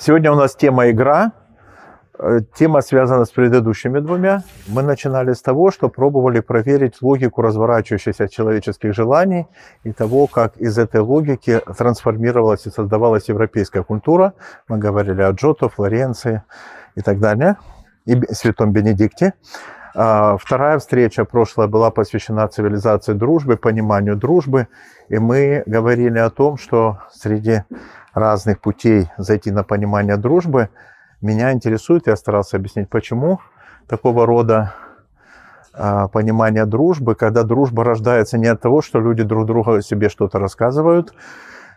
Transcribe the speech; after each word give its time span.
Сегодня 0.00 0.30
у 0.30 0.36
нас 0.36 0.54
тема 0.54 0.90
«Игра». 0.90 1.32
Э, 2.20 2.38
Тема 2.54 2.82
связана 2.82 3.24
с 3.24 3.30
предыдущими 3.30 3.98
двумя. 3.98 4.44
Мы 4.68 4.82
начинали 4.82 5.32
с 5.32 5.42
того, 5.42 5.72
что 5.72 5.88
пробовали 5.88 6.38
проверить 6.38 7.02
логику 7.02 7.42
разворачивающихся 7.42 8.28
человеческих 8.28 8.94
желаний 8.94 9.48
и 9.82 9.90
того, 9.92 10.28
как 10.28 10.56
из 10.56 10.78
этой 10.78 11.00
логики 11.00 11.60
трансформировалась 11.76 12.64
и 12.66 12.70
создавалась 12.70 13.28
европейская 13.28 13.82
культура. 13.82 14.34
Мы 14.68 14.78
говорили 14.78 15.22
о 15.22 15.32
Джото, 15.32 15.68
Флоренции 15.68 16.44
и 16.94 17.00
так 17.00 17.18
далее, 17.18 17.56
и 18.04 18.22
Святом 18.32 18.72
Бенедикте. 18.72 19.34
А, 19.96 20.36
Вторая 20.36 20.78
встреча 20.78 21.24
прошлая 21.24 21.66
была 21.66 21.90
посвящена 21.90 22.46
цивилизации 22.46 23.14
дружбы, 23.14 23.56
пониманию 23.56 24.14
дружбы. 24.14 24.68
И 25.08 25.18
мы 25.18 25.64
говорили 25.66 26.20
о 26.20 26.30
том, 26.30 26.56
что 26.56 26.98
среди 27.12 27.64
разных 28.18 28.60
путей 28.60 29.10
зайти 29.16 29.50
на 29.50 29.62
понимание 29.62 30.16
дружбы 30.16 30.70
меня 31.20 31.52
интересует, 31.52 32.06
я 32.06 32.16
старался 32.16 32.56
объяснить, 32.56 32.88
почему 32.88 33.40
такого 33.88 34.26
рода 34.26 34.74
а, 35.72 36.08
понимание 36.08 36.64
дружбы, 36.64 37.14
когда 37.14 37.42
дружба 37.42 37.84
рождается 37.84 38.38
не 38.38 38.46
от 38.46 38.60
того, 38.60 38.82
что 38.82 39.00
люди 39.00 39.22
друг 39.22 39.46
другу 39.46 39.80
себе 39.80 40.08
что-то 40.08 40.38
рассказывают, 40.38 41.14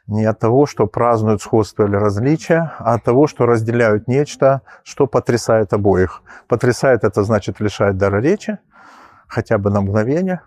не 0.07 0.25
от 0.25 0.39
того, 0.39 0.65
что 0.65 0.87
празднуют 0.87 1.41
сходство 1.41 1.85
или 1.85 1.95
различия, 1.95 2.73
а 2.79 2.95
от 2.95 3.03
того, 3.03 3.27
что 3.27 3.45
разделяют 3.45 4.07
нечто, 4.07 4.61
что 4.83 5.07
потрясает 5.07 5.73
обоих. 5.73 6.21
Потрясает 6.47 7.03
это 7.03 7.23
значит 7.23 7.59
лишает 7.59 7.97
дара 7.97 8.19
речи, 8.19 8.57
хотя 9.27 9.57
бы 9.57 9.69
на 9.69 9.81
мгновение. 9.81 10.41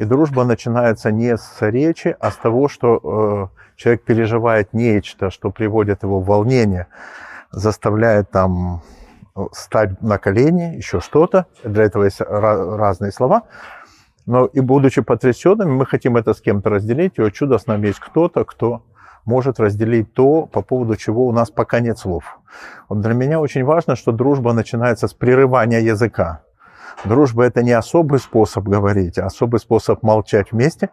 И 0.00 0.04
дружба 0.06 0.44
начинается 0.44 1.12
не 1.12 1.36
с 1.36 1.56
речи, 1.60 2.16
а 2.18 2.30
с 2.30 2.36
того, 2.36 2.68
что 2.68 3.50
э, 3.52 3.76
человек 3.76 4.02
переживает 4.02 4.72
нечто, 4.72 5.28
что 5.28 5.50
приводит 5.50 6.04
его 6.04 6.20
в 6.20 6.24
волнение, 6.24 6.86
заставляет 7.50 8.30
там 8.30 8.80
э, 9.36 9.42
стать 9.52 10.00
на 10.00 10.16
колени, 10.16 10.74
еще 10.74 11.00
что-то. 11.00 11.44
Для 11.64 11.84
этого 11.84 12.04
есть 12.04 12.22
ра- 12.22 12.76
разные 12.78 13.12
слова. 13.12 13.42
Но 14.24 14.46
и 14.46 14.60
будучи 14.60 15.02
потрясенными, 15.02 15.70
мы 15.70 15.84
хотим 15.84 16.16
это 16.16 16.32
с 16.32 16.40
кем-то 16.40 16.70
разделить. 16.70 17.18
И, 17.18 17.22
о 17.22 17.30
чудо, 17.30 17.58
с 17.58 17.66
нами 17.66 17.88
есть 17.88 18.00
кто-то, 18.00 18.46
кто 18.46 18.82
может 19.26 19.60
разделить 19.60 20.14
то, 20.14 20.46
по 20.46 20.62
поводу 20.62 20.96
чего 20.96 21.26
у 21.26 21.32
нас 21.32 21.50
пока 21.50 21.80
нет 21.80 21.98
слов. 21.98 22.40
Вот 22.88 23.02
для 23.02 23.12
меня 23.12 23.38
очень 23.38 23.64
важно, 23.64 23.96
что 23.96 24.12
дружба 24.12 24.54
начинается 24.54 25.08
с 25.08 25.12
прерывания 25.12 25.80
языка. 25.80 26.40
Дружба– 27.04 27.44
это 27.46 27.62
не 27.62 27.72
особый 27.72 28.18
способ 28.18 28.64
говорить, 28.64 29.18
а 29.18 29.26
особый 29.26 29.60
способ 29.60 30.02
молчать 30.02 30.52
вместе, 30.52 30.90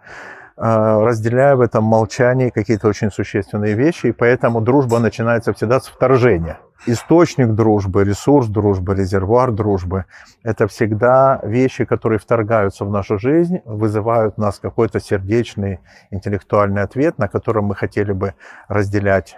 э, 0.58 1.04
разделяя 1.04 1.56
в 1.56 1.62
этом 1.62 1.84
молчании 1.84 2.50
какие-то 2.50 2.88
очень 2.88 3.12
существенные 3.12 3.74
вещи, 3.74 4.08
и 4.08 4.12
поэтому 4.12 4.62
дружба 4.62 5.00
начинается 5.00 5.54
всегда 5.54 5.80
с 5.80 5.88
вторжения. 5.88 6.60
Источник 6.86 7.50
дружбы, 7.50 8.04
ресурс 8.04 8.48
дружбы, 8.48 8.96
резервуар 8.96 9.52
дружбы– 9.52 10.06
это 10.44 10.68
всегда 10.68 11.40
вещи, 11.44 11.86
которые 11.86 12.20
вторгаются 12.20 12.86
в 12.86 12.92
нашу 12.92 13.18
жизнь, 13.18 13.62
вызывают 13.66 14.36
в 14.36 14.38
нас 14.38 14.60
какой-то 14.60 15.00
сердечный, 15.00 15.80
интеллектуальный 16.12 16.84
ответ, 16.84 17.18
на 17.18 17.28
котором 17.28 17.66
мы 17.66 17.76
хотели 17.76 18.12
бы 18.14 18.36
разделять 18.68 19.36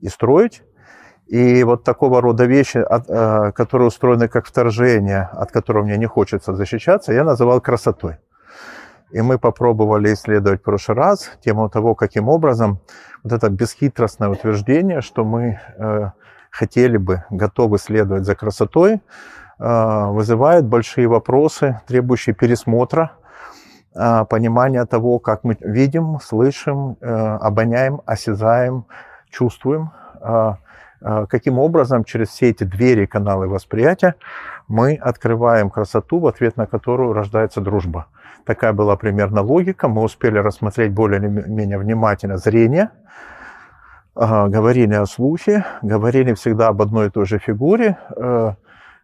и 0.00 0.08
строить. 0.08 0.62
И 1.30 1.62
вот 1.62 1.84
такого 1.84 2.20
рода 2.20 2.44
вещи, 2.44 2.78
от- 2.78 3.08
э, 3.08 3.52
которые 3.52 3.86
устроены 3.86 4.26
как 4.28 4.46
вторжение, 4.46 5.28
от 5.32 5.52
которого 5.52 5.84
мне 5.84 5.96
не 5.96 6.06
хочется 6.06 6.54
защищаться, 6.54 7.12
я 7.12 7.22
называл 7.22 7.60
красотой. 7.60 8.16
И 9.12 9.22
мы 9.22 9.38
попробовали 9.38 10.12
исследовать 10.12 10.60
в 10.60 10.64
прошлый 10.64 10.96
раз 10.96 11.30
тему 11.44 11.68
того, 11.70 11.94
каким 11.94 12.28
образом 12.28 12.80
вот 13.22 13.32
это 13.32 13.48
бесхитростное 13.48 14.28
утверждение, 14.28 15.02
что 15.02 15.24
мы 15.24 15.60
э, 15.78 16.10
хотели 16.50 16.96
бы, 16.96 17.22
готовы 17.30 17.78
следовать 17.78 18.24
за 18.24 18.34
красотой, 18.34 18.94
э, 18.94 20.06
вызывает 20.10 20.66
большие 20.66 21.06
вопросы, 21.06 21.80
требующие 21.86 22.34
пересмотра, 22.34 23.12
э, 23.94 24.24
понимания 24.24 24.84
того, 24.84 25.20
как 25.20 25.44
мы 25.44 25.56
видим, 25.60 26.18
слышим, 26.20 26.96
э, 27.00 27.06
обоняем, 27.40 28.00
осязаем, 28.04 28.84
чувствуем, 29.30 29.90
э, 30.22 30.54
каким 31.00 31.58
образом 31.58 32.04
через 32.04 32.28
все 32.28 32.50
эти 32.50 32.64
двери, 32.64 33.06
каналы 33.06 33.48
восприятия 33.48 34.16
мы 34.70 34.94
открываем 34.94 35.68
красоту, 35.68 36.20
в 36.20 36.26
ответ 36.28 36.56
на 36.56 36.66
которую 36.66 37.12
рождается 37.12 37.60
дружба. 37.60 38.06
Такая 38.44 38.72
была 38.72 38.96
примерно 38.96 39.42
логика. 39.42 39.88
Мы 39.88 40.02
успели 40.02 40.38
рассмотреть 40.38 40.92
более-менее 40.92 41.76
внимательно 41.78 42.36
зрение, 42.36 42.90
а, 44.14 44.48
говорили 44.48 44.94
о 44.94 45.06
слухе, 45.06 45.64
говорили 45.82 46.34
всегда 46.34 46.68
об 46.68 46.82
одной 46.82 47.08
и 47.08 47.10
той 47.10 47.26
же 47.26 47.38
фигуре, 47.38 47.98
э, 48.16 48.54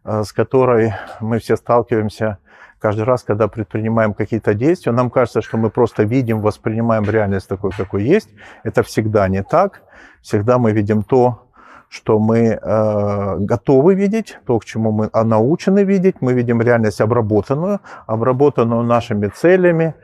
э, 0.04 0.22
с 0.22 0.32
которой 0.32 0.94
мы 1.20 1.38
все 1.38 1.56
сталкиваемся 1.56 2.38
каждый 2.78 3.04
раз, 3.04 3.24
когда 3.24 3.48
предпринимаем 3.48 4.14
какие-то 4.14 4.54
действия. 4.54 4.92
Нам 4.92 5.10
кажется, 5.10 5.42
что 5.42 5.56
мы 5.56 5.70
просто 5.70 6.04
видим, 6.04 6.40
воспринимаем 6.40 7.04
реальность 7.04 7.48
такой, 7.48 7.72
какой 7.72 8.04
есть. 8.04 8.28
Это 8.62 8.82
всегда 8.82 9.26
не 9.28 9.42
так. 9.42 9.82
Всегда 10.22 10.58
мы 10.58 10.72
видим 10.72 11.02
то, 11.02 11.45
что 11.88 12.19
мы 12.19 12.58
э, 12.60 13.36
готовы 13.38 13.94
видеть, 13.94 14.38
то, 14.47 14.58
к 14.58 14.64
чему 14.64 14.92
мы 14.92 15.08
а, 15.12 15.24
научены 15.24 15.84
видеть. 15.84 16.16
Мы 16.20 16.34
видим 16.34 16.60
реальность 16.60 17.00
обработанную, 17.00 17.80
обработанную 18.06 18.82
нашими 18.82 19.28
целями, 19.28 19.94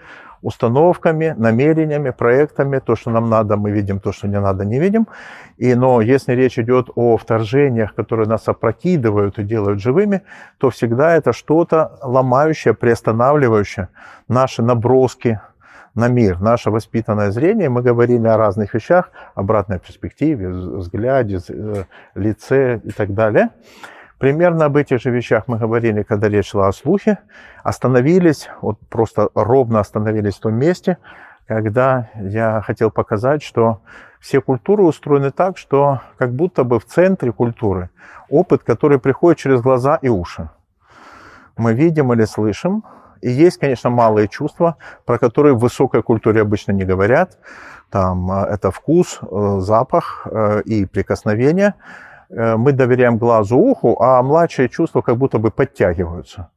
установками, 0.42 1.34
намерениями, 1.38 2.10
проектами. 2.10 2.80
То, 2.80 2.96
что 2.96 3.10
нам 3.10 3.30
надо, 3.30 3.56
мы 3.56 3.70
видим, 3.70 4.00
то, 4.00 4.12
что 4.12 4.28
не 4.28 4.40
надо, 4.40 4.64
не 4.64 4.78
видим. 4.78 5.06
И, 5.56 5.74
но 5.74 6.00
если 6.00 6.34
речь 6.34 6.58
идет 6.58 6.88
о 6.94 7.16
вторжениях, 7.16 7.94
которые 7.94 8.28
нас 8.28 8.48
опрокидывают 8.48 9.38
и 9.38 9.44
делают 9.44 9.80
живыми, 9.80 10.22
то 10.58 10.68
всегда 10.70 11.16
это 11.16 11.32
что-то 11.32 11.98
ломающее, 12.02 12.74
приостанавливающее 12.74 13.88
наши 14.28 14.62
наброски 14.62 15.40
на 15.94 16.08
мир, 16.08 16.40
наше 16.40 16.70
воспитанное 16.70 17.30
зрение. 17.30 17.68
Мы 17.68 17.82
говорили 17.82 18.26
о 18.26 18.36
разных 18.36 18.74
вещах, 18.74 19.10
обратной 19.34 19.78
перспективе, 19.78 20.48
взгляде, 20.48 21.40
э, 21.48 21.84
лице 22.14 22.80
и 22.82 22.90
так 22.90 23.14
далее. 23.14 23.50
Примерно 24.18 24.66
об 24.66 24.76
этих 24.76 25.00
же 25.00 25.10
вещах 25.10 25.48
мы 25.48 25.58
говорили, 25.58 26.02
когда 26.02 26.28
речь 26.28 26.50
шла 26.50 26.68
о 26.68 26.72
слухе. 26.72 27.18
Остановились, 27.64 28.48
вот 28.60 28.78
просто 28.88 29.28
ровно 29.34 29.80
остановились 29.80 30.36
в 30.36 30.40
том 30.40 30.54
месте, 30.54 30.98
когда 31.46 32.08
я 32.14 32.62
хотел 32.64 32.90
показать, 32.90 33.42
что 33.42 33.80
все 34.20 34.40
культуры 34.40 34.84
устроены 34.84 35.32
так, 35.32 35.58
что 35.58 36.00
как 36.16 36.32
будто 36.32 36.62
бы 36.62 36.78
в 36.78 36.84
центре 36.84 37.32
культуры 37.32 37.90
опыт, 38.30 38.62
который 38.62 38.98
приходит 38.98 39.38
через 39.40 39.60
глаза 39.60 39.98
и 40.00 40.08
уши. 40.08 40.48
Мы 41.56 41.74
видим 41.74 42.12
или 42.12 42.24
слышим, 42.24 42.84
и 43.22 43.30
есть, 43.30 43.58
конечно, 43.58 43.88
малые 43.88 44.28
чувства, 44.28 44.76
про 45.06 45.18
которые 45.18 45.54
в 45.54 45.60
высокой 45.60 46.02
культуре 46.02 46.42
обычно 46.42 46.72
не 46.72 46.84
говорят. 46.84 47.38
Там 47.90 48.30
э, 48.30 48.46
это 48.46 48.70
вкус, 48.70 49.20
э, 49.22 49.56
запах 49.60 50.26
э, 50.30 50.62
и 50.62 50.84
прикосновение. 50.86 51.74
Мы 52.34 52.72
доверяем 52.72 53.18
глазу, 53.18 53.58
уху, 53.58 54.00
а 54.00 54.22
младшие 54.22 54.70
чувства 54.70 55.02
как 55.02 55.18
будто 55.18 55.38
бы 55.38 55.50
подтягиваются. 55.50 56.48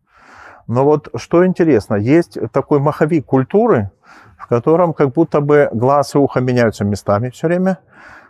Но 0.67 0.85
вот 0.85 1.09
что 1.17 1.45
интересно, 1.45 1.95
есть 1.95 2.37
такой 2.53 2.79
маховик 2.79 3.25
культуры, 3.25 3.91
в 4.37 4.47
котором 4.47 4.93
как 4.93 5.11
будто 5.11 5.41
бы 5.41 5.69
глаз 5.73 6.15
и 6.15 6.17
ухо 6.17 6.39
меняются 6.39 6.85
местами 6.85 7.29
все 7.29 7.47
время. 7.47 7.79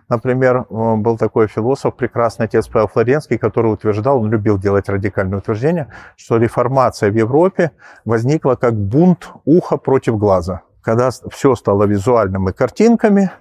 Например, 0.07 0.65
э, 0.69 0.95
был 0.95 1.17
такой 1.17 1.47
философ, 1.47 1.95
прекрасный 1.95 2.45
отец 2.45 2.67
Павел 2.67 2.87
Флоренский, 2.87 3.37
который 3.37 3.73
утверждал, 3.73 4.19
он 4.21 4.29
любил 4.29 4.59
делать 4.59 4.87
радикальные 4.87 5.39
утверждения, 5.39 5.87
что 6.15 6.37
реформация 6.37 7.11
в 7.11 7.15
Европе 7.15 7.71
возникла 8.05 8.55
как 8.55 8.75
бунт 8.75 9.29
уха 9.45 9.77
против 9.77 10.17
глаза. 10.17 10.61
Когда 10.81 11.09
все 11.31 11.55
стало 11.55 11.85
визуальным 11.85 12.49
и 12.49 12.53
картинками, 12.53 13.31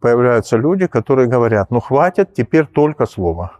появляются 0.00 0.56
люди, 0.56 0.86
которые 0.88 1.28
говорят, 1.28 1.70
ну 1.70 1.80
хватит, 1.80 2.34
теперь 2.34 2.66
только 2.66 3.06
слово. 3.06 3.52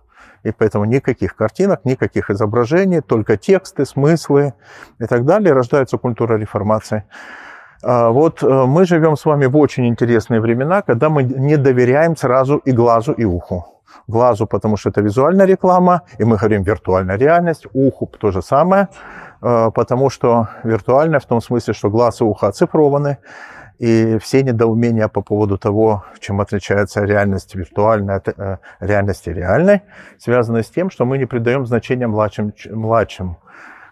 И 0.42 0.52
поэтому 0.52 0.84
никаких 0.84 1.36
картинок, 1.36 1.84
никаких 1.84 2.30
изображений, 2.30 3.00
только 3.00 3.36
тексты, 3.36 3.84
смыслы 3.84 4.54
и 4.98 5.04
так 5.06 5.24
далее. 5.24 5.52
Рождается 5.52 5.98
культура 5.98 6.36
реформации. 6.36 7.04
А, 7.82 8.10
Вот 8.10 8.42
э, 8.42 8.46
мы 8.66 8.84
живем 8.86 9.16
с 9.16 9.24
вами 9.24 9.46
в 9.46 9.56
очень 9.56 9.86
интересные 9.86 10.40
времена, 10.40 10.82
когда 10.82 11.08
мы 11.08 11.22
не 11.22 11.56
доверяем 11.56 12.16
сразу 12.16 12.56
и 12.56 12.72
глазу, 12.72 13.12
и 13.12 13.24
уху. 13.24 13.66
Глазу, 14.06 14.46
потому 14.46 14.76
что 14.76 14.90
это 14.90 15.00
визуальная 15.00 15.46
реклама, 15.46 16.02
и 16.18 16.24
мы 16.24 16.36
говорим 16.36 16.62
виртуальная 16.62 17.16
реальность, 17.16 17.66
уху 17.72 18.06
то 18.18 18.30
же 18.30 18.42
самое, 18.42 18.88
э, 19.42 19.70
потому 19.74 20.10
что 20.10 20.48
виртуальная 20.64 21.20
в 21.20 21.26
том 21.26 21.40
смысле, 21.40 21.74
что 21.74 21.90
глаз 21.90 22.20
и 22.20 22.24
ухо 22.24 22.48
оцифрованы, 22.48 23.18
и 23.78 24.18
все 24.18 24.42
недоумения 24.42 25.06
по 25.06 25.22
поводу 25.22 25.56
того, 25.56 26.04
чем 26.18 26.40
отличается 26.40 27.04
реальность 27.04 27.54
виртуальная 27.54 28.16
от 28.16 28.28
э, 28.28 28.58
реальности 28.80 29.30
реальной, 29.30 29.82
связаны 30.18 30.64
с 30.64 30.70
тем, 30.70 30.90
что 30.90 31.04
мы 31.04 31.16
не 31.16 31.26
придаем 31.26 31.64
значения 31.64 32.08
младшим, 32.08 32.52
младшим 32.70 33.36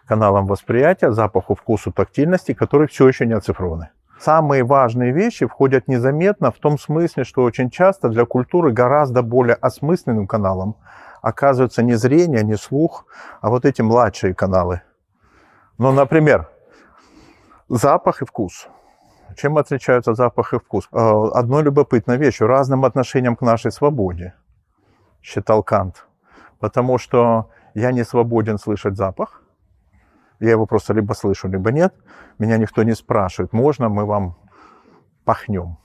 каналам 0.07 0.47
восприятия, 0.47 1.13
запаху, 1.13 1.55
вкусу, 1.55 1.93
тактильности, 1.93 2.55
которые 2.55 2.89
все 2.89 3.09
еще 3.09 3.27
не 3.27 3.35
оцифрованы. 3.35 3.91
Самые 4.19 4.65
важные 4.65 5.13
вещи 5.13 5.47
входят 5.47 5.89
незаметно 5.89 6.51
в 6.51 6.59
том 6.59 6.79
смысле, 6.79 7.25
что 7.25 7.43
очень 7.43 7.71
часто 7.71 8.09
для 8.09 8.25
культуры 8.25 8.73
гораздо 8.73 9.23
более 9.23 9.57
осмысленным 9.57 10.27
каналом 10.27 10.77
оказывается 11.21 11.83
не 11.83 11.95
зрение, 11.95 12.43
не 12.43 12.57
слух, 12.57 13.05
а 13.41 13.51
вот 13.51 13.65
эти 13.65 13.83
младшие 13.83 14.35
каналы. 14.35 14.81
Ну, 15.77 15.93
например, 15.93 16.49
запах 17.69 18.23
и 18.23 18.25
вкус. 18.25 18.69
Чем 19.37 19.59
отличаются 19.59 20.15
запах 20.15 20.55
и 20.55 20.59
вкус? 20.59 20.89
Э, 20.93 21.25
одной 21.35 21.63
любопытной 21.65 22.17
вещью, 22.17 22.47
разным 22.47 22.85
отношением 22.85 23.37
к 23.37 23.43
нашей 23.43 23.71
свободе, 23.71 24.35
считал 25.21 25.63
Кант. 25.63 26.07
Потому 26.59 26.97
что 26.97 27.51
я 27.75 27.93
не 27.93 28.05
свободен 28.05 28.57
слышать 28.57 28.97
запах, 28.97 29.43
я 30.41 30.51
его 30.51 30.67
просто 30.67 30.93
либо 30.93 31.13
слышу, 31.13 31.49
либо 31.49 31.73
нет. 31.73 31.95
Меня 32.39 32.59
никто 32.59 32.83
не 32.83 32.95
спрашивает, 32.95 33.53
можно 33.53 33.89
мы 33.89 34.05
вам 34.05 34.37
пахнем. 35.25 35.79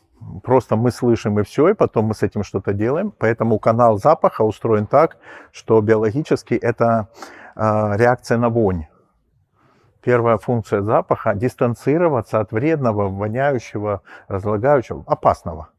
Просто 0.44 0.76
мы 0.76 0.92
слышим 0.92 1.40
и 1.40 1.44
все, 1.44 1.70
и 1.70 1.74
потом 1.74 2.06
мы 2.06 2.14
с 2.14 2.22
этим 2.22 2.44
что-то 2.44 2.74
делаем. 2.74 3.12
Поэтому 3.18 3.60
канал 3.60 3.98
запаха 3.98 4.44
устроен 4.44 4.86
так, 4.86 5.18
что 5.52 5.82
биологически 5.82 6.54
это 6.54 7.08
э, 7.56 7.62
реакция 7.98 8.38
на 8.38 8.50
вонь. 8.50 8.86
Первая 10.04 10.38
функция 10.38 10.82
запаха– 10.82 11.34
дистанцироваться 11.36 12.40
от 12.40 12.52
вредного, 12.52 13.10
воняющего, 13.10 14.02
разлагающего, 14.28 15.04
опасного. 15.08 15.70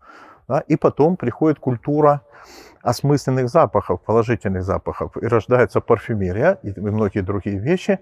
Да? 0.48 0.60
И 0.60 0.76
потом 0.76 1.16
приходит 1.16 1.58
культура 1.58 2.22
осмысленных 2.82 3.48
запахов, 3.48 4.00
положительных 4.02 4.62
запахов, 4.64 5.16
и 5.16 5.26
рождается 5.26 5.80
парфюмерия 5.80 6.58
и 6.62 6.78
многие 6.78 7.20
другие 7.20 7.58
вещи. 7.58 8.00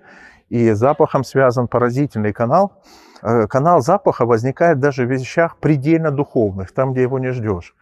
И 0.51 0.73
запахом 0.73 1.25
связан 1.25 1.67
поразительный 1.69 2.33
канал. 2.33 2.73
Э, 3.23 3.47
канал 3.47 3.81
запаха 3.81 4.27
возникает 4.27 4.79
даже 4.79 5.07
в 5.07 5.11
вещах 5.11 5.57
предельно 5.57 6.11
духовных, 6.11 6.73
там, 6.73 6.93
где 6.93 7.03
его 7.03 7.19
не 7.19 7.31
ждешь. 7.33 7.75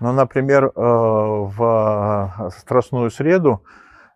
Ну, 0.00 0.12
например, 0.12 0.64
э, 0.64 0.70
в 0.74 2.50
Страстную 2.58 3.10
среду 3.10 3.62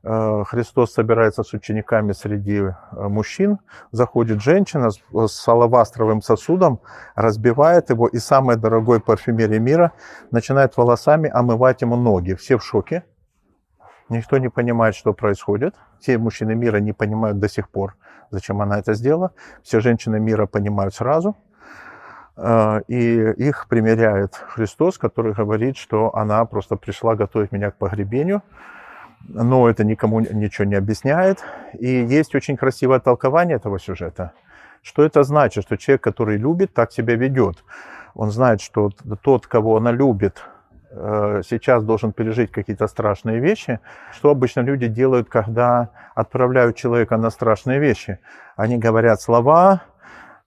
Э, 0.02 0.44
Христос 0.47 0.93
собирается 0.94 1.43
с 1.43 1.52
учениками 1.52 2.12
среди 2.12 2.58
э, 2.58 2.73
мужчин, 2.93 3.58
заходит 3.93 4.41
женщина 4.41 4.91
с 4.91 5.49
алавастровым 5.49 6.23
сосудом, 6.23 6.81
разбивает 7.14 7.91
его 7.91 8.08
и 8.08 8.19
самой 8.19 8.56
дорогой 8.56 9.00
парфюмерии 9.00 9.58
мира 9.58 9.93
начинает 10.31 10.76
волосами 10.76 11.29
омывать 11.29 11.82
ему 11.82 11.97
ноги. 11.97 12.32
Все 12.35 12.56
в 12.56 12.64
шоке. 12.64 13.05
Никто 14.10 14.38
не 14.38 14.50
понимает, 14.50 14.94
что 14.94 15.14
происходит. 15.14 15.74
Все 16.00 16.18
мужчины 16.18 16.54
мира 16.54 16.78
не 16.78 16.92
понимают 16.92 17.38
до 17.38 17.48
сих 17.48 17.68
пор, 17.68 17.96
зачем 18.30 18.60
она 18.60 18.78
это 18.78 18.94
сделала. 18.94 19.30
Все 19.62 19.80
женщины 19.80 20.20
мира 20.20 20.46
понимают 20.46 20.94
сразу. 20.94 21.36
Э, 22.36 22.82
и 22.88 23.32
их 23.48 23.66
примеряет 23.68 24.34
Христос, 24.34 24.98
который 24.98 25.32
говорит, 25.32 25.76
что 25.76 26.14
она 26.14 26.44
просто 26.44 26.76
пришла 26.76 27.14
готовить 27.14 27.52
меня 27.52 27.70
к 27.70 27.76
погребению 27.76 28.42
но 29.28 29.68
это 29.68 29.84
никому 29.84 30.20
ничего 30.20 30.64
не 30.64 30.74
объясняет. 30.74 31.44
И 31.78 31.88
есть 31.88 32.34
очень 32.34 32.56
красивое 32.56 33.00
толкование 33.00 33.56
этого 33.56 33.78
сюжета. 33.78 34.32
Что 34.82 35.04
это 35.04 35.22
значит? 35.22 35.64
Что 35.64 35.76
человек, 35.76 36.02
который 36.02 36.36
любит, 36.36 36.72
так 36.72 36.92
себя 36.92 37.14
ведет. 37.14 37.62
Он 38.14 38.30
знает, 38.30 38.60
что 38.60 38.90
тот, 39.22 39.46
кого 39.46 39.76
она 39.76 39.92
любит, 39.92 40.42
сейчас 40.92 41.84
должен 41.84 42.12
пережить 42.12 42.50
какие-то 42.50 42.88
страшные 42.88 43.38
вещи. 43.38 43.78
Что 44.12 44.31
обычно 44.31 44.60
люди 44.60 44.88
делают, 44.88 45.28
когда 45.28 45.90
отправляют 46.14 46.76
человека 46.76 47.16
на 47.16 47.31
страшные 47.31 47.78
вещи? 47.78 48.19
Они 48.56 48.76
говорят 48.76 49.20
слова, 49.20 49.82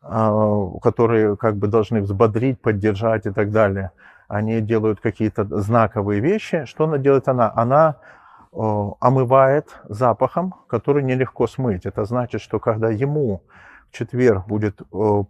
э, 0.01 0.68
которые 0.81 1.38
как 1.38 1.56
бы 1.56 1.68
должны 1.68 2.01
взбодрить, 2.01 2.62
поддержать 2.62 3.25
и 3.25 3.31
так 3.31 3.51
далее. 3.51 3.92
Они 4.28 4.62
делают 4.62 5.00
какие-то 5.00 5.45
знаковые 5.62 6.19
вещи. 6.19 6.66
Что 6.66 6.86
она 6.86 6.98
делает 6.98 7.28
она? 7.28 7.51
Она 7.56 7.95
омывает 8.51 9.69
запахом, 9.90 10.54
который 10.68 11.01
нелегко 11.04 11.48
смыть. 11.48 11.88
Это 11.88 12.06
значит, 12.06 12.40
что 12.42 12.60
когда 12.60 12.90
ему 12.90 13.42
в 13.90 13.98
четверг 13.98 14.45
будет 14.45 14.81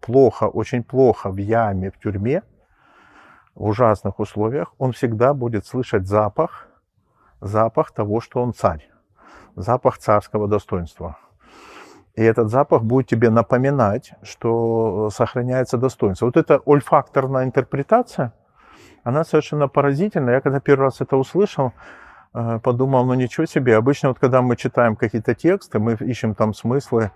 плохо, 0.02 0.46
очень 0.46 0.84
плохо 0.84 1.30
в 1.30 1.38
яме, 1.38 1.90
в 1.90 2.00
тюрьме, 2.00 2.44
в 3.56 3.66
ужасных 3.66 4.20
условиях, 4.20 4.74
он 4.78 4.92
всегда 4.92 5.34
будет 5.34 5.66
слышать 5.66 6.08
запах, 6.08 6.68
запах 7.42 7.92
того, 7.92 8.22
что 8.22 8.42
он 8.42 8.54
царь, 8.54 8.90
запах 9.56 9.98
царского 9.98 10.48
достоинства. 10.48 11.18
И 12.16 12.22
этот 12.22 12.50
запах 12.50 12.84
будет 12.84 13.08
тебе 13.08 13.30
напоминать, 13.30 14.14
что 14.22 15.10
сохраняется 15.10 15.78
достоинство. 15.78 16.28
Вот 16.28 16.38
эта 16.38 16.62
ольфакторная 16.66 17.46
интерпретация, 17.46 18.34
она 19.04 19.24
совершенно 19.24 19.68
поразительная. 19.68 20.36
Я 20.36 20.42
когда 20.42 20.60
первый 20.60 20.84
раз 20.84 21.02
это 21.02 21.18
услышал, 21.18 21.74
Э, 22.34 22.60
подумал, 22.62 23.06
ну 23.06 23.14
ничего 23.14 23.46
себе. 23.46 23.78
Обычно 23.78 24.10
вот 24.10 24.20
когда 24.20 24.42
мы 24.42 24.56
читаем 24.56 24.96
какие-то 24.96 25.36
тексты, 25.36 25.80
мы 25.80 25.94
ищем 25.94 26.34
там 26.36 26.54
смыслы, 26.54 27.12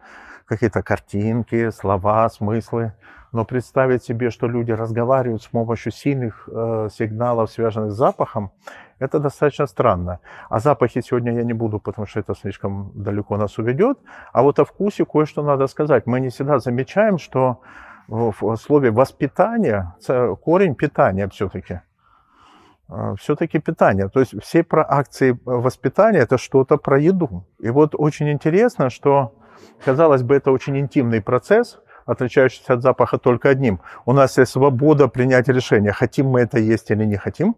какие-то 0.48 0.82
картинки, 0.82 1.70
слова, 1.70 2.30
смыслы. 2.30 2.94
Но 3.34 3.46
представить 3.46 4.04
себе, 4.04 4.32
что 4.32 4.48
люди 4.48 4.72
разговаривают 4.72 5.44
с 5.44 5.48
помощью 5.48 5.92
сильных 5.92 6.48
э, 6.52 6.88
сигналов, 6.92 7.52
связанных 7.52 7.92
с 7.92 7.96
запахом, 7.96 8.52
это 9.00 9.20
достаточно 9.20 9.68
странно. 9.68 10.20
О 10.50 10.60
запахе 10.60 11.02
сегодня 11.02 11.34
я 11.34 11.44
не 11.44 11.54
буду, 11.54 11.80
потому 11.80 12.08
что 12.08 12.22
это 12.22 12.34
слишком 12.36 12.92
далеко 12.96 13.38
нас 13.38 13.58
уведет. 13.58 14.00
А 14.32 14.42
вот 14.42 14.60
о 14.60 14.66
вкусе 14.66 15.06
кое-что 15.06 15.44
надо 15.44 15.68
сказать. 15.68 16.08
Мы 16.08 16.22
не 16.22 16.30
всегда 16.30 16.60
замечаем, 16.60 17.18
что 17.18 17.62
в 18.08 18.56
слове 18.56 18.92
воспитание, 18.92 19.94
корень 20.42 20.76
питания 20.76 21.28
все-таки. 21.28 21.82
А, 22.90 23.16
все-таки 23.16 23.60
питание. 23.60 24.10
То 24.10 24.20
есть 24.20 24.42
все 24.42 24.64
про 24.64 24.86
акции 24.88 25.38
воспитания 25.46 26.20
это 26.20 26.38
что-то 26.38 26.78
про 26.78 27.00
еду. 27.00 27.46
И 27.60 27.70
вот 27.70 27.94
очень 27.94 28.32
интересно, 28.32 28.90
что, 28.90 29.36
казалось 29.84 30.24
бы, 30.24 30.36
это 30.36 30.52
очень 30.52 30.78
интимный 30.78 31.22
процесс, 31.22 31.80
отличающийся 32.06 32.74
от 32.74 32.82
запаха 32.82 33.18
только 33.18 33.50
одним. 33.50 33.80
У 34.06 34.14
нас 34.14 34.38
есть 34.38 34.52
свобода 34.52 35.08
принять 35.08 35.48
решение, 35.48 35.92
хотим 35.92 36.28
мы 36.28 36.42
это 36.42 36.60
есть 36.60 36.92
или 36.92 37.06
не 37.06 37.18
хотим. 37.18 37.56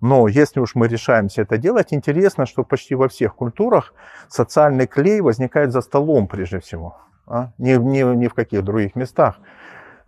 Но 0.00 0.26
если 0.26 0.60
уж 0.60 0.74
мы 0.74 0.88
решаемся 0.88 1.42
это 1.42 1.58
делать, 1.58 1.92
интересно, 1.92 2.44
что 2.46 2.64
почти 2.64 2.94
во 2.94 3.08
всех 3.08 3.34
культурах 3.36 3.94
социальный 4.28 4.86
клей 4.86 5.20
возникает 5.20 5.72
за 5.72 5.80
столом 5.80 6.26
прежде 6.26 6.58
всего, 6.58 6.96
а? 7.26 7.52
не, 7.58 7.76
не, 7.76 8.02
не 8.02 8.28
в 8.28 8.34
каких 8.34 8.64
других 8.64 8.96
местах. 8.96 9.36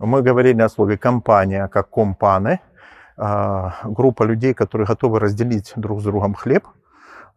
Мы 0.01 0.23
говорили 0.23 0.61
о 0.63 0.69
слове 0.69 0.99
компания 0.99 1.69
как 1.69 1.91
компаны– 1.91 2.61
а, 3.17 3.75
группа 3.85 4.25
людей, 4.25 4.55
которые 4.55 4.87
готовы 4.87 5.21
разделить 5.21 5.73
друг 5.77 6.01
с 6.01 6.05
другом 6.05 6.35
хлеб. 6.35 6.67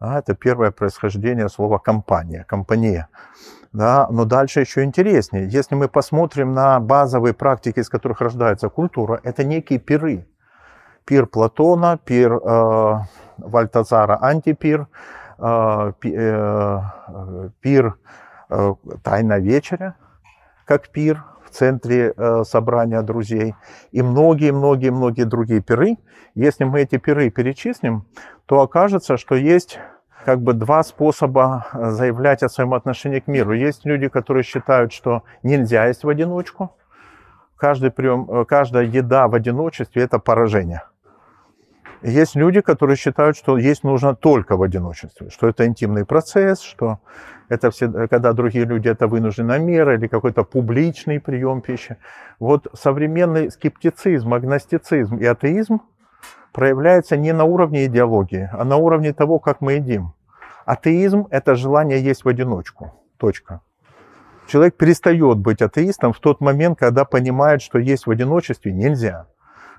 А, 0.00 0.18
это 0.18 0.34
первое 0.34 0.70
происхождение 0.70 1.48
слова 1.48 1.78
компания, 1.78 2.44
компания. 2.44 3.08
Да, 3.72 4.08
но 4.10 4.24
дальше 4.24 4.60
еще 4.60 4.82
интереснее. 4.82 5.48
Если 5.48 5.74
мы 5.74 5.88
посмотрим 5.88 6.54
на 6.54 6.80
базовые 6.80 7.34
практики, 7.34 7.80
из 7.80 7.88
которых 7.88 8.20
рождается 8.20 8.68
культура, 8.68 9.20
это 9.22 9.44
некие 9.44 9.78
пиры. 9.78 10.26
Пир 11.04 11.26
Платона, 11.26 11.98
пир 12.02 12.32
э, 12.32 12.94
Вальтазара, 13.38 14.18
антипир, 14.20 14.88
э, 15.38 15.92
э, 16.02 16.80
пир 17.60 17.96
э, 18.50 18.74
Тайна 19.02 19.38
вечеря, 19.38 19.94
как 20.64 20.88
пир, 20.88 21.24
в 21.48 21.50
центре 21.50 22.12
э, 22.14 22.42
собрания 22.44 23.00
друзей 23.02 23.54
и 23.90 24.02
многие-многие-многие 24.02 25.24
другие 25.24 25.62
пиры. 25.62 25.96
Если 26.34 26.64
мы 26.64 26.82
эти 26.82 26.98
пиры 26.98 27.30
перечислим, 27.30 28.04
то 28.46 28.60
окажется, 28.60 29.16
что 29.16 29.34
есть 29.34 29.78
как 30.28 30.42
бы 30.42 30.52
два 30.52 30.82
способа 30.82 31.68
э, 31.72 31.88
заявлять 31.88 32.42
о 32.42 32.50
своем 32.50 32.74
отношении 32.74 33.18
к 33.18 33.28
миру. 33.28 33.54
Есть 33.54 33.86
люди, 33.86 34.08
которые 34.08 34.42
считают, 34.42 34.92
что 34.92 35.22
нельзя 35.42 35.86
есть 35.86 36.04
в 36.04 36.08
одиночку. 36.10 36.76
Каждый 37.56 37.90
прием, 37.90 38.30
э, 38.30 38.44
каждая 38.44 38.84
еда 38.84 39.26
в 39.28 39.34
одиночестве– 39.34 40.02
это 40.04 40.18
поражение. 40.18 40.82
Есть 42.02 42.36
люди, 42.36 42.60
которые 42.60 42.98
считают, 42.98 43.38
что 43.38 43.56
есть 43.56 43.84
нужно 43.84 44.14
только 44.14 44.58
в 44.58 44.62
одиночестве, 44.62 45.30
что 45.30 45.48
это 45.48 45.64
интимный 45.64 46.04
процесс, 46.04 46.60
что 46.60 46.98
это 47.48 47.70
все, 47.70 47.88
когда 48.08 48.34
другие 48.34 48.66
люди 48.66 48.86
это 48.86 49.06
вынуждена 49.06 49.58
мера 49.58 49.94
или 49.94 50.08
какой-то 50.08 50.44
публичный 50.44 51.20
прием 51.20 51.62
пищи. 51.62 51.96
Вот 52.38 52.66
современный 52.74 53.50
скептицизм, 53.50 54.34
агностицизм 54.34 55.16
и 55.16 55.24
атеизм 55.24 55.80
проявляется 56.52 57.16
не 57.16 57.32
на 57.32 57.44
уровне 57.44 57.86
идеологии, 57.86 58.50
а 58.52 58.64
на 58.64 58.76
уровне 58.76 59.14
того, 59.14 59.38
как 59.38 59.62
мы 59.62 59.72
едим. 59.72 60.12
Атеизм– 60.68 61.26
это 61.30 61.54
желание 61.54 62.02
есть 62.02 62.24
в 62.24 62.28
одиночку. 62.28 62.92
Точка. 63.16 63.60
Человек 64.46 64.76
перестает 64.76 65.38
быть 65.38 65.62
атеистом 65.62 66.12
в 66.12 66.20
тот 66.20 66.40
момент, 66.40 66.78
когда 66.78 67.04
понимает, 67.04 67.62
что 67.62 67.78
есть 67.78 68.06
в 68.06 68.10
одиночестве 68.10 68.72
нельзя 68.72 69.26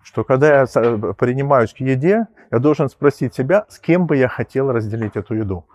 что 0.03 0.23
когда 0.23 0.61
я 0.61 0.65
принимаюсь 0.65 1.73
к 1.73 1.79
еде, 1.79 2.27
я 2.51 2.59
должен 2.59 2.89
спросить 2.89 3.35
себя, 3.35 3.65
с 3.69 3.79
кем 3.79 4.07
бы 4.07 4.17
я 4.17 4.27
хотел 4.27 4.71
разделить 4.71 5.15
эту 5.15 5.35
еду. 5.35 5.65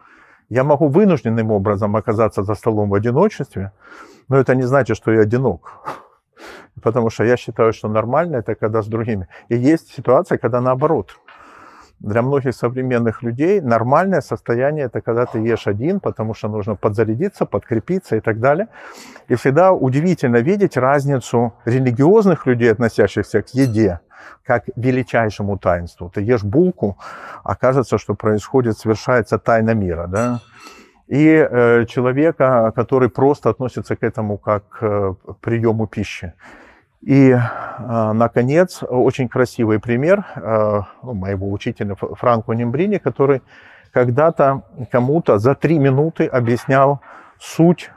Я 0.49 0.65
могу 0.65 0.89
вынужденным 0.89 1.51
образом 1.51 1.97
оказаться 1.97 2.43
за 2.43 2.55
столом 2.55 2.91
в 2.91 2.95
одиночестве, 2.95 3.73
но 4.29 4.37
это 4.37 4.55
не 4.55 4.63
значит, 4.63 4.97
что 4.97 5.13
я 5.13 5.21
одинок. 5.21 5.71
Потому 6.83 7.11
что 7.11 7.25
я 7.25 7.37
считаю, 7.37 7.73
что 7.73 7.89
нормально 7.89 8.37
это 8.37 8.55
когда 8.55 8.83
с 8.83 8.87
другими. 8.87 9.29
И 9.49 9.57
есть 9.57 9.95
ситуация, 9.95 10.39
когда 10.39 10.61
наоборот. 10.61 11.19
Для 12.01 12.23
многих 12.23 12.55
современных 12.55 13.23
людей 13.23 13.61
нормальное 13.61 14.21
состояние 14.21 14.87
это 14.87 15.01
когда 15.01 15.25
ты 15.27 15.39
ешь 15.39 15.67
один, 15.67 16.01
потому 16.01 16.35
что 16.35 16.49
нужно 16.49 16.75
подзарядиться, 16.75 17.47
подкрепиться 17.47 18.17
и 18.17 18.21
так 18.21 18.41
далее. 18.41 18.69
И 19.29 19.35
всегда 19.37 19.73
удивительно 19.73 20.37
видеть 20.37 20.77
разницу 20.77 21.55
религиозных 21.65 22.47
людей, 22.47 22.73
относящихся 22.73 23.43
к 23.43 23.49
еде, 23.55 24.01
как 24.45 24.65
величайшему 24.77 25.59
таинству. 25.59 26.11
Ты 26.11 26.21
ешь 26.21 26.45
булку, 26.45 26.99
а 27.43 27.57
что 27.99 28.15
происходит, 28.15 28.77
совершается 28.77 29.39
тайна 29.39 29.75
мира. 29.75 30.07
Да? 30.07 30.41
И 31.07 31.27
э, 31.27 31.85
человека, 31.87 32.73
который 32.75 33.09
просто 33.09 33.51
относится 33.51 33.97
к 33.97 34.03
этому 34.03 34.39
как 34.39 34.69
к 34.69 34.79
э, 34.83 35.15
приему 35.41 35.87
пищи. 35.87 36.33
И, 37.05 37.31
э, 37.31 38.13
наконец, 38.13 38.83
очень 38.83 39.29
красивый 39.29 39.79
пример 39.79 40.25
э, 40.37 40.81
ну, 41.03 41.13
моего 41.13 41.51
учителя 41.53 41.95
Франко 41.95 42.53
Нембрини, 42.53 42.97
который 42.97 43.43
когда-то 43.93 44.63
кому-то 44.91 45.39
за 45.39 45.55
три 45.55 45.79
минуты 45.79 46.27
объяснял 46.27 47.01
суть 47.39 47.91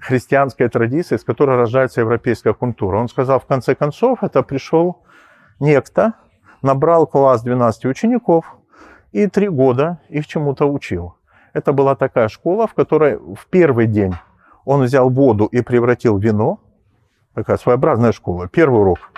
христианской 0.00 0.68
традиции, 0.68 1.16
с 1.16 1.24
которой 1.24 1.56
рождается 1.56 2.00
европейская 2.00 2.52
культура. 2.52 2.98
Он 2.98 3.08
сказал, 3.08 3.38
в 3.38 3.46
конце 3.46 3.74
концов, 3.74 4.24
это 4.24 4.42
пришел 4.42 5.04
некто, 5.60 6.14
набрал 6.62 7.06
класс 7.06 7.42
12 7.42 7.84
учеников 7.86 8.56
и 9.12 9.28
три 9.28 9.48
года 9.48 10.00
их 10.08 10.26
чему-то 10.26 10.66
учил. 10.66 11.14
Это 11.52 11.72
была 11.72 11.94
такая 11.94 12.28
школа, 12.28 12.66
в 12.66 12.74
которой 12.74 13.16
в 13.18 13.46
первый 13.50 13.86
день 13.86 14.14
он 14.64 14.82
взял 14.82 15.08
воду 15.08 15.46
и 15.46 15.62
превратил 15.62 16.18
в 16.18 16.22
вино. 16.22 16.60
Такая 17.36 17.58
своеобразная 17.58 18.12
школа. 18.12 18.48
Первый 18.48 18.80
урок 18.80 19.10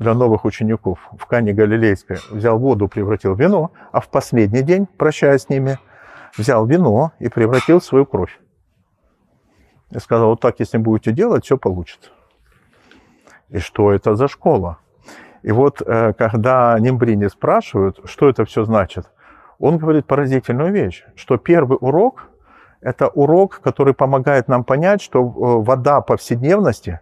для 0.00 0.14
новых 0.14 0.44
учеников 0.44 0.98
в 1.16 1.26
Кане 1.26 1.52
Галилейской 1.52 2.16
взял 2.28 2.58
воду, 2.58 2.88
превратил 2.88 3.36
в 3.36 3.40
вино, 3.40 3.70
а 3.92 4.00
в 4.00 4.08
последний 4.08 4.62
день, 4.62 4.88
прощаясь 4.96 5.42
с 5.42 5.48
ними, 5.48 5.78
взял 6.36 6.66
вино 6.66 7.12
и 7.20 7.28
превратил 7.28 7.78
в 7.78 7.84
свою 7.84 8.04
кровь. 8.04 8.36
И 9.92 9.98
сказал, 10.00 10.30
вот 10.30 10.40
так, 10.40 10.58
если 10.58 10.76
будете 10.78 11.12
делать, 11.12 11.44
все 11.44 11.56
получится. 11.56 12.10
И 13.48 13.58
что 13.58 13.92
это 13.92 14.16
за 14.16 14.26
школа? 14.26 14.78
И 15.42 15.52
вот 15.52 15.82
э, 15.86 16.14
когда 16.14 16.76
Нембрини 16.80 17.28
спрашивают, 17.28 18.00
что 18.06 18.28
это 18.28 18.44
все 18.44 18.64
значит, 18.64 19.08
он 19.60 19.78
говорит 19.78 20.08
поразительную 20.08 20.72
вещь, 20.72 21.04
что 21.14 21.36
первый 21.36 21.78
урок– 21.80 22.24
это 22.80 23.06
урок, 23.06 23.60
который 23.60 23.94
помогает 23.94 24.48
нам 24.48 24.64
понять, 24.64 25.00
что 25.00 25.20
э, 25.20 25.64
вода 25.64 26.00
повседневности 26.00 26.98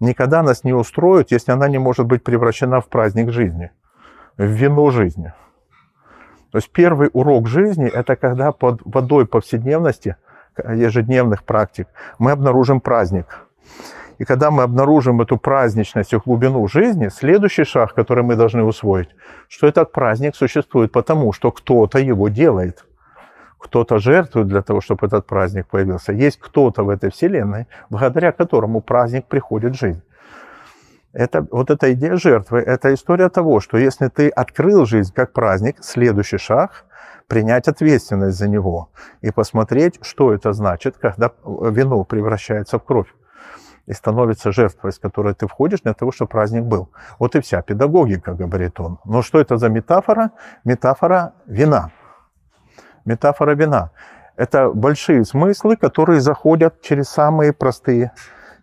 никогда 0.00 0.42
нас 0.42 0.64
не 0.64 0.72
устроит, 0.72 1.30
если 1.30 1.52
она 1.52 1.68
не 1.68 1.78
может 1.78 2.06
быть 2.06 2.24
превращена 2.24 2.80
в 2.80 2.88
праздник 2.88 3.30
жизни, 3.30 3.70
в 4.36 4.44
вино 4.44 4.90
жизни. 4.90 5.32
То 6.50 6.58
есть 6.58 6.70
первый 6.70 7.10
урок 7.12 7.46
жизни– 7.46 7.88
это 7.92 8.16
когда 8.16 8.50
под 8.52 8.80
водой 8.84 9.26
повседневности, 9.26 10.16
ежедневных 10.58 11.44
практик, 11.44 11.86
мы 12.18 12.32
обнаружим 12.32 12.80
праздник– 12.80 13.40
и 14.20 14.24
когда 14.26 14.50
мы 14.50 14.64
обнаружим 14.64 15.22
эту 15.22 15.38
праздничность 15.38 16.12
и 16.12 16.18
глубину 16.18 16.68
жизни, 16.68 17.08
следующий 17.08 17.64
шаг, 17.64 17.94
который 17.94 18.22
мы 18.22 18.36
должны 18.36 18.62
усвоить, 18.62 19.08
что 19.48 19.66
этот 19.66 19.92
праздник 19.92 20.36
существует 20.36 20.92
потому, 20.92 21.32
что 21.32 21.50
кто-то 21.50 21.98
его 21.98 22.28
делает. 22.28 22.84
Кто-то 23.60 23.98
жертвует 23.98 24.48
для 24.48 24.62
того, 24.62 24.80
чтобы 24.80 25.06
этот 25.06 25.26
праздник 25.26 25.66
появился. 25.66 26.12
Есть 26.12 26.38
кто-то 26.40 26.82
в 26.82 26.88
этой 26.88 27.10
вселенной, 27.10 27.66
благодаря 27.90 28.32
которому 28.32 28.80
праздник 28.80 29.26
приходит 29.26 29.76
в 29.76 29.78
жизнь. 29.78 30.02
Это, 31.12 31.46
вот 31.50 31.70
эта 31.70 31.92
идея 31.92 32.16
жертвы, 32.16 32.60
это 32.60 32.94
история 32.94 33.28
того, 33.28 33.60
что 33.60 33.78
если 33.78 34.08
ты 34.08 34.28
открыл 34.28 34.86
жизнь 34.86 35.12
как 35.14 35.32
праздник, 35.32 35.76
следующий 35.80 36.38
шаг– 36.38 36.84
принять 37.30 37.68
ответственность 37.68 38.36
за 38.36 38.48
него 38.48 38.88
и 39.22 39.30
посмотреть, 39.30 40.00
что 40.02 40.34
это 40.34 40.52
значит, 40.52 40.96
когда 40.98 41.30
вино 41.44 42.02
превращается 42.04 42.78
в 42.78 42.84
кровь 42.84 43.14
и 43.86 43.92
становится 43.92 44.50
жертвой, 44.52 44.92
с 44.92 44.98
которой 44.98 45.34
ты 45.34 45.46
входишь 45.46 45.80
для 45.82 45.94
того, 45.94 46.10
чтобы 46.10 46.28
праздник 46.28 46.64
был. 46.64 46.88
Вот 47.20 47.36
и 47.36 47.40
вся 47.40 47.62
педагогика, 47.62 48.34
говорит 48.34 48.80
он. 48.80 48.98
Но 49.04 49.22
что 49.22 49.40
это 49.40 49.58
за 49.58 49.68
метафора? 49.68 50.32
Метафора 50.64 51.32
вина. 51.46 51.92
Метафора 53.04 53.54
вина. 53.54 53.90
Это 54.36 54.70
большие 54.70 55.24
смыслы, 55.24 55.76
которые 55.76 56.20
заходят 56.20 56.80
через 56.82 57.08
самые 57.08 57.52
простые, 57.52 58.12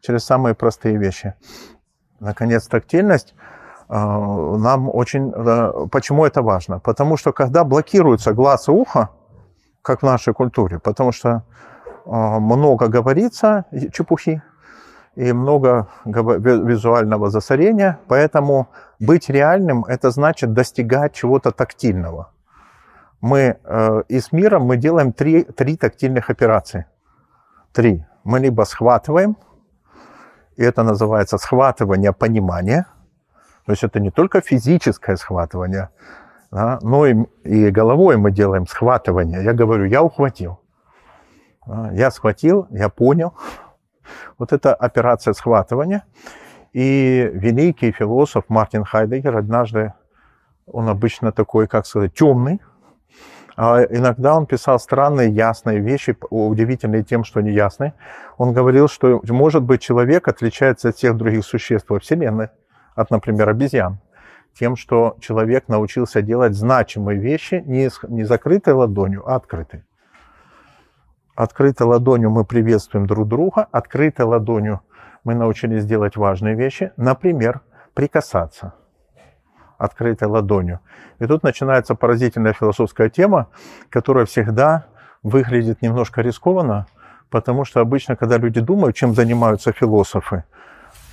через 0.01 0.24
самые 0.24 0.56
простые 0.56 0.98
вещи. 0.98 1.36
Наконец, 2.20 2.67
тактильность 2.67 3.36
э, 3.89 3.94
нам 3.94 4.89
очень... 4.94 5.32
Э, 5.36 5.88
почему 5.91 6.25
это 6.25 6.41
важно? 6.41 6.79
Потому 6.79 7.17
что 7.17 7.32
когда 7.32 7.63
блокируется 7.63 8.34
глаз 8.34 8.67
и 8.67 8.72
ухо, 8.72 9.10
как 9.82 10.01
в 10.01 10.06
нашей 10.06 10.34
культуре, 10.34 10.79
потому 10.79 11.12
что 11.12 11.44
э, 12.06 12.10
много 12.10 12.88
говорится 12.88 13.65
чепухи, 13.94 14.41
и 15.17 15.34
много 15.34 15.88
визуального 16.06 17.32
засорения, 17.32 17.98
поэтому 18.08 18.67
быть 19.00 19.29
реальным– 19.29 19.84
это 19.88 20.12
значит 20.12 20.53
достигать 20.53 21.13
чего-то 21.13 21.51
тактильного. 21.51 22.29
Мы 23.27 23.57
э, 23.62 24.03
и 24.07 24.22
с 24.22 24.31
миром 24.31 24.63
мы 24.63 24.77
делаем 24.77 25.12
три, 25.12 25.43
три 25.43 25.75
тактильных 25.75 26.29
операции. 26.29 26.86
Три. 27.74 28.05
Мы 28.24 28.39
либо 28.39 28.63
схватываем, 28.63 29.36
и 30.55 30.63
это 30.63 30.84
называется 30.84 31.38
схватывание 31.38 32.13
понимания, 32.13 32.86
то 33.65 33.74
есть 33.74 33.84
это 33.84 34.00
не 34.00 34.12
только 34.12 34.39
физическое 34.39 35.17
схватывание, 35.17 35.89
да, 36.51 36.79
но 36.81 37.05
и, 37.05 37.15
и 37.43 37.69
головой 37.69 38.15
мы 38.15 38.31
делаем 38.31 38.65
схватывание. 38.65 39.43
Я 39.43 39.51
говорю, 39.51 39.84
я 39.84 40.03
ухватил. 40.03 40.62
Я 41.91 42.12
схватил, 42.12 42.67
я 42.69 42.88
понял, 42.88 43.34
вот 44.38 44.53
это 44.53 44.74
операция 44.74 45.34
схватывания. 45.34 46.05
И 46.72 47.29
великий 47.34 47.91
философ 47.91 48.46
Мартин 48.48 48.86
Хайдегер 48.86 49.36
однажды, 49.36 49.93
он 50.65 50.88
обычно 50.88 51.34
такой, 51.34 51.67
как 51.67 51.86
сказать, 51.86 52.13
темный, 52.13 52.62
иногда 53.58 54.36
он 54.36 54.46
писал 54.46 54.80
странные, 54.80 55.30
ясные 55.32 55.80
вещи, 55.80 56.16
удивительные 56.30 57.04
тем, 57.04 57.24
что 57.24 57.42
не 57.42 57.52
ясны. 57.52 57.94
Он 58.38 58.54
говорил, 58.54 58.88
что, 58.88 59.22
может 59.28 59.64
быть, 59.64 59.82
человек 59.82 60.28
отличается 60.28 60.90
от 60.90 60.96
всех 60.96 61.18
других 61.18 61.44
существ 61.44 61.90
во 61.90 62.00
Вселенной, 62.00 62.50
от, 62.96 63.10
например, 63.10 63.50
обезьян, 63.50 63.98
тем, 64.54 64.76
что 64.76 65.18
человек 65.20 65.68
научился 65.70 66.22
делать 66.22 66.54
значимые 66.54 67.20
вещи 67.20 67.64
не, 67.66 67.90
не 68.08 68.24
закрытой 68.26 68.74
ладонью, 68.74 69.28
а 69.28 69.36
открытой. 69.36 69.84
Открытой 71.36 71.88
ладонью 71.88 72.30
мы 72.30 72.46
приветствуем 72.46 73.08
друг 73.08 73.28
друга, 73.28 73.68
открытой 73.72 74.26
ладонью 74.26 74.82
мы 75.24 75.34
научились 75.34 75.86
делать 75.86 76.16
важные 76.16 76.56
вещи, 76.56 76.92
например, 76.96 77.62
прикасаться 77.94 78.74
открытой 79.77 80.27
ладонью. 80.27 80.79
И 81.19 81.25
тут 81.25 81.43
начинается 81.43 81.96
поразительная 81.96 82.53
философская 82.53 83.10
тема, 83.10 83.48
которая 83.89 84.25
всегда 84.25 84.86
выглядит 85.24 85.81
немножко 85.81 86.22
рискованно, 86.22 86.88
потому 87.29 87.65
что 87.65 87.81
обычно, 87.81 88.15
когда 88.15 88.38
люди 88.38 88.62
думают, 88.62 88.96
чем 88.96 89.13
занимаются 89.13 89.72
философы, 89.72 90.43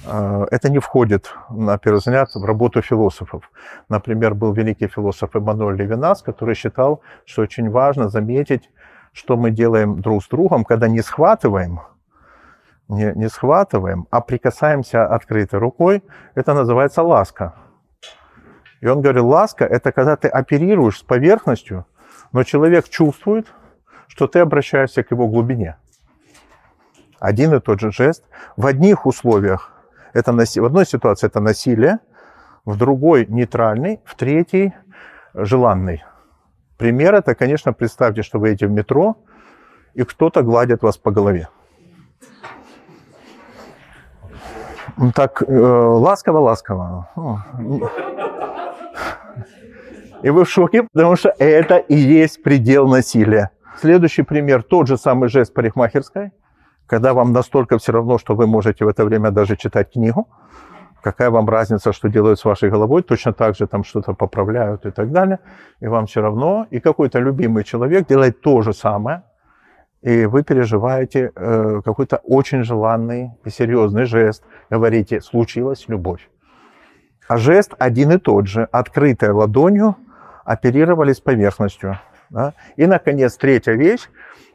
э, 0.06 0.47
это 0.50 0.71
не 0.71 0.78
входит, 0.78 1.35
на 1.50 1.78
первый 1.78 1.99
взгляд, 1.99 2.35
в 2.35 2.44
работу 2.44 2.83
философов. 2.83 3.50
Например, 3.88 4.35
был 4.35 4.52
великий 4.52 4.88
философ 4.88 5.35
Эммануэль 5.35 5.76
Левинас, 5.76 6.23
который 6.23 6.54
считал, 6.54 7.00
что 7.25 7.42
очень 7.42 7.71
важно 7.71 8.09
заметить 8.09 8.71
что 9.14 9.37
мы 9.37 9.50
делаем 9.50 10.00
друг 10.00 10.23
с 10.23 10.28
другом, 10.28 10.64
когда 10.64 10.88
не 10.88 11.00
схватываем, 11.00 11.80
не, 12.88 13.12
не 13.14 13.28
схватываем, 13.28 14.06
а 14.11 14.21
прикасаемся 14.21 15.06
открытой 15.06 15.61
рукой, 15.61 16.02
это 16.35 16.52
называется 16.52 17.02
ласка. 17.02 17.54
И 18.85 18.87
он 18.87 19.00
говорит, 19.00 19.23
ласка– 19.23 19.64
это 19.71 19.93
когда 19.93 20.14
ты 20.14 20.29
оперируешь 20.29 20.99
с 20.99 21.03
поверхностью, 21.03 21.87
но 22.33 22.43
человек 22.43 22.87
чувствует, 22.91 23.47
что 24.09 24.26
ты 24.26 24.41
обращаешься 24.41 25.03
к 25.03 25.11
его 25.11 25.26
глубине. 25.26 25.79
Один 27.19 27.55
и 27.55 27.61
тот 27.61 27.81
же 27.81 27.91
жест. 27.91 28.25
В 28.59 28.67
одних 28.67 29.07
условиях 29.07 29.73
это 30.12 30.33
наси... 30.33 30.61
в 30.61 30.67
одной 30.67 30.85
ситуации 30.85 31.29
это 31.29 31.41
насилие, 31.41 32.00
в 32.67 32.76
другой 32.76 33.25
нейтральный, 33.25 34.03
в 34.05 34.17
третьей 34.17 34.75
желанный. 35.33 36.05
Пример 36.76 37.14
это, 37.14 37.35
конечно, 37.35 37.73
представьте, 37.73 38.23
что 38.23 38.38
вы 38.38 38.49
едете 38.49 38.67
в 38.67 38.71
метро, 38.71 39.17
и 39.95 40.03
кто-то 40.03 40.43
гладит 40.43 40.83
вас 40.83 40.99
по 40.99 41.11
голове. 41.11 41.49
Так 45.14 45.43
ласково-ласково. 45.49 47.09
И 50.25 50.31
вы 50.31 50.45
в 50.45 50.50
шоке, 50.50 50.85
потому 50.90 51.16
что 51.16 51.35
это 51.38 51.76
и 51.76 51.95
есть 51.95 52.43
предел 52.43 52.88
насилия. 52.88 53.50
Следующий 53.78 54.23
пример, 54.23 54.62
тот 54.62 54.87
же 54.87 54.97
самый 54.97 55.28
жест 55.28 55.52
парикмахерской, 55.52 56.31
когда 56.87 57.12
вам 57.12 57.33
настолько 57.33 57.76
все 57.76 57.93
равно, 57.93 58.16
что 58.16 58.35
вы 58.35 58.47
можете 58.47 58.87
в 58.87 58.88
это 58.88 59.04
время 59.04 59.31
даже 59.31 59.57
читать 59.57 59.93
книгу, 59.93 60.26
какая 61.02 61.28
вам 61.28 61.47
разница, 61.47 61.93
что 61.93 62.09
делают 62.09 62.38
с 62.38 62.45
вашей 62.47 62.71
головой, 62.71 63.02
точно 63.02 63.35
так 63.35 63.54
же 63.54 63.66
там 63.66 63.85
что-то 63.85 64.14
поправляют 64.14 64.87
и 64.87 64.90
так 64.90 65.12
далее, 65.12 65.40
и 65.81 65.88
вам 65.88 66.07
все 66.07 66.23
равно, 66.23 66.66
и 66.71 66.81
какой-то 66.81 67.19
любимый 67.19 67.62
человек 67.62 68.07
делает 68.07 68.40
то 68.40 68.62
же 68.62 68.73
самое, 68.73 69.25
и 70.00 70.25
вы 70.25 70.43
переживаете 70.43 71.33
э, 71.37 71.83
какой-то 71.85 72.16
очень 72.25 72.62
желанный 72.62 73.33
и 73.45 73.50
серьезный 73.50 74.07
жест, 74.07 74.43
говорите, 74.71 75.21
случилась 75.21 75.85
любовь. 75.88 76.31
А 77.28 77.37
жест 77.37 77.75
один 77.78 78.12
и 78.12 78.19
тот 78.19 78.47
же, 78.47 78.69
открытой 78.73 79.31
ладонью 79.31 79.97
оперировали 80.45 81.13
с 81.13 81.21
поверхностью. 81.21 81.99
Да? 82.31 82.55
И, 82.77 82.87
наконец, 82.87 83.37
третья 83.37 83.73
вещь, 83.73 84.09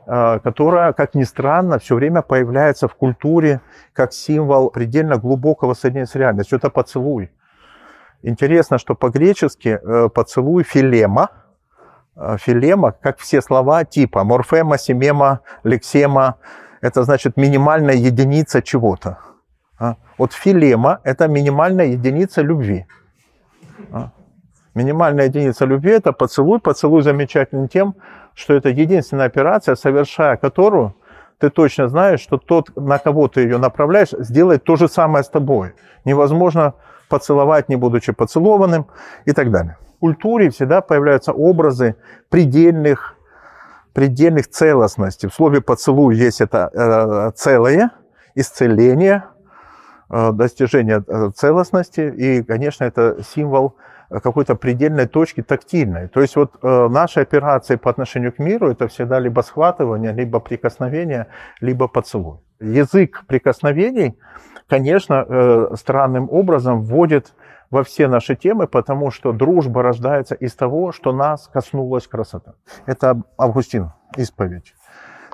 э, 0.07 0.39
которая, 0.43 0.93
как 0.93 1.15
ни 1.15 1.23
странно, 1.23 1.79
все 1.79 1.95
время 1.95 2.21
появляется 2.21 2.87
в 2.87 2.95
культуре 2.95 3.61
как 3.93 4.13
символ 4.13 4.69
предельно 4.69 5.17
глубокого 5.17 5.73
соединения 5.73 6.07
с 6.07 6.15
реальностью. 6.15 6.57
Это 6.57 6.69
поцелуй. 6.69 7.31
Интересно, 8.21 8.77
что 8.77 8.95
по-гречески 8.95 9.79
э, 9.81 10.09
поцелуй 10.09 10.63
филема, 10.63 11.29
э, 12.15 12.37
филема, 12.37 12.91
как 12.91 13.19
все 13.19 13.41
слова 13.41 13.85
типа 13.85 14.23
морфема, 14.23 14.77
семема, 14.77 15.39
лексема, 15.63 16.35
это 16.81 17.03
значит 17.03 17.37
минимальная 17.37 17.95
единица 17.95 18.61
чего-то. 18.61 19.19
А? 19.79 19.95
Вот 20.17 20.33
филема– 20.33 20.99
это 21.03 21.27
минимальная 21.27 21.87
единица 21.87 22.41
любви. 22.41 22.85
Минимальная 24.75 25.25
единица 25.25 25.65
любви– 25.65 25.91
это 25.91 26.13
поцелуй. 26.13 26.59
Поцелуй 26.59 27.01
замечательный 27.01 27.67
тем, 27.67 27.95
что 28.35 28.53
это 28.53 28.69
единственная 28.69 29.25
операция, 29.25 29.75
совершая 29.75 30.37
которую 30.37 30.95
ты 31.39 31.49
точно 31.49 31.87
знаешь, 31.87 32.19
что 32.19 32.37
тот, 32.37 32.75
на 32.75 32.97
кого 32.97 33.27
ты 33.27 33.41
ее 33.41 33.57
направляешь, 33.57 34.11
сделает 34.11 34.63
то 34.63 34.75
же 34.75 34.87
самое 34.87 35.23
с 35.23 35.29
тобой. 35.29 35.73
Невозможно 36.05 36.73
поцеловать, 37.07 37.69
не 37.69 37.75
будучи 37.75 38.11
поцелованным 38.11 38.87
и 39.25 39.31
так 39.31 39.49
далее. 39.51 39.77
В 39.95 39.99
культуре 39.99 40.49
всегда 40.49 40.81
появляются 40.81 41.31
образы 41.31 41.95
предельных, 42.29 43.15
предельных 43.93 44.49
целостностей. 44.49 45.29
В 45.29 45.33
слове 45.33 45.61
«поцелуй» 45.61 46.15
есть 46.15 46.41
это 46.41 46.69
э, 46.73 47.31
целое, 47.35 47.91
исцеление, 48.35 49.23
э, 50.09 50.31
достижение 50.31 51.03
э, 51.07 51.31
целостности. 51.35 52.01
И, 52.01 52.43
конечно, 52.43 52.83
это 52.83 53.17
символ 53.23 53.75
какой-то 54.09 54.55
предельной 54.55 55.07
точки 55.07 55.41
тактильной. 55.41 56.07
То 56.07 56.21
есть 56.21 56.35
вот 56.35 56.55
э, 56.61 56.87
наши 56.89 57.19
операции 57.19 57.75
по 57.75 57.89
отношению 57.89 58.33
к 58.33 58.39
миру 58.39 58.71
это 58.71 58.87
всегда 58.87 59.19
либо 59.19 59.41
схватывание, 59.41 60.11
либо 60.11 60.39
прикосновение, 60.39 61.27
либо 61.61 61.87
поцелуй. 61.87 62.39
Язык 62.59 63.23
прикосновений, 63.27 64.17
конечно, 64.67 65.25
э, 65.27 65.75
странным 65.75 66.27
образом 66.31 66.81
вводит 66.81 67.33
во 67.69 67.83
все 67.83 68.07
наши 68.07 68.35
темы, 68.35 68.67
потому 68.67 69.11
что 69.11 69.31
дружба 69.31 69.83
рождается 69.83 70.33
из 70.33 70.55
того, 70.55 70.91
что 70.91 71.13
нас 71.13 71.47
коснулась 71.53 72.07
красота. 72.07 72.55
Это 72.87 73.21
Августин, 73.37 73.91
исповедь. 74.17 74.73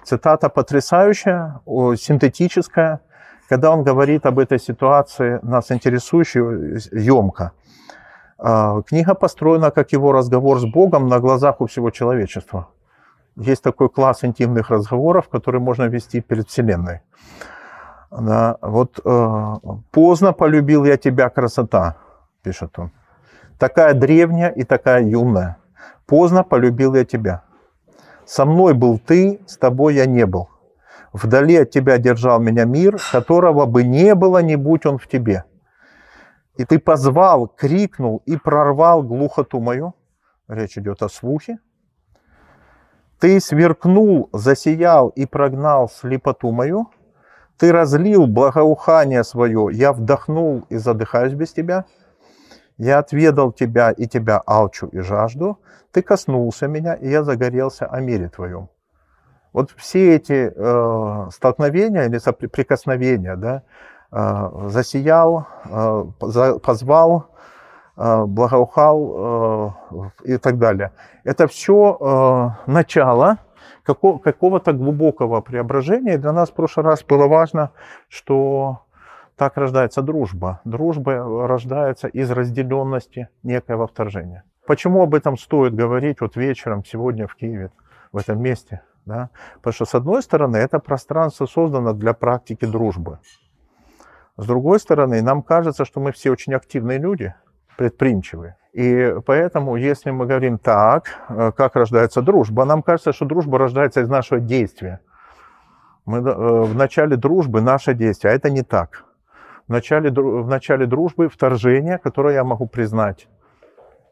Цитата 0.03 0.49
потрясающая, 0.49 1.61
синтетическая, 1.65 2.99
когда 3.47 3.71
он 3.71 3.83
говорит 3.83 4.25
об 4.25 4.37
этой 4.37 4.59
ситуации, 4.59 5.39
нас 5.43 5.71
интересующей, 5.71 6.41
емко– 6.91 7.53
а, 7.61 7.64
книга 8.37 9.13
построена 9.13 9.71
как 9.71 9.91
его 9.91 10.11
разговор 10.11 10.59
с 10.59 10.65
Богом 10.65 11.07
на 11.07 11.19
глазах 11.19 11.61
у 11.61 11.67
всего 11.67 11.89
человечества. 11.89 12.67
Есть 13.35 13.63
такой 13.63 13.89
класс 13.89 14.23
интимных 14.23 14.69
разговоров, 14.69 15.27
который 15.29 15.59
можно 15.59 15.83
вести 15.83 16.21
перед 16.21 16.49
Вселенной. 16.49 17.01
Да, 18.11 18.57
вот 18.61 18.99
э, 19.03 19.53
поздно 19.91 20.31
полюбил 20.31 20.85
я 20.85 20.95
тебя, 20.95 21.29
красота, 21.29 21.97
пишет 22.43 22.79
он. 22.79 22.91
Такая 23.59 23.93
древняя 23.93 24.49
и 24.49 24.63
такая 24.63 25.03
юная. 25.03 25.57
Поздно 26.05 26.43
полюбил 26.43 26.95
я 26.95 27.03
тебя. 27.03 27.43
Со 28.25 28.45
мной 28.45 28.73
был 28.73 28.99
ты, 28.99 29.41
с 29.47 29.57
тобой 29.57 29.95
я 29.95 30.05
не 30.05 30.25
был. 30.25 30.49
Вдали 31.11 31.57
от 31.57 31.71
тебя 31.71 31.97
держал 31.97 32.39
меня 32.39 32.65
мир, 32.65 32.97
которого 33.11 33.65
бы 33.65 33.83
не 33.83 34.15
было, 34.15 34.41
не 34.41 34.55
будь 34.55 34.85
он 34.85 34.97
в 34.97 35.07
тебе. 35.07 35.43
И 36.57 36.65
ты 36.65 36.79
позвал, 36.79 37.47
крикнул 37.47 38.21
и 38.25 38.37
прорвал 38.37 39.03
глухоту 39.03 39.59
мою. 39.59 39.93
Речь 40.47 40.77
идет 40.77 41.01
о 41.03 41.09
слухе. 41.09 41.59
Ты 43.19 43.39
сверкнул, 43.39 44.29
засиял 44.33 45.09
и 45.09 45.25
прогнал 45.25 45.89
слепоту 45.89 46.51
мою. 46.51 46.89
Ты 47.57 47.71
разлил 47.71 48.27
благоухание 48.27 49.23
свое, 49.23 49.69
я 49.71 49.93
вдохнул 49.93 50.65
и 50.69 50.75
задыхаюсь 50.75 51.33
без 51.33 51.53
тебя. 51.53 51.85
Я 52.77 52.99
отведал 52.99 53.53
тебя 53.53 53.91
и 53.91 54.05
тебя 54.07 54.41
алчу 54.45 54.87
и 54.87 54.99
жажду. 54.99 55.59
Ты 55.91 56.01
коснулся 56.01 56.67
меня, 56.67 56.93
и 56.93 57.09
я 57.09 57.23
загорелся 57.23 57.85
о 57.85 58.01
мире 58.01 58.27
твоем. 58.27 58.69
Вот 59.53 59.71
все 59.77 60.15
эти 60.15 60.51
э, 60.53 61.29
столкновения 61.31 62.07
или 62.07 62.17
соприкосновения, 62.17 63.37
да, 63.37 63.63
засиял, 64.69 65.47
э, 65.65 66.05
позвал, 66.63 67.27
э, 67.97 68.25
благоухал 68.25 69.73
и 70.23 70.37
так 70.37 70.57
далее. 70.57 70.91
Это 71.23 71.47
все 71.47 72.55
начало 72.65 73.37
какого-то 73.83 74.73
глубокого 74.73 75.41
преображения. 75.41 76.15
И 76.15 76.17
для 76.17 76.31
нас 76.31 76.49
в 76.49 76.53
прошлый 76.53 76.85
раз 76.85 77.03
было 77.03 77.27
важно, 77.27 77.71
что 78.09 78.79
так 79.35 79.57
рождается 79.57 80.01
дружба. 80.01 80.61
Дружба 80.65 81.47
рождается 81.47 82.07
из 82.07 82.31
разделенности 82.31 83.27
некоего 83.43 83.85
вторжения. 83.85 84.43
Почему 84.65 85.03
об 85.03 85.13
этом 85.13 85.37
стоит 85.37 85.75
говорить 85.75 86.21
вот 86.21 86.35
вечером 86.35 86.83
сегодня 86.85 87.27
в 87.27 87.35
Киеве, 87.35 87.69
в 88.11 88.17
этом 88.17 88.41
месте? 88.41 88.81
Да? 89.05 89.29
Потому 89.55 89.73
что, 89.73 89.85
с 89.85 89.93
одной 89.93 90.23
стороны, 90.23 90.57
это 90.57 90.79
пространство 90.79 91.45
создано 91.45 91.93
для 91.93 92.13
практики 92.13 92.65
дружбы. 92.65 93.19
С 94.37 94.45
другой 94.45 94.79
стороны, 94.79 95.21
нам 95.21 95.41
кажется, 95.41 95.85
что 95.85 95.99
мы 95.99 96.11
все 96.11 96.31
очень 96.31 96.53
активные 96.53 96.97
люди, 96.97 97.33
предприимчивые. 97.77 98.57
И 98.73 99.15
поэтому, 99.25 99.77
если 99.77 100.11
мы 100.11 100.25
говорим 100.25 100.57
так, 100.57 101.07
э, 101.29 101.53
как 101.55 101.75
рождается 101.77 102.21
дружба, 102.21 102.65
нам 102.65 102.83
кажется, 102.83 103.13
что 103.13 103.25
дружба 103.25 103.57
рождается 103.57 104.01
из 104.01 104.09
нашего 104.09 104.41
действия. 104.41 104.99
Мы, 106.05 106.17
э, 106.17 106.21
в 106.21 106.75
начале 106.75 107.15
дружбы 107.15 107.61
наше 107.61 107.93
действие, 107.93 108.33
а 108.33 108.35
это 108.35 108.49
не 108.49 108.63
так. 108.63 109.05
В 109.67 109.71
начале, 109.71 110.11
в 110.11 110.47
начале 110.47 110.85
дружбы 110.85 111.29
вторжение, 111.29 111.97
которое 111.97 112.33
я 112.33 112.43
могу 112.43 112.67
признать, 112.67 113.29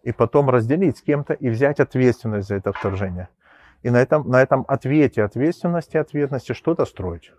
и 0.03 0.13
потом 0.13 0.49
разделить 0.49 0.97
с 0.97 1.01
кем-то 1.01 1.33
и 1.33 1.49
взять 1.49 1.81
ответственность 1.81 2.47
за 2.47 2.55
это 2.55 2.71
вторжение. 2.71 3.27
И 3.81 3.89
на 3.89 4.01
этом, 4.01 4.29
на 4.29 4.41
этом 4.41 4.63
ответе 4.69 5.23
ответственности, 5.23 5.97
ответности 5.97 6.53
что-то 6.53 6.85
строить. 6.85 7.33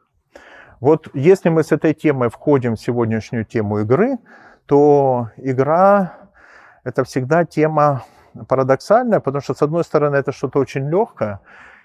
Вот 0.85 1.09
если 1.15 1.49
мы 1.49 1.63
с 1.63 1.73
этой 1.73 1.95
темой 1.95 2.29
входим 2.29 2.75
в 2.77 2.79
сегодняшнюю 2.79 3.47
тему 3.47 3.79
игры, 3.79 4.19
то 4.67 5.31
игра– 5.39 6.13
это 6.85 7.05
всегда 7.05 7.47
тема 7.47 8.03
парадоксальная, 8.49 9.21
потому 9.21 9.41
что, 9.41 9.55
с 9.55 9.63
одной 9.63 9.83
стороны, 9.83 10.17
это 10.17 10.31
что-то 10.31 10.59
очень 10.59 10.87
легкое, 10.91 11.41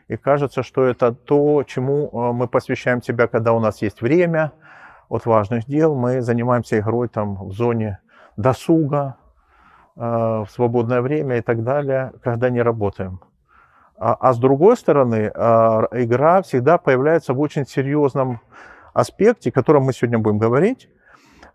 и 0.09 0.17
кажется, 0.17 0.63
что 0.63 0.83
это 0.83 1.13
то, 1.13 1.63
чему 1.63 2.09
э, 2.12 2.33
мы 2.33 2.49
посвящаем 2.49 3.01
себя, 3.01 3.27
когда 3.27 3.53
у 3.53 3.62
нас 3.62 3.81
есть 3.81 4.01
время 4.01 4.51
от 5.07 5.25
важных 5.25 5.65
дел. 5.65 5.95
Мы 5.95 6.19
занимаемся 6.21 6.77
игрой 6.79 7.07
там, 7.07 7.47
в 7.47 7.53
зоне 7.53 7.99
досуга, 8.35 9.15
э, 9.95 10.01
в 10.01 10.47
свободное 10.49 10.99
время 11.01 11.38
и 11.38 11.41
так 11.41 11.63
далее, 11.63 12.12
когда 12.21 12.49
не 12.49 12.62
работаем. 12.62 13.21
А, 13.97 14.17
а 14.19 14.33
с 14.33 14.39
другой 14.39 14.75
стороны, 14.75 15.31
э, 15.33 15.88
игра 16.03 16.41
всегда 16.41 16.77
появляется 16.77 17.33
в 17.33 17.39
очень 17.39 17.65
серьезном 17.65 18.41
аспекте, 18.93 19.49
о 19.49 19.54
котором 19.54 19.84
мы 19.84 19.93
сегодня 19.93 20.19
будем 20.19 20.38
говорить, 20.38 20.89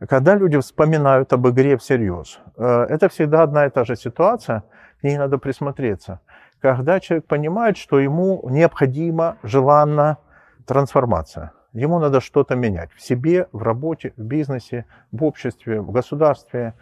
когда 0.09 0.35
люди 0.35 0.59
вспоминают 0.59 1.33
об 1.33 1.49
игре 1.49 1.77
всерьез. 1.77 2.39
Э, 2.57 2.87
это 2.89 3.09
всегда 3.09 3.43
одна 3.43 3.67
и 3.67 3.71
та 3.71 3.85
же 3.85 3.97
ситуация, 3.97 4.65
к 5.01 5.03
ней 5.03 5.17
надо 5.19 5.39
присмотреться. 5.39 6.21
Когда 6.61 7.01
человек 7.01 7.27
понимает, 7.27 7.77
что 7.77 7.99
ему 7.99 8.47
необходима, 8.49 9.37
желанна 9.43 10.19
трансформация. 10.67 11.53
Ему 11.73 11.99
надо 11.99 12.21
что-то 12.21 12.55
менять 12.55 12.93
в 12.93 13.03
себе, 13.03 13.49
в 13.53 13.63
работе, 13.63 14.13
в 14.17 14.23
бизнесе, 14.23 14.87
в 15.13 15.25
обществе, 15.25 15.81
в 15.81 15.91
государстве, 15.91 16.75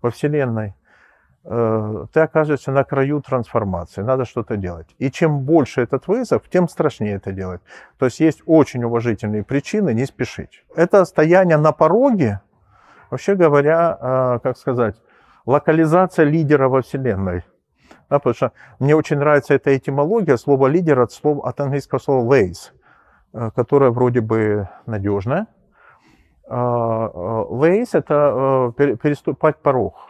во 0.00 0.10
Вселенной. 0.10 0.74
Э, 1.50 2.04
ты 2.12 2.20
окажешься 2.20 2.72
на 2.72 2.84
краю 2.84 3.22
трансформации, 3.22 4.02
надо 4.02 4.26
что-то 4.26 4.58
делать. 4.58 4.94
И 4.98 5.10
чем 5.10 5.40
больше 5.40 5.80
этот 5.80 6.06
вызов, 6.06 6.42
тем 6.50 6.68
страшнее 6.68 7.14
это 7.14 7.32
делать. 7.32 7.62
То 7.98 8.04
есть 8.04 8.20
есть 8.20 8.42
очень 8.44 8.84
уважительные 8.84 9.42
причины 9.44 9.94
не 9.94 10.04
спешить. 10.04 10.62
Это 10.76 11.06
стояние 11.06 11.56
на 11.56 11.72
пороге, 11.72 12.42
вообще 13.10 13.34
говоря, 13.34 13.96
э, 13.98 14.38
как 14.42 14.58
сказать, 14.58 14.96
локализация 15.46 16.26
лидера 16.26 16.68
во 16.68 16.82
Вселенной. 16.82 17.44
Да, 18.10 18.18
потому 18.18 18.34
что 18.34 18.52
мне 18.78 18.94
очень 18.94 19.16
нравится 19.16 19.54
эта 19.54 19.74
этимология, 19.74 20.36
слово 20.36 20.66
лидер 20.66 21.00
от, 21.00 21.12
слова, 21.12 21.48
от 21.48 21.58
английского 21.60 21.98
слова 21.98 22.30
lace, 22.30 22.72
э, 23.32 23.50
которое 23.56 23.90
вроде 23.90 24.20
бы 24.20 24.68
надежное, 24.84 25.46
Лейс– 26.50 27.90
это 27.94 28.72
переступать 28.78 29.58
порог. 29.58 30.08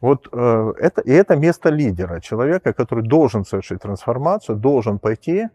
Вот 0.00 0.26
это, 0.28 1.02
и 1.02 1.12
это 1.12 1.36
место 1.36 1.68
лидера, 1.68 2.20
человека, 2.20 2.72
который 2.72 3.04
должен 3.06 3.44
совершить 3.44 3.82
трансформацию, 3.82 4.56
должен 4.56 4.98
пойти, 4.98 5.48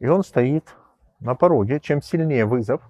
и 0.00 0.08
он 0.08 0.24
стоит 0.24 0.74
на 1.20 1.34
пороге. 1.36 1.78
Чем 1.80 2.02
сильнее 2.02 2.44
вызов, 2.44 2.80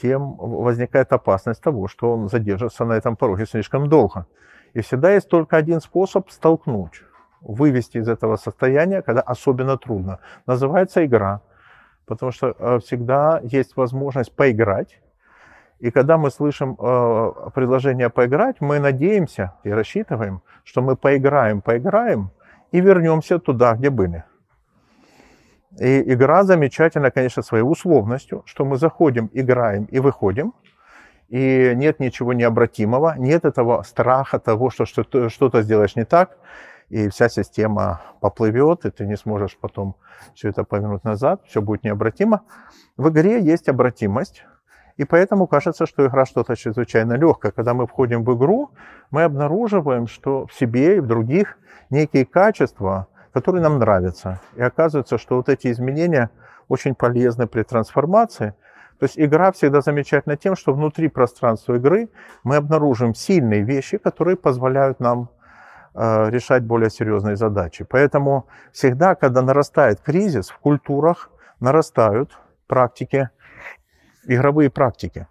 тем 0.00 0.36
возникает 0.36 1.12
опасность 1.12 1.62
того, 1.62 1.88
что 1.88 2.12
он 2.12 2.28
задержится 2.28 2.84
на 2.86 2.94
этом 2.94 3.16
пороге 3.16 3.44
слишком 3.44 3.88
долго. 3.88 4.26
И 4.72 4.80
всегда 4.80 5.12
есть 5.12 5.28
только 5.28 5.58
один 5.58 5.80
способ 5.80 6.30
столкнуть, 6.30 7.02
вывести 7.42 7.98
из 7.98 8.08
этого 8.08 8.36
состояния, 8.36 9.02
когда 9.02 9.20
особенно 9.20 9.76
трудно. 9.76 10.20
Называется 10.46 11.04
игра. 11.04 11.42
Потому 12.06 12.32
что 12.32 12.56
э, 12.58 12.78
всегда 12.78 13.40
есть 13.44 13.76
возможность 13.76 14.34
поиграть. 14.34 15.01
И 15.82 15.90
когда 15.90 16.16
мы 16.16 16.30
слышим 16.30 16.76
э, 16.78 17.50
предложение 17.54 18.08
поиграть, 18.08 18.60
мы 18.60 18.78
надеемся 18.78 19.54
и 19.64 19.70
рассчитываем, 19.70 20.40
что 20.62 20.80
мы 20.80 20.94
поиграем, 20.94 21.60
поиграем 21.60 22.30
и 22.70 22.80
вернемся 22.80 23.40
туда, 23.40 23.74
где 23.74 23.90
были. 23.90 24.22
И 25.80 26.14
игра 26.14 26.44
замечательна, 26.44 27.10
конечно, 27.10 27.42
своей 27.42 27.64
условностью, 27.64 28.44
что 28.46 28.64
мы 28.64 28.76
заходим, 28.76 29.28
играем 29.32 29.86
и 29.86 29.98
выходим, 29.98 30.54
и 31.28 31.72
нет 31.74 31.98
ничего 31.98 32.32
необратимого, 32.32 33.16
нет 33.18 33.44
этого 33.44 33.82
страха 33.82 34.38
того, 34.38 34.70
что 34.70 34.84
что-то 34.86 35.62
сделаешь 35.62 35.96
не 35.96 36.04
так, 36.04 36.38
и 36.90 37.08
вся 37.08 37.28
система 37.28 38.02
поплывет, 38.20 38.84
и 38.84 38.90
ты 38.92 39.04
не 39.04 39.16
сможешь 39.16 39.58
потом 39.60 39.96
все 40.34 40.50
это 40.50 40.62
повернуть 40.62 41.02
назад, 41.02 41.42
все 41.48 41.60
будет 41.60 41.82
необратимо. 41.82 42.42
В 42.96 43.08
игре 43.08 43.42
есть 43.42 43.68
обратимость, 43.68 44.44
и 44.96 45.04
поэтому 45.04 45.46
кажется, 45.46 45.86
что 45.86 46.06
игра 46.06 46.26
что-то 46.26 46.56
чрезвычайно 46.56 47.14
легкое. 47.14 47.52
Когда 47.52 47.74
мы 47.74 47.86
входим 47.86 48.24
в 48.24 48.36
игру, 48.36 48.70
мы 49.10 49.22
обнаруживаем, 49.22 50.06
что 50.06 50.46
в 50.46 50.54
себе 50.54 50.96
и 50.96 51.00
в 51.00 51.06
других 51.06 51.58
некие 51.90 52.26
качества, 52.26 53.06
которые 53.32 53.62
нам 53.62 53.78
нравятся. 53.78 54.40
И 54.56 54.62
оказывается, 54.62 55.18
что 55.18 55.36
вот 55.36 55.48
эти 55.48 55.70
изменения 55.70 56.30
очень 56.68 56.94
полезны 56.94 57.46
при 57.46 57.62
трансформации. 57.62 58.54
То 58.98 59.04
есть 59.04 59.18
игра 59.18 59.50
всегда 59.50 59.80
замечательна 59.80 60.36
тем, 60.36 60.54
что 60.54 60.72
внутри 60.72 61.08
пространства 61.08 61.74
игры 61.74 62.08
мы 62.44 62.56
обнаружим 62.56 63.14
сильные 63.14 63.62
вещи, 63.62 63.98
которые 63.98 64.36
позволяют 64.36 65.00
нам 65.00 65.28
э, 65.94 66.30
решать 66.30 66.62
более 66.62 66.90
серьезные 66.90 67.36
задачи. 67.36 67.84
Поэтому 67.84 68.46
всегда, 68.72 69.14
когда 69.14 69.42
нарастает 69.42 70.00
кризис 70.00 70.50
в 70.50 70.58
культурах, 70.58 71.30
нарастают 71.58 72.38
практики, 72.66 73.30
игровые 74.24 74.70
практики. 74.70 75.26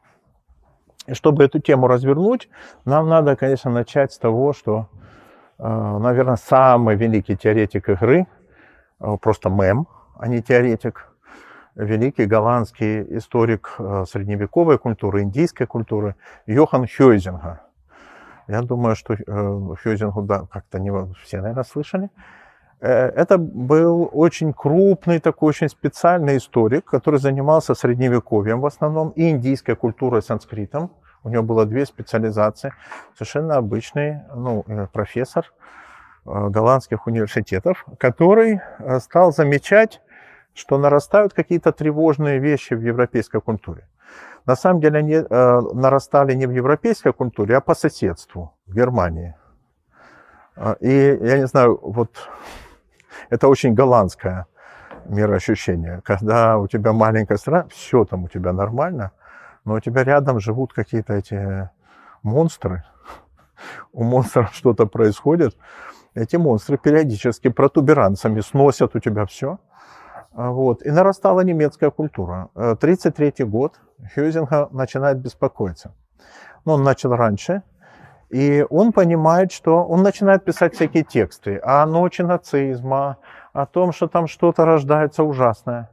И 1.08 1.14
чтобы 1.14 1.44
эту 1.44 1.60
тему 1.60 1.88
развернуть, 1.88 2.50
нам 2.86 3.10
надо, 3.10 3.36
конечно, 3.36 3.72
начать 3.72 4.14
с 4.14 4.18
того, 4.18 4.54
что 4.54 4.88
Э, 5.62 5.98
наверное, 6.00 6.38
самый 6.38 6.96
великий 6.96 7.38
теоретик 7.38 7.88
игры, 7.90 8.26
э, 9.00 9.18
просто 9.22 9.50
мем, 9.50 9.88
а 10.18 10.28
не 10.28 10.42
теоретик, 10.42 11.14
великий 11.76 12.26
голландский 12.26 13.04
историк 13.18 13.76
э, 13.78 14.06
средневековой 14.10 14.80
культуры, 14.80 15.22
индийской 15.22 15.68
культуры 15.68 16.16
Йохан 16.48 16.88
Хёйзинга. 16.88 17.62
Я 18.48 18.62
думаю, 18.64 18.96
что 18.96 19.16
Хёйзингу 19.16 20.24
да, 20.24 20.48
как-то 20.52 20.80
не 20.80 20.92
все, 21.24 21.42
наверное, 21.42 21.64
слышали. 21.64 22.10
Это 22.82 23.38
был 23.38 24.10
очень 24.12 24.54
крупный, 24.54 25.20
такой 25.20 25.50
очень 25.50 25.70
специальный 25.70 26.38
историк, 26.38 26.86
который 26.86 27.20
занимался 27.20 27.76
средневековьем 27.76 28.60
в 28.60 28.66
основном 28.66 29.10
и 29.12 29.30
индийской 29.30 29.76
культурой 29.76 30.24
санскритом. 30.24 30.90
У 31.24 31.30
него 31.30 31.44
было 31.44 31.66
две 31.66 31.86
специализации. 31.86 32.74
Совершенно 33.14 33.58
обычный 33.58 34.22
ну, 34.36 34.64
э, 34.68 34.88
профессор 34.92 35.54
э, 36.26 36.50
голландских 36.50 37.06
университетов, 37.06 37.86
который 38.00 38.60
э, 38.80 39.00
стал 39.00 39.32
замечать, 39.32 40.02
что 40.56 40.80
нарастают 40.80 41.34
какие-то 41.34 41.72
тревожные 41.72 42.40
вещи 42.40 42.74
в 42.74 42.82
европейской 42.82 43.42
культуре. 43.42 43.88
На 44.48 44.56
самом 44.56 44.82
деле 44.82 45.00
они 45.00 45.18
нарастали 45.20 46.34
не 46.34 46.48
в 46.48 46.52
европейской 46.52 47.14
культуре, 47.14 47.58
а 47.58 47.62
по 47.62 47.76
соседству, 47.76 48.58
в 48.66 48.74
Германии. 48.74 49.36
И 50.80 51.20
я 51.22 51.38
не 51.38 51.46
знаю, 51.46 51.80
вот 51.82 52.28
это 53.30 53.48
очень 53.48 53.74
голландское 53.74 54.46
мироощущение, 55.06 56.02
когда 56.04 56.58
у 56.58 56.68
тебя 56.68 56.94
маленькая 56.94 57.38
страна, 57.38 57.68
все 57.70 58.06
там 58.06 58.26
у 58.26 58.28
тебя 58.28 58.54
нормально, 58.54 59.12
но 59.66 59.76
у 59.76 59.80
тебя 59.80 60.04
рядом 60.04 60.40
живут 60.40 60.74
какие-то 60.74 61.14
эти 61.14 61.70
монстры, 62.24 62.84
у 63.94 64.04
монстров 64.04 64.54
что-то 64.54 64.86
происходит, 64.86 65.58
эти 66.14 66.36
монстры 66.36 66.78
периодически 66.78 67.50
протуберанцами 67.50 68.42
сносят 68.42 68.96
у 68.96 69.00
тебя 69.00 69.26
все. 69.26 69.60
А, 70.34 70.52
вот. 70.52 70.86
И 70.86 70.92
нарастала 70.92 71.42
немецкая 71.42 71.90
культура. 71.90 72.50
1933 72.56 73.34
э, 73.38 73.50
год 73.50 73.80
Хьюзинга 74.14 74.70
начинает 74.72 75.20
беспокоиться. 75.20 75.94
Но 76.66 76.74
он 76.74 76.84
начал 76.84 77.16
раньше, 77.16 77.64
и 78.32 78.66
он 78.70 78.94
понимает, 78.94 79.52
что 79.52 79.84
он 79.84 80.04
начинает 80.04 80.46
писать 80.46 80.74
всякие 80.74 81.04
тексты 81.04 81.60
о 81.64 81.86
ночи 81.86 82.22
нацизма, 82.22 83.18
о 83.52 83.66
том, 83.66 83.92
что 83.92 84.08
там 84.08 84.28
что-то 84.28 84.66
рождается 84.66 85.24
ужасное 85.24 85.90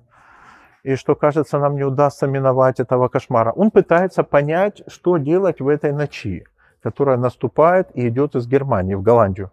и 0.84 0.94
что, 0.94 1.16
кажется, 1.16 1.58
нам 1.58 1.74
не 1.74 1.84
удастся 1.84 2.26
миновать 2.28 2.80
этого 2.80 3.08
кошмара. 3.08 3.50
Он 3.50 3.70
пытается 3.70 4.22
понять, 4.22 4.82
что 4.86 5.16
делать 5.18 5.60
в 5.60 5.68
этой 5.68 5.92
ночи, 5.92 6.46
которая 6.82 7.16
наступает 7.16 7.88
и 7.94 8.08
идет 8.08 8.36
из 8.36 8.46
Германии 8.46 8.94
в 8.94 9.02
Голландию. 9.02 9.50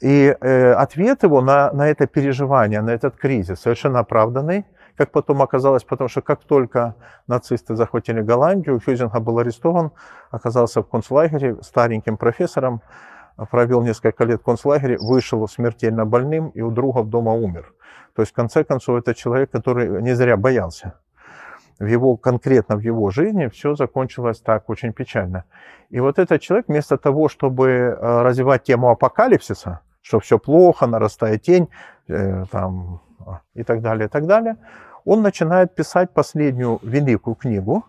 И 0.00 0.36
э, 0.40 0.72
ответ 0.74 1.22
его 1.22 1.40
на, 1.40 1.72
на 1.72 1.88
это 1.88 2.06
переживание, 2.06 2.82
на 2.82 2.90
этот 2.90 3.16
кризис 3.16 3.60
совершенно 3.60 4.00
оправданный, 4.00 4.64
как 4.96 5.10
потом 5.10 5.42
оказалось, 5.42 5.84
потому 5.84 6.08
что 6.08 6.22
как 6.22 6.44
только 6.44 6.94
нацисты 7.26 7.76
захватили 7.76 8.20
Голландию, 8.20 8.80
Хюзинга 8.84 9.20
был 9.20 9.38
арестован, 9.38 9.90
оказался 10.30 10.82
в 10.82 10.88
концлагере 10.88 11.56
стареньким 11.62 12.16
профессором, 12.16 12.82
провел 13.50 13.82
несколько 13.82 14.24
лет 14.24 14.40
в 14.40 14.44
концлагере, 14.44 14.98
вышел 14.98 15.46
смертельно 15.48 16.04
больным 16.04 16.48
и 16.48 16.60
у 16.60 16.70
друга 16.70 17.02
дома 17.02 17.32
умер. 17.32 17.72
То 18.14 18.22
есть, 18.22 18.32
в 18.32 18.34
конце 18.34 18.64
концов, 18.64 18.98
это 18.98 19.14
человек, 19.14 19.50
который 19.50 20.02
не 20.02 20.14
зря 20.14 20.36
боялся. 20.36 20.94
В 21.78 21.86
его, 21.86 22.16
конкретно 22.16 22.76
в 22.76 22.80
его 22.80 23.10
жизни 23.10 23.48
все 23.48 23.74
закончилось 23.74 24.40
так 24.40 24.68
очень 24.68 24.92
печально. 24.92 25.44
И 25.90 26.00
вот 26.00 26.18
этот 26.18 26.40
человек, 26.40 26.68
вместо 26.68 26.96
того, 26.96 27.28
чтобы 27.28 27.68
э, 27.68 28.22
развивать 28.22 28.62
тему 28.64 28.90
апокалипсиса, 28.90 29.80
что 30.02 30.20
все 30.20 30.38
плохо, 30.38 30.86
нарастает 30.86 31.42
тень, 31.42 31.68
э, 32.08 32.44
там, 32.50 33.00
и 33.54 33.62
так 33.62 33.80
далее, 33.80 34.06
и 34.06 34.08
так 34.08 34.26
далее, 34.26 34.56
он 35.04 35.22
начинает 35.22 35.74
писать 35.74 36.10
последнюю 36.10 36.78
великую 36.82 37.34
книгу, 37.34 37.84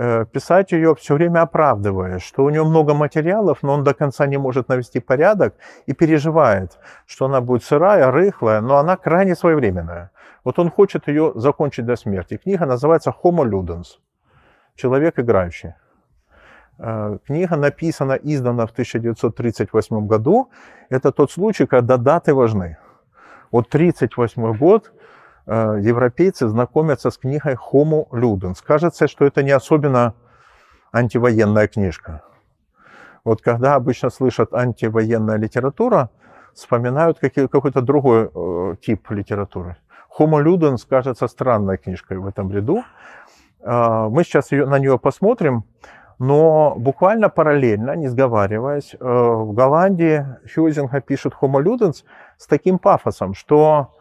Э, 0.00 0.26
писать 0.26 0.70
ее 0.72 0.94
все 0.94 1.14
время 1.14 1.42
оправдывая, 1.42 2.20
что 2.20 2.44
у 2.44 2.50
него 2.50 2.66
много 2.66 2.94
материалов, 2.94 3.62
но 3.62 3.74
он 3.74 3.84
до 3.84 3.94
конца 3.94 4.26
не 4.26 4.38
может 4.38 4.68
навести 4.68 5.00
порядок 5.00 5.54
и 5.86 5.92
переживает, 5.92 6.78
что 7.06 7.24
она 7.24 7.40
будет 7.40 7.64
сырая, 7.64 8.10
рыхлая, 8.12 8.60
но 8.60 8.76
она 8.76 8.96
крайне 8.96 9.34
своевременная. 9.34 10.10
Вот 10.44 10.58
он 10.58 10.70
хочет 10.70 11.08
ее 11.08 11.32
закончить 11.34 11.84
до 11.84 11.96
смерти. 11.96 12.36
Книга 12.36 12.66
называется 12.66 13.12
«Homo 13.24 13.44
Ludens»– 13.44 13.98
«Человек 14.76 15.18
играющий». 15.18 15.74
Э, 16.78 17.18
книга 17.26 17.56
написана, 17.56 18.12
издана 18.12 18.66
в 18.66 18.70
1938 18.70 20.06
году. 20.06 20.50
Это 20.90 21.10
тот 21.10 21.32
случай, 21.32 21.66
когда 21.66 21.96
даты 21.96 22.34
важны. 22.34 22.76
Вот 23.50 23.66
1938 23.68 24.56
год 24.56 24.92
Э, 25.50 25.78
европейцы 25.80 26.46
знакомятся 26.46 27.10
с 27.10 27.16
книгой 27.16 27.54
Homo 27.54 28.06
Ludens. 28.10 28.56
Кажется, 28.62 29.08
что 29.08 29.24
это 29.24 29.42
не 29.42 29.50
особенно 29.50 30.12
антивоенная 30.92 31.68
книжка. 31.68 32.22
Вот 33.24 33.40
когда 33.40 33.74
обычно 33.74 34.10
слышат 34.10 34.52
антивоенная 34.52 35.38
литература, 35.38 36.10
вспоминают 36.52 37.18
какой-то 37.18 37.80
другой 37.80 38.30
э, 38.34 38.74
тип 38.82 39.10
литературы. 39.10 39.78
Homo 40.18 40.44
Ludens 40.44 40.86
кажется 40.86 41.26
странной 41.28 41.78
книжкой 41.78 42.18
в 42.18 42.26
этом 42.26 42.52
ряду. 42.52 42.84
Э, 43.60 44.08
мы 44.10 44.24
сейчас 44.24 44.52
ее, 44.52 44.66
на 44.66 44.78
нее 44.78 44.98
посмотрим, 44.98 45.64
но 46.18 46.74
буквально 46.76 47.28
параллельно, 47.28 47.96
не 47.96 48.08
сговариваясь, 48.08 48.94
э, 48.94 48.96
в 49.00 49.52
Голландии 49.52 50.26
Хьюзинга 50.52 51.00
пишет 51.00 51.34
Homo 51.40 51.62
Ludens 51.62 52.04
с 52.36 52.46
таким 52.46 52.78
пафосом, 52.78 53.34
что 53.34 53.92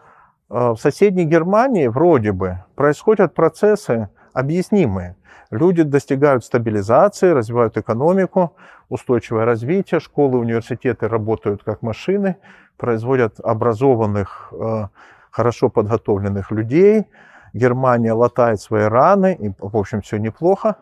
Э, 0.49 0.71
в 0.71 0.77
соседней 0.77 1.25
Германии 1.25 1.87
вроде 1.87 2.31
бы 2.31 2.63
происходят 2.75 3.33
процессы 3.33 4.09
объяснимые. 4.33 5.15
Люди 5.49 5.83
достигают 5.83 6.43
стабилизации, 6.43 7.31
развивают 7.31 7.77
экономику, 7.77 8.53
устойчивое 8.89 9.45
развитие, 9.45 9.99
школы, 9.99 10.39
университеты 10.39 11.07
работают 11.07 11.63
как 11.63 11.81
машины, 11.81 12.37
производят 12.77 13.39
образованных, 13.39 14.53
э, 14.53 14.87
хорошо 15.31 15.69
подготовленных 15.69 16.51
людей, 16.51 17.07
Германия 17.53 18.13
латает 18.13 18.59
свои 18.61 18.83
раны, 18.83 19.33
и, 19.33 19.49
в 19.57 19.77
общем, 19.77 20.01
все 20.01 20.17
неплохо. 20.17 20.75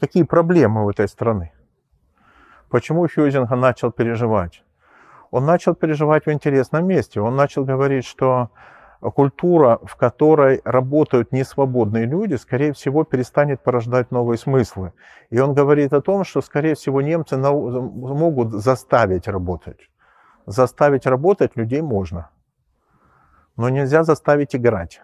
Какие 0.00 0.22
проблемы 0.22 0.86
у 0.86 0.90
этой 0.90 1.06
страны? 1.08 1.52
Почему 2.70 3.06
Хьюзинга 3.06 3.54
начал 3.54 3.92
переживать? 3.92 4.64
Он 5.30 5.44
начал 5.44 5.74
переживать 5.74 6.24
в 6.24 6.32
интересном 6.32 6.86
месте. 6.86 7.20
Он 7.20 7.36
начал 7.36 7.64
говорить, 7.66 8.06
что 8.06 8.48
культура, 9.00 9.78
в 9.82 9.96
которой 9.96 10.62
работают 10.64 11.32
несвободные 11.32 12.06
люди, 12.06 12.34
скорее 12.36 12.72
всего, 12.72 13.04
перестанет 13.04 13.62
порождать 13.62 14.10
новые 14.10 14.38
смыслы. 14.38 14.92
И 15.28 15.38
он 15.38 15.52
говорит 15.52 15.92
о 15.92 16.00
том, 16.00 16.24
что, 16.24 16.40
скорее 16.40 16.74
всего, 16.74 17.02
немцы 17.02 17.36
могут 17.36 18.52
заставить 18.52 19.28
работать. 19.28 19.90
Заставить 20.46 21.06
работать 21.06 21.56
людей 21.56 21.82
можно, 21.82 22.30
но 23.56 23.68
нельзя 23.68 24.02
заставить 24.02 24.56
играть. 24.56 25.02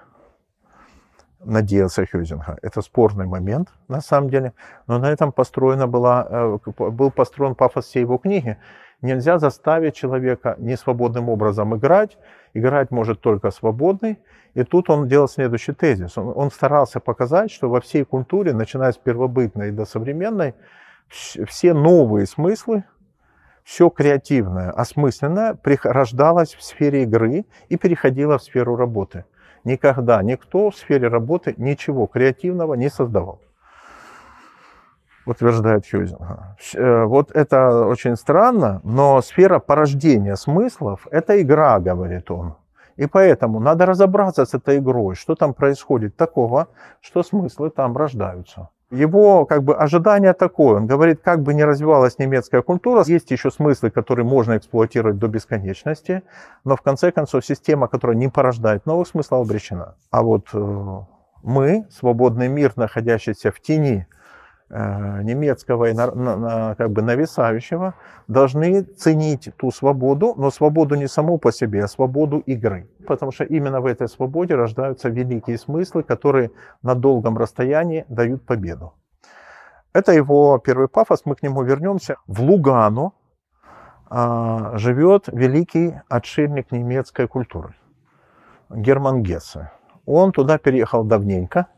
Надеялся 1.47 2.05
Хюзинга. 2.05 2.59
Это 2.63 2.83
спорный 2.83 3.27
момент, 3.27 3.69
на 3.89 4.01
самом 4.01 4.31
деле. 4.31 4.53
Но 4.89 4.99
на 4.99 5.11
этом 5.11 5.31
построена 5.31 5.87
была, 5.87 6.27
э, 6.29 6.59
был 6.77 7.11
построен 7.13 7.55
пафос 7.55 7.87
всей 7.87 8.01
его 8.01 8.19
книги. 8.19 8.59
Нельзя 9.01 9.39
заставить 9.39 9.95
человека 9.95 10.57
несвободным 10.59 11.29
образом 11.29 11.77
играть. 11.77 12.19
Играть 12.55 12.91
может 12.91 13.21
только 13.21 13.53
свободный. 13.53 14.19
И 14.55 14.65
тут 14.65 14.91
он 14.91 15.07
делал 15.07 15.29
следующий 15.29 15.73
тезис. 15.73 16.19
Он, 16.19 16.33
он 16.35 16.51
старался 16.51 16.99
показать, 16.99 17.53
что 17.53 17.69
во 17.69 17.81
всей 17.81 18.05
культуре, 18.05 18.53
начиная 18.53 18.91
с 18.91 18.97
первобытной 18.97 19.71
до 19.71 19.85
современной, 19.85 20.55
все 21.09 21.75
новые 21.75 22.27
смыслы, 22.27 22.83
все 23.63 23.89
креативное, 23.89 24.71
осмысленное 24.71 25.57
рождалось 25.85 26.55
в 26.55 26.63
сфере 26.63 27.05
игры 27.05 27.45
и 27.69 27.77
переходило 27.77 28.39
в 28.39 28.43
сферу 28.43 28.75
работы. 28.75 29.25
Никогда 29.67 30.23
никто 30.23 30.71
в 30.71 30.77
сфере 30.77 31.09
работы 31.09 31.55
ничего 31.57 32.07
креативного 32.07 32.75
не 32.75 32.89
создавал 32.89 33.41
утверждает 35.27 35.85
Хьюзинга. 35.91 36.57
Э, 36.75 37.05
вот 37.05 37.33
это 37.33 37.87
очень 37.87 38.17
странно, 38.17 38.81
но 38.85 39.21
сфера 39.23 39.59
порождения 39.59 40.37
смыслов– 40.37 41.09
это 41.11 41.43
игра, 41.43 41.81
говорит 41.81 42.31
он. 42.31 42.55
И 42.95 43.07
поэтому 43.07 43.59
надо 43.59 43.87
разобраться 43.87 44.47
с 44.47 44.55
этой 44.55 44.79
игрой, 44.79 45.17
что 45.17 45.35
там 45.35 45.53
происходит 45.53 46.17
такого, 46.17 46.69
что 47.01 47.25
смыслы 47.25 47.71
там 47.71 47.97
рождаются. 47.97 48.69
Его 48.91 49.47
как 49.47 49.65
бы 49.65 49.75
ожидание 49.75 50.33
такое. 50.33 50.77
Он 50.77 50.87
говорит, 50.87 51.21
как 51.21 51.43
бы 51.43 51.55
ни 51.55 51.63
развивалась 51.63 52.19
немецкая 52.19 52.63
культура, 52.63 53.03
есть 53.07 53.31
еще 53.33 53.51
смыслы, 53.51 53.91
которые 53.91 54.25
можно 54.25 54.57
эксплуатировать 54.57 55.19
до 55.19 55.27
бесконечности, 55.27 56.23
но 56.65 56.77
в 56.77 56.83
конце 56.83 57.11
концов 57.11 57.45
система, 57.45 57.89
которая 57.89 58.17
не 58.17 58.29
порождает 58.29 58.87
новых 58.87 59.09
смыслов, 59.09 59.47
обречена. 59.47 59.97
А 60.13 60.23
вот 60.23 60.51
э, 60.53 61.01
мы, 61.43 61.87
свободный 61.91 62.47
мир, 62.47 62.75
находящийся 62.77 63.51
в 63.51 63.61
тени 63.61 64.07
немецкого 64.69 65.91
и 65.91 65.93
на, 65.93 66.11
на, 66.11 66.37
на, 66.37 66.75
как 66.75 66.91
бы 66.91 67.03
нависающего, 67.03 67.95
должны 68.27 68.83
ценить 68.83 69.51
ту 69.57 69.71
свободу, 69.71 70.35
но 70.37 70.51
свободу 70.51 70.97
не 70.97 71.07
саму 71.07 71.39
по 71.39 71.53
себе, 71.53 71.85
а 71.85 71.89
свободу 71.89 72.39
игры. 72.39 72.89
Потому 73.07 73.31
что 73.31 73.45
именно 73.45 73.81
в 73.81 73.87
этой 73.87 74.09
свободе 74.09 74.57
рождаются 74.57 75.09
великие 75.09 75.59
смыслы, 75.59 76.03
которые 76.03 76.51
на 76.83 76.95
долгом 76.95 77.39
расстоянии 77.39 78.05
дают 78.09 78.45
победу. 78.45 78.95
Это 79.93 80.13
его 80.13 80.59
первый 80.59 80.89
пафос, 80.89 81.23
мы 81.25 81.37
к 81.37 81.43
нему 81.43 81.63
вернемся. 81.63 82.17
В 82.27 82.43
Лугану 82.43 83.15
а, 84.11 84.77
живет 84.77 85.29
великий 85.29 85.95
отшельник 86.09 86.73
немецкой 86.73 87.29
культуры, 87.29 87.75
Герман 88.69 89.23
Гессе. 89.23 89.71
Он 90.05 90.33
туда 90.33 90.59
переехал 90.59 91.05
давненько, 91.05 91.69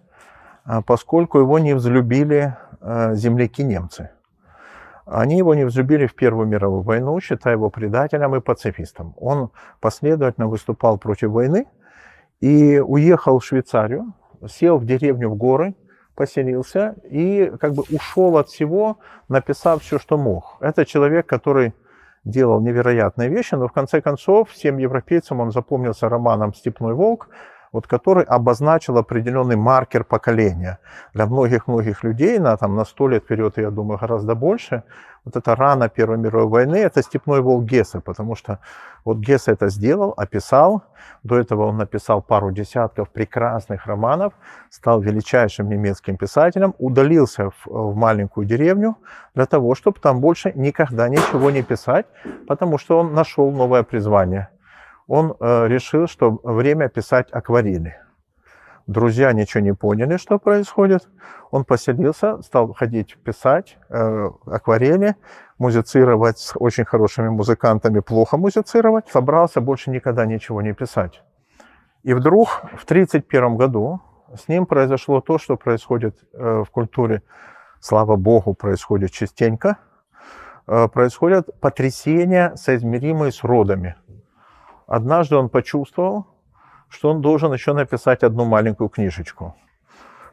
а, 0.65 0.81
поскольку 0.83 1.39
его 1.39 1.59
не 1.59 1.75
взлюбили 1.75 2.57
Э, 2.68 2.68
земляки 2.81 3.65
немцы. 3.65 4.11
Они 5.07 5.39
его 5.39 5.55
не 5.55 5.65
взлюбили 5.65 6.07
в 6.07 6.15
Первую 6.15 6.47
мировую 6.47 6.83
войну, 6.83 7.19
считая 7.21 7.55
его 7.55 7.71
предателем 7.71 8.37
и 8.37 8.41
пацифистом. 8.41 9.15
Он 9.17 9.51
последовательно 9.81 10.49
выступал 10.49 10.99
против 10.99 11.31
войны 11.31 11.67
и 12.41 12.79
уехал 12.79 13.39
в 13.39 13.45
Швейцарию, 13.45 14.13
сел 14.47 14.77
в 14.77 14.85
деревню 14.85 15.31
в 15.31 15.37
горы, 15.37 15.75
поселился 16.15 16.95
и 17.11 17.51
как 17.59 17.73
бы 17.73 17.85
ушел 17.91 18.37
от 18.37 18.49
всего, 18.49 18.99
написав 19.29 19.83
все, 19.83 19.99
что 19.99 20.19
мог. 20.19 20.57
Это 20.61 20.85
человек, 20.85 21.27
который 21.27 21.73
делал 22.25 22.61
невероятные 22.61 23.29
вещи, 23.31 23.55
но 23.55 23.69
в 23.69 23.73
конце 23.73 24.03
концов 24.03 24.51
всем 24.51 24.77
европейцам 24.79 25.41
он 25.41 25.53
запомнился 25.53 26.09
романом 26.09 26.53
«Степной 26.53 26.93
волк», 26.93 27.29
вот, 27.73 27.87
который 27.87 28.25
обозначил 28.25 28.99
определенный 28.99 29.57
маркер 29.57 30.05
поколения. 30.05 30.79
Для 31.15 31.27
многих-многих 31.27 32.05
людей 32.05 32.39
на, 32.39 32.57
там, 32.57 32.77
на 32.77 32.85
100 32.85 33.09
лет 33.09 33.25
вперед, 33.25 33.59
я 33.59 33.71
думаю, 33.71 33.99
гораздо 33.99 34.35
больше, 34.35 34.83
вот 35.25 35.37
эта 35.37 35.55
рана 35.55 35.89
Первой 35.89 36.17
мировой 36.17 36.49
войны, 36.49 36.77
это 36.77 37.03
степной 37.03 37.41
волк 37.41 37.65
Гесса, 37.65 38.01
потому 38.01 38.35
что 38.35 38.61
вот 39.05 39.19
Гесса 39.19 39.53
это 39.53 39.69
сделал, 39.69 40.15
описал, 40.17 40.83
до 41.23 41.37
этого 41.37 41.67
он 41.67 41.77
написал 41.77 42.23
пару 42.23 42.51
десятков 42.51 43.11
прекрасных 43.11 43.87
романов, 43.87 44.33
стал 44.71 45.01
величайшим 45.01 45.69
немецким 45.69 46.17
писателем, 46.17 46.75
удалился 46.79 47.51
в, 47.51 47.67
в 47.67 47.95
маленькую 47.95 48.47
деревню 48.47 48.97
для 49.35 49.47
того, 49.47 49.75
чтобы 49.75 50.01
там 50.01 50.21
больше 50.21 50.53
никогда 50.55 51.09
ничего 51.09 51.51
не 51.51 51.63
писать, 51.63 52.07
потому 52.47 52.79
что 52.79 52.99
он 52.99 53.13
нашел 53.13 53.51
новое 53.51 53.83
призвание– 53.83 54.49
он 55.09 55.35
э, 55.41 55.67
решил, 55.69 56.07
что 56.07 56.39
время 56.45 56.89
писать 56.89 57.29
акварели. 57.33 57.97
Друзья 58.87 59.33
ничего 59.33 59.63
не 59.63 59.75
поняли, 59.75 60.19
что 60.19 60.39
происходит. 60.39 61.09
Он 61.51 61.65
поселился, 61.65 62.41
стал 62.43 62.73
ходить 62.75 63.17
писать 63.25 63.79
э, 63.89 64.31
акварели, 64.47 65.17
музицировать 65.59 66.39
с 66.39 66.53
очень 66.55 66.85
хорошими 66.85 67.29
музыкантами, 67.29 68.01
плохо 68.01 68.37
музицировать. 68.37 69.09
Собрался 69.09 69.61
больше 69.61 69.91
никогда 69.91 70.27
ничего 70.27 70.63
не 70.63 70.75
писать. 70.75 71.23
И 72.03 72.15
вдруг 72.15 72.49
в 72.77 72.85
1931 72.85 73.57
году 73.57 74.01
с 74.35 74.47
ним 74.47 74.67
произошло 74.67 75.21
то, 75.21 75.39
что 75.39 75.57
происходит 75.57 76.17
э, 76.35 76.65
в 76.67 76.71
культуре, 76.71 77.23
слава 77.81 78.17
богу, 78.17 78.53
происходит 78.55 79.11
частенько. 79.11 79.79
Э, 80.67 80.89
происходят 80.89 81.49
потрясения, 81.61 82.55
соизмеримые 82.57 83.33
с 83.33 83.43
родами– 83.43 83.97
Однажды 84.89 85.37
он 85.37 85.51
почувствовал, 85.51 86.27
что 86.89 87.11
он 87.11 87.21
должен 87.21 87.53
еще 87.53 87.75
написать 87.75 88.23
одну 88.23 88.47
маленькую 88.47 88.89
книжечку, 88.89 89.55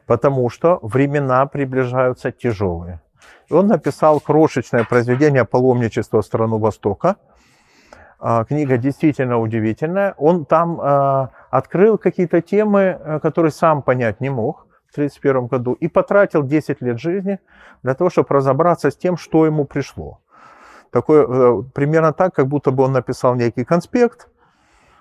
потому 0.06 0.48
что 0.48 0.78
времена 0.82 1.44
приближаются 1.44 2.32
тяжелые. 2.32 3.02
И 3.48 3.52
он 3.54 3.66
написал 3.66 4.18
крошечное 4.18 4.84
произведение 4.84 5.44
«Паломничество 5.44 6.22
в 6.22 6.24
страну 6.24 6.58
Востока». 6.58 7.16
А, 8.18 8.44
книга 8.44 8.78
действительно 8.78 9.38
удивительная. 9.38 10.14
Он 10.16 10.46
там 10.46 10.80
а, 10.80 11.30
открыл 11.50 11.98
какие-то 11.98 12.40
темы, 12.40 12.98
э, 12.98 13.20
которые 13.20 13.52
сам 13.52 13.82
понять 13.82 14.22
не 14.22 14.30
мог 14.30 14.66
в 14.86 14.92
1931 14.96 15.48
году, 15.48 15.74
и 15.74 15.86
потратил 15.86 16.42
10 16.42 16.80
лет 16.80 16.98
жизни 16.98 17.38
для 17.82 17.94
того, 17.94 18.08
чтобы 18.08 18.28
разобраться 18.30 18.90
с 18.90 18.96
тем, 18.96 19.18
что 19.18 19.44
ему 19.44 19.66
пришло. 19.66 20.20
Такое, 20.90 21.26
э, 21.28 21.62
примерно 21.74 22.14
так, 22.14 22.34
как 22.34 22.46
будто 22.46 22.70
бы 22.70 22.84
он 22.84 22.92
написал 22.92 23.34
некий 23.34 23.64
конспект, 23.64 24.28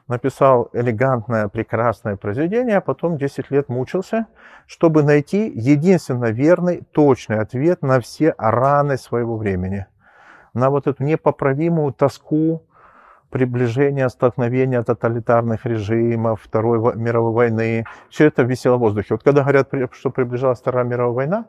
написал 0.07 0.69
элегантное, 0.73 1.47
прекрасное 1.47 2.15
произведение, 2.15 2.77
а 2.77 2.81
потом 2.81 3.17
10 3.17 3.49
лет 3.51 3.69
мучился, 3.69 4.27
чтобы 4.67 5.03
найти 5.03 5.51
единственно 5.53 6.31
верный, 6.31 6.83
точный 6.91 7.39
ответ 7.39 7.81
на 7.81 7.99
все 7.99 8.35
раны 8.37 8.97
своего 8.97 9.37
времени, 9.37 9.87
на 10.53 10.69
вот 10.69 10.87
эту 10.87 11.03
непоправимую 11.03 11.93
тоску 11.93 12.63
приближения, 13.31 14.07
столкновения 14.07 14.81
тоталитарных 14.83 15.65
режимов, 15.65 16.41
Второй 16.43 16.95
мировой 16.95 17.33
войны. 17.33 17.85
Все 18.09 18.27
это 18.27 18.43
висело 18.43 18.77
в 18.77 18.79
воздухе. 18.79 19.15
Вот 19.15 19.23
когда 19.23 19.41
говорят, 19.41 19.69
что 19.91 20.09
приближалась 20.09 20.59
Вторая 20.59 20.85
мировая 20.85 21.13
война, 21.13 21.45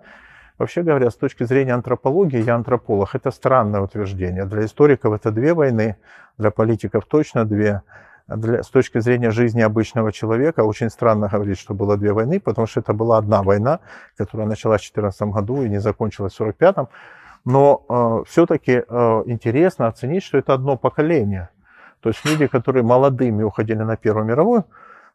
Вообще 0.59 0.83
говоря, 0.83 1.11
с 1.11 1.16
точки 1.16 1.45
зрения 1.45 1.75
антропологии, 1.75 2.42
я 2.42 2.55
антрополог, 2.55 3.14
это 3.14 3.31
странное 3.31 3.83
утверждение. 3.83 4.47
Для 4.47 4.64
историков 4.64 5.12
это 5.12 5.31
две 5.31 5.53
войны, 5.53 5.97
для 6.38 6.51
политиков 6.51 7.05
точно 7.05 7.45
две 7.45 7.83
для, 8.29 8.62
с 8.62 8.69
точки 8.69 8.99
зрения 8.99 9.31
жизни 9.31 9.61
обычного 9.61 10.12
человека 10.12 10.65
очень 10.65 10.91
странно 10.91 11.29
говорить, 11.29 11.59
что 11.59 11.75
было 11.75 11.97
две 11.97 12.12
войны, 12.12 12.41
потому 12.41 12.67
что 12.67 12.81
это 12.81 12.93
была 12.93 13.19
одна 13.19 13.43
война, 13.43 13.81
которая 14.17 14.49
началась 14.49 14.81
в 14.81 14.93
2014 14.93 15.23
году 15.23 15.62
и 15.62 15.69
не 15.69 15.81
закончилась 15.81 16.33
в 16.33 16.41
1945. 16.41 16.89
Но 17.45 17.85
э, 17.89 18.29
все-таки 18.29 18.83
э, 18.89 19.23
интересно 19.27 19.87
оценить, 19.87 20.25
что 20.25 20.39
это 20.39 20.55
одно 20.55 20.77
поколение. 20.77 21.51
То 22.01 22.09
есть 22.09 22.25
люди, 22.25 22.47
которые 22.49 22.83
молодыми 22.83 23.45
уходили 23.45 23.83
на 23.83 23.97
Первую 23.97 24.27
мировую, 24.27 24.65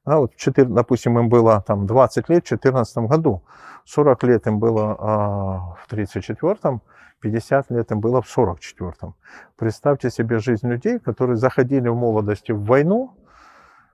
а 0.06 0.17
вот 0.17 0.36
4, 0.36 0.67
допустим, 0.69 1.19
им 1.19 1.30
было 1.30 1.62
там 1.67 1.86
20 1.86 2.30
лет 2.30 2.45
в 2.45 2.47
2014 2.47 2.97
году, 3.10 3.43
40 3.86 4.24
лет 4.24 4.47
им 4.47 4.60
было 4.60 4.91
э, 4.91 5.84
в 5.84 5.86
1934 5.91 6.80
50 7.21 7.71
лет 7.71 7.91
им 7.91 7.99
было 7.99 8.21
в 8.21 8.38
44-м. 8.38 9.15
Представьте 9.55 10.10
себе 10.10 10.39
жизнь 10.39 10.67
людей, 10.67 10.99
которые 10.99 11.38
заходили 11.38 11.88
в 11.88 11.95
молодости 11.95 12.51
в 12.51 12.63
войну, 12.65 13.15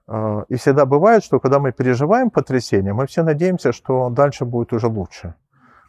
Э, 0.08 0.44
и 0.48 0.56
всегда 0.56 0.86
бывает, 0.86 1.24
что 1.24 1.40
когда 1.40 1.60
мы 1.60 1.72
переживаем 1.72 2.30
потрясение, 2.30 2.94
мы 2.94 3.06
все 3.08 3.24
надеемся, 3.24 3.72
что 3.72 4.10
дальше 4.10 4.46
будет 4.46 4.74
уже 4.74 4.88
лучше. 4.88 5.34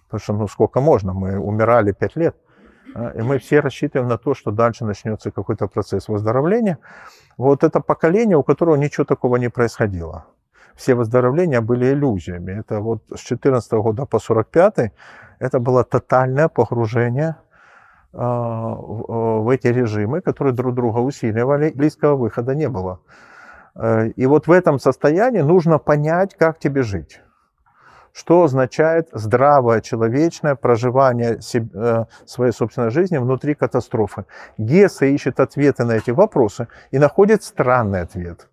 Потому 0.07 0.20
что 0.20 0.33
ну 0.33 0.48
сколько 0.48 0.81
можно, 0.81 1.12
мы 1.12 1.38
умирали 1.38 1.92
пять 1.92 2.16
лет. 2.16 2.37
И 3.14 3.22
мы 3.22 3.38
все 3.38 3.61
рассчитываем 3.61 4.09
на 4.09 4.16
то, 4.16 4.35
что 4.35 4.51
дальше 4.51 4.85
начнется 4.85 5.31
какой-то 5.31 5.68
процесс 5.68 6.09
выздоровления. 6.09 6.79
Вот 7.37 7.62
это 7.62 7.81
поколение, 7.81 8.37
у 8.37 8.42
которого 8.42 8.77
ничего 8.77 9.05
такого 9.05 9.37
не 9.37 9.51
происходило. 9.51 10.24
Все 10.74 10.94
выздоровления 10.94 11.61
были 11.61 11.92
иллюзиями. 11.92 12.59
Это 12.59 12.81
вот 12.81 13.03
с 13.14 13.20
14 13.20 13.72
года 13.72 14.07
по 14.07 14.18
45 14.18 14.92
это 15.38 15.59
было 15.61 15.85
тотальное 15.85 16.48
погружение 16.48 17.37
а, 18.12 18.74
в 18.74 19.48
эти 19.51 19.68
режимы, 19.68 20.20
которые 20.20 20.55
друг 20.55 20.74
друга 20.74 20.98
усиливали. 20.98 21.70
Близкого 21.74 22.16
выхода 22.16 22.55
не 22.55 22.68
было. 22.68 23.01
Э, 23.79 24.09
и 24.09 24.27
вот 24.27 24.46
в 24.46 24.51
этом 24.51 24.79
состоянии 24.79 25.40
нужно 25.40 25.79
понять, 25.79 26.35
как 26.35 26.59
тебе 26.59 26.83
жить. 26.83 27.20
Что 28.12 28.42
означает 28.42 29.09
здравое 29.12 29.81
человечное 29.81 30.55
проживание 30.57 31.38
э, 31.55 32.05
своей 32.27 32.53
собственной 32.53 32.90
жизни 32.90 33.18
внутри 33.18 33.55
катастрофы. 33.55 34.24
Гесса 34.59 35.07
ищет 35.07 35.38
ответы 35.40 35.85
на 35.85 35.92
эти 35.92 36.11
вопросы 36.11 36.66
и 36.90 36.98
находит 36.98 37.44
странный 37.44 38.01
ответ. 38.01 38.48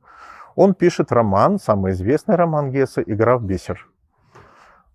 Он 0.56 0.74
пишет 0.74 1.12
роман, 1.12 1.60
самый 1.60 1.93
известный 1.93 2.36
роман 2.36 2.69
Гесса 2.69 3.02
«Игра 3.02 3.38
в 3.38 3.43
бисер», 3.43 3.88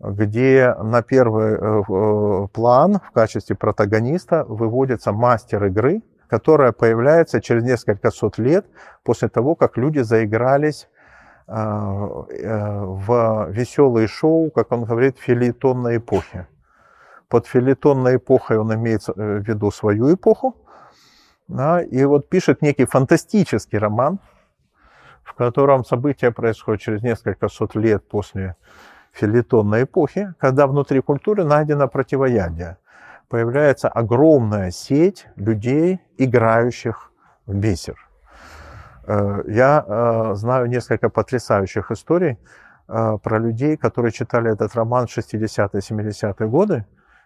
где 0.01 0.75
на 0.83 1.03
первый 1.03 1.53
э, 1.53 1.57
э, 1.57 2.49
план 2.53 3.01
в 3.07 3.11
качестве 3.13 3.55
протагониста 3.55 4.45
выводится 4.45 5.13
мастер 5.13 5.65
игры, 5.67 6.03
которая 6.27 6.73
появляется 6.73 7.41
через 7.41 7.63
несколько 7.65 8.11
сот 8.11 8.39
лет 8.39 8.67
после 9.05 9.29
того, 9.29 9.55
как 9.55 9.77
люди 9.77 9.99
заигрались 9.99 10.89
э, 11.47 11.53
в 11.53 13.49
веселые 13.51 14.09
шоу, 14.09 14.51
как 14.51 14.73
он 14.73 14.85
говорит, 14.85 15.19
филитонной 15.19 15.99
эпохи. 15.99 16.47
Под 17.29 17.47
филитонной 17.47 18.17
эпохой 18.17 18.57
он 18.59 18.75
имеет 18.75 19.07
в 19.07 19.41
виду 19.41 19.71
свою 19.71 20.15
эпоху. 20.15 20.57
Да, 21.47 21.83
и 21.83 22.05
вот 22.05 22.29
пишет 22.29 22.63
некий 22.63 22.87
фантастический 22.87 23.79
роман, 23.79 24.21
в 25.25 25.35
котором 25.35 25.85
события 25.85 26.31
происходят 26.31 26.81
через 26.81 27.03
несколько 27.03 27.49
сот 27.49 27.75
лет 27.75 28.09
после 28.09 28.57
филитонной 29.13 29.85
эпохи, 29.85 30.35
когда 30.39 30.67
внутри 30.67 31.01
культуры 31.01 31.45
найдено 31.45 31.89
противоядие. 31.89 32.77
Появляется 33.29 33.89
огромная 33.89 34.71
сеть 34.71 35.27
людей, 35.37 36.01
играющих 36.19 37.13
в 37.47 37.55
бисер. 37.55 37.97
Э, 39.07 39.43
я 39.47 39.85
э, 39.87 40.35
знаю 40.35 40.67
несколько 40.67 41.09
потрясающих 41.09 41.91
историй 41.91 42.39
э, 42.89 43.19
про 43.23 43.39
людей, 43.39 43.77
которые 43.77 44.13
читали 44.13 44.53
этот 44.53 44.75
роман 44.75 45.07
в 45.07 45.17
60-е, 45.17 45.81
70-е 45.81 46.49
годы, 46.49 46.85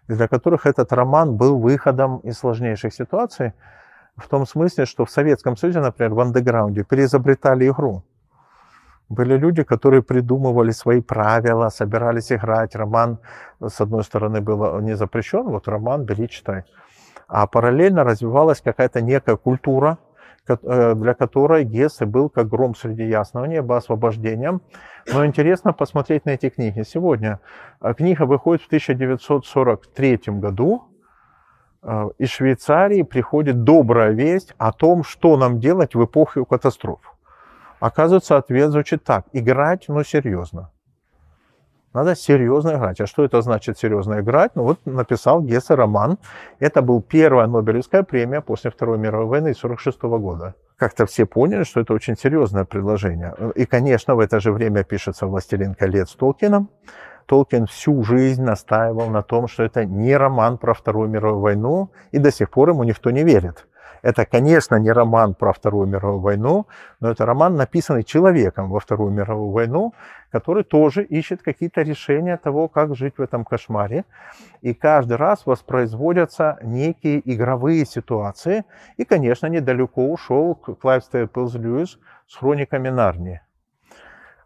и 0.08 0.14
для 0.14 0.28
которых 0.28 0.66
этот 0.66 0.92
роман 0.92 1.36
был 1.36 1.58
выходом 1.58 2.18
из 2.18 2.38
сложнейших 2.38 2.92
ситуаций, 2.92 3.52
в 4.16 4.28
том 4.28 4.46
смысле, 4.46 4.86
что 4.86 5.04
в 5.04 5.10
Советском 5.10 5.56
Союзе, 5.56 5.80
например, 5.80 6.14
в 6.14 6.20
андеграунде 6.20 6.84
переизобретали 6.84 7.68
игру. 7.68 8.04
Были 9.08 9.36
люди, 9.36 9.62
которые 9.62 10.02
придумывали 10.02 10.70
свои 10.72 11.00
правила, 11.00 11.68
собирались 11.68 12.32
играть. 12.32 12.74
Роман, 12.74 13.18
с 13.60 13.80
одной 13.80 14.02
стороны, 14.02 14.40
был 14.40 14.80
не 14.80 14.96
запрещен, 14.96 15.44
вот 15.44 15.68
роман, 15.68 16.04
бери, 16.04 16.28
читай. 16.28 16.64
А 17.28 17.46
параллельно 17.46 18.04
развивалась 18.04 18.60
какая-то 18.60 19.00
некая 19.00 19.36
культура, 19.36 19.98
э, 20.48 20.94
для 20.94 21.14
которой 21.14 21.64
Гессе 21.64 22.06
был 22.06 22.28
как 22.28 22.48
гром 22.48 22.74
среди 22.74 23.04
ясного 23.04 23.44
неба, 23.46 23.76
освобождением. 23.76 24.62
Но 25.12 25.24
интересно 25.26 25.72
посмотреть 25.72 26.24
на 26.24 26.30
эти 26.30 26.48
книги. 26.48 26.82
Сегодня 26.82 27.40
э, 27.80 27.94
книга 27.94 28.24
выходит 28.26 28.62
в 28.62 28.66
1943 28.66 30.20
году, 30.28 30.88
Э, 31.84 32.08
из 32.18 32.30
Швейцарии 32.30 33.02
приходит 33.02 33.62
добрая 33.62 34.10
весть 34.10 34.54
о 34.58 34.72
том, 34.72 35.04
что 35.04 35.36
нам 35.36 35.60
делать 35.60 35.94
в 35.94 36.04
эпоху 36.04 36.44
катастроф. 36.46 37.13
Оказывается, 37.84 38.38
ответ 38.38 38.70
звучит 38.70 39.04
так. 39.04 39.26
Играть, 39.34 39.88
но 39.88 40.02
серьезно. 40.04 40.70
Надо 41.92 42.16
серьезно 42.16 42.76
играть. 42.76 42.98
А 43.02 43.06
что 43.06 43.26
это 43.26 43.42
значит 43.42 43.78
серьезно 43.78 44.20
играть? 44.20 44.52
Ну 44.54 44.62
вот 44.62 44.78
написал 44.86 45.42
Гессе 45.42 45.74
роман. 45.74 46.16
Это 46.60 46.80
был 46.80 47.02
первая 47.02 47.46
Нобелевская 47.46 48.02
премия 48.02 48.40
после 48.40 48.70
Второй 48.70 48.96
мировой 48.96 49.26
войны 49.26 49.50
1946 49.50 50.02
года. 50.18 50.54
Как-то 50.76 51.04
все 51.04 51.26
поняли, 51.26 51.64
что 51.64 51.80
это 51.80 51.92
очень 51.92 52.16
серьезное 52.16 52.64
предложение. 52.64 53.34
И, 53.54 53.66
конечно, 53.66 54.14
в 54.14 54.20
это 54.20 54.40
же 54.40 54.50
время 54.52 54.82
пишется 54.82 55.26
«Властелин 55.26 55.74
колец» 55.74 56.14
Толкином. 56.14 56.70
Толкин 57.26 57.66
всю 57.66 58.02
жизнь 58.02 58.42
настаивал 58.42 59.10
на 59.10 59.22
том, 59.22 59.46
что 59.46 59.62
это 59.62 59.84
не 59.84 60.16
роман 60.16 60.56
про 60.56 60.72
Вторую 60.72 61.10
мировую 61.10 61.40
войну, 61.40 61.90
и 62.12 62.18
до 62.18 62.32
сих 62.32 62.48
пор 62.48 62.70
ему 62.70 62.84
никто 62.84 63.10
не 63.10 63.24
верит. 63.24 63.66
Это, 64.04 64.26
конечно, 64.26 64.76
не 64.76 64.92
роман 64.92 65.34
про 65.34 65.54
Вторую 65.54 65.86
мировую 65.86 66.20
войну, 66.20 66.66
но 67.00 67.10
это 67.10 67.24
роман, 67.24 67.56
написанный 67.56 68.04
человеком 68.04 68.68
во 68.68 68.78
Вторую 68.78 69.10
мировую 69.10 69.50
войну, 69.50 69.94
который 70.30 70.62
тоже 70.62 71.02
ищет 71.02 71.40
какие-то 71.40 71.80
решения 71.80 72.36
того, 72.36 72.68
как 72.68 72.94
жить 72.94 73.14
в 73.16 73.22
этом 73.22 73.46
кошмаре. 73.46 74.04
И 74.60 74.74
каждый 74.74 75.16
раз 75.16 75.46
воспроизводятся 75.46 76.58
некие 76.62 77.22
игровые 77.24 77.86
ситуации. 77.86 78.66
И, 78.98 79.06
конечно, 79.06 79.46
недалеко 79.46 80.12
ушел 80.12 80.54
Клайв 80.54 81.02
Стейплз 81.02 81.54
Льюис 81.54 81.98
с 82.26 82.36
хрониками 82.36 82.90
Нарнии. 82.90 83.40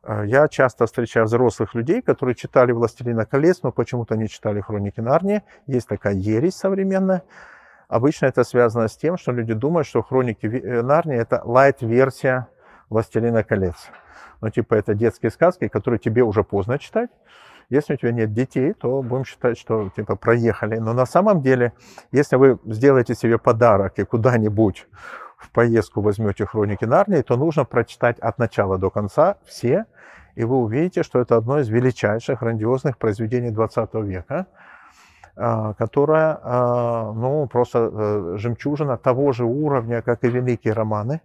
Э, 0.04 0.22
я 0.24 0.46
часто 0.46 0.86
встречаю 0.86 1.26
взрослых 1.26 1.74
людей, 1.74 2.00
которые 2.00 2.36
читали 2.36 2.70
«Властелина 2.70 3.26
колец», 3.26 3.64
но 3.64 3.72
почему-то 3.72 4.14
не 4.14 4.28
читали 4.28 4.60
«Хроники 4.60 5.00
Нарнии». 5.00 5.42
Есть 5.66 5.88
такая 5.88 6.14
ересь 6.14 6.54
современная. 6.54 7.24
Обычно 7.88 8.26
это 8.26 8.44
связано 8.44 8.88
с 8.88 8.96
тем, 8.96 9.16
что 9.16 9.32
люди 9.32 9.54
думают, 9.54 9.86
что 9.86 10.02
«Хроники 10.02 10.46
э, 10.46 10.82
Нарнии»— 10.82 11.16
это 11.18 11.40
лайт-версия 11.44 12.48
«Властелина 12.90 13.42
колец». 13.42 13.76
Ну, 14.42 14.50
типа, 14.50 14.74
это 14.74 14.94
детские 14.94 15.30
сказки, 15.30 15.68
которые 15.68 15.98
тебе 15.98 16.22
уже 16.22 16.44
поздно 16.44 16.78
читать. 16.78 17.10
Если 17.70 17.94
у 17.94 17.96
тебя 17.96 18.12
нет 18.12 18.32
детей, 18.32 18.72
то 18.72 19.02
будем 19.02 19.24
считать, 19.24 19.58
что 19.58 19.90
типа 19.90 20.16
проехали. 20.16 20.76
Но 20.76 20.92
на 20.92 21.06
самом 21.06 21.42
деле, 21.42 21.72
если 22.12 22.36
вы 22.36 22.58
сделаете 22.64 23.14
себе 23.14 23.38
подарок 23.38 23.98
и 23.98 24.04
куда-нибудь 24.04 24.86
в 25.36 25.50
поездку 25.50 26.00
возьмете 26.00 26.46
хроники 26.46 26.84
Нарнии, 26.84 27.22
то 27.22 27.36
нужно 27.36 27.64
прочитать 27.64 28.18
от 28.20 28.38
начала 28.38 28.78
до 28.78 28.90
конца 28.90 29.36
все, 29.44 29.84
и 30.34 30.44
вы 30.44 30.56
увидите, 30.56 31.02
что 31.02 31.20
это 31.20 31.36
одно 31.36 31.58
из 31.58 31.68
величайших, 31.68 32.40
грандиозных 32.40 32.96
произведений 32.96 33.50
20 33.50 33.94
века, 33.94 34.46
а, 35.40 35.74
которое, 35.74 36.36
а, 36.42 37.12
ну, 37.12 37.46
просто 37.46 37.90
э, 37.92 38.34
жемчужина 38.38 38.96
того 38.96 39.30
же 39.30 39.44
уровня, 39.44 40.02
как 40.02 40.24
и 40.24 40.28
великие 40.28 40.72
романы. 40.72 41.20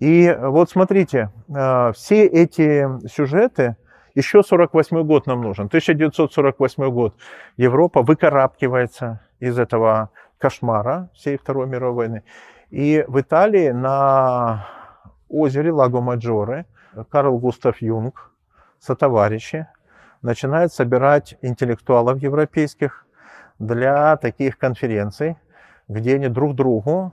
И 0.00 0.36
вот 0.38 0.68
смотрите, 0.68 1.30
а, 1.54 1.92
все 1.92 2.26
эти 2.26 2.86
сюжеты, 3.08 3.76
еще 4.14 4.42
48 4.42 5.02
год 5.02 5.26
нам 5.26 5.40
нужен, 5.40 5.66
1948 5.66 6.90
год, 6.90 7.14
Европа 7.56 8.02
выкарабкивается 8.02 9.20
из 9.40 9.58
этого 9.58 10.10
кошмара 10.36 11.08
всей 11.14 11.38
Второй 11.38 11.66
мировой 11.66 11.94
войны. 11.94 12.22
И 12.68 13.02
в 13.08 13.18
Италии 13.18 13.70
на 13.70 14.66
озере 15.30 15.72
Лаго 15.72 16.02
Маджоре 16.02 16.66
Карл 17.08 17.38
Густав 17.38 17.80
Юнг, 17.80 18.30
сотоварищи, 18.78 19.66
начинает 20.20 20.70
собирать 20.70 21.36
интеллектуалов 21.40 22.18
европейских 22.18 23.06
для 23.58 24.16
таких 24.16 24.58
конференций, 24.58 25.36
где 25.88 26.16
они 26.16 26.28
друг 26.28 26.54
другу 26.54 27.12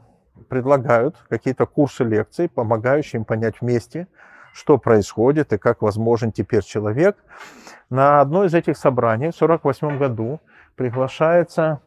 предлагают 0.49 1.15
какие-то 1.29 1.65
курсы 1.65 2.03
лекций, 2.03 2.49
помогающие 2.49 3.19
им 3.19 3.25
понять 3.25 3.61
вместе, 3.61 4.07
что 4.53 4.77
происходит 4.77 5.53
и 5.53 5.57
как 5.57 5.81
возможен 5.81 6.31
теперь 6.31 6.63
человек. 6.63 7.17
На 7.89 8.21
одно 8.21 8.45
из 8.45 8.53
этих 8.53 8.77
собраний 8.77 9.31
в 9.31 9.41
1948 9.41 9.97
году 9.97 10.39
приглашается 10.75 11.81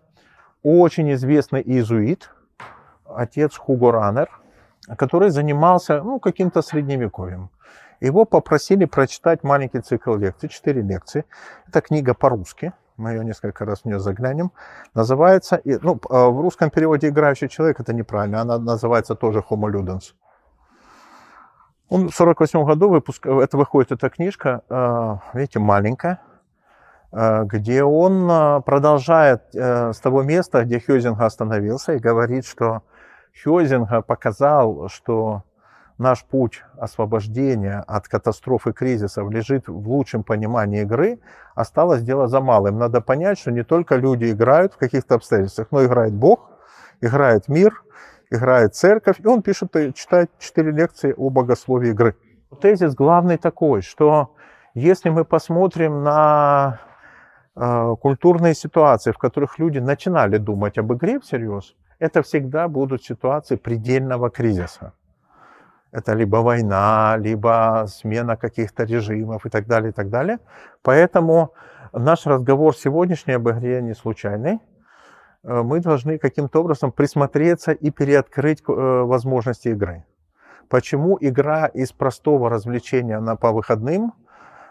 очень 0.63 1.13
известный 1.13 1.63
иезуит, 1.63 2.31
отец 3.07 3.57
Хуго 3.57 3.93
Раннер, 3.93 4.29
который 4.97 5.31
занимался 5.31 6.03
ну, 6.03 6.19
каким-то 6.19 6.63
средневековьем. 6.63 7.51
Его 8.01 8.25
попросили 8.25 8.85
прочитать 8.85 9.43
маленький 9.43 9.81
цикл 9.81 10.15
лекций, 10.15 10.49
четыре 10.49 10.83
лекции. 10.83 11.25
Это 11.67 11.81
книга 11.81 12.15
по-русски, 12.15 12.73
мы 12.99 13.13
ее 13.13 13.25
несколько 13.25 13.65
раз 13.65 13.81
в 13.81 13.85
нее 13.87 13.99
заглянем. 13.99 14.53
Называется, 14.95 15.61
ну, 15.65 16.01
а 16.11 16.29
в 16.29 16.41
русском 16.41 16.71
переводе 16.71 17.09
«играющий 17.09 17.49
человек» 17.49 17.81
это 17.81 17.95
неправильно, 17.95 18.43
она 18.43 18.59
называется 18.59 19.15
тоже 19.15 19.43
«Homo 19.49 19.71
Ludens». 19.71 20.15
Он 21.89 22.11
в 22.11 22.15
48 22.15 22.65
году 22.67 22.91
выпуск, 22.91 23.27
это 23.27 23.57
выходит 23.57 23.93
эта 23.93 24.11
книжка, 24.11 24.63
а, 24.69 25.21
видите, 25.33 25.59
маленькая, 25.59 26.21
а, 27.11 27.45
где 27.45 27.83
он 27.83 28.63
продолжает 28.63 29.55
э, 29.55 29.95
с 29.95 29.99
того 29.99 30.23
места, 30.23 30.65
где 30.65 30.81
Хьюзинг 30.81 31.19
остановился, 31.19 31.95
и 31.95 31.99
говорит, 31.99 32.45
что 32.45 32.83
Хёзинга 33.43 34.03
показал, 34.03 34.89
что 34.89 35.45
наш 35.99 36.25
путь 36.25 36.63
освобождения 36.79 37.85
от 37.87 38.09
катастроф 38.09 38.67
и 38.67 38.73
кризисов 38.73 39.31
лежит 39.31 39.69
в 39.69 39.89
лучшем 39.89 40.23
понимании 40.23 40.83
игры, 40.83 41.19
осталось 41.55 42.03
дело 42.03 42.29
за 42.29 42.41
малым. 42.41 42.79
Надо 42.79 43.01
понять, 43.01 43.39
что 43.39 43.51
не 43.51 43.65
только 43.65 43.97
люди 43.97 44.31
играют 44.31 44.75
в 44.75 44.79
каких-то 44.79 45.17
обстоятельствах, 45.17 45.69
но 45.71 45.85
играет 45.85 46.15
Бог, 46.15 46.51
играет 47.01 47.49
мир, 47.49 47.83
играет 48.31 48.75
церковь. 48.75 49.21
И 49.21 49.27
он 49.27 49.43
пишет, 49.43 49.73
читает 49.95 50.31
четыре 50.39 50.71
лекции 50.71 51.13
о 51.17 51.31
богословии 51.31 51.91
игры. 51.91 52.17
Тезис 52.61 52.95
главный 52.95 53.37
такой, 53.37 53.83
что 53.83 54.35
если 54.75 55.11
мы 55.11 55.25
посмотрим 55.25 56.03
на 56.03 56.81
э, 57.57 57.95
культурные 58.01 58.55
ситуации, 58.55 59.13
в 59.13 59.19
которых 59.19 59.59
люди 59.59 59.79
начинали 59.79 60.39
думать 60.39 60.79
об 60.79 60.93
игре 60.93 61.19
всерьез, 61.19 61.75
это 61.99 62.23
всегда 62.23 62.69
будут 62.69 63.03
ситуации 63.03 63.57
предельного 63.57 64.31
кризиса. 64.31 64.93
Это 65.91 66.13
либо 66.13 66.37
война, 66.37 67.17
либо 67.19 67.87
смена 67.89 68.37
каких-то 68.37 68.85
режимов 68.85 69.47
и 69.47 69.49
так 69.49 69.67
далее, 69.67 69.91
и 69.91 69.93
так 69.93 70.11
далее. 70.11 70.39
Поэтому 70.83 71.55
наш 71.93 72.27
разговор 72.27 72.77
сегодняшний 72.77 73.35
об 73.35 73.49
игре 73.49 73.81
не 73.81 73.95
случайный. 73.95 74.61
Э, 75.45 75.63
мы 75.63 75.81
должны 75.81 76.19
каким-то 76.19 76.61
образом 76.61 76.93
присмотреться 76.93 77.73
и 77.73 77.91
переоткрыть 77.91 78.63
э, 78.69 78.73
возможности 78.73 79.69
игры. 79.69 80.05
Почему 80.69 81.17
игра 81.21 81.67
из 81.67 81.93
простого 81.93 82.51
развлечения 82.51 83.21
на 83.21 83.37
по 83.37 83.53
выходным 83.53 84.13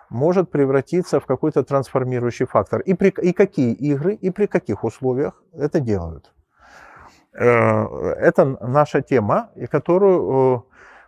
может 0.09 0.51
превратиться 0.51 1.19
в 1.19 1.25
какой-то 1.25 1.63
трансформирующий 1.63 2.45
фактор? 2.45 2.81
И, 2.81 2.93
при, 2.93 3.09
и 3.09 3.33
какие 3.33 3.73
игры, 3.73 4.13
и 4.13 4.29
при 4.29 4.45
каких 4.45 4.83
условиях 4.83 5.41
это 5.53 5.79
делают? 5.79 6.31
Э, 7.33 7.87
это 8.19 8.45
наша 8.61 9.01
тема, 9.01 9.49
и 9.55 9.65
которую 9.65 10.67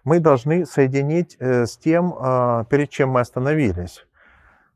мы 0.10 0.20
должны 0.20 0.66
соединить 0.66 1.38
э, 1.39 1.68
с 1.68 1.78
тем, 1.78 2.16
а, 2.20 2.64
перед 2.64 2.89
чем 2.89 3.10
мы 3.10 3.20
остановились. 3.20 4.07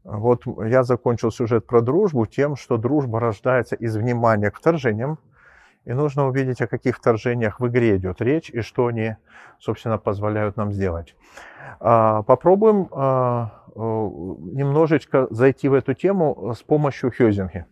Вот 0.04 0.44
я 0.64 0.84
закончил 0.84 1.32
сюжет 1.32 1.66
про 1.66 1.82
дружбу 1.82 2.28
тем, 2.28 2.56
что 2.56 2.78
дружба 2.78 3.20
рождается 3.20 3.76
из 3.76 3.96
внимания 3.96 4.52
к 4.52 4.58
вторжениям, 4.58 5.18
и 5.86 5.94
нужно 5.94 6.28
увидеть, 6.28 6.62
о 6.62 6.68
каких 6.68 6.98
вторжениях 6.98 7.60
в 7.60 7.68
игре 7.68 7.98
идет 7.98 8.22
речь 8.22 8.52
и 8.52 8.62
что 8.62 8.86
они, 8.86 9.16
собственно, 9.58 9.98
позволяют 9.98 10.56
нам 10.56 10.72
сделать. 10.72 11.16
А, 11.80 12.22
попробуем 12.22 12.88
а, 12.92 13.64
немножечко 13.76 15.26
зайти 15.32 15.68
в 15.68 15.74
эту 15.74 15.96
тему 15.96 16.54
с 16.56 16.62
помощью 16.62 17.12
Хёзинги. 17.12 17.66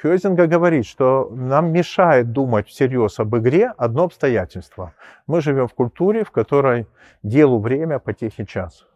Хёзинга 0.00 0.46
говорит, 0.46 0.86
что 0.86 1.28
нам 1.32 1.72
мешает 1.72 2.30
думать 2.30 2.68
всерьез 2.68 3.18
об 3.18 3.36
игре 3.36 3.72
одно 3.76 4.04
обстоятельство. 4.04 4.94
Мы 5.26 5.40
живем 5.40 5.66
в 5.66 5.74
культуре, 5.74 6.22
в 6.22 6.30
которой 6.30 6.86
делу 7.24 7.58
время, 7.58 7.98
потехи 7.98 8.44
час. 8.44 8.86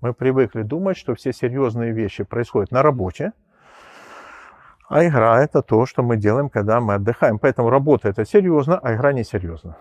Мы 0.00 0.14
привыкли 0.14 0.62
думать, 0.62 0.96
что 0.96 1.14
все 1.14 1.32
серьезные 1.34 1.92
вещи 1.92 2.24
происходят 2.24 2.70
на 2.70 2.82
работе, 2.82 3.32
а 4.88 5.04
игра 5.06 5.42
это 5.42 5.60
то, 5.60 5.84
что 5.84 6.02
мы 6.02 6.16
делаем, 6.16 6.48
когда 6.48 6.80
мы 6.80 6.94
отдыхаем. 6.94 7.38
Поэтому 7.38 7.68
работа 7.68 8.08
это 8.08 8.24
серьезно, 8.24 8.78
а 8.78 8.94
игра 8.94 9.12
не 9.12 9.22
серьезно. 9.22 9.76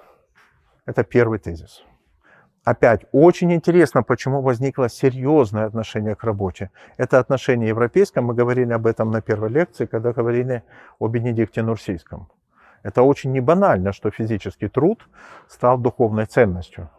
Это 0.86 1.05
первый 1.05 1.39
тезис. 1.39 1.84
Опять, 2.66 3.05
очень 3.12 3.53
интересно, 3.53 4.03
почему 4.03 4.41
возникло 4.41 4.89
серьезное 4.89 5.66
отношение 5.66 6.16
к 6.16 6.24
работе. 6.24 6.70
Это 6.97 7.18
отношение 7.18 7.70
европейское, 7.70 8.24
мы 8.24 8.34
говорили 8.34 8.74
об 8.74 8.86
этом 8.86 9.12
на 9.12 9.22
первой 9.22 9.49
лекции, 9.49 9.86
когда 9.86 10.12
говорили 10.12 10.64
о 10.99 11.07
Бенедикте 11.07 11.64
Нурсийском. 11.64 12.28
Это 12.84 13.01
очень 13.01 13.32
не 13.32 13.41
банально, 13.41 13.91
что 13.93 14.12
физический 14.12 14.68
труд 14.68 15.07
стал 15.47 15.78
духовной 15.78 16.26
ценностью. 16.26 16.89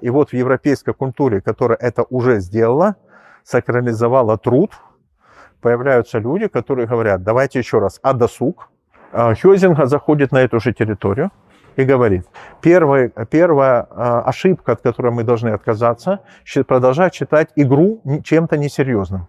И 0.00 0.10
вот 0.10 0.30
в 0.30 0.32
европейской 0.34 0.92
культуре, 0.92 1.40
которая 1.40 1.78
это 1.78 2.04
уже 2.10 2.40
сделала, 2.40 2.96
сакрализовала 3.44 4.36
труд, 4.36 4.72
появляются 5.60 6.18
люди, 6.18 6.48
которые 6.48 6.86
говорят, 6.86 7.22
давайте 7.22 7.60
еще 7.60 7.78
раз, 7.78 8.00
а 8.02 8.12
досуг? 8.12 8.68
А 9.12 9.34
Хёзинга 9.34 9.86
заходит 9.86 10.32
на 10.32 10.38
эту 10.38 10.60
же 10.60 10.72
территорию, 10.72 11.30
и 11.76 11.84
говорит, 11.84 12.26
первая, 12.62 13.10
первая 13.30 13.86
а, 13.90 14.22
ошибка, 14.22 14.72
от 14.72 14.80
которой 14.80 15.12
мы 15.12 15.24
должны 15.24 15.50
отказаться, 15.50 16.20
продолжать 16.66 17.14
считать 17.14 17.50
игру 17.56 18.02
чем-то 18.24 18.56
несерьезным. 18.56 19.28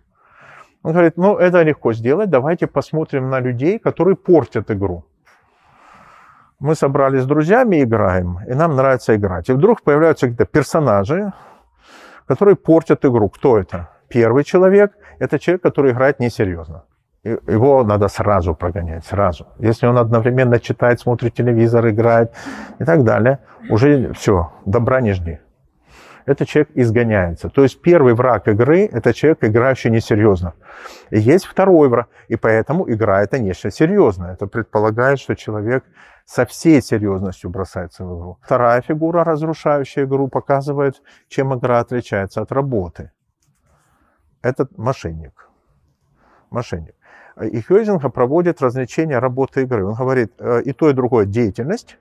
Он 0.84 0.93
говорит, 0.93 1.18
ну 1.18 1.38
это 1.38 1.64
легко 1.64 1.93
сделать, 1.93 2.30
давайте 2.30 2.68
посмотрим 2.68 3.30
на 3.30 3.39
людей, 3.39 3.80
которые 3.80 4.16
портят 4.16 4.72
игру. 4.72 5.04
Мы 6.60 6.76
собрались 6.76 7.24
с 7.24 7.26
друзьями, 7.26 7.84
играем, 7.84 8.39
и 8.48 8.54
нам 8.54 8.76
нравится 8.76 9.16
играть. 9.16 9.50
И 9.50 9.54
вдруг 9.54 9.84
появляются 9.84 10.28
какие-то 10.28 10.45
персонажи, 10.45 11.34
которые 12.26 12.56
портят 12.56 13.06
игру. 13.06 13.30
Кто 13.30 13.58
это? 13.60 13.89
Первый 14.08 14.43
человек– 14.43 14.93
это 15.20 15.38
человек, 15.38 15.62
который 15.62 15.91
играет 15.91 16.20
несерьезно 16.20 16.84
его 17.47 17.84
надо 17.84 18.07
сразу 18.07 18.55
прогонять, 18.55 19.05
сразу. 19.05 19.47
Если 19.59 19.88
он 19.88 19.97
одновременно 19.97 20.59
читает, 20.59 20.99
смотрит 20.99 21.34
телевизор, 21.34 21.88
играет 21.89 22.34
и 22.80 22.86
так 22.86 23.03
далее, 23.03 23.39
уже 23.69 24.13
все, 24.13 24.51
добра 24.65 25.01
не 25.01 25.13
жди. 25.13 25.39
Этот 26.28 26.49
человек 26.49 26.69
изгоняется. 26.75 27.49
То 27.49 27.63
есть 27.63 27.82
первый 27.82 28.13
враг 28.13 28.49
игры– 28.49 28.86
это 28.91 29.13
человек, 29.13 29.45
играющий 29.45 29.89
несерьезно. 29.89 30.53
И 31.09 31.19
есть 31.19 31.45
второй 31.45 31.88
враг, 31.88 32.09
и 32.28 32.36
поэтому 32.36 32.89
игра– 32.91 33.21
это 33.23 33.39
нечто 33.39 33.71
серьезное. 33.71 34.34
Это 34.34 34.45
предполагает, 34.45 35.19
что 35.19 35.36
человек 35.36 35.86
со 36.25 36.45
всей 36.45 36.82
серьезностью 36.82 37.49
бросается 37.49 38.03
в 38.03 38.17
игру. 38.17 38.38
Вторая 38.41 38.82
фигура, 38.82 39.23
разрушающая 39.23 40.03
игру, 40.03 40.28
показывает, 40.28 41.01
чем 41.30 41.53
игра 41.53 41.80
отличается 41.80 42.41
от 42.41 42.51
работы. 42.51 43.11
Это 44.41 44.67
мошенник. 44.75 45.49
Мошенник. 46.49 46.97
И 47.41 47.61
Хёзинга 47.61 48.09
проводит 48.09 48.61
развлечение 48.61 49.19
работы 49.19 49.61
игры. 49.61 49.85
Он 49.85 49.93
говорит, 49.93 50.33
э, 50.39 50.61
и 50.63 50.73
то, 50.73 50.89
и 50.89 50.93
другое 50.93 51.25
деятельность, 51.25 51.97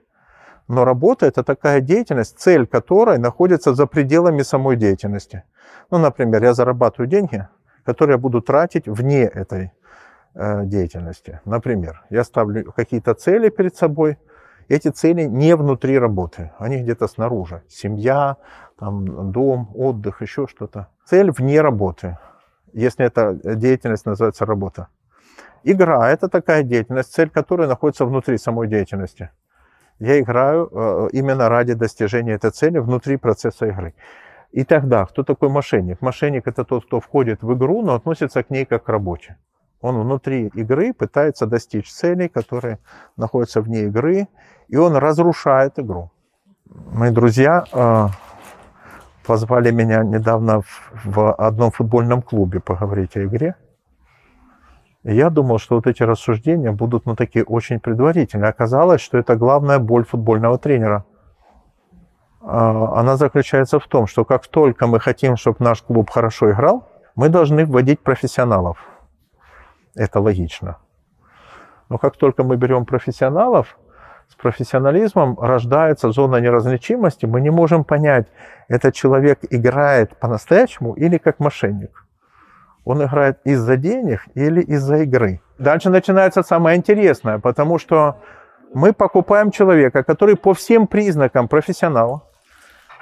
но 0.67 0.83
работа– 0.83 1.25
это 1.27 1.43
такая 1.43 1.79
деятельность, 1.79 2.39
цель 2.39 2.65
которой 2.67 3.17
находится 3.17 3.73
за 3.73 3.85
пределами 3.85 4.41
самой 4.41 4.75
деятельности. 4.75 5.43
Ну, 5.91 5.97
например, 5.97 6.43
я 6.43 6.53
зарабатываю 6.53 7.07
деньги, 7.07 7.47
которые 7.85 8.15
я 8.15 8.17
буду 8.17 8.41
тратить 8.41 8.87
вне 8.87 9.23
этой 9.23 9.71
э, 10.33 10.65
деятельности. 10.65 11.39
Например, 11.45 12.03
я 12.09 12.23
ставлю 12.23 12.73
какие-то 12.73 13.13
цели 13.13 13.49
перед 13.49 13.75
собой, 13.75 14.17
эти 14.67 14.89
цели 14.89 15.23
не 15.23 15.55
внутри 15.55 15.97
работы, 15.97 16.51
они 16.57 16.81
где-то 16.81 17.07
снаружи. 17.07 17.63
Семья, 17.69 18.35
там, 18.77 19.31
дом, 19.31 19.71
отдых, 19.73 20.21
еще 20.21 20.47
что-то. 20.47 20.87
Цель 21.05 21.31
вне 21.31 21.61
работы, 21.61 22.17
если 22.73 23.05
эта 23.05 23.33
деятельность 23.55 24.05
называется 24.05 24.45
работа. 24.45 24.89
Игра– 25.69 26.09
это 26.11 26.29
такая 26.29 26.63
деятельность, 26.63 27.13
цель 27.13 27.29
которой 27.29 27.67
находится 27.67 28.05
внутри 28.05 28.37
самой 28.37 28.69
деятельности. 28.69 29.31
Я 29.99 30.17
играю 30.21 30.69
э, 30.71 31.09
именно 31.11 31.49
ради 31.49 31.73
достижения 31.73 32.35
этой 32.35 32.51
цели 32.51 32.77
внутри 32.79 33.17
процесса 33.17 33.65
игры. 33.65 33.93
И 34.53 34.63
тогда, 34.63 35.05
кто 35.05 35.23
такой 35.23 35.49
мошенник? 35.49 36.01
Мошенник– 36.01 36.43
это 36.47 36.63
тот, 36.63 36.85
кто 36.85 37.01
входит 37.01 37.43
в 37.43 37.53
игру, 37.53 37.81
но 37.81 37.95
относится 37.95 38.43
к 38.43 38.49
ней 38.49 38.63
как 38.63 38.85
к 38.85 38.89
работе. 38.89 39.35
Он 39.81 39.99
внутри 39.99 40.47
игры 40.55 40.93
пытается 40.93 41.45
достичь 41.45 41.91
целей, 41.91 42.29
которые 42.29 42.79
находятся 43.17 43.61
вне 43.61 43.87
игры, 43.87 44.29
и 44.69 44.77
он 44.77 44.95
разрушает 44.95 45.79
игру. 45.79 46.11
Мои 46.93 47.11
друзья 47.11 47.65
э, 47.73 48.07
позвали 49.25 49.71
меня 49.71 50.05
недавно 50.05 50.61
в, 50.61 50.91
в 51.03 51.33
одном 51.33 51.71
футбольном 51.71 52.21
клубе 52.21 52.61
поговорить 52.61 53.17
о 53.17 53.25
игре– 53.25 53.55
я 55.13 55.29
думал, 55.29 55.57
что 55.57 55.75
вот 55.75 55.87
эти 55.87 56.03
рассуждения 56.03 56.73
будут 56.73 57.05
ну, 57.05 57.15
такие 57.15 57.45
очень 57.45 57.79
предварительные. 57.79 58.49
Оказалось, 58.49 58.99
что 58.99 59.17
это 59.17 59.37
главная 59.37 59.79
боль 59.79 60.03
футбольного 60.03 60.57
тренера. 60.57 61.05
А, 62.41 62.99
она 62.99 63.15
заключается 63.15 63.79
в 63.79 63.87
том, 63.87 64.07
что 64.07 64.25
как 64.25 64.47
только 64.47 64.85
мы 64.85 64.99
хотим, 64.99 65.37
чтобы 65.37 65.57
наш 65.59 65.81
клуб 65.81 66.09
хорошо 66.09 66.51
играл, 66.51 66.89
мы 67.15 67.29
должны 67.29 67.65
вводить 67.65 68.01
профессионалов. 68.01 68.79
Это 69.95 70.19
логично. 70.19 70.77
Но 71.87 71.97
как 71.97 72.17
только 72.17 72.43
мы 72.43 72.57
берем 72.57 72.85
профессионалов, 72.85 73.77
с 74.27 74.35
профессионализмом 74.35 75.39
рождается 75.39 76.11
зона 76.11 76.35
неразличимости, 76.41 77.25
мы 77.25 77.39
не 77.39 77.49
можем 77.49 77.85
понять, 77.85 78.27
этот 78.67 78.93
человек 78.93 79.39
играет 79.49 80.19
по-настоящему 80.19 80.95
или 80.95 81.17
как 81.17 81.39
мошенник 81.39 82.06
он 82.87 83.03
играет 83.03 83.39
из-за 83.43 83.75
денег 83.75 84.21
или 84.33 84.61
из-за 84.61 84.97
игры. 84.97 85.41
Дальше 85.59 85.89
начинается 85.89 86.41
самое 86.41 86.77
интересное, 86.77 87.37
потому 87.37 87.79
что 87.79 88.15
мы 88.73 88.93
покупаем 88.93 89.51
человека, 89.51 90.03
который 90.03 90.37
по 90.37 90.53
всем 90.53 90.87
признакам 90.87 91.49
профессионал. 91.49 92.23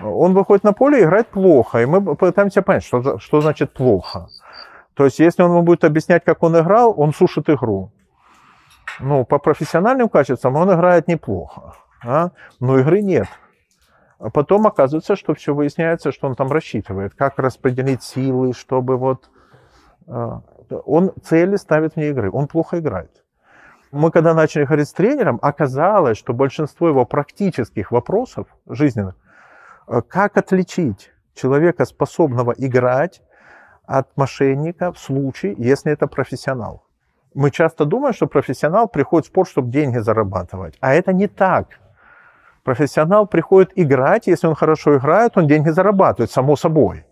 Он 0.01 0.33
выходит 0.33 0.63
на 0.63 0.73
поле 0.73 0.99
и 0.99 1.03
играет 1.03 1.27
плохо, 1.27 1.81
и 1.81 1.86
мы 1.86 2.15
пытаемся 2.15 2.63
понять, 2.63 2.83
что, 2.83 3.19
что 3.19 3.41
значит 3.41 3.73
плохо. 3.73 4.27
То 4.95 5.05
есть, 5.05 5.19
если 5.19 5.43
он 5.43 5.51
вам 5.51 5.63
будет 5.65 5.83
объяснять, 5.83 6.23
как 6.25 6.41
он 6.41 6.57
играл, 6.57 6.93
он 6.97 7.13
сушит 7.13 7.47
игру. 7.49 7.91
Ну, 8.99 9.23
по 9.23 9.38
профессиональным 9.38 10.09
качествам 10.09 10.55
он 10.55 10.73
играет 10.73 11.07
неплохо, 11.07 11.75
а? 12.03 12.31
но 12.59 12.79
игры 12.79 13.01
нет. 13.01 13.27
А 14.17 14.31
потом 14.31 14.65
оказывается, 14.65 15.15
что 15.15 15.36
все 15.36 15.53
выясняется, 15.53 16.11
что 16.11 16.27
он 16.27 16.36
там 16.36 16.51
рассчитывает, 16.51 17.13
как 17.13 17.38
распределить 17.38 18.01
силы, 18.01 18.53
чтобы 18.53 18.97
вот... 18.97 19.29
Э, 20.08 20.39
он 20.86 21.12
цели 21.24 21.56
ставит 21.58 21.95
вне 21.95 22.10
игры, 22.10 22.30
он 22.32 22.47
плохо 22.47 22.80
играет. 22.80 23.24
Мы 23.91 24.12
когда 24.12 24.34
начали 24.34 24.66
говорить 24.66 24.89
с 24.89 24.93
тренером, 24.93 25.39
оказалось, 25.41 26.18
что 26.18 26.34
большинство 26.34 26.88
его 26.88 27.06
практических 27.06 27.91
вопросов 27.91 28.47
жизненных, 28.68 29.16
э, 29.88 30.01
как 30.08 30.38
отличить 30.38 31.12
человека, 31.34 31.86
способного 31.86 32.53
играть, 32.58 33.22
от 33.88 34.08
мошенника 34.18 34.91
в 34.91 34.97
случае, 34.97 35.56
если 35.58 35.91
это 35.91 36.08
профессионал. 36.08 36.84
Мы 37.34 37.51
часто 37.51 37.86
думаем, 37.86 38.14
что 38.14 38.28
профессионал 38.28 38.88
приходит 38.88 39.26
в 39.26 39.30
спорт, 39.30 39.49
чтобы 39.49 39.72
деньги 39.72 39.97
зарабатывать. 39.97 40.78
А 40.80 40.93
это 40.93 41.14
не 41.14 41.28
так. 41.28 41.68
Профессионал 42.64 43.28
приходит 43.28 43.72
играть, 43.76 44.28
если 44.28 44.47
он 44.47 44.56
хорошо 44.56 44.97
играет, 44.97 45.38
он 45.38 45.47
деньги 45.47 45.70
зарабатывает, 45.70 46.32
само 46.32 46.56
собой. 46.56 47.06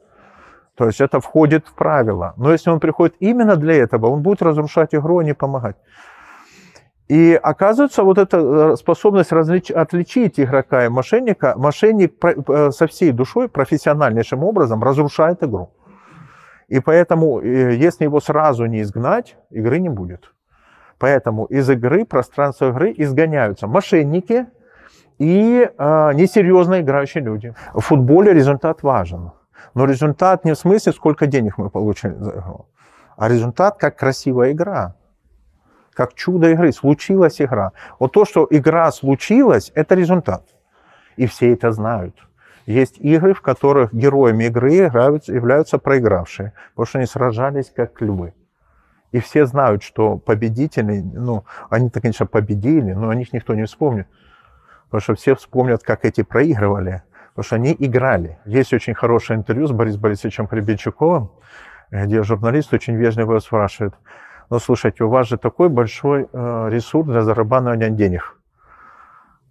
То 0.75 0.85
есть 0.85 1.01
это 1.01 1.19
входит 1.19 1.67
в 1.67 1.73
правила. 1.73 2.33
Но 2.37 2.51
если 2.51 2.71
он 2.71 2.79
приходит 2.79 3.15
именно 3.19 3.55
для 3.55 3.75
этого, 3.75 4.07
он 4.07 4.21
будет 4.21 4.41
разрушать 4.41 4.95
игру, 4.95 5.19
а 5.19 5.23
не 5.23 5.33
помогать. 5.33 5.75
И 7.07 7.39
оказывается, 7.43 8.03
вот 8.03 8.17
эта 8.17 8.37
э, 8.37 8.75
способность 8.75 9.31
различ... 9.31 9.69
отличить 9.71 10.39
игрока 10.39 10.85
и 10.85 10.89
мошенника, 10.89 11.53
мошенник 11.57 12.13
э, 12.23 12.71
со 12.71 12.87
всей 12.87 13.11
душой 13.11 13.49
профессиональнейшим 13.49 14.43
образом 14.43 14.81
разрушает 14.81 15.43
игру. 15.43 15.69
И 16.69 16.79
поэтому, 16.79 17.39
э, 17.39 17.75
если 17.75 18.05
его 18.05 18.19
сразу 18.19 18.65
не 18.65 18.81
изгнать, 18.81 19.35
игры 19.51 19.79
не 19.79 19.89
будет. 19.89 20.33
Поэтому 20.97 21.45
из 21.45 21.69
игры, 21.69 22.05
пространства 22.05 22.69
игры 22.69 22.93
изгоняются 22.97 23.67
мошенники 23.67 24.47
и 25.19 25.69
э, 25.77 26.13
несерьезно 26.13 26.79
играющие 26.79 27.23
люди. 27.23 27.53
В 27.73 27.81
футболе 27.81 28.33
результат 28.33 28.81
важен. 28.81 29.31
Но 29.73 29.85
результат 29.85 30.45
не 30.45 30.53
в 30.53 30.57
смысле, 30.57 30.91
сколько 30.91 31.27
денег 31.27 31.57
мы 31.57 31.69
получили 31.69 32.13
за 32.15 32.31
игру, 32.31 32.67
а 33.17 33.29
результат 33.29 33.77
как 33.77 33.97
красивая 33.97 34.51
игра 34.51 34.95
как 35.93 36.13
чудо 36.13 36.49
игры. 36.49 36.71
Случилась 36.71 37.41
игра. 37.41 37.71
Вот 37.99 38.11
то, 38.11 38.25
что 38.25 38.47
игра 38.49 38.91
случилась, 38.91 39.71
это 39.75 39.95
результат. 39.95 40.43
И 41.15 41.27
все 41.27 41.53
это 41.53 41.71
знают. 41.71 42.15
Есть 42.65 42.97
игры, 42.99 43.33
в 43.33 43.41
которых 43.41 43.93
героями 43.93 44.45
игры 44.45 44.71
являются 44.71 45.77
проигравшие, 45.77 46.53
потому 46.71 46.85
что 46.85 46.97
они 46.99 47.07
сражались 47.07 47.71
как 47.75 48.01
львы. 48.01 48.33
И 49.11 49.19
все 49.19 49.45
знают, 49.45 49.83
что 49.83 50.17
победители, 50.17 51.01
ну, 51.01 51.43
они-то, 51.69 52.01
конечно, 52.01 52.25
победили, 52.25 52.93
но 52.93 53.09
о 53.09 53.15
них 53.15 53.31
никто 53.33 53.53
не 53.53 53.65
вспомнит. 53.65 54.07
Потому 54.85 55.01
что 55.01 55.15
все 55.15 55.35
вспомнят, 55.35 55.83
как 55.83 56.05
эти 56.05 56.23
проигрывали, 56.23 57.03
потому 57.33 57.45
что 57.45 57.55
они 57.55 57.75
играли. 57.79 58.37
Есть 58.45 58.73
очень 58.73 58.93
хорошее 58.93 59.39
интервью 59.39 59.67
с 59.67 59.71
Борисом 59.71 60.01
Борисовичем 60.01 60.47
Хребенчуковым, 60.47 61.31
где 61.89 62.21
журналист 62.23 62.73
очень 62.73 62.95
вежливо 62.95 63.39
спрашивает, 63.39 63.95
но 64.49 64.59
слушайте, 64.59 65.03
у 65.03 65.09
вас 65.09 65.27
же 65.27 65.37
такой 65.37 65.69
большой 65.69 66.27
э, 66.31 66.69
ресурс 66.69 67.07
для 67.07 67.23
зарабатывания 67.23 67.89
денег. 67.89 68.37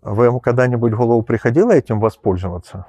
Вы 0.01 0.27
ему 0.27 0.41
когда-нибудь 0.41 0.93
в 0.93 0.97
голову 0.97 1.23
приходило 1.23 1.73
этим 1.73 1.99
воспользоваться? 1.99 2.87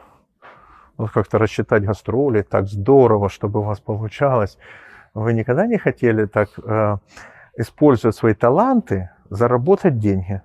Вот 0.97 1.11
как-то 1.11 1.39
рассчитать 1.39 1.83
гастроли, 1.83 2.43
так 2.43 2.67
здорово, 2.67 3.29
чтобы 3.29 3.61
у 3.61 3.63
вас 3.63 3.79
получалось. 3.79 4.59
Вы 5.15 5.33
никогда 5.33 5.65
не 5.65 5.77
хотели 5.77 6.25
так, 6.25 6.49
э, 6.63 6.97
используя 7.57 8.11
свои 8.11 8.35
таланты, 8.35 9.09
заработать 9.29 9.97
деньги? 9.97 10.41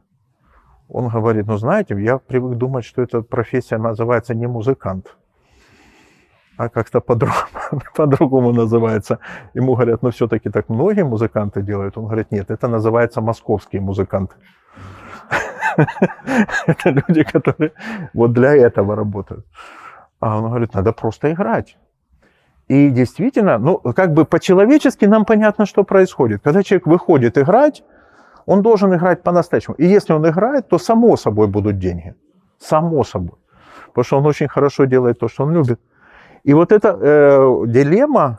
Он 0.89 1.09
говорит, 1.09 1.47
ну 1.47 1.59
знаете, 1.59 1.95
я 2.01 2.19
привык 2.19 2.57
думать, 2.57 2.85
что 2.85 3.03
эта 3.03 3.23
профессия 3.23 3.79
называется 3.79 4.35
не 4.35 4.47
музыкант 4.47 5.17
а 6.59 6.69
как-то 6.69 7.01
по-другому, 7.01 7.47
по-другому 7.95 8.53
называется. 8.53 9.19
Ему 9.55 9.75
говорят, 9.75 10.03
ну 10.03 10.11
все-таки 10.11 10.51
так 10.51 10.69
многие 10.69 11.05
музыканты 11.05 11.63
делают. 11.63 11.97
Он 11.97 12.05
говорит, 12.05 12.33
нет, 12.33 12.51
это 12.51 12.69
называется 12.69 13.21
московские 13.21 13.81
музыканты. 13.81 14.35
Это 16.67 16.91
люди, 16.91 17.23
которые 17.23 17.73
вот 18.13 18.33
для 18.33 18.57
этого 18.57 18.97
работают. 18.97 19.47
А 20.19 20.37
он 20.39 20.49
говорит, 20.49 20.75
надо 20.75 20.93
просто 20.93 21.31
играть. 21.33 21.79
И 22.67 22.91
действительно, 22.91 23.59
ну, 23.59 23.79
как 23.79 24.13
бы 24.13 24.25
по-человечески 24.25 25.05
нам 25.05 25.25
понятно, 25.25 25.67
что 25.67 25.85
происходит. 25.85 26.43
Когда 26.43 26.65
человек 26.65 26.89
выходит 26.89 27.39
играть, 27.39 27.85
он 28.49 28.63
должен 28.63 28.95
играть 28.95 29.23
по-настоящему. 29.23 29.77
И 29.77 29.87
если 29.87 30.15
он 30.15 30.27
играет, 30.27 30.69
то 30.69 30.79
само 30.79 31.17
собой 31.17 31.49
будут 31.49 31.79
деньги. 31.79 32.15
Само 32.59 33.05
собой. 33.05 33.39
Потому 33.89 34.05
что 34.05 34.19
он 34.19 34.27
очень 34.27 34.49
хорошо 34.49 34.87
делает 34.87 35.19
то, 35.19 35.29
что 35.29 35.45
он 35.45 35.53
любит. 35.53 35.79
И 36.45 36.55
вот 36.55 36.73
эта 36.73 36.89
э, 36.89 37.67
дилемма 37.67 38.39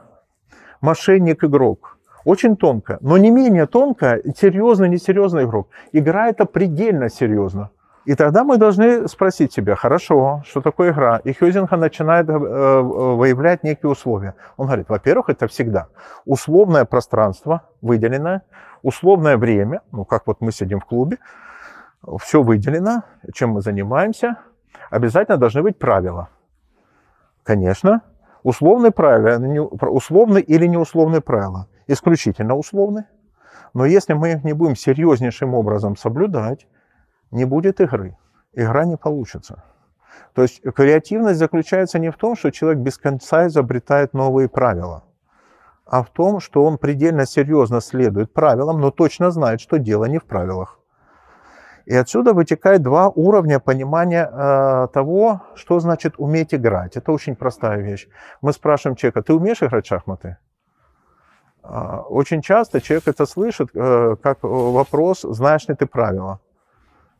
мошенник-игрок 0.81 1.97
очень 2.25 2.57
тонкая, 2.57 2.97
но 3.01 3.17
не 3.17 3.29
менее 3.29 3.67
тонкая, 3.67 4.21
серьезный, 4.35 4.89
несерьезный 4.89 5.43
игрок. 5.43 5.67
Игра 5.93 6.27
это 6.27 6.45
предельно 6.45 7.09
серьезно. 7.09 7.69
И 8.05 8.15
тогда 8.15 8.43
мы 8.43 8.57
должны 8.57 9.07
спросить 9.07 9.53
себя, 9.53 9.75
хорошо, 9.75 10.41
что 10.47 10.61
такое 10.61 10.91
игра? 10.91 11.21
И 11.23 11.33
Хёзинга 11.33 11.77
начинает 11.77 12.29
э, 12.29 12.33
э, 12.33 12.81
выявлять 12.81 13.63
некие 13.63 13.91
условия. 13.91 14.33
Он 14.57 14.65
говорит, 14.65 14.89
во-первых, 14.89 15.29
это 15.29 15.47
всегда 15.47 15.87
условное 16.25 16.85
пространство 16.85 17.61
выделенное, 17.81 18.41
условное 18.81 19.37
время, 19.37 19.81
ну 19.91 20.05
как 20.05 20.27
вот 20.27 20.41
мы 20.41 20.51
сидим 20.51 20.79
в 20.79 20.85
клубе, 20.85 21.17
все 22.19 22.41
выделено, 22.41 23.03
чем 23.33 23.51
мы 23.51 23.61
занимаемся, 23.61 24.37
обязательно 24.89 25.37
должны 25.37 25.63
быть 25.63 25.77
правила. 25.77 26.29
Конечно, 27.43 28.01
условные 28.43 28.91
правила, 28.91 29.63
условные 29.89 30.43
или 30.43 30.65
неусловные 30.65 31.21
правила, 31.21 31.67
исключительно 31.87 32.55
условны. 32.55 33.05
Но 33.73 33.85
если 33.85 34.13
мы 34.13 34.33
их 34.33 34.43
не 34.43 34.53
будем 34.53 34.75
серьезнейшим 34.75 35.53
образом 35.53 35.95
соблюдать, 35.95 36.67
не 37.31 37.45
будет 37.45 37.81
игры. 37.81 38.17
Игра 38.53 38.85
не 38.85 38.97
получится. 38.97 39.63
То 40.33 40.41
есть 40.41 40.61
креативность 40.61 41.39
заключается 41.39 41.99
не 41.99 42.11
в 42.11 42.17
том, 42.17 42.35
что 42.35 42.51
человек 42.51 42.79
без 42.79 42.97
конца 42.97 43.47
изобретает 43.47 44.13
новые 44.13 44.49
правила, 44.49 45.03
а 45.91 46.03
в 46.03 46.09
том, 46.09 46.39
что 46.39 46.63
он 46.63 46.77
предельно 46.77 47.25
серьезно 47.25 47.81
следует 47.81 48.31
правилам, 48.31 48.79
но 48.79 48.91
точно 48.91 49.31
знает, 49.31 49.59
что 49.59 49.79
дело 49.79 50.05
не 50.05 50.19
в 50.19 50.25
правилах. 50.25 50.79
И 51.85 51.95
отсюда 51.95 52.33
вытекает 52.33 52.83
два 52.83 53.09
уровня 53.09 53.59
понимания 53.59 54.29
э, 54.31 54.87
того, 54.93 55.41
что 55.55 55.79
значит 55.79 56.13
уметь 56.17 56.53
играть. 56.53 56.95
Это 56.95 57.11
очень 57.11 57.35
простая 57.35 57.81
вещь. 57.81 58.07
Мы 58.41 58.53
спрашиваем 58.53 58.95
человека, 58.95 59.23
ты 59.23 59.33
умеешь 59.33 59.63
играть 59.63 59.85
в 59.85 59.89
шахматы? 59.89 60.37
Э, 61.63 62.03
очень 62.09 62.43
часто 62.43 62.79
человек 62.79 63.07
это 63.07 63.25
слышит 63.25 63.69
э, 63.73 64.15
как 64.21 64.43
вопрос, 64.43 65.21
знаешь 65.21 65.67
ли 65.67 65.73
ты 65.73 65.87
правила. 65.87 66.39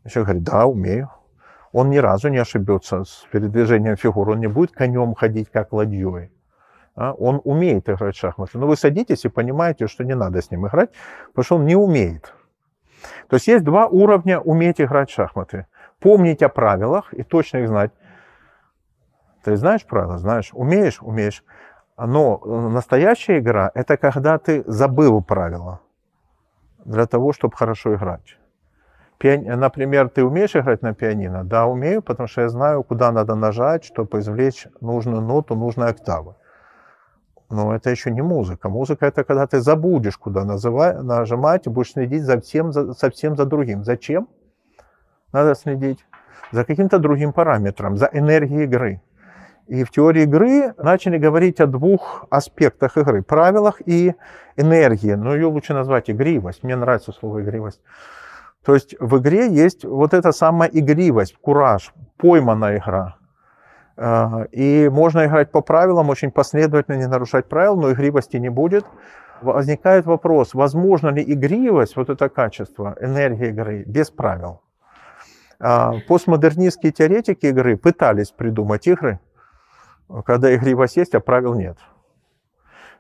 Человек 0.08 0.28
говорит, 0.28 0.44
да, 0.44 0.66
умею. 0.68 1.10
Он 1.72 1.90
ни 1.90 1.98
разу 1.98 2.30
не 2.30 2.38
ошибется 2.38 3.04
с 3.04 3.26
передвижением 3.32 3.96
фигур, 3.96 4.30
он 4.30 4.40
не 4.40 4.48
будет 4.48 4.72
конем 4.72 5.16
ходить, 5.16 5.50
как 5.50 5.74
ладьей. 5.74 6.32
А? 7.00 7.14
Он 7.14 7.40
умеет 7.46 7.88
играть 7.90 8.16
в 8.16 8.20
шахматы. 8.20 8.58
Но 8.58 8.68
вы 8.68 8.76
садитесь 8.76 9.24
и 9.24 9.30
понимаете, 9.30 9.88
что 9.88 10.04
не 10.04 10.16
надо 10.16 10.42
с 10.42 10.52
ним 10.52 10.68
играть, 10.68 10.90
потому 11.30 11.44
что 11.46 11.56
он 11.56 11.66
не 11.66 11.78
умеет. 11.78 12.34
То 13.30 13.38
есть 13.38 13.48
есть 13.48 13.64
два 13.64 13.88
уровня 13.88 14.42
уметь 14.42 14.82
играть 14.82 15.10
в 15.10 15.14
шахматы. 15.14 15.66
Помнить 16.00 16.44
о 16.44 16.50
правилах 16.50 17.14
и 17.14 17.24
точно 17.24 17.60
их 17.60 17.70
знать. 17.70 17.92
Ты 19.46 19.56
знаешь 19.56 19.86
правила? 19.86 20.18
Знаешь. 20.18 20.50
Умеешь? 20.52 21.02
Умеешь. 21.02 21.42
Но 21.98 22.38
настоящая 22.70 23.40
игра– 23.40 23.72
это 23.76 23.96
когда 23.96 24.38
ты 24.38 24.64
забыл 24.68 25.24
правила 25.24 25.80
для 26.84 27.06
того, 27.06 27.32
чтобы 27.32 27.56
хорошо 27.56 27.96
играть. 27.96 28.38
Пиани... 29.20 29.50
Например, 29.50 30.10
ты 30.10 30.24
умеешь 30.26 30.56
играть 30.56 30.82
на 30.82 30.94
пианино? 30.94 31.46
Да, 31.46 31.66
умею, 31.66 32.02
потому 32.02 32.28
что 32.28 32.42
я 32.42 32.50
знаю, 32.50 32.84
куда 32.84 33.12
надо 33.14 33.36
нажать, 33.36 33.86
чтобы 33.86 34.20
извлечь 34.20 34.68
нужную 34.82 35.22
ноту, 35.22 35.56
нужной 35.56 35.90
октавы. 35.90 36.36
Но 37.50 37.76
это 37.76 37.90
еще 37.90 38.12
не 38.12 38.22
музыка. 38.22 38.70
Музыка 38.70 39.08
это 39.08 39.24
когда 39.24 39.48
ты 39.48 39.60
забудешь, 39.60 40.18
куда 40.18 40.46
называть, 40.46 41.02
нажимать, 41.02 41.66
и 41.66 41.70
будешь 41.70 41.94
следить 41.94 42.24
за 42.24 42.40
всем, 42.40 42.72
за, 42.72 42.94
совсем 42.94 43.36
за 43.36 43.46
другим. 43.46 43.84
Зачем? 43.84 44.28
Надо 45.34 45.56
следить 45.56 46.06
за 46.52 46.64
каким-то 46.64 47.00
другим 47.00 47.34
параметром, 47.34 47.98
за 47.98 48.10
энергией 48.14 48.64
игры. 48.64 49.02
И 49.68 49.84
в 49.84 49.92
теории 49.92 50.24
игры 50.24 50.74
начали 50.78 51.18
говорить 51.18 51.60
о 51.60 51.68
двух 51.68 52.26
аспектах 52.30 52.98
игры. 52.98 53.22
Правилах 53.22 53.82
и 53.86 54.16
энергии. 54.56 55.14
Но 55.14 55.36
ее 55.36 55.46
лучше 55.46 55.74
назвать 55.74 56.10
игривость. 56.10 56.64
Мне 56.64 56.76
нравится 56.76 57.12
слово 57.12 57.44
игривость. 57.44 57.82
То 58.66 58.74
есть 58.74 58.96
в 59.00 59.18
игре 59.20 59.48
есть 59.48 59.86
вот 59.86 60.14
эта 60.14 60.32
самая 60.32 60.70
игривость, 60.70 61.36
кураж, 61.40 61.94
пойманная 62.18 62.78
игра. 62.78 63.19
И 64.52 64.90
можно 64.92 65.26
играть 65.26 65.52
по 65.52 65.62
правилам, 65.62 66.10
очень 66.10 66.32
последовательно 66.32 66.96
не 66.96 67.08
нарушать 67.08 67.50
правил, 67.50 67.76
но 67.76 67.92
игривости 67.92 68.38
не 68.38 68.50
будет. 68.50 68.86
Возникает 69.42 70.06
вопрос, 70.06 70.54
возможно 70.54 71.10
ли 71.10 71.24
игривость, 71.24 71.96
вот 71.96 72.10
это 72.10 72.30
качество, 72.30 72.96
энергия 73.02 73.50
игры, 73.50 73.84
без 73.86 74.10
правил? 74.10 74.62
А, 75.62 75.96
постмодернистские 76.08 76.92
теоретики 76.94 77.48
игры 77.48 77.76
пытались 77.76 78.32
придумать 78.32 78.88
игры, 78.88 79.20
когда 80.26 80.54
игривость 80.56 80.98
есть, 80.98 81.16
а 81.16 81.20
правил 81.20 81.54
нет. 81.54 81.78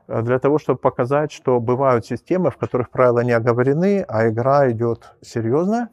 А 0.07 0.21
для 0.21 0.39
того, 0.39 0.59
чтобы 0.59 0.79
показать, 0.79 1.31
что 1.31 1.59
бывают 1.59 2.05
системы, 2.05 2.51
в 2.51 2.57
которых 2.57 2.89
правила 2.89 3.19
не 3.19 3.31
оговорены, 3.31 4.03
а 4.07 4.27
игра 4.27 4.69
идет 4.71 5.13
серьезно. 5.21 5.89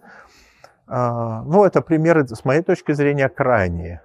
Ну, 0.88 1.64
это 1.64 1.80
примеры, 1.82 2.26
с 2.26 2.44
моей 2.44 2.62
точки 2.62 2.92
зрения, 2.92 3.28
крайние. 3.28 4.02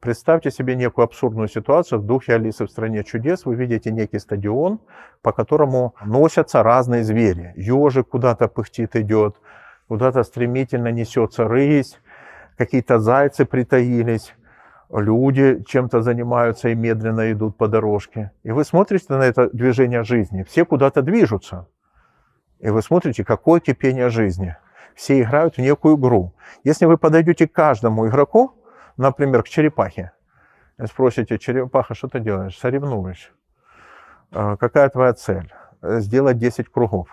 Представьте 0.00 0.50
себе 0.50 0.76
некую 0.76 1.04
абсурдную 1.04 1.48
ситуацию. 1.48 2.00
В 2.00 2.06
духе 2.06 2.34
Алисы 2.34 2.66
в 2.66 2.70
стране 2.70 3.02
чудес 3.02 3.46
вы 3.46 3.54
видите 3.54 3.90
некий 3.90 4.18
стадион, 4.18 4.80
по 5.22 5.32
которому 5.32 5.94
носятся 6.04 6.62
разные 6.62 7.02
звери. 7.02 7.52
Ежик 7.56 8.08
куда-то 8.08 8.48
пыхтит 8.48 8.94
идет, 8.94 9.36
куда-то 9.88 10.22
стремительно 10.22 10.92
несется 10.92 11.48
рысь, 11.48 11.98
какие-то 12.58 12.98
зайцы 12.98 13.46
притаились, 13.46 14.34
люди 14.90 15.64
чем-то 15.66 16.02
занимаются 16.02 16.68
и 16.68 16.74
медленно 16.74 17.32
идут 17.32 17.56
по 17.56 17.66
дорожке. 17.66 18.32
И 18.42 18.50
вы 18.50 18.64
смотрите 18.64 19.06
на 19.08 19.22
это 19.22 19.48
движение 19.50 20.04
жизни, 20.04 20.42
все 20.42 20.64
куда-то 20.64 21.02
движутся. 21.02 21.68
И 22.60 22.68
вы 22.68 22.82
смотрите, 22.82 23.24
какое 23.24 23.60
кипение 23.60 24.10
жизни. 24.10 24.56
Все 24.94 25.20
играют 25.20 25.56
в 25.56 25.58
некую 25.58 25.98
игру. 25.98 26.32
Если 26.64 26.86
вы 26.86 26.96
подойдете 26.96 27.46
к 27.46 27.52
каждому 27.52 28.08
игроку, 28.08 28.55
например, 28.96 29.42
к 29.42 29.48
черепахе, 29.48 30.12
спросите, 30.84 31.38
черепаха, 31.38 31.94
что 31.94 32.08
ты 32.08 32.20
делаешь? 32.20 32.58
Соревнуешь. 32.58 33.32
«А 34.32 34.56
какая 34.56 34.88
твоя 34.88 35.14
цель? 35.14 35.52
Сделать 35.82 36.38
10 36.38 36.68
кругов. 36.68 37.08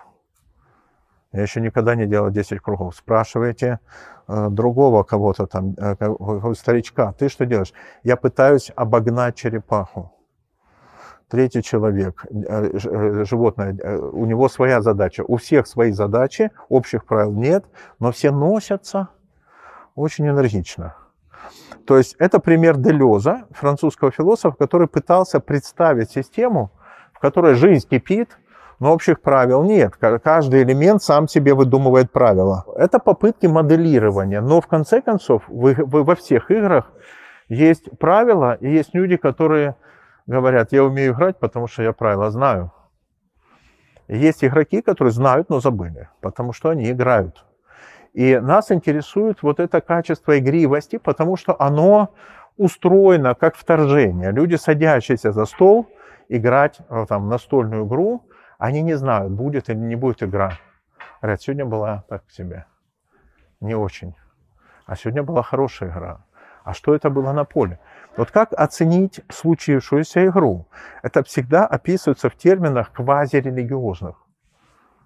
Я 1.32 1.42
еще 1.42 1.62
никогда 1.62 1.96
не 1.96 2.06
делал 2.06 2.30
10 2.30 2.60
кругов. 2.60 2.96
Спрашиваете 2.96 3.80
э, 4.28 4.50
другого 4.50 5.04
кого-то 5.04 5.48
там, 5.48 5.76
э, 5.78 6.54
старичка, 6.56 7.14
ты 7.14 7.30
что 7.30 7.46
делаешь? 7.46 7.74
Я 8.04 8.18
пытаюсь 8.18 8.72
обогнать 8.76 9.36
черепаху. 9.36 10.12
Третий 11.28 11.64
человек, 11.64 12.26
э, 12.30 12.70
э, 12.84 13.26
животное, 13.26 13.76
э, 13.76 13.98
у 13.98 14.26
него 14.26 14.48
своя 14.50 14.82
задача. 14.82 15.24
У 15.28 15.38
всех 15.38 15.66
свои 15.66 15.92
задачи, 15.92 16.52
общих 16.70 17.06
правил 17.06 17.32
нет, 17.32 17.66
но 18.00 18.12
все 18.12 18.32
носятся 18.32 19.10
очень 19.96 20.28
энергично. 20.28 20.96
То 21.86 21.98
есть 21.98 22.16
это 22.20 22.40
пример 22.40 22.78
Делеза, 22.78 23.46
французского 23.52 24.12
философа, 24.12 24.56
который 24.58 24.88
пытался 24.88 25.40
представить 25.40 26.12
систему, 26.12 26.72
в 27.14 27.20
которой 27.20 27.56
жизнь 27.56 27.88
кипит, 27.88 28.38
но 28.80 28.94
общих 28.94 29.22
правил 29.22 29.64
нет. 29.64 29.96
Каждый 29.98 30.64
элемент 30.64 31.02
сам 31.02 31.28
себе 31.28 31.54
выдумывает 31.54 32.12
правила. 32.12 32.66
Это 32.76 33.00
попытки 33.00 33.46
моделирования. 33.48 34.42
Но 34.42 34.62
в 34.62 34.68
конце 34.68 35.02
концов, 35.02 35.44
вы, 35.48 35.74
вы 35.74 36.04
во 36.04 36.16
всех 36.16 36.52
играх 36.52 36.92
есть 37.50 37.90
правила, 38.00 38.56
и 38.56 38.70
есть 38.70 38.94
люди, 38.94 39.18
которые 39.18 39.76
говорят, 40.26 40.72
я 40.72 40.84
умею 40.84 41.14
играть, 41.14 41.40
потому 41.40 41.68
что 41.68 41.84
я 41.84 41.94
правила 41.94 42.32
знаю. 42.32 42.72
Есть 44.08 44.44
игроки, 44.44 44.82
которые 44.82 45.12
знают, 45.12 45.50
но 45.50 45.60
забыли, 45.60 46.10
потому 46.22 46.54
что 46.54 46.70
они 46.70 46.92
играют. 46.92 47.46
И 48.14 48.38
нас 48.38 48.72
интересует 48.72 49.42
вот 49.42 49.60
это 49.60 49.82
качество 49.82 50.38
игривости, 50.38 50.98
потому 50.98 51.36
что 51.36 51.56
оно 51.60 52.14
устроено 52.58 53.34
как 53.34 53.56
вторжение. 53.56 54.32
Люди, 54.32 54.56
садящиеся 54.56 55.32
за 55.32 55.46
стол, 55.46 55.90
играть 56.30 56.80
э, 56.90 57.06
там, 57.10 57.28
настольную 57.28 57.88
игру, 57.88 58.24
они 58.60 58.82
не 58.84 58.94
знают, 58.94 59.32
будет 59.32 59.70
или 59.70 59.78
не 59.78 59.96
будет 59.96 60.22
игра. 60.22 60.60
Говорят, 61.22 61.42
сегодня 61.42 61.66
была 61.66 62.04
так 62.08 62.24
себе, 62.30 62.66
не 63.60 63.74
очень. 63.76 64.16
А 64.86 64.96
сегодня 64.96 65.24
была 65.24 65.42
хорошая 65.42 65.90
игра. 65.90 66.24
А 66.64 66.74
что 66.74 66.94
это 66.94 67.10
было 67.10 67.34
на 67.34 67.46
поле? 67.46 67.80
Вот 68.16 68.32
как 68.32 68.54
оценить 68.54 69.22
случившуюся 69.30 70.28
игру? 70.28 70.68
Это 71.02 71.24
всегда 71.24 71.66
описывается 71.66 72.30
в 72.30 72.36
терминах 72.36 72.92
квазирелигиозных. 72.92 74.16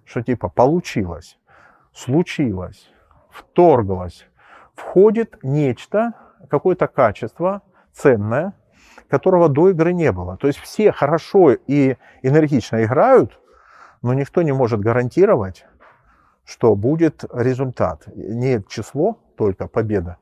Что 0.04 0.22
типа 0.22 0.48
получилось, 0.48 1.38
случилось, 1.92 2.90
вторглось, 3.38 4.26
входит 4.74 5.38
нечто, 5.42 6.12
какое-то 6.50 6.86
качество 6.86 7.62
ценное, 7.92 8.52
которого 9.08 9.48
до 9.48 9.70
игры 9.70 9.92
не 9.92 10.12
было. 10.12 10.36
То 10.36 10.46
есть 10.46 10.58
все 10.58 10.92
хорошо 10.92 11.52
и 11.52 11.96
энергично 12.22 12.84
играют, 12.84 13.38
но 14.02 14.14
никто 14.14 14.42
не 14.42 14.52
может 14.52 14.80
гарантировать, 14.80 15.66
что 16.44 16.74
будет 16.74 17.24
результат. 17.32 18.06
Не 18.14 18.62
число 18.68 19.18
только 19.36 19.66
победа, 19.68 20.18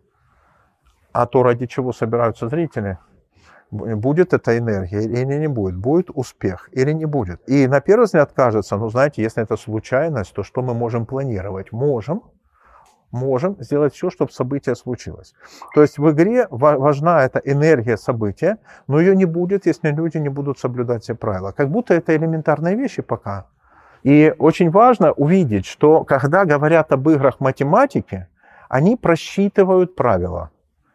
а 1.13 1.27
то, 1.27 1.43
ради 1.43 1.67
чего 1.67 1.93
собираются 1.93 2.49
зрители. 2.49 2.99
Будет 3.71 4.33
эта 4.33 4.57
энергия 4.57 5.03
или 5.03 5.39
не 5.39 5.49
будет, 5.49 5.77
будет 5.77 6.09
успех 6.15 6.69
или 6.73 6.93
не 6.93 7.05
будет. 7.05 7.41
И 7.49 7.67
на 7.67 7.81
первый 7.81 8.05
взгляд 8.05 8.33
кажется, 8.33 8.77
ну 8.77 8.89
знаете, 8.89 9.23
если 9.23 9.43
это 9.43 9.57
случайность, 9.57 10.33
то 10.35 10.45
что 10.45 10.63
мы 10.63 10.73
можем 10.73 11.05
планировать? 11.05 11.73
Можем, 11.73 12.23
можем 13.11 13.57
сделать 13.61 13.95
все, 13.95 14.11
чтобы 14.11 14.33
событие 14.33 14.75
случилось. 14.75 15.35
То 15.75 15.83
есть 15.83 15.99
в 15.99 16.11
игре 16.11 16.47
важна 16.51 17.25
эта 17.25 17.39
энергия 17.39 17.97
события, 17.97 18.59
но 18.87 19.01
ее 19.01 19.17
не 19.17 19.25
будет, 19.25 19.67
если 19.67 19.91
люди 19.91 20.19
не 20.19 20.29
будут 20.29 20.59
соблюдать 20.59 21.03
все 21.03 21.15
правила. 21.15 21.53
Как 21.53 21.71
будто 21.71 21.95
это 21.95 22.17
элементарные 22.17 22.77
вещи 22.77 23.03
пока. 23.03 23.47
И 24.03 24.35
очень 24.39 24.71
важно 24.71 25.13
увидеть, 25.13 25.67
что 25.67 26.05
когда 26.05 26.45
говорят 26.45 26.93
об 26.93 27.09
играх 27.09 27.41
математики, 27.41 28.29
они 28.69 28.97
просчитывают 28.97 29.97
правила 29.97 30.51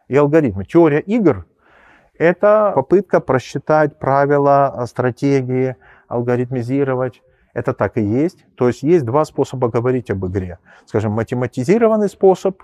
и 0.08 0.16
алгоритмы. 0.16 0.64
Теория 0.64 1.00
игр– 1.00 1.46
это 2.18 2.72
попытка 2.74 3.20
просчитать 3.20 3.98
правила, 3.98 4.84
стратегии, 4.86 5.76
алгоритмизировать. 6.08 7.22
Это 7.52 7.74
так 7.74 7.98
и 7.98 8.02
есть. 8.02 8.44
То 8.54 8.68
есть 8.68 8.82
есть 8.82 9.04
два 9.04 9.24
способа 9.24 9.68
говорить 9.68 10.10
об 10.10 10.26
игре. 10.26 10.58
Скажем, 10.86 11.12
математизированный 11.12 12.08
способ 12.08 12.62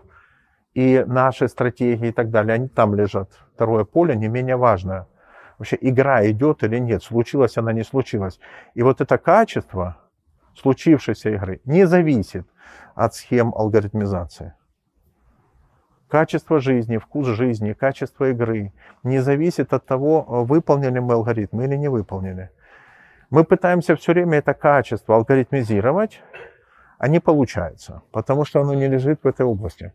и 0.74 1.04
наши 1.06 1.48
стратегии 1.48 2.08
и 2.08 2.12
так 2.12 2.30
далее, 2.30 2.54
они 2.54 2.68
там 2.68 2.94
лежат. 2.94 3.30
Второе 3.54 3.84
поле 3.84 4.16
не 4.16 4.28
менее 4.28 4.56
важное. 4.56 5.06
Вообще 5.58 5.76
игра 5.80 6.24
идет 6.30 6.62
или 6.62 6.78
нет, 6.78 7.02
случилась 7.02 7.56
она, 7.56 7.72
не 7.72 7.82
случилась. 7.82 8.38
И 8.74 8.82
вот 8.82 9.00
это 9.00 9.18
качество 9.18 9.96
случившейся 10.56 11.30
игры 11.30 11.60
не 11.64 11.86
зависит 11.86 12.46
от 12.94 13.14
схем 13.14 13.52
алгоритмизации. 13.54 14.54
Качество 16.08 16.58
жизни, 16.58 16.96
вкус 16.96 17.26
жизни, 17.26 17.74
качество 17.74 18.30
игры 18.30 18.72
не 19.02 19.18
зависит 19.18 19.72
от 19.74 19.84
того, 19.84 20.22
выполнили 20.44 21.00
мы 21.00 21.14
алгоритм 21.14 21.60
или 21.60 21.76
не 21.76 21.88
выполнили. 21.88 22.50
Мы 23.30 23.44
пытаемся 23.44 23.94
все 23.94 24.12
время 24.12 24.38
это 24.38 24.54
качество 24.54 25.16
алгоритмизировать, 25.16 26.22
а 26.98 27.08
не 27.08 27.20
получается, 27.20 28.02
потому 28.10 28.44
что 28.44 28.60
оно 28.60 28.74
не 28.74 28.88
лежит 28.88 29.20
в 29.22 29.26
этой 29.26 29.44
области. 29.44 29.92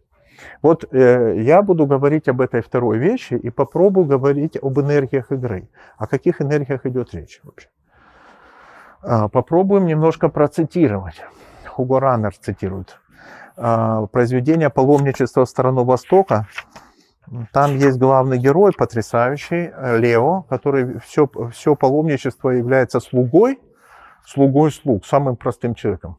Вот 0.61 0.86
э, 0.91 1.41
я 1.41 1.61
буду 1.61 1.86
говорить 1.86 2.27
об 2.27 2.41
этой 2.41 2.61
второй 2.61 2.97
вещи 2.97 3.34
и 3.34 3.49
попробую 3.49 4.05
говорить 4.05 4.57
об 4.61 4.79
энергиях 4.79 5.31
игры. 5.31 5.69
О 5.97 6.07
каких 6.07 6.41
энергиях 6.41 6.86
идет 6.86 7.13
речь 7.13 7.39
вообще? 7.43 7.69
А, 9.01 9.27
попробуем 9.29 9.86
немножко 9.86 10.29
процитировать. 10.29 11.21
Хуго 11.67 11.99
Раннер 11.99 12.36
цитирует. 12.36 12.99
А, 13.57 14.05
произведение 14.07 14.69
«Паломничество 14.69 15.45
в 15.45 15.49
сторону 15.49 15.84
Востока». 15.84 16.47
Там 17.51 17.78
есть 17.78 17.97
главный 17.97 18.38
герой, 18.38 18.74
потрясающий, 18.74 19.71
э, 19.74 19.97
Лео, 19.97 20.43
который 20.43 20.99
все, 20.99 21.30
все 21.51 21.76
паломничество 21.76 22.49
является 22.49 22.99
слугой, 22.99 23.59
слугой 24.26 24.71
слуг, 24.71 25.05
самым 25.05 25.38
простым 25.38 25.74
человеком, 25.74 26.17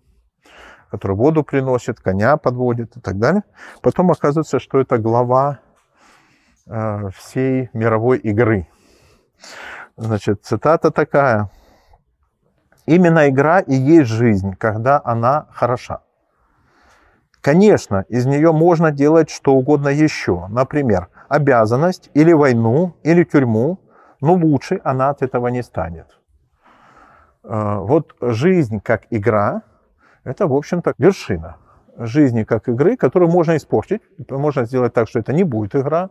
который 0.91 1.17
воду 1.17 1.45
приносит, 1.45 2.01
коня 2.01 2.37
подводит 2.37 2.97
и 2.97 3.01
так 3.01 3.19
далее. 3.19 3.43
Потом 3.83 4.11
оказывается, 4.11 4.59
что 4.59 4.81
это 4.81 4.99
глава 4.99 5.59
э, 6.67 7.11
всей 7.15 7.69
мировой 7.75 8.19
игры. 8.19 8.67
Значит, 9.97 10.45
цитата 10.45 10.91
такая. 10.91 11.51
«Именно 12.87 13.29
игра 13.29 13.61
и 13.61 13.75
есть 13.75 14.11
жизнь, 14.11 14.55
когда 14.57 15.01
она 15.05 15.47
хороша. 15.53 16.01
Конечно, 17.45 18.07
из 18.09 18.25
нее 18.25 18.53
можно 18.53 18.91
делать 18.91 19.29
что 19.29 19.55
угодно 19.55 19.89
еще. 19.89 20.47
Например, 20.49 21.09
обязанность 21.29 22.11
или 22.15 22.33
войну, 22.33 22.95
или 23.03 23.23
тюрьму, 23.23 23.81
но 24.23 24.33
лучше 24.33 24.81
она 24.83 25.11
от 25.11 25.21
этого 25.21 25.49
не 25.49 25.63
станет. 25.63 26.07
Э, 27.45 27.81
вот 27.81 28.17
жизнь 28.23 28.81
как 28.81 29.03
игра– 29.11 29.61
это, 30.25 30.47
в 30.47 30.55
общем-то, 30.55 30.95
вершина 30.97 31.57
жизни 31.99 32.45
как 32.45 32.67
игры, 32.71 32.97
которую 32.97 33.31
можно 33.31 33.59
испортить. 33.59 34.01
Можно 34.31 34.65
сделать 34.65 34.95
так, 34.95 35.07
что 35.07 35.19
это 35.19 35.35
не 35.35 35.45
будет 35.45 35.77
игра, 35.77 36.09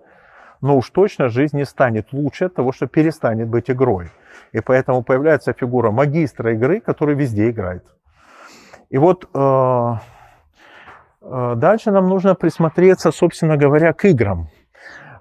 но 0.61 0.77
уж 0.77 0.87
точно 0.91 1.29
жизнь 1.29 1.57
не 1.57 1.65
станет 1.65 2.13
лучше 2.13 2.45
от 2.45 2.53
того, 2.53 2.71
что 2.71 2.85
перестанет 2.85 3.47
быть 3.49 3.71
игрой. 3.71 4.11
И 4.51 4.59
поэтому 4.59 5.01
появляется 5.01 5.53
фигура 5.53 5.89
магистра 5.89 6.53
игры, 6.53 6.79
который 6.79 7.15
везде 7.15 7.49
играет. 7.49 7.83
И 8.91 8.99
вот 8.99 9.27
э, 9.33 9.93
дальше 11.23 11.91
нам 11.91 12.07
нужно 12.07 12.35
присмотреться, 12.35 13.11
собственно 13.11 13.57
говоря, 13.57 13.93
к 13.93 14.05
играм. 14.05 14.49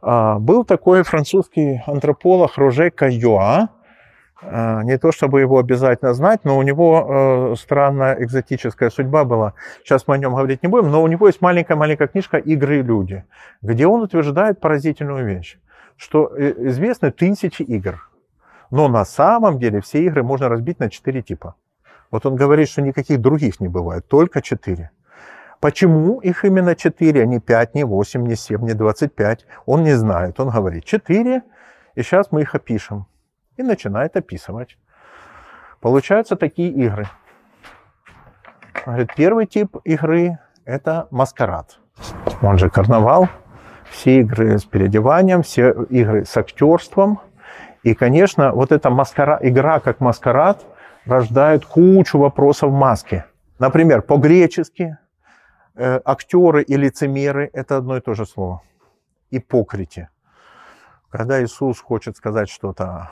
А, 0.03 0.39
был 0.41 0.65
такой 0.65 1.05
французский 1.05 1.83
антрополог 1.87 2.59
Роже 2.59 2.91
Кайоа. 2.91 3.69
А, 4.45 4.83
не 4.83 4.99
то 4.99 5.13
чтобы 5.13 5.41
его 5.41 5.59
обязательно 5.59 6.13
знать, 6.15 6.41
но 6.45 6.59
у 6.59 6.63
него 6.63 7.53
э, 7.53 7.55
странная 7.57 8.17
экзотическая 8.21 8.91
судьба 8.91 9.25
была. 9.25 9.55
Сейчас 9.85 10.09
мы 10.09 10.17
о 10.17 10.19
нем 10.19 10.35
говорить 10.35 10.65
не 10.65 10.69
будем, 10.69 10.91
но 10.91 11.01
у 11.01 11.07
него 11.07 11.29
есть 11.29 11.41
маленькая-маленькая 11.41 12.09
книжка 12.09 12.39
«Игры 12.39 12.81
и 12.81 12.83
люди», 12.83 13.25
где 13.63 13.87
он 13.87 14.03
утверждает 14.03 14.61
поразительную 14.61 15.25
вещь, 15.25 15.59
что 15.97 16.33
э, 16.37 16.55
известны 16.69 17.13
тысячи 17.13 17.63
игр, 17.63 18.11
но 18.73 18.89
на 18.89 19.05
самом 19.05 19.61
деле 19.61 19.81
все 19.81 20.03
игры 20.03 20.25
можно 20.25 20.49
разбить 20.49 20.81
на 20.81 20.91
четыре 20.91 21.23
типа. 21.23 21.55
Вот 22.11 22.27
он 22.27 22.35
говорит, 22.35 22.69
что 22.69 22.83
никаких 22.83 23.21
других 23.21 23.61
не 23.61 23.69
бывает, 23.69 24.09
только 24.09 24.43
четыре. 24.43 24.91
Почему 25.63 26.19
их 26.19 26.45
именно 26.45 26.75
4, 26.75 27.23
а 27.23 27.25
не 27.25 27.39
5, 27.39 27.77
не 27.77 27.85
8, 27.85 28.27
не 28.27 28.35
7, 28.35 28.65
не 28.65 28.75
25? 28.75 29.47
Он 29.65 29.85
не 29.85 29.93
знает. 29.93 30.41
Он 30.41 30.51
говорит 30.51 30.85
4, 30.85 31.43
и 31.95 32.03
сейчас 32.03 32.33
мы 32.33 32.41
их 32.41 32.57
опишем. 32.57 33.07
И 33.57 33.63
начинает 33.63 34.17
описывать. 34.17 34.77
Получаются 35.81 36.35
такие 36.35 36.69
игры. 36.71 37.07
Говорит, 38.85 39.15
первый 39.15 39.47
тип 39.47 39.77
игры– 39.85 40.41
это 40.65 41.07
маскарад. 41.13 41.79
Он 42.43 42.59
же 42.59 42.69
карнавал. 42.69 43.29
Все 43.89 44.19
игры 44.19 44.59
с 44.59 44.65
переодеванием, 44.65 45.43
все 45.43 45.71
игры 45.91 46.25
с 46.25 46.37
актерством. 46.37 47.21
И, 47.85 47.95
конечно, 47.95 48.51
вот 48.51 48.73
эта 48.73 48.91
маскара, 48.91 49.39
игра 49.41 49.79
как 49.79 50.01
маскарад 50.01 50.67
рождает 51.07 51.65
кучу 51.65 52.19
вопросов 52.19 52.71
в 52.71 52.75
маске. 52.75 53.27
Например, 53.61 54.03
по-гречески 54.03 54.99
актеры 55.77 56.63
и 56.63 56.77
лицемеры– 56.77 57.51
это 57.53 57.77
одно 57.77 57.97
и 57.97 58.01
то 58.01 58.15
же 58.15 58.27
слово. 58.27 58.63
Ипокрити. 59.31 60.09
Когда 61.09 61.43
Иисус 61.43 61.81
хочет 61.81 62.17
сказать 62.17 62.49
что-то 62.49 63.11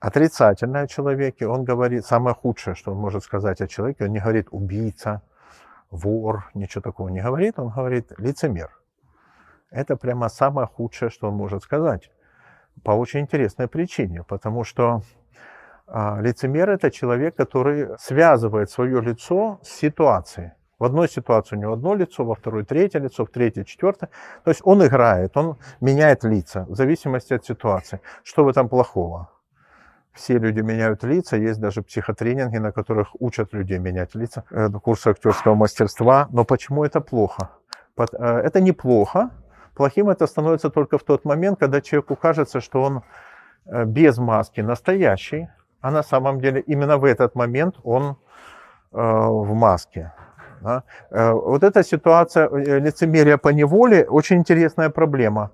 отрицательное 0.00 0.82
о 0.82 0.86
человеке, 0.86 1.46
он 1.46 1.64
говорит 1.64 2.04
самое 2.04 2.36
худшее, 2.36 2.74
что 2.74 2.92
он 2.92 2.98
может 2.98 3.24
сказать 3.24 3.60
о 3.60 3.66
человеке. 3.66 4.04
Он 4.04 4.12
не 4.12 4.20
говорит 4.20 4.48
убийца, 4.50 5.22
вор, 5.90 6.50
ничего 6.54 6.82
такого 6.82 7.08
не 7.08 7.20
говорит. 7.20 7.58
Он 7.58 7.70
говорит 7.70 8.12
лицемер. 8.18 8.70
Это 9.70 9.96
прямо 9.96 10.28
самое 10.28 10.66
худшее, 10.66 11.10
что 11.10 11.28
он 11.28 11.34
может 11.34 11.62
сказать. 11.62 12.10
По 12.82 12.92
очень 12.92 13.20
интересной 13.20 13.66
причине. 13.66 14.22
Потому 14.24 14.62
что 14.62 15.02
а, 15.86 16.20
лицемер– 16.20 16.70
это 16.70 16.90
человек, 16.90 17.34
который 17.34 17.98
связывает 17.98 18.70
свое 18.70 19.00
лицо 19.00 19.58
с 19.62 19.68
ситуацией. 19.68 20.52
В 20.84 20.86
одной 20.86 21.08
ситуации 21.08 21.56
у 21.56 21.58
него 21.58 21.72
одно 21.72 21.94
лицо, 21.94 22.26
во 22.26 22.34
второй 22.34 22.62
третье 22.62 23.00
лицо, 23.00 23.24
в 23.24 23.30
третьей 23.30 23.64
четвертое. 23.64 24.10
То 24.44 24.50
есть 24.50 24.60
он 24.64 24.86
играет, 24.86 25.34
он 25.34 25.56
меняет 25.80 26.24
лица 26.24 26.66
в 26.68 26.74
зависимости 26.74 27.32
от 27.32 27.42
ситуации. 27.42 28.00
Что 28.22 28.44
в 28.44 28.48
этом 28.48 28.68
плохого? 28.68 29.30
Все 30.12 30.36
люди 30.36 30.60
меняют 30.60 31.02
лица, 31.02 31.38
есть 31.38 31.58
даже 31.58 31.80
психотренинги, 31.80 32.58
на 32.58 32.70
которых 32.70 33.16
учат 33.18 33.54
людей 33.54 33.78
менять 33.78 34.14
лица, 34.14 34.44
это 34.50 34.78
курсы 34.78 35.08
актерского 35.08 35.54
мастерства. 35.54 36.28
Но 36.30 36.44
почему 36.44 36.84
это 36.84 37.00
плохо? 37.00 37.48
Э, 37.96 38.40
это 38.44 38.60
неплохо. 38.60 39.30
Плохим 39.74 40.10
это 40.10 40.26
становится 40.26 40.68
только 40.68 40.98
в 40.98 41.02
тот 41.02 41.24
момент, 41.24 41.58
когда 41.58 41.80
человеку 41.80 42.14
кажется, 42.14 42.60
что 42.60 42.82
он 42.82 43.02
э, 43.64 43.86
без 43.86 44.18
маски 44.18 44.60
настоящий, 44.60 45.48
а 45.80 45.90
на 45.90 46.02
самом 46.02 46.40
деле 46.40 46.60
именно 46.60 46.98
в 46.98 47.04
этот 47.04 47.34
момент 47.34 47.76
он 47.84 48.18
э, 48.92 48.98
в 48.98 49.54
маске. 49.54 50.12
Да? 50.64 50.82
Э, 51.10 51.32
вот 51.32 51.62
эта 51.62 51.84
ситуация 51.84 52.48
э, 52.48 52.80
лицемерия 52.80 53.36
по 53.36 53.50
неволе 53.50 54.06
очень 54.06 54.38
интересная 54.38 54.90
проблема. 54.90 55.50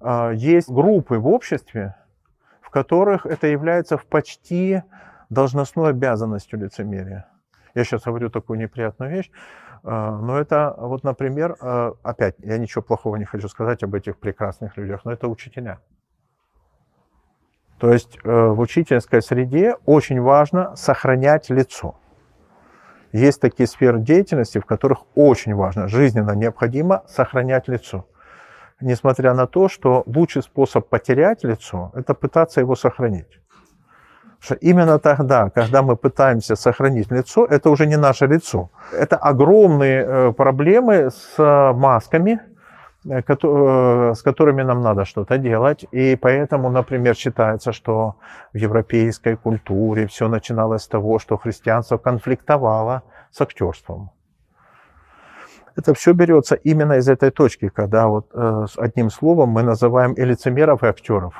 А, 0.00 0.30
есть 0.30 0.70
группы 0.70 1.18
в 1.18 1.26
обществе, 1.26 1.96
в 2.62 2.70
которых 2.70 3.26
это 3.26 3.48
является 3.48 3.98
в 3.98 4.06
почти 4.06 4.82
должностной 5.28 5.90
обязанностью 5.90 6.58
лицемерия. 6.60 7.26
Я 7.74 7.84
сейчас 7.84 8.04
говорю 8.04 8.30
такую 8.30 8.58
неприятную 8.58 9.10
вещь, 9.12 9.30
но 9.82 10.38
это, 10.38 10.74
вот, 10.76 11.04
например, 11.04 11.56
опять, 12.02 12.34
я 12.38 12.58
ничего 12.58 12.82
плохого 12.82 13.16
не 13.16 13.24
хочу 13.24 13.48
сказать 13.48 13.84
об 13.84 13.94
этих 13.94 14.18
прекрасных 14.18 14.76
людях, 14.76 15.04
но 15.04 15.12
это 15.12 15.28
учителя. 15.28 15.78
То 17.80 17.92
есть 17.92 18.18
э, 18.22 18.30
в 18.30 18.60
учительской 18.60 19.22
среде 19.22 19.74
очень 19.86 20.20
важно 20.20 20.76
сохранять 20.76 21.48
лицо. 21.48 21.96
Есть 23.12 23.40
такие 23.40 23.66
сферы 23.66 23.98
деятельности, 23.98 24.58
в 24.58 24.66
которых 24.66 24.98
очень 25.14 25.54
важно, 25.54 25.88
жизненно 25.88 26.32
необходимо 26.32 27.02
сохранять 27.08 27.68
лицо. 27.68 28.06
Несмотря 28.80 29.34
на 29.34 29.46
то, 29.46 29.68
что 29.68 30.04
лучший 30.06 30.42
способ 30.42 30.88
потерять 30.88 31.44
лицо– 31.44 31.90
это 31.94 32.14
пытаться 32.14 32.60
его 32.60 32.76
сохранить. 32.76 33.40
что 34.40 34.54
именно 34.54 34.98
тогда, 34.98 35.50
когда 35.50 35.82
мы 35.82 35.96
пытаемся 35.96 36.56
сохранить 36.56 37.10
лицо, 37.10 37.44
это 37.44 37.68
уже 37.68 37.86
не 37.86 37.96
наше 37.96 38.26
лицо. 38.26 38.70
Это 38.90 39.16
огромные 39.16 40.02
э, 40.02 40.32
проблемы 40.32 41.10
с 41.10 41.34
масками, 41.74 42.40
с 43.04 44.22
которыми 44.22 44.62
нам 44.62 44.82
надо 44.82 45.04
что-то 45.04 45.38
делать. 45.38 45.86
И 45.90 46.16
поэтому, 46.16 46.70
например, 46.70 47.14
считается, 47.14 47.72
что 47.72 48.16
в 48.52 48.56
европейской 48.56 49.36
культуре 49.36 50.06
все 50.06 50.28
начиналось 50.28 50.82
с 50.82 50.88
того, 50.88 51.18
что 51.18 51.38
христианство 51.38 51.96
конфликтовало 51.98 53.02
с 53.30 53.40
актерством. 53.40 54.10
Это 55.76 55.94
все 55.94 56.12
берется 56.12 56.56
именно 56.56 56.94
из 56.94 57.08
этой 57.08 57.30
точки, 57.30 57.68
когда 57.68 58.08
вот 58.08 58.26
э, 58.34 58.66
одним 58.76 59.08
словом 59.08 59.50
мы 59.50 59.62
называем 59.62 60.12
и 60.12 60.24
лицемеров, 60.24 60.82
и 60.82 60.86
актеров. 60.86 61.34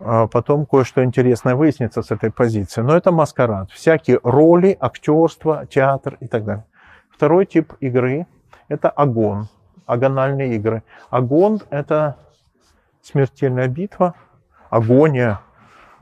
А 0.00 0.26
потом 0.26 0.66
кое-что 0.66 1.04
интересное 1.04 1.54
выяснится 1.54 2.02
с 2.02 2.10
этой 2.10 2.32
позиции. 2.32 2.80
Но 2.80 2.96
это 2.96 3.12
маскарад. 3.12 3.70
Всякие 3.70 4.18
роли, 4.24 4.76
актерство, 4.80 5.66
театр 5.66 6.16
и 6.18 6.26
так 6.26 6.44
далее. 6.44 6.64
Второй 7.10 7.46
тип 7.46 7.74
игры– 7.78 8.26
это 8.68 8.88
агон 8.88 9.46
агональные 9.92 10.56
игры. 10.56 10.82
Агон– 11.10 11.60
это 11.70 12.16
смертельная 13.02 13.68
битва, 13.68 14.14
агония, 14.70 15.40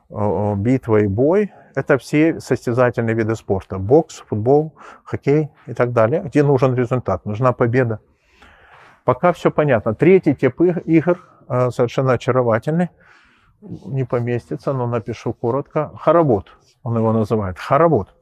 битва 0.09 0.99
и 0.99 1.07
бой– 1.07 1.53
это 1.75 1.99
все 1.99 2.41
состязательные 2.41 3.15
виды 3.15 3.35
спорта. 3.35 3.79
Бокс, 3.79 4.23
футбол, 4.27 4.73
хоккей 5.05 5.51
и 5.67 5.75
так 5.75 5.93
далее, 5.93 6.23
где 6.23 6.43
нужен 6.43 6.75
результат, 6.75 7.25
нужна 7.25 7.53
победа. 7.53 8.01
Пока 9.05 9.33
все 9.33 9.51
понятно. 9.51 9.95
Третий 9.95 10.35
тип 10.35 10.61
игр 10.61 11.19
э, 11.49 11.71
совершенно 11.71 12.13
очаровательный, 12.13 12.91
не 13.61 14.05
поместится, 14.05 14.73
но 14.73 14.87
напишу 14.87 15.33
коротко. 15.33 15.91
Хоровод, 15.99 16.51
он 16.83 16.97
его 16.97 17.13
называет. 17.13 17.59
Хоровод. 17.59 18.15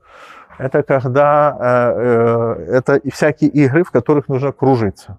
Это 0.58 0.82
когда 0.82 1.56
э, 1.58 1.92
э, 1.96 2.76
это 2.76 3.00
всякие 3.10 3.50
игры, 3.50 3.84
в 3.84 3.90
которых 3.90 4.28
нужно 4.28 4.52
кружиться. 4.52 5.18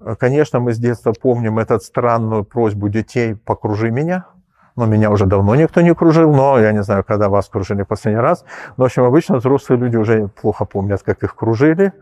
Э, 0.00 0.16
конечно, 0.18 0.60
мы 0.60 0.72
с 0.72 0.78
детства 0.78 1.12
помним 1.12 1.58
эту 1.58 1.78
странную 1.80 2.44
просьбу 2.44 2.88
детей 2.88 3.34
«покружи 3.34 3.90
меня». 3.90 4.26
Но 4.76 4.86
меня 4.86 5.10
уже 5.10 5.26
давно 5.26 5.56
никто 5.56 5.80
не 5.80 5.94
кружил, 5.94 6.32
но 6.32 6.58
я 6.58 6.72
не 6.72 6.82
знаю, 6.82 7.04
когда 7.04 7.28
вас 7.28 7.48
кружили 7.48 7.82
последний 7.82 8.20
раз. 8.20 8.44
Но, 8.76 8.84
в 8.84 8.86
общем, 8.86 9.02
обычно 9.02 9.36
взрослые 9.36 9.78
люди 9.78 9.96
уже 9.96 10.28
плохо 10.28 10.64
помнят, 10.64 11.02
как 11.02 11.22
их 11.22 11.34
кружили. 11.34 11.92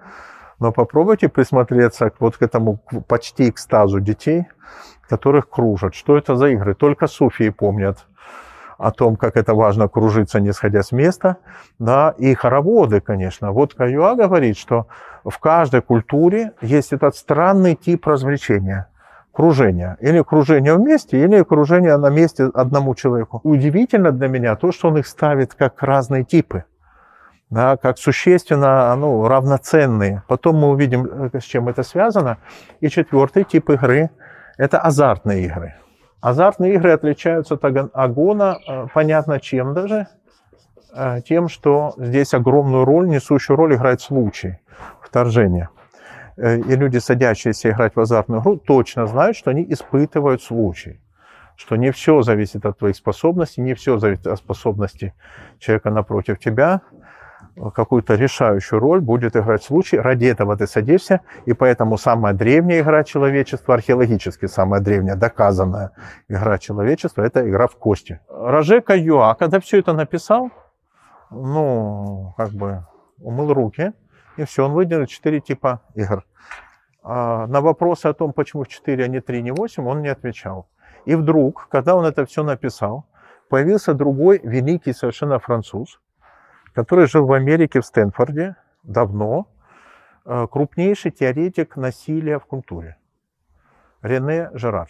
Но 0.60 0.70
попробуйте 0.70 1.28
присмотреться 1.28 2.12
вот 2.20 2.36
к 2.36 2.42
этому 2.42 2.78
почти 3.08 3.48
экстазу 3.48 4.00
детей, 4.00 4.46
которых 5.08 5.48
кружат. 5.48 5.94
Что 5.94 6.18
это 6.18 6.36
за 6.36 6.48
игры? 6.48 6.74
Только 6.74 7.06
суфии 7.06 7.48
помнят 7.48 8.06
о 8.78 8.92
том, 8.92 9.16
как 9.16 9.36
это 9.36 9.54
важно 9.54 9.88
кружиться, 9.88 10.40
не 10.40 10.52
сходя 10.52 10.82
с 10.82 10.92
места. 10.92 11.36
Да, 11.78 12.14
и 12.16 12.34
хороводы, 12.34 13.00
конечно. 13.00 13.52
Вот 13.52 13.74
Каюа 13.74 14.14
говорит, 14.14 14.56
что 14.56 14.86
в 15.24 15.38
каждой 15.38 15.82
культуре 15.82 16.52
есть 16.62 16.92
этот 16.92 17.16
странный 17.16 17.74
тип 17.74 18.06
развлечения 18.06 18.88
кружения. 19.38 19.96
Или 20.00 20.20
кружение 20.22 20.74
вместе, 20.74 21.22
или 21.22 21.44
кружение 21.44 21.96
на 21.96 22.10
месте 22.10 22.50
одному 22.54 22.96
человеку. 22.96 23.40
Удивительно 23.44 24.10
для 24.10 24.26
меня 24.26 24.56
то, 24.56 24.72
что 24.72 24.88
он 24.88 24.98
их 24.98 25.06
ставит 25.06 25.54
как 25.54 25.80
разные 25.80 26.24
типы. 26.24 26.64
Да, 27.48 27.76
как 27.76 27.98
существенно 27.98 28.96
ну, 28.96 29.28
равноценные. 29.28 30.22
Потом 30.26 30.56
мы 30.56 30.70
увидим, 30.70 31.30
э, 31.32 31.40
с 31.40 31.44
чем 31.44 31.68
это 31.68 31.84
связано. 31.84 32.38
И 32.80 32.88
четвертый 32.88 33.44
тип 33.44 33.70
игры– 33.70 34.10
это 34.58 34.80
азартные 34.80 35.44
игры. 35.44 35.76
Азартные 36.20 36.74
игры 36.74 36.92
отличаются 36.92 37.54
от 37.54 37.64
агона, 37.64 38.58
э, 38.66 38.86
понятно 38.92 39.38
чем 39.38 39.72
даже, 39.72 40.08
э, 40.92 41.20
тем, 41.22 41.48
что 41.48 41.94
здесь 41.96 42.34
огромную 42.34 42.84
роль, 42.84 43.08
несущую 43.08 43.56
роль 43.56 43.76
играет 43.76 44.00
случай 44.00 44.58
вторжения. 45.00 45.70
Э, 46.36 46.56
и 46.56 46.76
люди, 46.76 46.98
садящиеся 46.98 47.70
играть 47.70 47.94
в 47.94 48.00
азартную 48.00 48.40
игру, 48.40 48.56
точно 48.56 49.06
знают, 49.06 49.36
что 49.36 49.50
они 49.50 49.64
испытывают 49.68 50.42
случай. 50.42 51.00
Что 51.56 51.76
не 51.76 51.92
все 51.92 52.22
зависит 52.22 52.66
от 52.66 52.78
твоих 52.78 52.96
способностей, 52.96 53.60
не 53.60 53.74
все 53.74 53.98
зависит 53.98 54.26
от 54.26 54.38
способностей 54.38 55.12
человека 55.58 55.90
напротив 55.90 56.38
тебя. 56.38 56.82
Какую-то 57.74 58.14
решающую 58.14 58.80
роль 58.80 59.00
будет 59.00 59.36
играть 59.36 59.62
случай. 59.62 59.98
Ради 59.98 60.26
этого 60.26 60.56
ты 60.56 60.66
садишься, 60.66 61.20
и 61.46 61.52
поэтому 61.52 61.98
самая 61.98 62.34
древняя 62.34 62.82
игра 62.82 63.04
человечества, 63.04 63.74
археологически 63.74 64.46
самая 64.46 64.80
древняя, 64.80 65.16
доказанная 65.16 65.92
игра 66.28 66.58
человечества, 66.58 67.22
это 67.22 67.48
игра 67.48 67.66
в 67.66 67.76
кости. 67.76 68.20
Роже 68.28 68.80
Каюа, 68.80 69.34
когда 69.34 69.60
все 69.60 69.78
это 69.78 69.92
написал, 69.92 70.50
ну, 71.30 72.34
как 72.36 72.50
бы 72.50 72.84
умыл 73.20 73.52
руки, 73.52 73.92
и 74.36 74.44
все, 74.44 74.64
он 74.64 74.72
выделил 74.72 75.06
четыре 75.06 75.40
типа 75.40 75.80
игр. 75.94 76.24
А 77.02 77.46
на 77.46 77.60
вопросы 77.60 78.06
о 78.06 78.12
том, 78.12 78.32
почему 78.32 78.64
4, 78.64 79.04
а 79.04 79.08
не 79.08 79.20
3, 79.20 79.42
не 79.42 79.50
8, 79.50 79.86
он 79.86 80.02
не 80.02 80.08
отвечал. 80.08 80.68
И 81.06 81.14
вдруг, 81.14 81.68
когда 81.70 81.94
он 81.94 82.04
это 82.04 82.26
все 82.26 82.42
написал, 82.42 83.06
появился 83.48 83.94
другой 83.94 84.40
великий 84.42 84.92
совершенно 84.92 85.38
француз, 85.38 86.00
который 86.74 87.06
жил 87.06 87.26
в 87.26 87.32
Америке, 87.32 87.80
в 87.80 87.86
Стэнфорде, 87.86 88.56
давно, 88.82 89.48
э, 90.24 90.46
крупнейший 90.50 91.10
теоретик 91.10 91.76
насилия 91.76 92.38
в 92.38 92.46
культуре. 92.46 92.96
Рене 94.02 94.50
Жерар. 94.54 94.88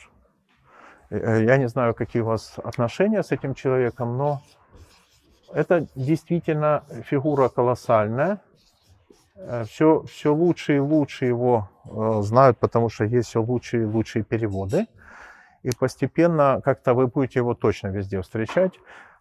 Э, 1.11 1.45
я 1.45 1.57
не 1.57 1.69
знаю, 1.69 1.95
какие 1.95 2.23
у 2.23 2.27
вас 2.27 2.59
отношения 2.63 3.23
с 3.23 3.33
этим 3.33 3.55
человеком, 3.55 4.17
но 4.17 4.43
это 5.53 5.87
действительно 5.95 6.85
фигура 7.05 7.49
колоссальная. 7.49 8.41
Все, 9.67 10.03
э, 10.03 10.07
все 10.07 10.35
лучше 10.35 10.77
и 10.77 10.81
лучше 10.81 11.25
его 11.25 11.69
знают, 12.23 12.59
потому 12.59 12.91
что 12.91 13.05
есть 13.05 13.29
все 13.29 13.41
лучшие 13.41 13.85
и 13.85 13.87
лучшие 13.87 14.23
переводы. 14.23 14.87
И 15.63 15.71
постепенно 15.79 16.61
как-то 16.65 16.95
вы 16.95 17.07
будете 17.07 17.41
его 17.41 17.55
точно 17.55 17.89
везде 17.89 18.21
встречать, 18.21 18.75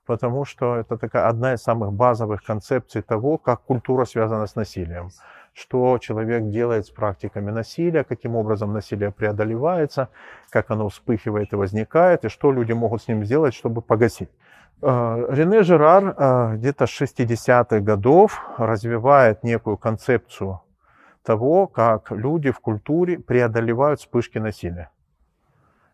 потому 0.07 0.45
что 0.45 0.77
это 0.77 0.97
такая 0.97 1.27
одна 1.27 1.53
из 1.53 1.61
самых 1.61 1.93
базовых 1.93 2.43
концепций 2.43 3.01
того, 3.01 3.37
как 3.37 3.61
культура 3.61 4.05
связана 4.05 4.47
с 4.47 4.55
насилием. 4.55 5.09
Что 5.53 5.97
человек 5.99 6.49
делает 6.49 6.85
с 6.85 6.89
практиками 6.89 7.51
насилия, 7.51 8.03
каким 8.03 8.35
образом 8.35 8.73
насилие 8.73 9.11
преодолевается, 9.11 10.09
как 10.49 10.71
оно 10.71 10.87
вспыхивает 10.89 11.53
и 11.53 11.55
возникает, 11.55 12.25
и 12.25 12.29
что 12.29 12.51
люди 12.51 12.73
могут 12.73 13.03
с 13.03 13.07
ним 13.07 13.25
сделать, 13.25 13.53
чтобы 13.53 13.81
погасить. 13.81 14.29
Э, 14.81 15.25
Рене 15.29 15.63
Жерар 15.63 16.15
э, 16.17 16.55
где-то 16.55 16.85
с 16.85 17.01
60-х 17.01 17.79
годов 17.79 18.41
развивает 18.57 19.43
некую 19.43 19.77
концепцию 19.77 20.61
того, 21.23 21.67
как 21.67 22.11
люди 22.11 22.51
в 22.51 22.59
культуре 22.59 23.19
преодолевают 23.19 23.99
вспышки 23.99 24.37
насилия. 24.37 24.89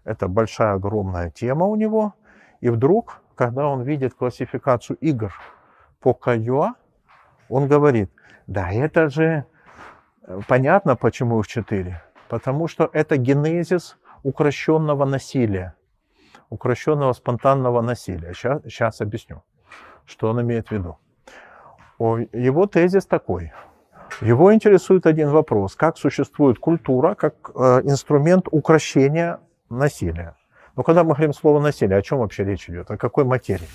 Это 0.03 0.28
большая, 0.28 0.74
огромная 0.74 1.32
тема 1.32 1.66
у 1.66 1.76
него. 1.76 2.14
И 2.61 2.70
вдруг, 2.70 3.23
когда 3.36 3.68
он 3.68 3.82
видит 3.82 4.14
классификацию 4.14 4.98
игр 4.98 5.34
по 6.00 6.14
Каюа, 6.14 6.76
он 7.50 7.68
говорит, 7.68 8.12
да, 8.48 8.72
это 8.72 9.10
же 9.10 9.46
э, 10.26 10.40
понятно, 10.48 10.96
почему 10.96 11.40
их 11.40 11.48
четыре. 11.48 12.02
Потому 12.30 12.68
что 12.68 12.90
это 12.94 13.18
генезис 13.18 13.98
укращенного 14.24 15.06
насилия, 15.06 15.76
укращенного 16.50 17.14
спонтанного 17.14 17.82
насилия. 17.82 18.34
Сейчас, 18.34 18.64
сейчас 18.64 19.02
объясню, 19.02 19.44
что 20.06 20.30
он 20.30 20.42
имеет 20.42 20.70
в 20.70 20.72
виду. 20.72 20.98
Его 22.00 22.66
тезис 22.68 23.06
такой. 23.06 23.52
Его 24.22 24.54
интересует 24.54 25.06
один 25.06 25.30
вопрос. 25.30 25.76
Как 25.76 25.98
существует 25.98 26.60
культура 26.60 27.16
как 27.16 27.52
э, 27.56 27.82
инструмент 27.84 28.48
укращения 28.52 29.40
насилия. 29.70 30.36
Но 30.76 30.84
когда 30.84 31.04
мы 31.04 31.14
говорим 31.14 31.34
слово 31.34 31.60
насилие, 31.60 31.98
о 31.98 32.02
чем 32.02 32.20
вообще 32.20 32.44
речь 32.44 32.70
идет? 32.70 32.90
О 32.90 32.98
какой 32.98 33.26
материи? 33.26 33.68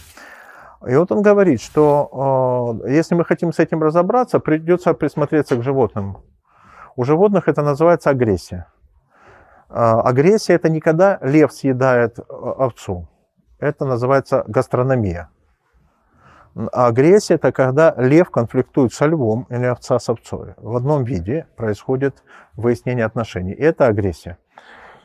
И 0.87 0.95
вот 0.95 1.11
он 1.11 1.23
говорит, 1.23 1.61
что 1.61 2.81
э, 2.85 2.91
если 2.93 3.15
мы 3.15 3.25
хотим 3.25 3.53
с 3.53 3.59
этим 3.59 3.83
разобраться, 3.83 4.39
придется 4.39 4.95
присмотреться 4.95 5.57
к 5.57 5.63
животным. 5.63 6.19
У 6.95 7.05
животных 7.05 7.49
это 7.49 7.63
называется 7.63 8.11
агрессия. 8.11 8.67
Э, 9.69 10.01
агрессия 10.05 10.55
это 10.55 10.69
не 10.69 10.81
когда 10.81 11.19
лев 11.21 11.53
съедает 11.53 12.19
э, 12.19 12.23
овцу. 12.29 13.09
Это 13.59 13.85
называется 13.85 14.45
гастрономия. 14.47 15.31
А 16.73 16.87
агрессия 16.87 17.35
это 17.35 17.53
когда 17.53 17.95
лев 17.97 18.31
конфликтует 18.31 18.93
со 18.93 19.07
львом 19.07 19.47
или 19.51 19.67
овца 19.67 19.99
с 19.99 20.09
овцой. 20.09 20.55
В 20.57 20.77
одном 20.77 21.05
виде 21.05 21.47
происходит 21.57 22.23
выяснение 22.57 23.05
отношений. 23.05 23.53
Это 23.53 23.87
агрессия. 23.87 24.39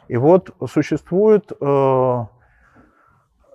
И 0.07 0.17
вот 0.17 0.51
существует 0.67 1.51
э, 1.59 2.25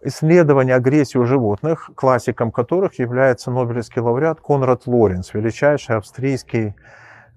исследование 0.03 0.77
агрессии 0.77 1.19
у 1.19 1.25
животных, 1.25 1.91
классиком 1.95 2.51
которых 2.51 2.99
является 2.99 3.51
Нобелевский 3.51 4.01
лауреат 4.01 4.41
Конрад 4.41 4.87
Лоренц, 4.87 5.35
величайший 5.35 5.97
австрийский 5.97 6.75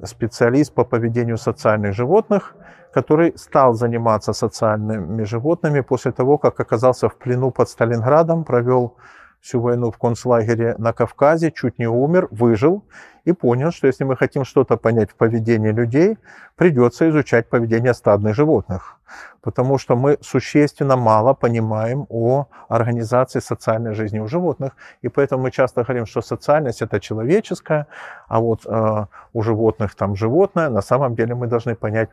специалист 0.03 0.73
по 0.73 0.83
поведению 0.83 1.37
социальных 1.37 1.93
животных, 1.93 2.55
который 2.93 3.33
стал 3.37 3.73
заниматься 3.73 4.33
социальными 4.33 5.23
животными 5.23 5.81
после 5.81 6.11
того, 6.11 6.37
как 6.37 6.59
оказался 6.59 7.07
в 7.07 7.17
плену 7.17 7.51
под 7.51 7.69
Сталинградом, 7.69 8.43
провел 8.43 8.97
всю 9.41 9.59
войну 9.59 9.91
в 9.91 9.97
концлагере 9.97 10.75
на 10.77 10.93
Кавказе, 10.93 11.51
чуть 11.51 11.79
не 11.79 11.87
умер, 11.87 12.27
выжил 12.31 12.83
и 13.25 13.33
понял, 13.33 13.71
что 13.71 13.87
если 13.87 14.03
мы 14.03 14.15
хотим 14.15 14.45
что-то 14.45 14.77
понять 14.77 15.11
в 15.11 15.15
поведении 15.15 15.71
людей, 15.71 16.17
придется 16.55 17.09
изучать 17.09 17.49
поведение 17.49 17.93
стадных 17.93 18.35
животных, 18.35 18.99
потому 19.41 19.77
что 19.77 19.95
мы 19.95 20.17
существенно 20.21 20.95
мало 20.95 21.33
понимаем 21.33 22.05
о 22.09 22.47
организации 22.69 23.39
социальной 23.39 23.93
жизни 23.93 24.19
у 24.19 24.27
животных, 24.27 24.75
и 25.01 25.09
поэтому 25.09 25.43
мы 25.43 25.51
часто 25.51 25.83
говорим, 25.83 26.05
что 26.05 26.21
социальность 26.21 26.81
это 26.81 26.99
человеческая, 26.99 27.87
а 28.27 28.39
вот 28.39 28.65
э, 28.65 29.05
у 29.33 29.41
животных 29.41 29.95
там 29.95 30.15
животное. 30.15 30.69
На 30.69 30.81
самом 30.81 31.15
деле 31.15 31.35
мы 31.35 31.47
должны 31.47 31.75
понять 31.75 32.09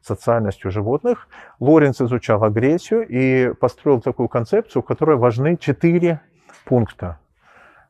социальность 0.00 0.64
у 0.64 0.70
животных. 0.70 1.28
Лоренц 1.60 2.00
изучал 2.00 2.42
агрессию 2.42 3.06
и 3.08 3.54
построил 3.54 4.00
такую 4.00 4.28
концепцию, 4.28 4.82
в 4.82 4.86
которой 4.86 5.16
важны 5.16 5.56
четыре 5.56 6.20
пункта, 6.64 7.18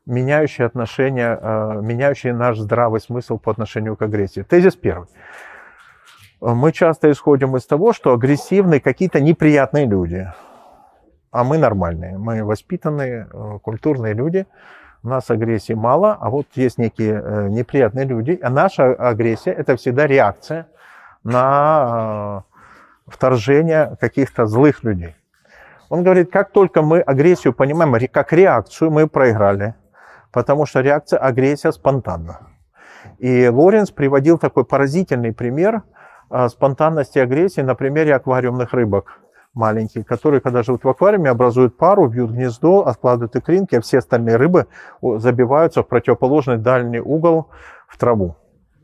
меняющие 0.05 0.65
отношения, 0.65 1.37
э, 1.39 1.79
меняющие 1.81 2.33
наш 2.33 2.57
здравый 2.59 2.99
смысл 2.99 3.37
по 3.37 3.51
отношению 3.51 3.95
к 3.95 4.01
агрессии. 4.01 4.41
Тезис 4.41 4.75
первый. 4.75 5.07
Мы 6.41 6.73
часто 6.73 7.09
исходим 7.09 7.55
из 7.55 7.65
того, 7.65 7.93
что 7.93 8.13
агрессивны 8.13 8.81
какие-то 8.81 9.21
неприятные 9.21 9.85
люди, 9.85 10.27
а 11.31 11.43
мы 11.43 11.57
нормальные, 11.57 12.17
мы 12.17 12.43
воспитанные, 12.43 13.27
э, 13.31 13.59
культурные 13.61 14.13
люди, 14.13 14.45
у 15.03 15.09
нас 15.09 15.29
агрессии 15.29 15.73
мало, 15.73 16.17
а 16.19 16.29
вот 16.29 16.47
есть 16.55 16.77
некие 16.77 17.21
э, 17.21 17.47
неприятные 17.49 18.05
люди, 18.05 18.39
а 18.41 18.49
наша 18.49 18.93
агрессия– 18.93 19.51
это 19.57 19.75
всегда 19.75 20.07
реакция 20.07 20.67
на 21.23 22.43
вторжение 23.07 23.97
каких-то 23.99 24.45
злых 24.45 24.83
людей. 24.83 25.15
Он 25.93 26.01
говорит, 26.01 26.31
как 26.31 26.51
только 26.51 26.81
мы 26.81 27.01
агрессию 27.01 27.53
понимаем 27.53 27.95
как 28.11 28.33
реакцию, 28.33 28.89
мы 28.89 29.07
проиграли, 29.07 29.75
потому 30.31 30.65
что 30.65 30.81
реакция, 30.81 31.19
агрессия 31.19 31.71
спонтанна. 31.71 32.47
И 33.19 33.47
Лоренс 33.47 33.91
приводил 33.91 34.39
такой 34.39 34.65
поразительный 34.65 35.33
пример 35.33 35.83
а, 36.31 36.49
спонтанности 36.49 37.19
агрессии 37.19 37.61
на 37.61 37.75
примере 37.75 38.15
аквариумных 38.15 38.73
рыбок 38.73 39.19
маленьких, 39.53 40.07
которые, 40.07 40.41
когда 40.41 40.63
живут 40.63 40.83
в 40.83 40.89
аквариуме, 40.89 41.29
образуют 41.29 41.77
пару, 41.77 42.07
бьют 42.07 42.31
гнездо, 42.31 42.87
откладывают 42.87 43.35
икринки, 43.35 43.75
а 43.75 43.81
все 43.81 43.99
остальные 43.99 44.37
рыбы 44.37 44.65
забиваются 44.99 45.83
в 45.83 45.87
противоположный 45.87 46.57
дальний 46.57 47.01
угол 47.01 47.51
в 47.87 47.99
траву 47.99 48.35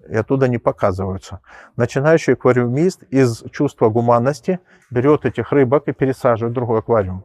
и 0.10 0.16
оттуда 0.16 0.47
не 0.47 0.57
показываются. 0.57 1.39
Начинающий 1.76 2.34
аквариумист 2.34 3.03
из 3.03 3.43
чувства 3.51 3.89
гуманности 3.89 4.60
берет 4.89 5.26
этих 5.26 5.51
рыбок 5.51 5.88
и 5.88 5.93
пересаживает 5.93 6.51
в 6.51 6.55
другой 6.55 6.80
аквариум. 6.80 7.24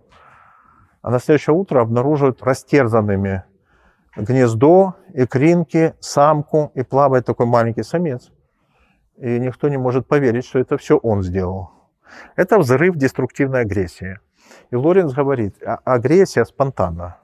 А 1.03 1.11
на 1.11 1.19
следующее 1.19 1.55
утро 1.55 1.81
обнаруживают 1.81 2.43
растерзанными 2.43 3.45
гнездо, 4.17 4.95
икринки, 5.13 5.95
самку, 6.01 6.71
и 6.75 6.83
плавает 6.83 7.27
такой 7.27 7.47
маленький 7.47 7.83
самец. 7.83 8.31
И 9.17 9.39
никто 9.39 9.69
не 9.69 9.77
может 9.77 10.07
поверить, 10.07 10.45
что 10.45 10.59
это 10.59 10.77
все 10.77 10.97
он 10.97 11.23
сделал. 11.23 11.71
Это 12.37 12.59
взрыв 12.59 12.97
деструктивной 12.97 13.61
агрессии. 13.61 14.19
И 14.71 14.77
Лоренс 14.77 15.13
говорит, 15.13 15.57
«А 15.65 15.81
агрессия 15.85 16.45
спонтанна. 16.45 17.17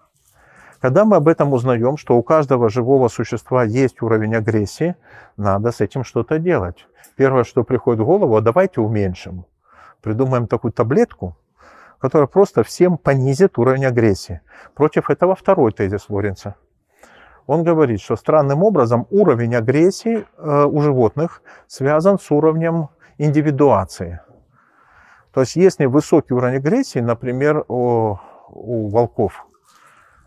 Когда 0.81 1.05
мы 1.05 1.16
об 1.16 1.28
этом 1.28 1.53
узнаем, 1.53 1.99
что 1.99 2.16
у 2.16 2.22
каждого 2.22 2.70
живого 2.70 3.09
существа 3.09 3.64
есть 3.64 4.01
уровень 4.01 4.35
агрессии, 4.35 4.97
надо 5.37 5.72
с 5.72 5.81
этим 5.83 6.05
что-то 6.05 6.39
делать. 6.39 6.87
Первое, 7.16 7.45
что 7.45 7.64
приходит 7.64 8.01
в 8.01 8.07
голову, 8.07 8.37
а 8.37 8.41
давайте 8.41 8.81
уменьшим. 8.81 9.45
Придумаем 10.01 10.47
такую 10.47 10.72
таблетку, 10.72 11.37
которая 11.99 12.26
просто 12.26 12.62
всем 12.62 12.97
понизит 12.97 13.59
уровень 13.59 13.85
агрессии. 13.85 14.41
Против 14.74 15.11
этого 15.11 15.35
второй 15.35 15.72
тезис 15.72 16.07
Лоренца. 16.09 16.55
Он 17.47 17.62
говорит, 17.62 18.01
что 18.01 18.16
странным 18.16 18.62
образом 18.62 19.07
уровень 19.11 19.55
агрессии 19.57 20.24
э, 20.39 20.64
у 20.64 20.81
животных 20.81 21.43
связан 21.66 22.18
с 22.18 22.31
уровнем 22.31 22.89
индивидуации. 23.18 24.20
То 25.35 25.41
есть 25.41 25.57
если 25.57 25.85
высокий 25.85 26.33
уровень 26.33 26.57
агрессии, 26.57 27.01
например, 27.01 27.64
у, 27.68 28.16
у 28.49 28.89
волков– 28.89 29.45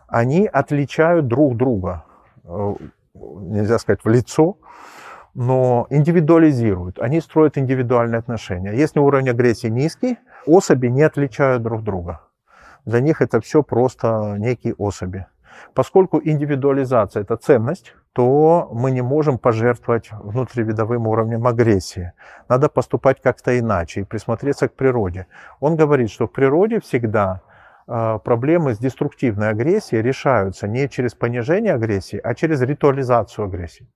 они 0.08 0.46
отличают 0.46 1.26
друг 1.26 1.56
друга. 1.56 2.04
Э, 2.44 2.74
нельзя 3.14 3.78
сказать, 3.78 4.04
в 4.04 4.08
лицо, 4.08 4.56
но 5.34 5.86
индивидуализируют. 5.90 6.98
Они 6.98 7.20
строят 7.20 7.58
индивидуальные 7.58 8.18
отношения. 8.18 8.72
Если 8.72 9.00
уровень 9.00 9.30
агрессии 9.30 9.68
низкий, 9.68 10.18
особи 10.46 10.88
не 10.88 11.02
отличают 11.02 11.62
друг 11.62 11.82
друга. 11.82 12.20
Для 12.84 13.00
них 13.00 13.22
это 13.22 13.40
все 13.40 13.62
просто 13.62 14.36
некие 14.38 14.74
особи. 14.74 15.26
Поскольку 15.72 16.20
индивидуализация– 16.22 17.22
это 17.22 17.36
ценность, 17.36 17.94
то 18.12 18.68
мы 18.72 18.90
не 18.90 19.02
можем 19.02 19.38
пожертвовать 19.38 20.10
внутривидовым 20.12 21.06
уровнем 21.06 21.46
агрессии. 21.46 22.12
Надо 22.48 22.68
поступать 22.68 23.20
как-то 23.22 23.58
иначе 23.58 24.00
и 24.00 24.04
присмотреться 24.04 24.68
к 24.68 24.74
природе. 24.74 25.26
Он 25.60 25.76
говорит, 25.76 26.10
что 26.10 26.26
в 26.26 26.32
природе 26.32 26.80
всегда 26.80 27.40
проблемы 27.86 28.74
с 28.74 28.78
деструктивной 28.78 29.50
агрессией 29.50 30.02
решаются 30.02 30.66
не 30.66 30.88
через 30.88 31.14
понижение 31.14 31.74
агрессии, 31.74 32.20
а 32.22 32.34
через 32.34 32.60
ритуализацию 32.62 33.46
агрессии. 33.46 33.86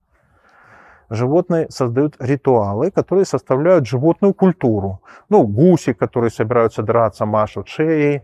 Животные 1.09 1.67
создают 1.69 2.15
ритуалы, 2.19 2.91
которые 2.91 3.25
составляют 3.25 3.87
животную 3.87 4.33
культуру. 4.33 5.01
Ну, 5.29 5.47
гуси, 5.47 5.93
которые 5.93 6.29
собираются 6.29 6.83
драться, 6.83 7.25
машут 7.25 7.67
шеей, 7.67 8.23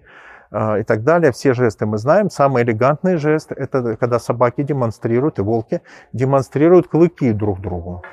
а, 0.51 0.77
и 0.77 0.83
так 0.83 1.03
далее. 1.03 1.31
Все 1.31 1.53
жесты 1.53 1.85
мы 1.85 1.97
знаем. 1.97 2.29
Самый 2.29 2.63
элегантный 2.63 3.17
жест– 3.17 3.51
это 3.55 3.97
когда 3.97 4.19
собаки 4.19 4.61
демонстрируют, 4.61 5.39
и 5.39 5.41
волки 5.41 5.81
демонстрируют 6.13 6.87
клыки 6.87 7.31
друг 7.31 7.59
другу. 7.59 8.03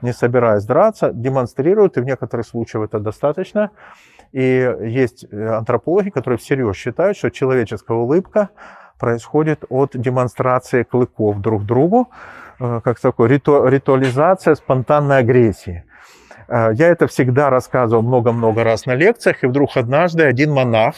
Не 0.00 0.12
собираясь 0.12 0.64
драться, 0.64 1.10
демонстрируют, 1.12 1.96
и 1.96 2.00
в 2.00 2.04
некоторых 2.04 2.46
случаях 2.46 2.84
это 2.84 3.00
достаточно. 3.00 3.70
И 4.32 4.76
есть 4.82 5.24
э, 5.30 5.48
антропологи, 5.48 6.10
которые 6.10 6.38
всерьез 6.38 6.76
считают, 6.76 7.16
что 7.16 7.30
человеческая 7.30 7.96
улыбка 7.96 8.50
происходит 8.98 9.64
от 9.68 9.92
демонстрации 9.94 10.82
клыков 10.82 11.40
друг 11.40 11.64
другу, 11.64 12.10
э, 12.58 12.80
как 12.82 13.00
такой 13.00 13.28
риту, 13.28 13.66
ритуализация 13.66 14.54
спонтанной 14.54 15.18
агрессии. 15.18 15.84
Э, 16.48 16.70
я 16.74 16.88
это 16.88 17.06
всегда 17.06 17.50
рассказывал 17.50 18.02
много-много 18.02 18.64
раз 18.64 18.86
на 18.86 18.94
лекциях, 18.94 19.44
и 19.44 19.46
вдруг 19.46 19.76
однажды 19.76 20.24
один 20.24 20.52
монах, 20.52 20.94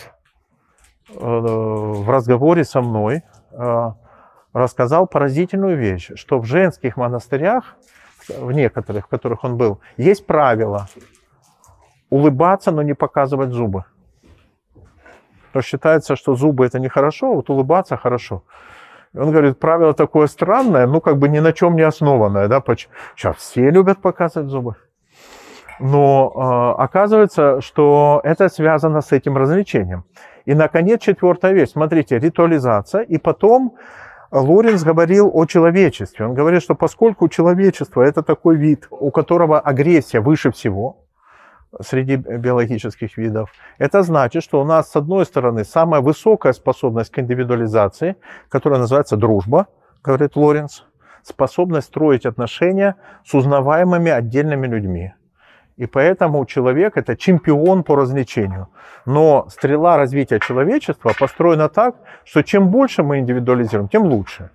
в 1.10 2.10
разговоре 2.10 2.64
со 2.64 2.82
мной 2.82 3.22
рассказал 4.52 5.06
поразительную 5.06 5.78
вещь, 5.78 6.10
что 6.16 6.38
в 6.38 6.44
женских 6.44 6.98
монастырях, 6.98 7.76
в 8.28 8.52
некоторых, 8.52 9.06
в 9.06 9.08
которых 9.08 9.42
он 9.42 9.56
был, 9.56 9.80
есть 9.96 10.26
правило 10.26 10.86
улыбаться, 12.10 12.70
но 12.70 12.82
не 12.82 12.94
показывать 12.94 13.50
зубы. 13.50 13.84
То 15.52 15.62
считается, 15.62 16.16
что 16.16 16.34
зубы 16.34 16.66
это 16.66 16.78
нехорошо, 16.78 17.32
а 17.32 17.34
вот 17.34 17.50
улыбаться 17.50 17.96
хорошо. 17.96 18.42
И 19.14 19.18
он 19.18 19.30
говорит, 19.30 19.58
правило 19.58 19.94
такое 19.94 20.26
странное, 20.26 20.86
ну 20.86 21.00
как 21.00 21.18
бы 21.18 21.28
ни 21.28 21.38
на 21.38 21.52
чем 21.52 21.76
не 21.76 21.82
основанное. 21.82 22.48
Да? 22.48 22.62
Сейчас 23.16 23.36
все 23.36 23.70
любят 23.70 24.00
показывать 24.02 24.50
зубы. 24.50 24.74
Но 25.80 26.32
э, 26.34 26.82
оказывается, 26.82 27.60
что 27.60 28.20
это 28.24 28.48
связано 28.48 29.00
с 29.00 29.12
этим 29.12 29.36
развлечением. 29.36 30.04
И, 30.44 30.54
наконец, 30.54 31.02
четвертая 31.02 31.52
вещь. 31.52 31.70
Смотрите, 31.70 32.18
ритуализация. 32.18 33.02
И 33.02 33.18
потом 33.18 33.76
Лоренс 34.32 34.82
говорил 34.82 35.30
о 35.32 35.46
человечестве. 35.46 36.26
Он 36.26 36.34
говорит, 36.34 36.62
что 36.62 36.74
поскольку 36.74 37.28
человечество– 37.28 38.02
это 38.02 38.22
такой 38.22 38.56
вид, 38.56 38.88
у 38.90 39.10
которого 39.10 39.60
агрессия 39.60 40.20
выше 40.20 40.50
всего 40.50 40.96
среди 41.80 42.16
биологических 42.16 43.16
видов, 43.16 43.52
это 43.78 44.02
значит, 44.02 44.42
что 44.42 44.60
у 44.60 44.64
нас, 44.64 44.90
с 44.90 44.96
одной 44.96 45.26
стороны, 45.26 45.64
самая 45.64 46.00
высокая 46.00 46.52
способность 46.52 47.10
к 47.10 47.18
индивидуализации, 47.18 48.16
которая 48.48 48.80
называется 48.80 49.16
дружба, 49.16 49.66
говорит 50.02 50.36
Лоренс, 50.36 50.84
способность 51.22 51.88
строить 51.88 52.26
отношения 52.26 52.96
с 53.24 53.34
узнаваемыми 53.34 54.10
отдельными 54.10 54.66
людьми. 54.66 55.12
И 55.76 55.86
поэтому 55.86 56.44
человек– 56.44 56.92
это 56.96 57.16
чемпион 57.16 57.84
по 57.84 57.94
развлечению. 57.94 58.68
Но 59.06 59.46
стрела 59.48 59.96
развития 59.96 60.40
человечества 60.40 61.12
построена 61.18 61.68
так, 61.68 61.94
что 62.24 62.42
чем 62.42 62.68
больше 62.68 63.04
мы 63.04 63.20
индивидуализируем, 63.20 63.88
тем 63.88 64.02
лучше. 64.02 64.50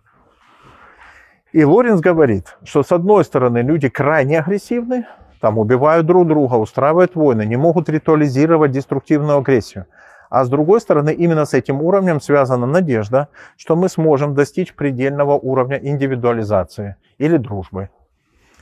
И 1.54 1.64
Лоренс 1.64 2.02
говорит, 2.02 2.58
что 2.66 2.84
с 2.84 2.92
одной 2.92 3.24
стороны 3.24 3.60
люди 3.60 3.88
крайне 3.88 4.40
агрессивны, 4.40 5.06
там 5.44 5.58
убивают 5.58 6.06
друг 6.06 6.26
друга, 6.26 6.56
устраивают 6.56 7.16
войны, 7.16 7.46
не 7.46 7.58
могут 7.58 7.90
ритуализировать 7.90 8.72
деструктивную 8.72 9.40
агрессию. 9.40 9.88
А 10.30 10.46
с 10.46 10.50
другой 10.50 10.80
стороны, 10.80 11.10
именно 11.12 11.44
с 11.44 11.54
этим 11.54 11.82
уровнем 11.82 12.22
связана 12.22 12.66
надежда, 12.66 13.28
что 13.58 13.76
мы 13.76 13.90
сможем 13.90 14.36
достичь 14.36 14.74
предельного 14.74 15.34
уровня 15.34 15.78
индивидуализации 15.84 16.96
или 17.18 17.36
дружбы. 17.36 17.90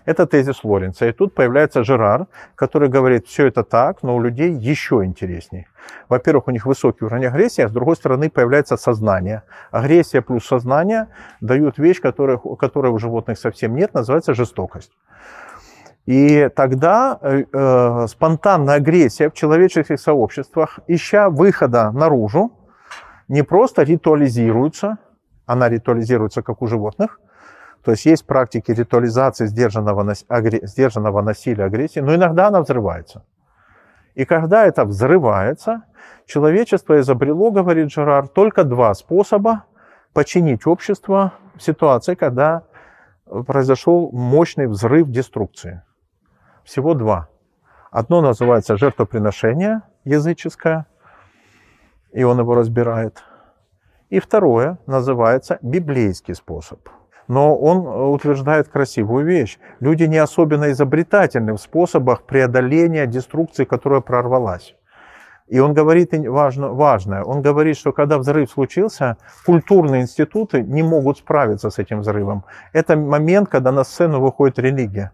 Это 0.05 0.25
тезис 0.25 0.63
Лоренца. 0.63 1.05
И 1.05 1.11
тут 1.11 1.35
появляется 1.35 1.83
Жерар, 1.83 2.25
который 2.55 2.89
говорит, 2.89 3.27
все 3.27 3.45
это 3.45 3.63
так, 3.63 4.01
но 4.01 4.15
у 4.15 4.19
людей 4.19 4.51
еще 4.51 5.03
интереснее. 5.05 5.67
Во-первых, 6.09 6.47
у 6.47 6.51
них 6.51 6.65
высокий 6.65 7.05
уровень 7.05 7.27
агрессии, 7.27 7.61
а 7.61 7.67
с 7.67 7.71
другой 7.71 7.95
стороны 7.95 8.31
появляется 8.31 8.75
сознание. 8.75 9.43
Агрессия 9.69 10.23
плюс 10.23 10.47
сознание 10.47 11.09
дают 11.41 11.77
вещь, 11.77 12.01
которой, 12.01 12.39
которой 12.57 12.91
у 12.91 12.97
животных 12.97 13.37
совсем 13.37 13.75
нет, 13.75 13.93
называется 13.93 14.33
жестокость. 14.33 14.91
И 16.05 16.49
тогда 16.55 17.19
э, 17.21 17.43
э, 17.51 18.07
спонтанная 18.07 18.75
агрессия 18.75 19.29
в 19.29 19.33
человеческих 19.33 19.99
сообществах, 19.99 20.79
ища 20.87 21.29
выхода 21.29 21.91
наружу, 21.91 22.51
не 23.27 23.43
просто 23.43 23.83
ритуализируется, 23.83 24.97
она 25.45 25.69
ритуализируется 25.69 26.41
как 26.41 26.61
у 26.61 26.67
животных– 26.67 27.19
то 27.83 27.91
есть 27.91 28.05
есть 28.05 28.25
практики 28.25 28.71
ритуализации 28.71 29.47
сдержанного, 29.47 30.13
сдержанного 30.13 31.21
насилия, 31.21 31.65
агрессии, 31.65 31.99
но 31.99 32.13
иногда 32.13 32.47
она 32.47 32.61
взрывается. 32.61 33.25
И 34.13 34.25
когда 34.25 34.65
это 34.65 34.85
взрывается, 34.85 35.83
человечество 36.25 36.99
изобрело, 36.99 37.49
говорит 37.49 37.91
Жерар, 37.91 38.27
только 38.27 38.63
два 38.63 38.93
способа 38.93 39.65
починить 40.13 40.67
общество 40.67 41.33
в 41.55 41.63
ситуации, 41.63 42.15
когда 42.15 42.63
произошел 43.25 44.11
мощный 44.11 44.67
взрыв 44.67 45.09
деструкции. 45.09 45.81
Всего 46.63 46.93
два. 46.93 47.27
Одно 47.91 48.21
называется 48.21 48.77
жертвоприношение 48.77 49.81
языческое, 50.05 50.85
и 52.13 52.23
он 52.23 52.39
его 52.39 52.55
разбирает. 52.55 53.23
И 54.09 54.19
второе 54.19 54.77
называется 54.85 55.59
библейский 55.61 56.35
способ– 56.35 56.87
но 57.31 57.55
он 57.55 57.85
э, 57.85 58.07
утверждает 58.07 58.67
красивую 58.67 59.25
вещь. 59.25 59.57
Люди 59.79 60.03
не 60.03 60.17
особенно 60.17 60.69
изобретательны 60.71 61.53
в 61.53 61.59
способах 61.59 62.23
преодоления 62.23 63.07
деструкции, 63.07 63.63
которая 63.63 64.01
прорвалась. 64.01 64.75
И 65.47 65.59
он 65.59 65.73
говорит 65.73 66.13
важно, 66.27 66.73
важное. 66.73 67.23
Он 67.23 67.41
говорит, 67.41 67.77
что 67.77 67.93
когда 67.93 68.17
взрыв 68.17 68.51
случился, 68.51 69.15
культурные 69.45 70.01
институты 70.01 70.61
не 70.61 70.83
могут 70.83 71.19
справиться 71.19 71.69
с 71.69 71.79
этим 71.79 72.01
взрывом. 72.01 72.43
Это 72.73 72.97
момент, 72.97 73.47
когда 73.47 73.71
на 73.71 73.85
сцену 73.85 74.19
выходит 74.19 74.59
религия. 74.59 75.13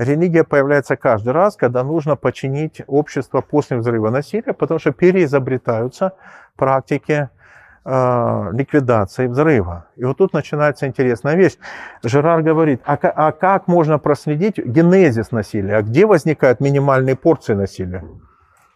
Религия 0.00 0.44
появляется 0.44 0.96
каждый 0.96 1.34
раз, 1.34 1.56
когда 1.56 1.84
нужно 1.84 2.16
починить 2.16 2.80
общество 2.86 3.42
после 3.42 3.76
взрыва 3.76 4.08
насилия, 4.08 4.54
потому 4.54 4.80
что 4.80 4.92
переизобретаются 4.92 6.14
практики 6.56 7.28
э, 7.84 8.48
ликвидации 8.52 9.26
взрыва. 9.26 9.88
И 9.96 10.04
вот 10.04 10.16
тут 10.16 10.32
начинается 10.32 10.86
интересная 10.86 11.34
вещь. 11.34 11.58
Жерар 12.02 12.40
говорит, 12.40 12.80
а, 12.86 12.96
а 12.96 13.32
как 13.32 13.68
можно 13.68 13.98
проследить 13.98 14.56
генезис 14.56 15.32
насилия? 15.32 15.76
А 15.76 15.82
где 15.82 16.06
возникают 16.06 16.60
минимальные 16.60 17.16
порции 17.16 17.52
насилия? 17.52 18.02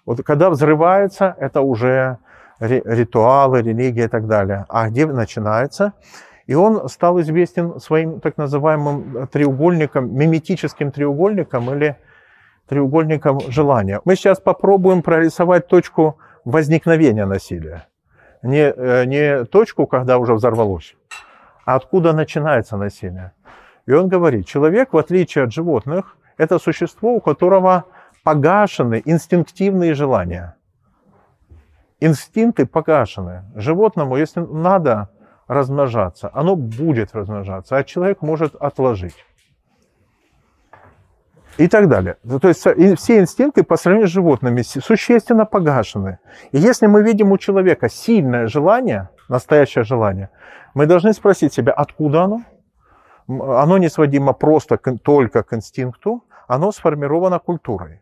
Вот 0.05 0.22
когда 0.27 0.51
взрывается, 0.51 1.35
это 1.39 1.62
уже 1.62 2.18
ритуалы, 2.61 3.62
религия 3.62 4.05
и 4.05 4.09
так 4.09 4.27
далее. 4.27 4.66
А 4.68 4.91
где 4.91 5.07
начинается? 5.07 5.95
И 6.47 6.55
он 6.55 6.89
стал 6.89 7.21
известен 7.21 7.81
своим 7.81 8.21
так 8.21 8.37
называемым 8.37 9.27
треугольником, 9.29 10.15
миметическим 10.15 10.93
треугольником 10.93 11.75
или 11.75 11.97
треугольником 12.69 13.41
желания. 13.49 14.01
Мы 14.05 14.17
сейчас 14.17 14.41
попробуем 14.41 15.03
прорисовать 15.03 15.69
точку 15.69 16.19
возникновения 16.45 17.27
насилия 17.27 17.87
не, 18.45 18.73
э, 18.77 19.05
не 19.07 19.45
точку, 19.45 19.87
когда 19.87 20.19
уже 20.19 20.35
взорвалось, 20.35 20.95
а 21.65 21.75
откуда 21.75 22.13
начинается 22.13 22.77
насилие. 22.77 23.33
И 23.87 23.93
он 23.93 24.09
говорит, 24.09 24.47
человек, 24.47 24.93
в 24.93 24.99
отличие 24.99 25.45
от 25.45 25.53
животных, 25.53 26.17
это 26.37 26.59
существо, 26.59 27.15
у 27.15 27.21
которого 27.21 27.85
погашены 28.23 29.03
инстинктивные 29.05 29.95
желания. 29.95 30.57
Инстинкты 32.01 32.67
погашены. 32.67 33.45
Животному, 33.55 34.17
если 34.17 34.41
надо 34.41 35.09
размножаться, 35.49 36.31
оно 36.35 36.57
будет 36.57 37.15
размножаться, 37.15 37.77
а 37.77 37.85
человек 37.85 38.23
может 38.23 38.55
отложить 38.55 39.25
и 41.59 41.69
так 41.69 41.89
далее. 41.89 42.17
То 42.41 42.49
есть 42.49 42.61
все 42.61 43.19
инстинкты 43.19 43.63
по 43.63 43.77
сравнению 43.77 44.09
с 44.09 44.13
животными 44.13 44.63
существенно 44.63 45.45
погашены. 45.45 46.19
И 46.53 46.59
если 46.59 46.87
мы 46.87 47.03
видим 47.03 47.33
у 47.33 47.39
человека 47.39 47.89
сильное 47.89 48.47
желание, 48.47 49.09
настоящее 49.29 49.85
желание, 49.85 50.31
мы 50.75 50.87
должны 50.87 51.13
спросить 51.13 51.55
себя, 51.55 51.73
откуда 51.73 52.25
оно 52.25 52.43
оно 53.27 53.79
не 53.79 53.89
сводимо 53.89 54.33
просто 54.35 54.77
только 54.77 55.43
к 55.43 55.55
инстинкту, 55.55 56.25
оно 56.47 56.73
сформировано 56.73 57.39
культурой. 57.39 58.01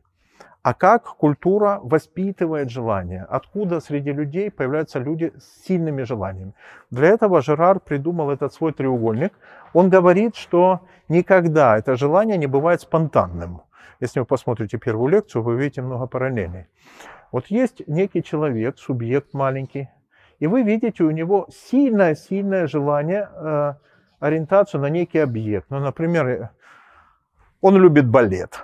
А 0.63 0.75
как 0.75 1.17
культура 1.17 1.81
воспитывает 1.83 2.71
желание? 2.71 3.27
Откуда 3.29 3.81
среди 3.81 4.13
людей 4.13 4.49
появляются 4.49 5.01
люди 5.01 5.33
с 5.37 5.67
сильными 5.67 6.05
желаниями? 6.05 6.55
Для 6.91 7.09
этого 7.09 7.43
Жерар 7.43 7.81
придумал 7.81 8.31
этот 8.31 8.55
свой 8.55 8.73
треугольник. 8.73 9.33
Он 9.73 9.91
говорит, 9.91 10.37
что 10.37 10.83
никогда 11.09 11.77
это 11.77 11.97
желание 11.97 12.39
не 12.39 12.47
бывает 12.47 12.81
спонтанным. 12.81 13.63
Если 13.99 14.21
вы 14.21 14.27
посмотрите 14.27 14.79
первую 14.79 15.09
лекцию, 15.09 15.43
вы 15.43 15.55
увидите 15.55 15.83
много 15.83 16.07
параллелей. 16.07 16.67
Вот 17.33 17.47
есть 17.49 17.83
некий 17.89 18.23
человек, 18.23 18.79
субъект 18.79 19.35
маленький, 19.35 19.89
и 20.39 20.47
вы 20.47 20.63
видите 20.63 21.03
у 21.03 21.11
него 21.11 21.49
сильное-сильное 21.51 22.69
желание, 22.69 23.29
э, 23.35 23.75
ориентацию 24.21 24.81
на 24.81 24.91
некий 24.91 25.19
объект. 25.19 25.67
Ну, 25.71 25.81
например, 25.81 26.51
он 27.61 27.77
любит 27.77 28.09
балет 28.09 28.63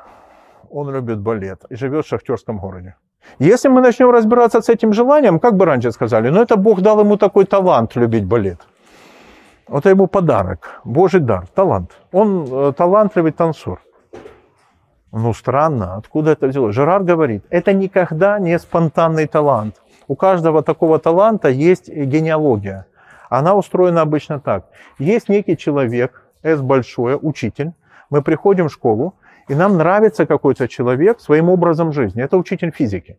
он 0.70 0.90
любит 0.90 1.18
балет 1.18 1.64
и 1.70 1.76
живет 1.76 2.04
в 2.04 2.08
шахтерском 2.08 2.58
городе. 2.58 2.94
Если 3.40 3.68
мы 3.68 3.80
начнем 3.80 4.10
разбираться 4.10 4.60
с 4.60 4.68
этим 4.68 4.92
желанием, 4.92 5.38
как 5.38 5.54
бы 5.54 5.64
раньше 5.64 5.92
сказали, 5.92 6.30
ну 6.30 6.40
это 6.40 6.56
Бог 6.56 6.80
дал 6.80 7.00
ему 7.00 7.16
такой 7.16 7.44
талант 7.44 7.96
любить 7.96 8.24
балет. 8.24 8.58
Это 9.68 9.90
ему 9.90 10.06
подарок, 10.06 10.80
Божий 10.84 11.20
дар, 11.20 11.46
талант. 11.54 11.90
Он 12.12 12.46
э, 12.50 12.72
талантливый 12.72 13.32
танцор. 13.32 13.80
Ну 15.12 15.34
странно, 15.34 15.96
откуда 15.96 16.32
это 16.32 16.46
взялось? 16.48 16.74
Жерар 16.74 17.02
говорит, 17.02 17.44
это 17.50 17.72
никогда 17.72 18.38
не 18.38 18.58
спонтанный 18.58 19.26
талант. 19.26 19.74
У 20.06 20.16
каждого 20.16 20.62
такого 20.62 20.98
таланта 20.98 21.48
есть 21.48 21.88
генеалогия. 21.88 22.86
Она 23.28 23.54
устроена 23.54 24.02
обычно 24.02 24.40
так. 24.40 24.64
Есть 24.98 25.28
некий 25.28 25.56
человек, 25.56 26.22
S 26.42 26.60
большое, 26.60 27.16
учитель. 27.16 27.72
Мы 28.10 28.22
приходим 28.22 28.68
в 28.68 28.72
школу, 28.72 29.14
и 29.48 29.54
нам 29.54 29.76
нравится 29.76 30.26
какой-то 30.26 30.68
человек 30.68 31.20
своим 31.20 31.48
образом 31.48 31.92
жизни. 31.92 32.22
Это 32.22 32.36
учитель 32.36 32.70
физики. 32.70 33.18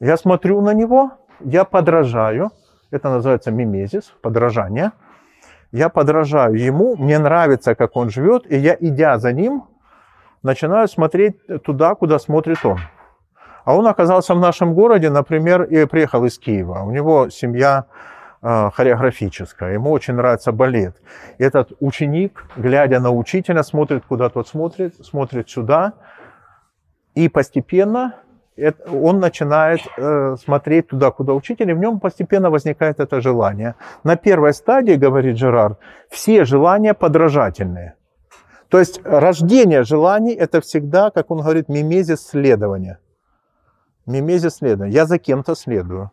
Я 0.00 0.16
смотрю 0.16 0.60
на 0.62 0.72
него, 0.72 1.12
я 1.40 1.64
подражаю. 1.64 2.50
Это 2.90 3.10
называется 3.10 3.50
мимезис, 3.50 4.12
подражание. 4.22 4.92
Я 5.72 5.88
подражаю 5.88 6.54
ему, 6.54 6.96
мне 6.96 7.18
нравится, 7.18 7.74
как 7.74 7.96
он 7.96 8.10
живет, 8.10 8.50
и 8.50 8.56
я, 8.56 8.76
идя 8.80 9.18
за 9.18 9.32
ним, 9.32 9.64
начинаю 10.42 10.88
смотреть 10.88 11.36
туда, 11.62 11.94
куда 11.94 12.18
смотрит 12.18 12.64
он. 12.64 12.78
А 13.64 13.76
он 13.76 13.86
оказался 13.86 14.34
в 14.34 14.40
нашем 14.40 14.74
городе, 14.74 15.10
например, 15.10 15.62
и 15.62 15.84
приехал 15.84 16.24
из 16.24 16.38
Киева. 16.38 16.82
У 16.82 16.90
него 16.90 17.28
семья 17.28 17.84
а, 18.42 18.70
хореографическая, 18.70 19.74
ему 19.74 19.90
очень 19.90 20.14
нравится 20.14 20.52
балет. 20.52 20.96
Этот 21.38 21.72
ученик, 21.80 22.46
глядя 22.56 23.00
на 23.00 23.10
учителя, 23.10 23.62
смотрит, 23.62 24.04
куда 24.08 24.28
тот 24.28 24.48
смотрит, 24.48 24.94
смотрит 25.04 25.50
сюда, 25.50 25.92
и 27.14 27.28
постепенно 27.28 28.14
он 28.90 29.20
начинает 29.20 29.80
э, 29.96 30.36
смотреть 30.36 30.88
туда, 30.88 31.10
куда 31.10 31.32
учитель, 31.32 31.70
и 31.70 31.74
в 31.74 31.78
нем 31.78 32.00
постепенно 32.00 32.50
возникает 32.50 33.00
это 33.00 33.20
желание. 33.20 33.74
На 34.04 34.16
первой 34.16 34.52
стадии, 34.52 34.94
говорит 34.94 35.38
Жерар, 35.38 35.76
все 36.10 36.44
желания 36.44 36.94
подражательные. 36.94 37.94
То 38.68 38.78
есть 38.78 39.00
рождение 39.04 39.82
желаний– 39.82 40.34
это 40.38 40.60
всегда, 40.60 41.10
как 41.10 41.30
он 41.30 41.40
говорит, 41.40 41.68
мимезис 41.68 42.26
следования. 42.26 42.98
Мимезис 44.06 44.56
следования. 44.56 44.92
Я 44.92 45.06
за 45.06 45.18
кем-то 45.18 45.54
следую. 45.54 46.10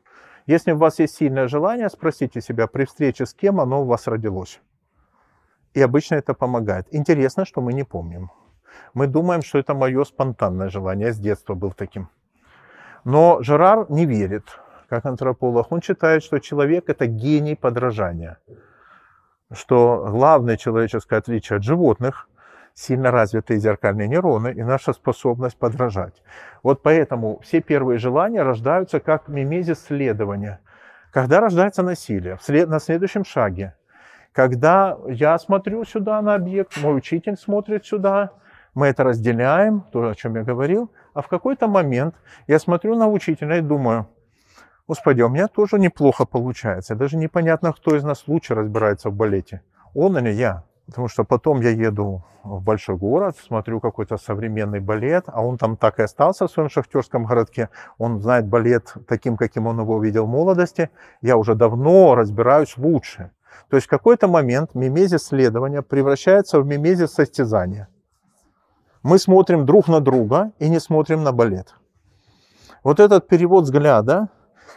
Если 0.47 0.71
у 0.71 0.77
вас 0.77 0.99
есть 0.99 1.15
сильное 1.15 1.49
желание, 1.49 1.89
спросите 1.89 2.41
себя 2.41 2.67
при 2.67 2.85
встрече 2.85 3.25
с 3.25 3.33
кем 3.33 3.59
оно 3.59 3.81
у 3.81 3.85
вас 3.85 4.07
родилось. 4.07 4.61
И 5.73 5.81
обычно 5.81 6.15
это 6.15 6.33
помогает. 6.33 6.87
Интересно, 6.91 7.45
что 7.45 7.61
мы 7.61 7.73
не 7.73 7.83
помним. 7.83 8.31
Мы 8.93 9.07
думаем, 9.07 9.41
что 9.41 9.59
это 9.59 9.73
мое 9.73 10.05
спонтанное 10.05 10.69
желание. 10.69 11.07
Я 11.07 11.13
с 11.13 11.19
детства 11.19 11.53
был 11.53 11.73
таким. 11.73 12.09
Но 13.03 13.43
Жерар 13.43 13.85
не 13.89 14.05
верит, 14.05 14.59
как 14.87 15.05
антрополог. 15.05 15.69
Он 15.71 15.81
считает, 15.81 16.23
что 16.23 16.39
человек– 16.39 16.85
это 16.89 17.07
гений 17.07 17.55
подражания. 17.55 18.37
Что 19.51 20.07
главное 20.09 20.55
человеческое 20.55 21.19
отличие 21.19 21.57
от 21.57 21.63
животных 21.63 22.29
сильно 22.77 23.09
развитые 23.09 23.59
зеркальные 23.59 24.07
нейроны 24.07 24.53
и 24.53 24.63
наша 24.63 24.93
способность 24.93 25.57
подражать. 25.57 26.21
Вот 26.61 26.83
поэтому 26.83 27.39
все 27.39 27.59
первые 27.59 27.97
желания 27.97 28.43
рождаются 28.43 28.99
как 28.99 29.27
мимезис 29.27 29.83
следования. 29.83 30.59
Когда 31.11 31.39
рождается 31.39 31.81
насилие? 31.81 32.37
На 32.67 32.79
следующем 32.79 33.25
шаге. 33.25 33.73
Когда 34.31 34.95
я 35.07 35.39
смотрю 35.39 35.83
сюда 35.85 36.21
на 36.21 36.35
объект, 36.35 36.79
мой 36.79 36.95
учитель 36.95 37.35
смотрит 37.35 37.85
сюда, 37.85 38.33
мы 38.75 38.87
это 38.87 39.03
разделяем, 39.03 39.81
то, 39.91 40.07
о 40.09 40.13
чем 40.13 40.35
я 40.35 40.43
говорил, 40.43 40.91
а 41.15 41.23
в 41.23 41.27
какой-то 41.29 41.67
момент 41.67 42.13
я 42.45 42.59
смотрю 42.59 42.95
на 42.95 43.07
учителя 43.07 43.57
и 43.57 43.61
думаю, 43.61 44.07
Господи, 44.87 45.23
у 45.23 45.29
меня 45.29 45.47
тоже 45.47 45.79
неплохо 45.79 46.25
получается. 46.25 46.95
Даже 46.95 47.17
непонятно, 47.17 47.73
кто 47.73 47.95
из 47.95 48.03
нас 48.03 48.27
лучше 48.27 48.53
разбирается 48.53 49.09
в 49.09 49.15
балете. 49.15 49.61
Он 49.95 50.15
или 50.19 50.29
я. 50.29 50.63
Потому 50.87 51.09
что 51.09 51.25
потом 51.25 51.61
я 51.61 51.69
еду 51.69 52.23
в 52.43 52.61
большой 52.61 52.95
город, 52.95 53.35
смотрю 53.37 53.81
какой-то 53.81 54.17
современный 54.17 54.79
балет, 54.79 55.25
а 55.27 55.45
он 55.45 55.57
там 55.57 55.75
так 55.75 55.99
и 55.99 56.03
остался 56.03 56.47
в 56.47 56.51
своем 56.51 56.69
шахтерском 56.69 57.25
городке. 57.25 57.69
Он 57.97 58.21
знает 58.21 58.47
балет 58.47 58.93
таким, 59.07 59.35
каким 59.35 59.67
он 59.67 59.79
его 59.81 60.01
видел 60.01 60.25
в 60.25 60.29
молодости. 60.29 60.89
Я 61.21 61.35
уже 61.35 61.55
давно 61.55 62.15
разбираюсь 62.15 62.77
лучше. 62.77 63.31
То 63.69 63.75
есть 63.75 63.87
в 63.87 63.89
какой-то 63.89 64.29
момент 64.29 64.75
мимезис 64.75 65.25
следования 65.25 65.81
превращается 65.81 66.61
в 66.61 66.65
мимезис 66.65 67.11
состязания. 67.11 67.89
Мы 69.03 69.19
смотрим 69.19 69.65
друг 69.65 69.89
на 69.89 69.99
друга 69.99 70.51
и 70.59 70.69
не 70.69 70.79
смотрим 70.79 71.23
на 71.23 71.33
балет. 71.33 71.75
Вот 72.83 72.99
этот 72.99 73.27
перевод 73.27 73.65
взгляда 73.65 74.29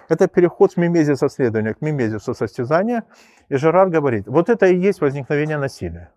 это 0.09 0.29
переход 0.29 0.73
с 0.73 0.77
мимезиса 0.77 1.29
следования 1.29 1.75
к 1.75 1.81
мимезису 1.81 2.35
состязания. 2.35 3.05
И 3.49 3.57
Жерар 3.57 3.89
говорит, 3.89 4.27
вот 4.29 4.49
это 4.49 4.67
и 4.67 4.77
есть 4.77 5.01
возникновение 5.01 5.59
насилия. 5.59 6.13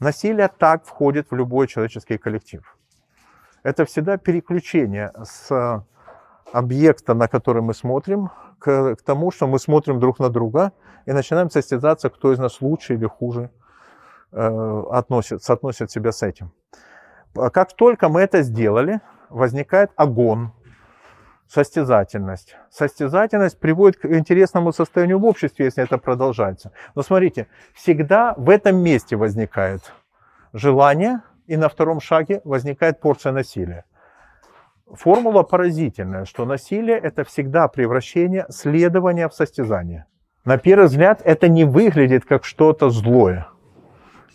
Насилие 0.00 0.48
так 0.48 0.84
входит 0.84 1.30
в 1.30 1.34
любой 1.34 1.66
человеческий 1.66 2.18
коллектив. 2.18 2.76
Это 3.62 3.84
всегда 3.84 4.18
переключение 4.18 5.12
с 5.22 5.84
объекта, 6.52 7.14
на 7.14 7.28
который 7.28 7.62
мы 7.62 7.74
смотрим, 7.74 8.30
к, 8.58 8.96
к 8.96 9.02
тому, 9.02 9.30
что 9.30 9.46
мы 9.46 9.58
смотрим 9.58 10.00
друг 10.00 10.18
на 10.18 10.28
друга 10.28 10.72
и 11.06 11.12
начинаем 11.12 11.50
состязаться, 11.50 12.10
кто 12.10 12.32
из 12.32 12.38
нас 12.38 12.60
лучше 12.60 12.94
или 12.94 13.06
хуже 13.06 13.50
э, 14.32 14.82
относит, 14.90 15.42
соотносит 15.42 15.90
себя 15.90 16.12
с 16.12 16.22
этим. 16.22 16.52
Как 17.34 17.72
только 17.74 18.08
мы 18.08 18.20
это 18.20 18.42
сделали, 18.42 19.00
возникает 19.28 19.90
огонь, 19.96 20.50
состязательность. 21.48 22.56
Состязательность 22.70 23.58
приводит 23.58 23.98
к 23.98 24.06
интересному 24.06 24.72
состоянию 24.72 25.18
в 25.18 25.24
обществе, 25.24 25.66
если 25.66 25.84
это 25.84 25.98
продолжается. 25.98 26.72
Но 26.94 27.02
смотрите, 27.02 27.46
всегда 27.74 28.34
в 28.36 28.50
этом 28.50 28.76
месте 28.76 29.16
возникает 29.16 29.92
желание, 30.52 31.20
и 31.46 31.56
на 31.56 31.68
втором 31.68 32.00
шаге 32.00 32.40
возникает 32.44 33.00
порция 33.00 33.32
насилия. 33.32 33.84
Формула 34.90 35.42
поразительная, 35.42 36.24
что 36.24 36.44
насилие– 36.44 36.98
это 37.02 37.24
всегда 37.24 37.68
превращение 37.68 38.46
следования 38.48 39.28
в 39.28 39.34
состязание. 39.34 40.06
На 40.44 40.58
первый 40.58 40.86
взгляд 40.86 41.22
это 41.24 41.48
не 41.48 41.64
выглядит 41.64 42.24
как 42.24 42.44
что-то 42.44 42.90
злое, 42.90 43.48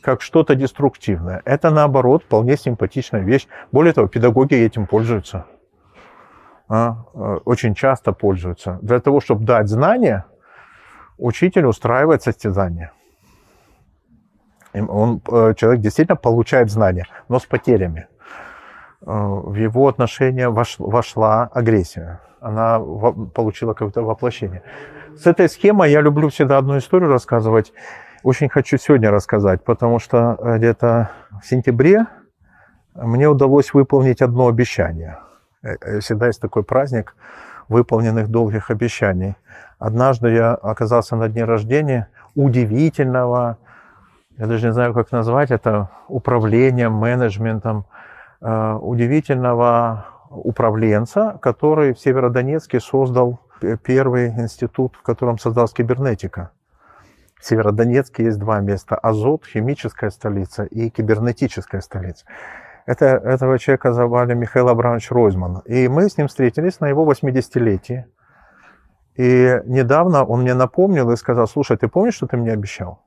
как 0.01 0.21
что-то 0.21 0.55
деструктивное. 0.55 1.41
Это, 1.45 1.69
наоборот, 1.69 2.23
вполне 2.23 2.57
симпатичная 2.57 3.21
вещь. 3.21 3.47
Более 3.71 3.93
того, 3.93 4.07
педагоги 4.07 4.55
этим 4.55 4.87
пользуются 4.87 5.45
очень 6.69 7.73
часто 7.73 8.13
пользуются. 8.13 8.77
Для 8.81 8.99
того, 8.99 9.21
чтобы 9.21 9.43
дать 9.43 9.67
знания, 9.67 10.25
учитель 11.17 11.65
устраивает 11.65 12.23
состязание. 12.23 12.91
Он, 14.73 15.21
э, 15.31 15.53
человек 15.55 15.81
действительно 15.81 16.15
получает 16.15 16.69
знания, 16.69 17.05
но 17.27 17.39
с 17.39 17.45
потерями. 17.45 18.07
Э, 19.01 19.05
в 19.05 19.55
его 19.55 19.87
отношения 19.87 20.49
вошла 20.49 21.49
агрессия. 21.53 22.21
Она 22.39 22.79
получила 22.79 23.73
какое-то 23.73 24.03
воплощение. 24.03 24.61
С 25.17 25.25
этой 25.25 25.49
схемой 25.49 25.91
я 25.91 26.01
люблю 26.01 26.29
всегда 26.29 26.59
одну 26.59 26.77
историю 26.77 27.09
рассказывать. 27.09 27.73
Очень 28.23 28.49
хочу 28.49 28.77
сегодня 28.77 29.11
рассказать, 29.11 29.63
потому 29.63 29.99
что 29.99 30.37
где-то 30.39 31.09
в 31.41 31.47
сентябре 31.47 32.05
мне 32.93 33.27
удалось 33.27 33.73
выполнить 33.73 34.21
одно 34.21 34.47
обещание– 34.47 35.17
Э, 35.28 35.28
э, 35.28 35.28
всегда 35.99 36.27
есть 36.27 36.41
такой 36.41 36.63
праздник 36.63 37.15
выполненных 37.67 38.29
долгих 38.29 38.71
обещаний. 38.71 39.35
Однажды 39.77 40.31
я 40.31 40.53
оказался 40.53 41.15
на 41.15 41.29
дне 41.29 41.45
рождения 41.45 42.09
удивительного, 42.35 43.57
я 44.37 44.47
даже 44.47 44.67
не 44.67 44.73
знаю, 44.73 44.93
как 44.93 45.11
назвать 45.11 45.51
это, 45.51 45.89
управлением, 46.07 46.93
менеджментом, 46.93 47.85
э, 48.41 48.73
удивительного 48.73 50.05
управленца, 50.29 51.37
который 51.41 51.93
в 51.93 51.99
Северодонецке 51.99 52.79
создал 52.79 53.39
первый 53.83 54.29
институт, 54.29 54.95
в 54.95 55.01
котором 55.01 55.37
создалась 55.37 55.73
кибернетика. 55.73 56.51
В 57.39 57.45
Северодонецке 57.45 58.25
есть 58.25 58.39
два 58.39 58.59
места. 58.59 58.95
Азот, 58.95 59.45
химическая 59.45 60.09
столица, 60.09 60.63
и 60.63 60.89
кибернетическая 60.89 61.81
столица. 61.81 62.25
Это, 62.89 63.05
этого 63.05 63.59
человека 63.59 63.93
звали 63.93 64.33
Михаил 64.33 64.67
Абрамович 64.67 65.11
Ройзман. 65.11 65.59
И 65.65 65.87
мы 65.87 66.09
с 66.09 66.17
ним 66.17 66.27
встретились 66.27 66.79
на 66.79 66.87
его 66.87 67.05
80-летии. 67.05 68.07
И 69.15 69.61
недавно 69.65 70.23
он 70.23 70.41
мне 70.41 70.55
напомнил 70.55 71.11
и 71.11 71.15
сказал, 71.15 71.47
слушай, 71.47 71.77
ты 71.77 71.87
помнишь, 71.87 72.15
что 72.15 72.25
ты 72.25 72.35
мне 72.35 72.51
обещал? 72.51 73.03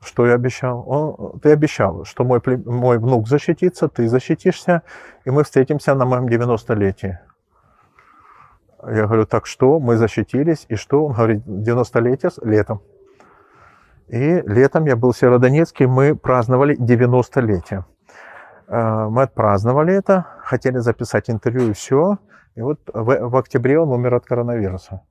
Что 0.00 0.24
я 0.24 0.34
обещал? 0.34 0.84
Он, 0.86 1.40
ты 1.40 1.50
обещал, 1.50 2.04
что 2.04 2.22
мой, 2.22 2.40
мой 2.64 2.98
внук 2.98 3.26
защитится, 3.26 3.88
ты 3.88 4.06
защитишься, 4.06 4.82
и 5.24 5.30
мы 5.30 5.42
встретимся 5.42 5.96
на 5.96 6.04
моем 6.04 6.26
90-летии. 6.26 7.18
Я 8.86 9.06
говорю, 9.06 9.26
так 9.26 9.46
что? 9.46 9.80
Мы 9.80 9.96
защитились, 9.96 10.64
и 10.68 10.76
что? 10.76 11.06
Он 11.06 11.12
говорит, 11.12 11.44
90-летие 11.44 12.30
летом. 12.44 12.80
И 14.06 14.42
летом 14.46 14.84
я 14.84 14.94
был 14.94 15.10
в 15.10 15.16
Северодонецке, 15.16 15.88
мы 15.88 16.14
праздновали 16.14 16.76
90-летие. 16.78 17.84
Э, 18.72 19.08
мы 19.10 19.22
отпраздновали 19.22 19.94
это, 19.94 20.26
хотели 20.40 20.78
записать 20.78 21.28
интервью 21.28 21.70
и 21.70 21.72
все. 21.74 22.18
И 22.54 22.62
вот 22.62 22.80
в, 22.92 23.28
в 23.28 23.36
октябре 23.36 23.78
он 23.78 23.90
умер 23.90 24.14
от 24.14 24.24
коронавируса. 24.24 25.02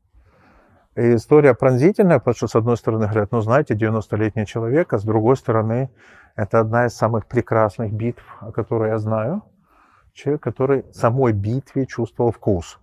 И 0.96 1.16
история 1.16 1.54
пронзительная, 1.54 2.18
потому 2.18 2.36
что, 2.36 2.48
с 2.48 2.56
одной 2.56 2.76
стороны, 2.76 3.06
говорят, 3.06 3.32
ну, 3.32 3.40
знаете, 3.42 3.76
90-летний 3.76 4.48
человек, 4.48 4.92
а 4.94 4.98
с 4.98 5.04
другой 5.04 5.38
стороны, 5.38 5.92
это 6.36 6.60
одна 6.60 6.88
из 6.88 6.94
самых 6.96 7.28
прекрасных 7.28 7.94
битв, 7.94 8.24
о 8.40 8.52
которой 8.52 8.90
я 8.90 8.98
знаю. 8.98 9.44
Человек, 10.14 10.42
который 10.42 10.86
самой 10.92 11.32
битве 11.32 11.86
чувствовал 11.86 12.32
вкус. 12.32 12.80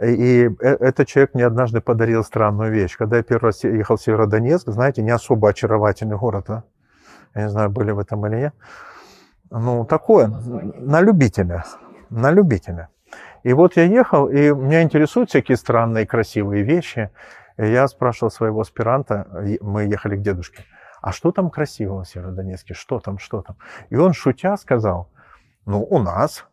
И 0.00 0.48
э, 0.60 0.76
этот 0.76 1.08
человек 1.08 1.34
мне 1.34 1.44
однажды 1.44 1.80
подарил 1.80 2.22
странную 2.22 2.70
вещь. 2.70 2.96
Когда 2.96 3.16
я 3.16 3.22
первый 3.24 3.46
раз 3.46 3.64
ехал 3.64 3.96
в 3.96 4.02
Северодонецк, 4.02 4.68
знаете, 4.68 5.02
не 5.02 5.10
особо 5.10 5.48
очаровательный 5.48 6.16
город, 6.16 6.50
а? 6.50 6.62
я 7.34 7.42
не 7.44 7.50
знаю, 7.50 7.68
были 7.70 7.90
в 7.90 7.98
этом 7.98 8.24
или 8.26 8.36
нет. 8.36 8.54
Ну, 9.58 9.86
такое, 9.86 10.28
на 10.28 11.00
любителя, 11.00 11.64
на 12.10 12.30
любителя. 12.30 12.90
И 13.42 13.54
вот 13.54 13.76
я 13.76 13.84
ехал, 13.84 14.28
и 14.28 14.50
меня 14.50 14.82
интересуют 14.82 15.30
всякие 15.30 15.56
странные 15.56 16.06
красивые 16.06 16.62
вещи. 16.62 17.10
И 17.56 17.66
я 17.66 17.88
спрашивал 17.88 18.30
своего 18.30 18.60
аспиранта, 18.60 19.26
мы 19.62 19.84
ехали 19.84 20.16
к 20.16 20.20
дедушке, 20.20 20.64
а 21.00 21.10
что 21.10 21.32
там 21.32 21.48
красивого 21.48 22.04
в 22.04 22.08
Северодонецке, 22.08 22.74
что 22.74 23.00
там, 23.00 23.18
что 23.18 23.40
там? 23.40 23.56
И 23.88 23.96
он, 23.96 24.12
шутя, 24.12 24.58
сказал, 24.58 25.08
ну, 25.64 25.82
у 25.82 25.98
нас 26.00 26.44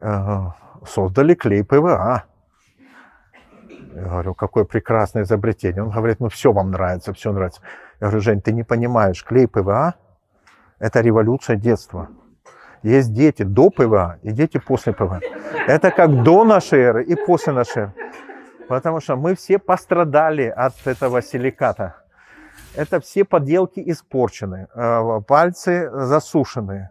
э, 0.00 0.46
создали 0.84 1.34
клей 1.34 1.62
ПВА. 1.62 2.24
Я 3.94 4.02
говорю, 4.02 4.34
какое 4.34 4.64
прекрасное 4.64 5.22
изобретение. 5.22 5.84
Он 5.84 5.90
говорит, 5.90 6.18
ну 6.18 6.28
все 6.28 6.52
вам 6.52 6.72
нравится, 6.72 7.12
все 7.12 7.32
нравится. 7.32 7.60
Я 8.00 8.08
говорю, 8.08 8.20
Жень, 8.20 8.40
ты 8.40 8.52
не 8.52 8.64
понимаешь, 8.64 9.24
клей 9.24 9.46
ПВА– 9.46 9.94
это 10.80 11.00
революция 11.00 11.54
детства. 11.54 12.08
Есть 12.82 13.12
дети 13.12 13.42
до 13.42 13.70
ПВА 13.70 14.18
и 14.22 14.32
дети 14.32 14.58
после 14.58 14.92
ПВА. 14.92 15.20
Это 15.66 15.90
как 15.90 16.22
до 16.22 16.44
нашей 16.44 16.80
эры 16.80 17.04
и 17.04 17.14
после 17.14 17.52
нашей 17.52 17.82
эры. 17.82 17.94
Потому 18.68 19.00
что 19.00 19.16
мы 19.16 19.34
все 19.34 19.58
пострадали 19.58 20.44
от 20.44 20.74
этого 20.86 21.22
силиката. 21.22 21.96
Это 22.76 23.00
все 23.00 23.24
поделки 23.24 23.82
испорчены, 23.84 24.68
э, 24.72 25.20
пальцы 25.26 25.90
засушены, 25.92 26.90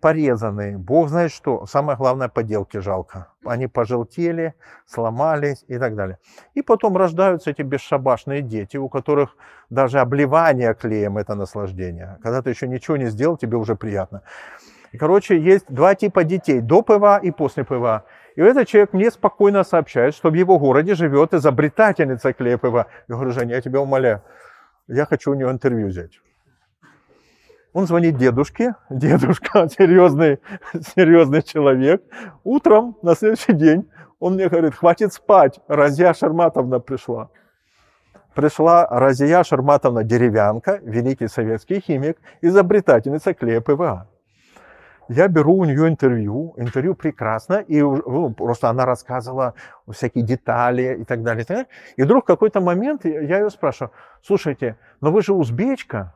порезанные. 0.00 0.76
Бог 0.76 1.08
знает 1.08 1.30
что. 1.30 1.66
Самое 1.66 1.96
главное, 1.96 2.28
поделки 2.28 2.78
жалко. 2.78 3.28
Они 3.44 3.68
пожелтели, 3.68 4.54
сломались 4.86 5.64
и 5.68 5.78
так 5.78 5.94
далее. 5.94 6.18
И 6.54 6.62
потом 6.62 6.96
рождаются 6.96 7.50
эти 7.50 7.62
бесшабашные 7.62 8.42
дети, 8.42 8.76
у 8.76 8.88
которых 8.88 9.36
даже 9.70 10.00
обливание 10.00 10.74
клеем– 10.74 11.16
это 11.18 11.36
наслаждение. 11.36 12.18
Когда 12.22 12.42
ты 12.42 12.50
еще 12.50 12.66
ничего 12.66 12.96
не 12.96 13.06
сделал, 13.06 13.36
тебе 13.36 13.56
уже 13.56 13.76
приятно. 13.76 14.22
И, 14.94 14.96
короче, 14.96 15.36
есть 15.36 15.64
два 15.68 15.96
типа 15.96 16.22
детей, 16.22 16.60
до 16.60 16.80
ПВА 16.80 17.18
и 17.18 17.32
после 17.32 17.64
ПВА. 17.64 18.04
И 18.36 18.40
этот 18.40 18.68
человек 18.68 18.92
мне 18.92 19.10
спокойно 19.10 19.64
сообщает, 19.64 20.14
что 20.14 20.30
в 20.30 20.34
его 20.34 20.56
городе 20.56 20.94
живет 20.94 21.34
изобретательница 21.34 22.32
клея 22.32 22.58
ПВА. 22.58 22.86
Я 23.08 23.14
говорю, 23.16 23.32
Женя, 23.32 23.56
я 23.56 23.60
тебя 23.60 23.80
умоляю, 23.80 24.22
я 24.86 25.04
хочу 25.04 25.32
у 25.32 25.34
него 25.34 25.50
интервью 25.50 25.88
взять. 25.88 26.20
Он 27.72 27.88
звонит 27.88 28.16
дедушке, 28.16 28.76
дедушка 28.88 29.68
серьезный, 29.78 30.38
серьезный 30.94 31.42
человек. 31.42 32.00
Утром 32.44 32.96
на 33.02 33.16
следующий 33.16 33.52
день 33.52 33.90
он 34.20 34.34
мне 34.34 34.48
говорит, 34.48 34.76
хватит 34.76 35.12
спать, 35.12 35.58
Разия 35.66 36.14
Шарматовна 36.14 36.78
пришла. 36.78 37.30
Пришла 38.36 38.86
Разия 38.88 39.42
Шарматовна 39.42 40.04
Деревянка, 40.04 40.78
великий 40.84 41.26
советский 41.26 41.80
химик, 41.80 42.16
изобретательница 42.42 43.34
клея 43.34 43.60
ПВА. 43.60 44.06
Я 45.08 45.28
беру 45.28 45.56
у 45.56 45.64
нее 45.64 45.88
интервью, 45.88 46.54
интервью 46.56 46.94
прекрасно, 46.94 47.54
и 47.54 47.80
ну, 47.80 48.32
просто 48.32 48.70
она 48.70 48.86
рассказывала 48.86 49.54
всякие 49.90 50.24
детали 50.24 50.98
и 51.00 51.04
так 51.04 51.22
далее. 51.22 51.42
И, 51.42 51.46
так 51.46 51.56
далее. 51.56 51.70
и 51.96 52.02
вдруг 52.02 52.24
в 52.24 52.26
какой-то 52.26 52.60
момент 52.60 53.04
я 53.04 53.38
ее 53.40 53.50
спрашиваю, 53.50 53.92
слушайте, 54.22 54.76
но 55.00 55.12
вы 55.12 55.22
же 55.22 55.34
узбечка, 55.34 56.14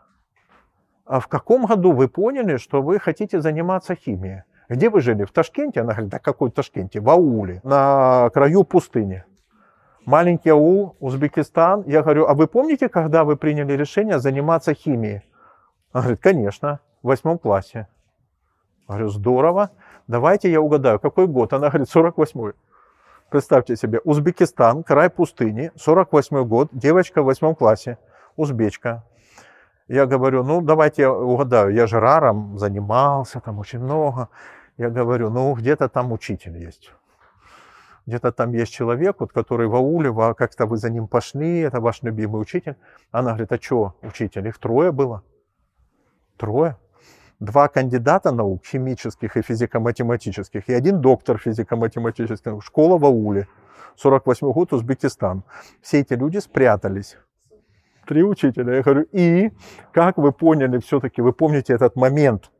а 1.04 1.20
в 1.20 1.28
каком 1.28 1.66
году 1.66 1.92
вы 1.92 2.08
поняли, 2.08 2.56
что 2.56 2.82
вы 2.82 2.98
хотите 2.98 3.40
заниматься 3.40 3.94
химией? 3.94 4.42
Где 4.68 4.90
вы 4.90 5.00
жили? 5.00 5.24
В 5.24 5.32
Ташкенте? 5.32 5.80
Она 5.80 5.92
говорит, 5.92 6.10
да 6.10 6.18
какой 6.18 6.50
Ташкенте? 6.50 7.00
В 7.00 7.08
ауле, 7.08 7.60
на 7.64 8.30
краю 8.34 8.64
пустыни. 8.64 9.24
Маленький 10.04 10.50
аул, 10.50 10.96
Узбекистан. 11.00 11.84
Я 11.86 12.02
говорю, 12.02 12.26
а 12.26 12.34
вы 12.34 12.46
помните, 12.46 12.88
когда 12.88 13.24
вы 13.24 13.36
приняли 13.36 13.72
решение 13.72 14.18
заниматься 14.18 14.74
химией? 14.74 15.22
Она 15.92 16.02
говорит, 16.02 16.22
конечно, 16.22 16.80
в 17.02 17.08
восьмом 17.08 17.38
классе. 17.38 17.88
Говорю, 18.88 19.08
здорово. 19.08 19.70
Давайте 20.06 20.50
я 20.50 20.62
угадаю, 20.62 20.98
какой 20.98 21.26
год? 21.26 21.52
Она 21.52 21.68
говорит, 21.68 21.94
48-й. 21.94 22.54
Представьте 23.28 23.76
себе, 23.76 24.00
Узбекистан, 24.04 24.82
край 24.82 25.10
пустыни, 25.10 25.70
48-й 25.76 26.46
год, 26.46 26.70
девочка 26.72 27.20
в 27.20 27.26
восьмом 27.26 27.54
классе, 27.54 27.98
узбечка. 28.36 29.04
Я 29.86 30.06
говорю, 30.06 30.42
ну, 30.42 30.62
давайте 30.62 31.02
я 31.02 31.12
угадаю, 31.12 31.74
я 31.74 31.86
же 31.86 32.00
раром 32.00 32.58
занимался, 32.58 33.40
там 33.40 33.58
очень 33.58 33.80
много. 33.80 34.30
Я 34.78 34.88
говорю, 34.88 35.28
ну, 35.28 35.54
где-то 35.54 35.90
там 35.90 36.12
учитель 36.12 36.56
есть. 36.56 36.90
Где-то 38.06 38.32
там 38.32 38.52
есть 38.52 38.72
человек, 38.72 39.16
вот, 39.20 39.32
который 39.32 39.66
в 39.66 39.74
ауле, 39.74 40.14
как-то 40.34 40.64
вы 40.64 40.78
за 40.78 40.88
ним 40.88 41.08
пошли, 41.08 41.58
это 41.58 41.82
ваш 41.82 42.02
любимый 42.02 42.40
учитель. 42.40 42.76
Она 43.10 43.32
говорит, 43.32 43.52
а 43.52 43.58
что 43.60 43.94
учитель? 44.00 44.48
Их 44.48 44.56
трое 44.56 44.92
было. 44.92 45.22
Трое 46.38 46.78
два 47.40 47.68
кандидата 47.68 48.32
наук, 48.32 48.64
химических 48.66 49.36
и 49.36 49.42
физико-математических, 49.42 50.68
и 50.68 50.72
один 50.72 51.00
доктор 51.00 51.38
физико-математических, 51.38 52.62
школа 52.62 52.98
в 52.98 53.04
Ауле, 53.04 53.46
48 53.96 54.52
год, 54.52 54.72
Узбекистан. 54.72 55.44
Все 55.80 56.00
эти 56.00 56.14
люди 56.14 56.38
спрятались. 56.38 57.16
Три 58.06 58.22
учителя. 58.22 58.76
Я 58.76 58.82
говорю, 58.82 59.06
и 59.12 59.50
как 59.92 60.16
вы 60.16 60.32
поняли 60.32 60.78
все-таки, 60.78 61.20
вы 61.20 61.32
помните 61.32 61.74
этот 61.74 61.96
момент, 61.96 62.50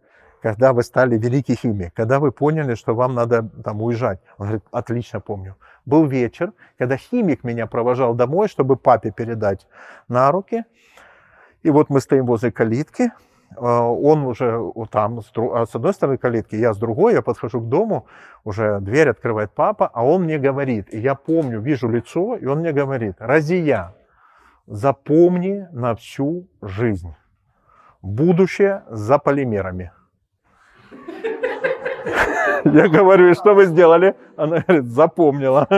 когда 0.43 0.73
вы 0.73 0.83
стали 0.83 1.17
великий 1.17 1.55
химик, 1.55 1.95
когда 1.95 2.21
вы 2.21 2.33
поняли, 2.33 2.75
что 2.75 2.95
вам 2.95 3.15
надо 3.15 3.49
там 3.65 3.83
уезжать. 3.83 4.21
Он 4.37 4.47
говорит, 4.47 4.65
отлично 4.71 5.21
помню. 5.21 5.57
Был 5.87 6.07
вечер, 6.07 6.53
когда 6.79 6.97
химик 6.97 7.45
меня 7.45 7.67
провожал 7.67 8.15
домой, 8.15 8.49
чтобы 8.49 8.77
папе 8.77 9.11
передать 9.11 9.67
на 10.09 10.31
руки. 10.31 10.65
И 11.63 11.71
вот 11.71 11.91
мы 11.91 12.01
стоим 12.01 12.27
возле 12.27 12.53
калитки, 12.53 13.11
он 13.57 14.27
уже 14.27 14.61
там, 14.91 15.21
а, 15.21 15.67
с 15.67 15.75
одной 15.75 15.93
стороны 15.93 16.19
калитки, 16.19 16.55
я 16.55 16.73
с 16.73 16.79
другой, 16.79 17.15
я 17.15 17.23
подхожу 17.23 17.61
к 17.61 17.69
дому, 17.69 18.07
уже 18.45 18.81
дверь 18.81 19.11
открывает 19.11 19.53
папа, 19.53 19.91
а 19.93 20.05
он 20.05 20.25
мне 20.25 20.39
говорит, 20.39 20.93
и 20.93 20.99
я 20.99 21.15
помню, 21.15 21.61
вижу 21.61 21.89
лицо, 21.89 22.37
и 22.37 22.47
он 22.47 22.61
мне 22.61 22.73
говорит, 22.73 23.17
Разия, 23.19 23.95
запомни 24.67 25.67
на 25.73 25.95
всю 25.95 26.47
жизнь, 26.63 27.15
будущее 28.03 28.83
за 28.89 29.19
полимерами. 29.19 29.93
Я 32.73 32.89
говорю, 32.89 33.35
что 33.35 33.55
вы 33.55 33.67
сделали? 33.67 34.15
Она 34.37 34.61
говорит, 34.61 34.87
запомнила. 34.87 35.69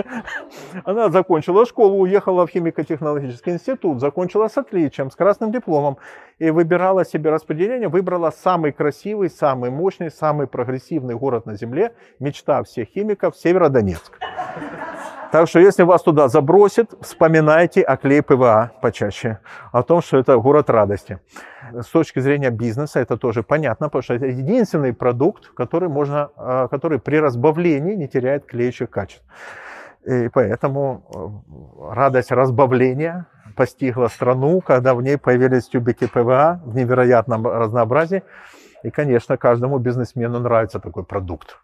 Она 0.84 1.08
закончила 1.08 1.66
школу, 1.66 1.98
уехала 1.98 2.46
в 2.46 2.50
химико-технологический 2.50 3.52
институт, 3.52 4.00
закончила 4.00 4.48
с 4.48 4.56
отличием, 4.56 5.10
с 5.10 5.16
красным 5.16 5.52
дипломом. 5.52 5.98
И 6.38 6.50
выбирала 6.50 7.04
себе 7.04 7.30
распределение, 7.30 7.88
выбрала 7.88 8.30
самый 8.30 8.72
красивый, 8.72 9.30
самый 9.30 9.70
мощный, 9.70 10.10
самый 10.10 10.46
прогрессивный 10.46 11.14
город 11.14 11.46
на 11.46 11.54
Земле. 11.54 11.92
Мечта 12.18 12.62
всех 12.62 12.88
химиков– 12.88 13.36
Северодонецк. 13.36 14.18
Так 15.32 15.48
что 15.48 15.60
если 15.60 15.84
вас 15.84 16.02
туда 16.02 16.26
забросит, 16.26 16.92
вспоминайте 17.00 17.82
о 17.82 17.96
клей 17.96 18.20
ПВА 18.20 18.72
почаще, 18.82 19.38
о 19.70 19.84
том, 19.84 20.02
что 20.02 20.18
это 20.18 20.36
город 20.38 20.68
радости. 20.70 21.20
С 21.72 21.86
точки 21.86 22.20
зрения 22.20 22.50
бизнеса 22.50 23.00
это 23.00 23.16
тоже 23.16 23.42
понятно, 23.42 23.88
потому 23.88 24.02
что 24.02 24.14
это 24.14 24.26
единственный 24.26 24.92
продукт, 24.92 25.50
который, 25.54 25.88
можно, 25.88 26.30
а, 26.36 26.68
который 26.68 26.98
при 26.98 27.16
разбавлении 27.16 27.94
не 27.94 28.08
теряет 28.08 28.46
клеящих 28.46 28.90
качеств. 28.90 29.24
И 30.06 30.28
поэтому 30.28 31.04
э, 31.14 31.94
радость 31.94 32.32
разбавления 32.32 33.26
постигла 33.54 34.08
страну, 34.08 34.60
когда 34.60 34.94
в 34.94 35.02
ней 35.02 35.18
появились 35.18 35.68
тюбики 35.68 36.06
ПВА 36.06 36.60
в 36.64 36.74
невероятном 36.74 37.46
разнообразии. 37.46 38.22
И, 38.82 38.90
конечно, 38.90 39.36
каждому 39.36 39.78
бизнесмену 39.78 40.38
нравится 40.38 40.80
такой 40.80 41.04
продукт, 41.04 41.58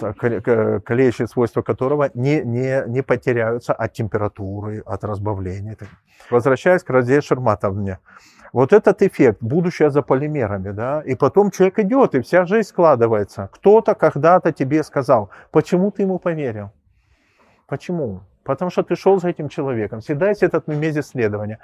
клеящие 0.00 1.26
свойства 1.26 1.62
которого 1.62 2.10
не, 2.14 2.42
не, 2.42 2.84
не 2.86 3.02
потеряются 3.02 3.72
от 3.72 3.92
температуры, 3.92 4.82
от 4.86 5.02
разбавления. 5.02 5.76
Возвращаясь 6.30 6.84
к 6.84 6.90
Разе 6.90 7.20
Шерматовне. 7.20 7.98
Вот 8.52 8.72
этот 8.72 9.02
эффект, 9.02 9.38
будущее 9.40 9.90
за 9.90 10.02
полимерами, 10.02 10.70
да, 10.70 11.02
и 11.02 11.14
потом 11.14 11.50
человек 11.50 11.78
идет, 11.80 12.14
и 12.14 12.20
вся 12.20 12.44
жизнь 12.46 12.68
складывается. 12.68 13.48
Кто-то 13.52 13.94
когда-то 13.94 14.52
тебе 14.52 14.82
сказал, 14.82 15.30
почему 15.50 15.90
ты 15.90 16.02
ему 16.02 16.18
поверил? 16.18 16.70
Почему? 17.66 18.20
Потому 18.44 18.70
что 18.70 18.82
ты 18.82 18.96
шел 18.96 19.20
за 19.20 19.28
этим 19.28 19.48
человеком. 19.48 20.00
Всегда 20.00 20.30
есть 20.30 20.42
этот 20.42 20.68
мемез 20.68 20.96
исследования. 20.96 21.58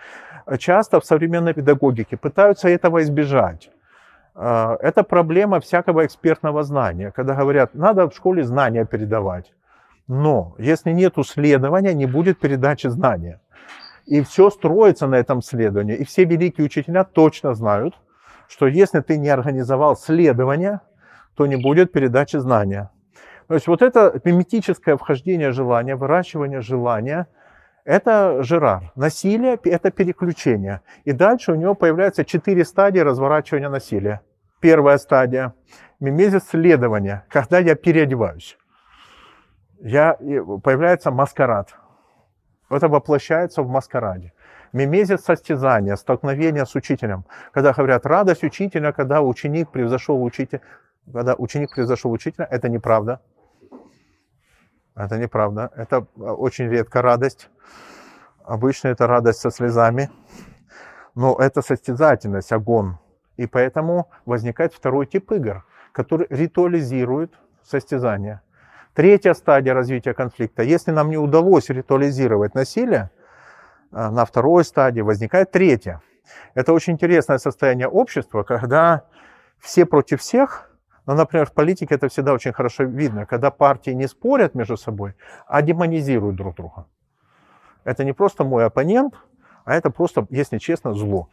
Часто 0.58 1.00
в 1.00 1.04
современной 1.04 1.54
педагогике 1.54 2.16
пытаются 2.16 2.68
этого 2.68 3.02
избежать. 3.02 3.70
А, 4.34 4.76
это 4.80 5.02
проблема 5.02 5.60
всякого 5.60 6.04
экспертного 6.04 6.62
знания, 6.62 7.10
когда 7.10 7.34
говорят, 7.34 7.74
надо 7.74 8.10
в 8.10 8.14
школе 8.14 8.44
знания 8.44 8.84
передавать. 8.84 9.52
Но 10.08 10.54
если 10.58 10.92
нет 10.92 11.16
исследования, 11.16 11.94
не 11.94 12.06
будет 12.06 12.38
передачи 12.38 12.88
знания. 12.88 13.40
И 14.06 14.22
все 14.22 14.50
строится 14.50 15.06
на 15.06 15.16
этом 15.16 15.42
следовании. 15.42 15.96
И 15.96 16.04
все 16.04 16.24
великие 16.24 16.66
учителя 16.66 17.04
точно 17.04 17.54
знают, 17.54 17.94
что 18.48 18.66
если 18.66 19.00
ты 19.00 19.16
не 19.18 19.28
организовал 19.28 19.96
следование, 19.96 20.80
то 21.34 21.46
не 21.46 21.56
будет 21.56 21.92
передачи 21.92 22.36
знания. 22.36 22.90
То 23.48 23.54
есть 23.54 23.66
вот 23.66 23.82
это 23.82 24.20
миметическое 24.24 24.96
вхождение 24.96 25.52
желания, 25.52 25.96
выращивание 25.96 26.60
желания, 26.60 27.26
это 27.84 28.42
Жерар. 28.42 28.92
Насилие– 28.96 29.58
это 29.64 29.90
переключение. 29.90 30.80
И 31.04 31.12
дальше 31.12 31.52
у 31.52 31.54
него 31.54 31.74
появляются 31.74 32.24
четыре 32.24 32.64
стадии 32.64 33.00
разворачивания 33.00 33.68
насилия. 33.68 34.22
Первая 34.60 34.96
стадия– 34.96 35.54
мимезис 36.00 36.48
следования, 36.48 37.26
когда 37.28 37.58
я 37.58 37.74
переодеваюсь. 37.74 38.56
Я, 39.80 40.14
появляется 40.14 41.10
маскарад. 41.10 41.74
Это 42.70 42.88
воплощается 42.88 43.62
в 43.62 43.68
маскараде. 43.68 44.32
Мимезис 44.72 45.20
состязания, 45.20 45.96
столкновение 45.96 46.66
с 46.66 46.74
учителем. 46.74 47.24
Когда 47.52 47.72
говорят 47.72 48.06
радость 48.06 48.42
учителя, 48.42 48.92
когда 48.92 49.22
ученик 49.22 49.70
превзошел 49.70 50.22
учителя, 50.22 50.62
когда 51.12 51.34
ученик 51.36 51.74
превзошел 51.74 52.10
учителя, 52.10 52.48
это 52.50 52.68
неправда. 52.68 53.20
Это 54.96 55.18
неправда. 55.18 55.70
Это 55.76 56.06
а, 56.16 56.34
очень 56.34 56.68
редко 56.68 57.02
радость. 57.02 57.50
Обычно 58.44 58.88
это 58.88 59.06
радость 59.06 59.40
со 59.40 59.50
слезами. 59.50 60.10
Но 61.14 61.36
это 61.36 61.62
состязательность, 61.62 62.52
огонь. 62.52 62.96
И 63.36 63.46
поэтому 63.46 64.10
возникает 64.24 64.72
второй 64.72 65.06
тип 65.06 65.30
игр, 65.32 65.64
который 65.92 66.26
ритуализирует 66.30 67.34
состязание. 67.62 68.40
Третья 68.94 69.34
стадия 69.34 69.74
развития 69.74 70.14
конфликта. 70.14 70.62
Если 70.62 70.92
нам 70.92 71.10
не 71.10 71.16
удалось 71.16 71.68
ритуализировать 71.68 72.54
насилие, 72.54 73.10
а, 73.90 74.10
на 74.12 74.24
второй 74.24 74.64
стадии 74.64 75.00
возникает 75.00 75.50
третья. 75.50 76.00
Это 76.54 76.72
очень 76.72 76.92
интересное 76.92 77.38
состояние 77.38 77.88
общества, 77.88 78.44
когда 78.44 79.02
все 79.58 79.84
против 79.84 80.20
всех, 80.20 80.70
но, 81.06 81.14
например, 81.14 81.46
в 81.46 81.52
политике 81.52 81.96
это 81.96 82.08
всегда 82.08 82.32
очень 82.32 82.52
хорошо 82.52 82.84
видно, 82.84 83.26
когда 83.26 83.50
партии 83.50 83.90
не 83.90 84.06
спорят 84.06 84.54
между 84.54 84.76
собой, 84.76 85.14
а 85.48 85.60
демонизируют 85.60 86.36
друг 86.36 86.54
друга. 86.54 86.86
Это 87.82 88.04
не 88.04 88.12
просто 88.12 88.44
мой 88.44 88.64
оппонент, 88.64 89.14
а 89.64 89.74
это 89.74 89.90
просто, 89.90 90.26
если 90.30 90.58
честно, 90.58 90.94
зло. 90.94 91.28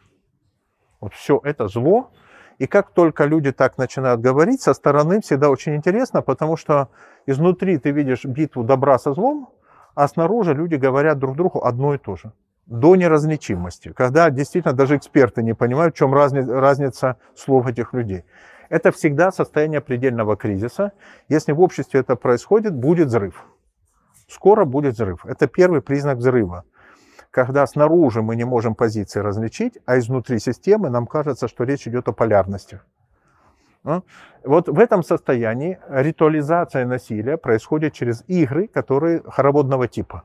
Вот 1.00 1.14
все 1.14 1.40
это 1.44 1.68
зло. 1.68 2.10
И 2.58 2.66
как 2.66 2.90
только 2.90 3.24
люди 3.24 3.52
так 3.52 3.78
начинают 3.78 4.20
говорить, 4.20 4.60
со 4.62 4.74
стороны 4.74 5.20
всегда 5.20 5.48
очень 5.48 5.74
интересно, 5.76 6.22
потому 6.22 6.56
что 6.56 6.88
изнутри 7.26 7.78
ты 7.78 7.90
видишь 7.90 8.24
битву 8.24 8.64
добра 8.64 8.98
со 8.98 9.12
злом, 9.14 9.50
а 9.94 10.08
снаружи 10.08 10.54
люди 10.54 10.76
говорят 10.76 11.18
друг 11.18 11.36
другу 11.36 11.64
одно 11.64 11.94
и 11.94 11.98
то 11.98 12.16
же. 12.16 12.32
До 12.66 12.96
неразличимости. 12.96 13.92
Когда 13.92 14.30
действительно 14.30 14.74
даже 14.74 14.96
эксперты 14.96 15.42
не 15.42 15.54
понимают, 15.54 15.94
в 15.94 15.98
чем 15.98 16.14
разница 16.14 17.16
слов 17.34 17.66
этих 17.66 17.92
людей. 17.92 18.24
Это 18.68 18.90
всегда 18.90 19.32
состояние 19.32 19.80
предельного 19.80 20.36
кризиса. 20.36 20.92
Если 21.28 21.52
в 21.52 21.60
обществе 21.60 22.00
это 22.00 22.16
происходит, 22.16 22.74
будет 22.74 23.08
взрыв. 23.08 23.44
Скоро 24.28 24.64
будет 24.64 24.94
взрыв. 24.94 25.26
Это 25.26 25.46
первый 25.46 25.82
признак 25.82 26.18
взрыва. 26.18 26.64
Когда 27.30 27.66
снаружи 27.66 28.22
мы 28.22 28.36
не 28.36 28.44
можем 28.44 28.74
позиции 28.74 29.20
различить, 29.20 29.78
а 29.84 29.98
изнутри 29.98 30.38
системы 30.38 30.88
нам 30.88 31.06
кажется, 31.06 31.48
что 31.48 31.64
речь 31.64 31.86
идет 31.86 32.08
о 32.08 32.12
полярностях. 32.12 32.86
Ну, 33.84 34.04
вот 34.44 34.68
в 34.68 34.78
этом 34.78 35.02
состоянии 35.02 35.78
ритуализация 35.88 36.86
насилия 36.86 37.36
происходит 37.36 37.94
через 37.94 38.24
игры, 38.28 38.68
которые 38.68 39.22
хороводного 39.22 39.88
типа. 39.88 40.24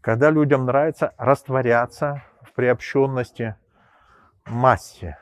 Когда 0.00 0.30
людям 0.30 0.66
нравится 0.66 1.14
растворяться 1.16 2.22
в 2.42 2.52
приобщенности 2.52 3.56
массе. 4.46 5.18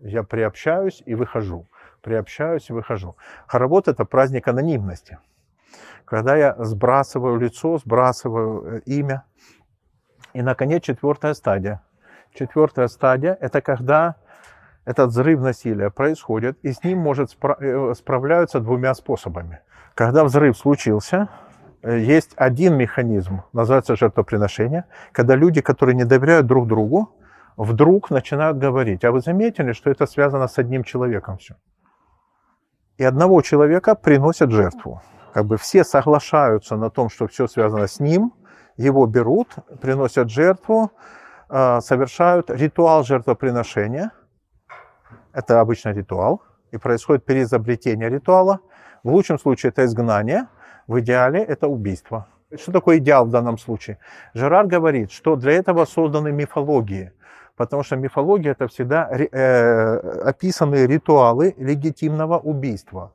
Я 0.00 0.22
приобщаюсь 0.22 1.02
и 1.06 1.14
выхожу 1.14 1.66
приобщаюсь 2.00 2.70
и 2.70 2.72
выхожу. 2.72 3.16
Хоровод– 3.46 3.88
это 3.88 4.04
праздник 4.04 4.48
анонимности. 4.48 5.18
Когда 6.04 6.36
я 6.36 6.56
сбрасываю 6.58 7.38
лицо, 7.38 7.78
сбрасываю 7.78 8.78
э, 8.78 8.80
имя. 8.86 9.24
И, 10.32 10.42
наконец, 10.42 10.82
четвертая 10.82 11.34
стадия. 11.34 11.82
Четвертая 12.34 12.88
стадия– 12.88 13.36
это 13.40 13.60
когда 13.60 14.16
этот 14.84 15.10
взрыв 15.10 15.40
насилия 15.40 15.90
происходит, 15.90 16.58
и 16.62 16.72
с 16.72 16.82
ним 16.84 16.98
может 16.98 17.30
спра- 17.30 17.60
э, 17.60 17.94
справляются 17.94 18.60
двумя 18.60 18.94
способами. 18.94 19.60
Когда 19.94 20.24
взрыв 20.24 20.56
случился, 20.56 21.28
э, 21.82 21.98
есть 21.98 22.32
один 22.36 22.76
механизм, 22.76 23.42
называется 23.52 23.96
жертвоприношение, 23.96 24.84
когда 25.12 25.36
люди, 25.36 25.60
которые 25.60 25.96
не 25.96 26.04
доверяют 26.04 26.46
друг 26.46 26.66
другу, 26.66 27.14
вдруг 27.56 28.10
начинают 28.10 28.58
говорить, 28.58 29.04
а 29.04 29.12
вы 29.12 29.20
заметили, 29.20 29.72
что 29.72 29.90
это 29.90 30.06
связано 30.06 30.48
с 30.48 30.58
одним 30.58 30.84
человеком 30.84 31.38
все? 31.38 31.56
и 33.00 33.04
одного 33.04 33.40
человека 33.40 33.94
приносят 33.94 34.50
жертву. 34.50 35.00
Как 35.32 35.46
бы 35.46 35.56
все 35.56 35.84
соглашаются 35.84 36.76
на 36.76 36.90
том, 36.90 37.08
что 37.08 37.26
все 37.28 37.48
связано 37.48 37.86
с 37.86 37.98
ним, 37.98 38.34
его 38.76 39.06
берут, 39.06 39.54
приносят 39.80 40.28
жертву, 40.28 40.92
а, 41.48 41.80
совершают 41.80 42.50
ритуал 42.50 43.02
жертвоприношения. 43.02 44.10
Это 45.32 45.60
обычно 45.60 45.90
ритуал, 45.90 46.42
и 46.72 46.78
происходит 46.78 47.24
переизобретение 47.24 48.08
ритуала. 48.08 48.60
В 49.02 49.10
лучшем 49.10 49.38
случае 49.38 49.70
это 49.70 49.84
изгнание, 49.84 50.46
в 50.86 51.00
идеале 51.00 51.42
это 51.42 51.68
убийство. 51.68 52.26
Что 52.54 52.72
такое 52.72 52.98
идеал 52.98 53.26
в 53.26 53.30
данном 53.30 53.58
случае? 53.58 53.98
Жерар 54.34 54.66
говорит, 54.66 55.12
что 55.12 55.36
для 55.36 55.52
этого 55.52 55.84
созданы 55.84 56.32
мифологии– 56.32 57.12
потому 57.60 57.82
что 57.82 57.96
мифология 57.96 58.52
это 58.52 58.68
всегда 58.68 59.06
э, 59.10 59.96
описанные 60.24 60.86
ритуалы 60.86 61.54
легитимного 61.58 62.38
убийства. 62.38 63.12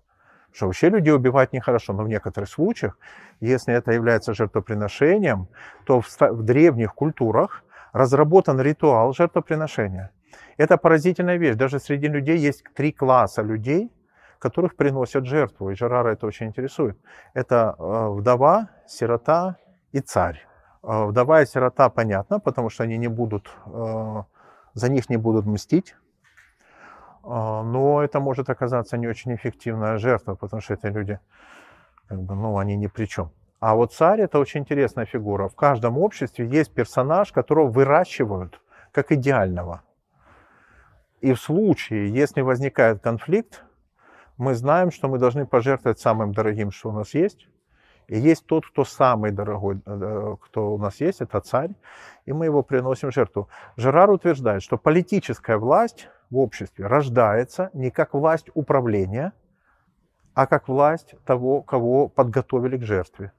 Что 0.53 0.67
вообще 0.67 0.89
людей 0.89 1.13
убивать 1.13 1.51
нехорошо, 1.51 1.93
но 1.93 2.03
в 2.03 2.07
некоторых 2.07 2.47
случаях, 2.47 2.95
если 3.41 3.73
это 3.73 3.91
является 3.91 4.35
жертвоприношением, 4.35 5.47
то 5.85 5.99
в, 5.99 6.07
в 6.21 6.43
древних 6.43 6.93
культурах 6.93 7.63
разработан 7.91 8.61
ритуал 8.61 9.13
жертвоприношения. 9.13 10.11
Это 10.57 10.77
поразительная 10.77 11.37
вещь. 11.37 11.55
Даже 11.55 11.79
среди 11.79 12.07
людей 12.07 12.37
есть 12.37 12.63
три 12.73 12.91
класса 12.91 13.41
людей, 13.41 13.91
которых 14.39 14.75
приносят 14.75 15.25
жертву. 15.25 15.69
И 15.69 15.75
Жерара 15.75 16.09
это 16.09 16.27
очень 16.27 16.47
интересует. 16.47 16.97
Это 17.33 17.75
э, 17.77 18.07
вдова, 18.09 18.69
сирота 18.87 19.57
и 19.91 19.99
царь. 19.99 20.45
Э, 20.83 21.05
вдова 21.05 21.41
и 21.41 21.45
сирота 21.45 21.89
понятно, 21.89 22.39
потому 22.39 22.69
что 22.69 22.83
они 22.83 22.97
не 22.97 23.07
будут 23.07 23.49
э, 23.65 24.23
за 24.75 24.89
них 24.89 25.09
не 25.09 25.17
будут 25.17 25.45
мстить, 25.45 25.95
но 27.23 28.03
это 28.03 28.19
может 28.19 28.49
оказаться 28.49 28.97
не 28.97 29.07
очень 29.07 29.33
эффективная 29.33 29.97
жертва, 29.97 30.35
потому 30.35 30.61
что 30.61 30.73
эти 30.75 30.85
люди, 30.87 31.19
как 32.07 32.21
бы, 32.21 32.35
ну, 32.35 32.57
они 32.59 32.75
ни 32.75 32.87
при 32.87 33.05
чем. 33.05 33.31
А 33.59 33.73
вот 33.73 33.93
царь 33.93 34.21
это 34.21 34.37
очень 34.37 34.59
интересная 34.59 35.05
фигура. 35.05 35.47
В 35.47 35.55
каждом 35.55 35.97
обществе 35.97 36.45
есть 36.45 36.73
персонаж, 36.73 37.31
которого 37.31 37.67
выращивают 37.67 38.61
как 38.91 39.11
идеального. 39.11 39.81
И 41.25 41.33
в 41.33 41.41
случае, 41.41 42.13
если 42.13 42.41
возникает 42.41 43.01
конфликт, 43.01 43.63
мы 44.37 44.53
знаем, 44.53 44.91
что 44.91 45.07
мы 45.07 45.17
должны 45.17 45.47
пожертвовать 45.47 45.99
самым 45.99 46.33
дорогим, 46.33 46.69
что 46.69 46.89
у 46.89 46.91
нас 46.91 47.15
есть, 47.15 47.47
и 48.07 48.19
есть 48.19 48.45
тот, 48.45 48.63
кто 48.67 48.85
самый 48.85 49.31
дорогой, 49.31 49.81
э, 49.87 50.35
кто 50.39 50.75
у 50.75 50.77
нас 50.77 51.01
есть, 51.01 51.21
это 51.21 51.39
царь, 51.39 51.71
и 52.25 52.31
мы 52.31 52.45
его 52.45 52.61
приносим 52.61 53.09
в 53.09 53.13
жертву. 53.15 53.49
Жерар 53.75 54.11
утверждает, 54.11 54.61
что 54.61 54.77
политическая 54.77 55.57
власть 55.57 56.09
в 56.29 56.37
обществе 56.37 56.85
рождается 56.85 57.71
не 57.73 57.89
как 57.89 58.13
власть 58.13 58.51
управления, 58.53 59.33
а 60.35 60.45
как 60.45 60.67
власть 60.67 61.15
того, 61.25 61.63
кого 61.63 62.07
подготовили 62.07 62.77
к 62.77 62.83
жертве. 62.83 63.31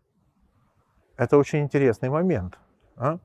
Это 1.17 1.39
очень 1.39 1.61
интересный 1.61 2.09
момент. 2.09 2.59
А? 2.97 3.21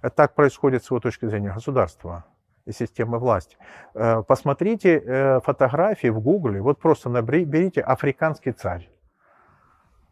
Это 0.00 0.16
так 0.16 0.34
происходит 0.34 0.84
с 0.84 0.90
его 0.90 1.00
точки 1.00 1.26
зрения 1.26 1.52
государства 1.52 2.24
системы 2.72 3.18
власти. 3.18 3.56
Э, 3.94 4.22
посмотрите 4.22 4.98
э, 4.98 5.40
фотографии 5.40 6.08
в 6.08 6.20
Гугле, 6.20 6.60
вот 6.60 6.78
просто 6.78 7.08
наберите 7.08 7.80
«африканский 7.80 8.52
царь». 8.52 8.88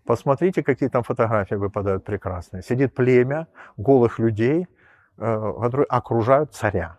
Посмотрите, 0.07 0.63
какие 0.63 0.89
там 0.91 1.03
фотографии 1.03 1.55
выпадают 1.55 2.05
прекрасные. 2.05 2.63
Сидит 2.63 2.95
племя 2.95 3.47
голых 3.77 4.19
людей, 4.19 4.67
э, 5.17 5.53
которые 5.63 5.87
окружают 5.87 6.55
царя. 6.55 6.97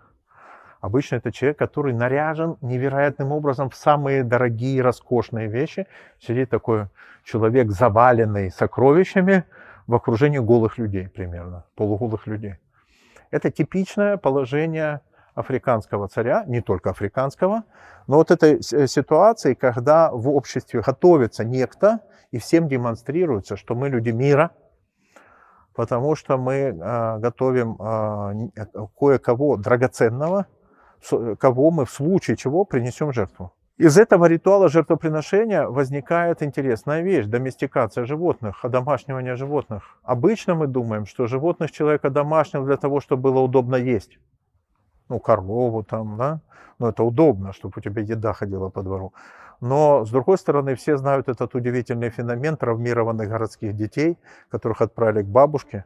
Обычно 0.82 1.16
это 1.16 1.32
человек, 1.32 1.58
который 1.58 1.94
наряжен 1.94 2.58
невероятным 2.62 3.32
образом 3.32 3.70
в 3.70 3.76
самые 3.76 4.24
дорогие, 4.24 4.82
роскошные 4.82 5.48
вещи. 5.48 5.88
Сидит 6.20 6.50
такой 6.50 6.88
человек, 7.24 7.72
заваленный 7.72 8.52
сокровищами, 8.52 9.46
в 9.88 9.96
окружении 9.96 10.40
голых 10.40 10.78
людей 10.78 11.08
примерно, 11.08 11.66
полуголых 11.76 12.28
людей. 12.28 12.56
Это 13.32 13.52
типичное 13.52 14.18
положение 14.18 15.02
африканского 15.36 16.08
царя, 16.08 16.44
не 16.48 16.62
только 16.62 16.90
африканского, 16.90 17.64
но 18.08 18.18
вот 18.18 18.32
этой 18.32 18.60
э, 18.60 18.88
ситуации, 18.88 19.54
когда 19.54 20.12
в 20.12 20.30
обществе 20.30 20.82
готовится 20.82 21.44
некто, 21.44 22.00
и 22.32 22.40
всем 22.40 22.68
демонстрируется, 22.68 23.58
что 23.58 23.76
мы 23.76 23.90
люди 23.90 24.10
мира, 24.10 24.52
потому 25.74 26.16
что 26.16 26.38
мы 26.38 26.54
э, 26.54 27.20
готовим 27.20 27.78
э, 27.80 28.88
кое-кого 28.98 29.58
драгоценного, 29.58 30.48
кого 31.38 31.72
мы 31.72 31.86
в 31.86 31.92
случае 31.92 32.36
чего 32.38 32.66
принесем 32.66 33.14
жертву. 33.14 33.52
Из 33.78 33.98
этого 33.98 34.26
ритуала 34.26 34.70
жертвоприношения 34.70 35.68
возникает 35.68 36.42
интересная 36.42 37.02
вещь– 37.02 37.26
доместикация 37.28 38.06
животных, 38.06 38.64
одомашнивание 38.64 39.36
животных. 39.36 40.00
Обычно 40.04 40.56
мы 40.56 40.68
думаем, 40.68 41.06
что 41.06 41.28
животных 41.28 41.72
человек 41.72 42.06
одомашнил 42.06 42.64
для 42.64 42.78
того, 42.78 43.02
чтобы 43.02 43.24
было 43.24 43.42
удобно 43.42 43.76
есть. 43.76 44.18
Ну, 45.10 45.20
корову 45.20 45.84
там, 45.84 46.18
да? 46.18 46.40
Ну, 46.80 46.88
это 46.88 47.04
удобно, 47.04 47.54
чтобы 47.54 47.74
у 47.78 47.82
тебя 47.82 48.02
еда 48.02 48.34
ходила 48.34 48.70
по 48.70 48.82
двору. 48.84 49.14
Но, 49.62 50.04
с 50.06 50.10
другой 50.10 50.38
стороны, 50.38 50.76
все 50.76 50.98
знают 50.98 51.30
этот 51.30 51.56
удивительный 51.56 52.10
феномен 52.10 52.58
травмированных 52.58 53.30
городских 53.30 53.76
детей, 53.76 54.18
которых 54.50 54.82
отправили 54.82 55.24
к 55.24 55.28
бабушке 55.28 55.86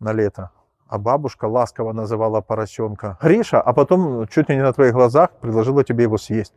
на 0.00 0.12
лето. 0.12 0.50
А 0.88 0.98
бабушка 0.98 1.46
ласково 1.46 1.92
называла 1.92 2.40
поросенка 2.40 3.18
Гриша, 3.20 3.60
а 3.60 3.72
потом 3.72 4.26
чуть 4.28 4.48
ли 4.48 4.56
не 4.56 4.62
на 4.62 4.72
твоих 4.72 4.92
глазах 4.92 5.30
предложила 5.40 5.84
тебе 5.84 6.04
его 6.04 6.16
съесть. 6.16 6.54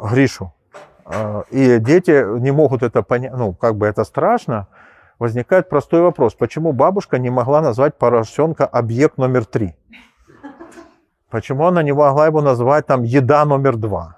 Гришу. 0.00 0.52
А, 1.04 1.44
и 1.50 1.78
дети 1.78 2.38
не 2.40 2.50
могут 2.50 2.82
это 2.82 3.02
понять, 3.02 3.32
ну, 3.32 3.54
как 3.54 3.76
бы 3.76 3.86
это 3.86 4.04
страшно. 4.04 4.66
Возникает 5.22 5.68
простой 5.68 6.00
вопрос, 6.00 6.34
почему 6.34 6.72
бабушка 6.72 7.16
не 7.16 7.30
могла 7.30 7.60
назвать 7.60 7.96
поросенка 7.96 8.66
объект 8.66 9.18
номер 9.18 9.44
три? 9.44 9.76
Почему 11.30 11.68
она 11.68 11.84
не 11.84 11.92
могла 11.92 12.26
его 12.26 12.40
назвать 12.40 12.86
там 12.86 13.04
еда 13.04 13.44
номер 13.44 13.76
два? 13.76 14.16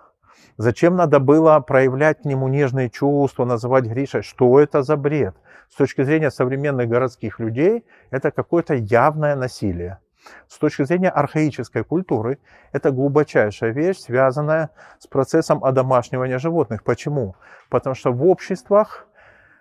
Зачем 0.56 0.96
надо 0.96 1.20
было 1.20 1.60
проявлять 1.60 2.22
к 2.22 2.24
нему 2.24 2.48
нежные 2.48 2.88
чувства, 2.88 3.44
называть 3.44 3.84
Гришей? 3.84 4.22
Что 4.22 4.58
это 4.58 4.82
за 4.82 4.96
бред? 4.96 5.36
С 5.68 5.76
точки 5.76 6.02
зрения 6.04 6.30
современных 6.30 6.88
городских 6.88 7.38
людей, 7.38 7.84
это 8.10 8.30
какое-то 8.30 8.72
явное 8.72 9.36
насилие. 9.36 9.98
С 10.48 10.56
точки 10.56 10.84
зрения 10.84 11.10
архаической 11.10 11.84
культуры, 11.84 12.38
это 12.72 12.90
глубочайшая 12.90 13.72
вещь, 13.72 13.98
связанная 13.98 14.70
с 14.98 15.06
процессом 15.06 15.62
одомашнивания 15.64 16.38
животных. 16.38 16.82
Почему? 16.82 17.36
Потому 17.68 17.94
что 17.94 18.10
в 18.10 18.26
обществах, 18.26 19.06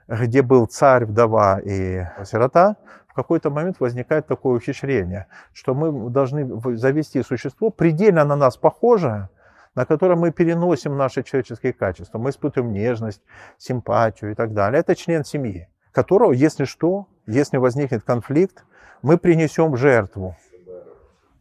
где 0.07 0.41
был 0.41 0.65
царь, 0.65 1.05
вдова 1.05 1.59
и 1.59 2.05
сирота, 2.25 2.75
в 3.07 3.13
какой-то 3.13 3.49
момент 3.49 3.79
возникает 3.79 4.27
такое 4.27 4.57
ухищрение, 4.57 5.27
что 5.53 5.75
мы 5.75 6.09
должны 6.09 6.77
завести 6.77 7.21
существо, 7.23 7.69
предельно 7.69 8.25
на 8.25 8.35
нас 8.35 8.57
похожее, 8.57 9.29
на 9.75 9.85
котором 9.85 10.19
мы 10.19 10.31
переносим 10.31 10.97
наши 10.97 11.23
человеческие 11.23 11.73
качества. 11.73 12.17
Мы 12.17 12.31
испытываем 12.31 12.73
нежность, 12.73 13.21
симпатию 13.57 14.31
и 14.31 14.35
так 14.35 14.53
далее. 14.53 14.79
Это 14.79 14.95
член 14.95 15.23
семьи, 15.23 15.67
которого, 15.91 16.31
если 16.31 16.65
что, 16.65 17.07
если 17.27 17.57
возникнет 17.57 18.03
конфликт, 18.03 18.65
мы 19.01 19.17
принесем 19.17 19.75
жертву 19.77 20.35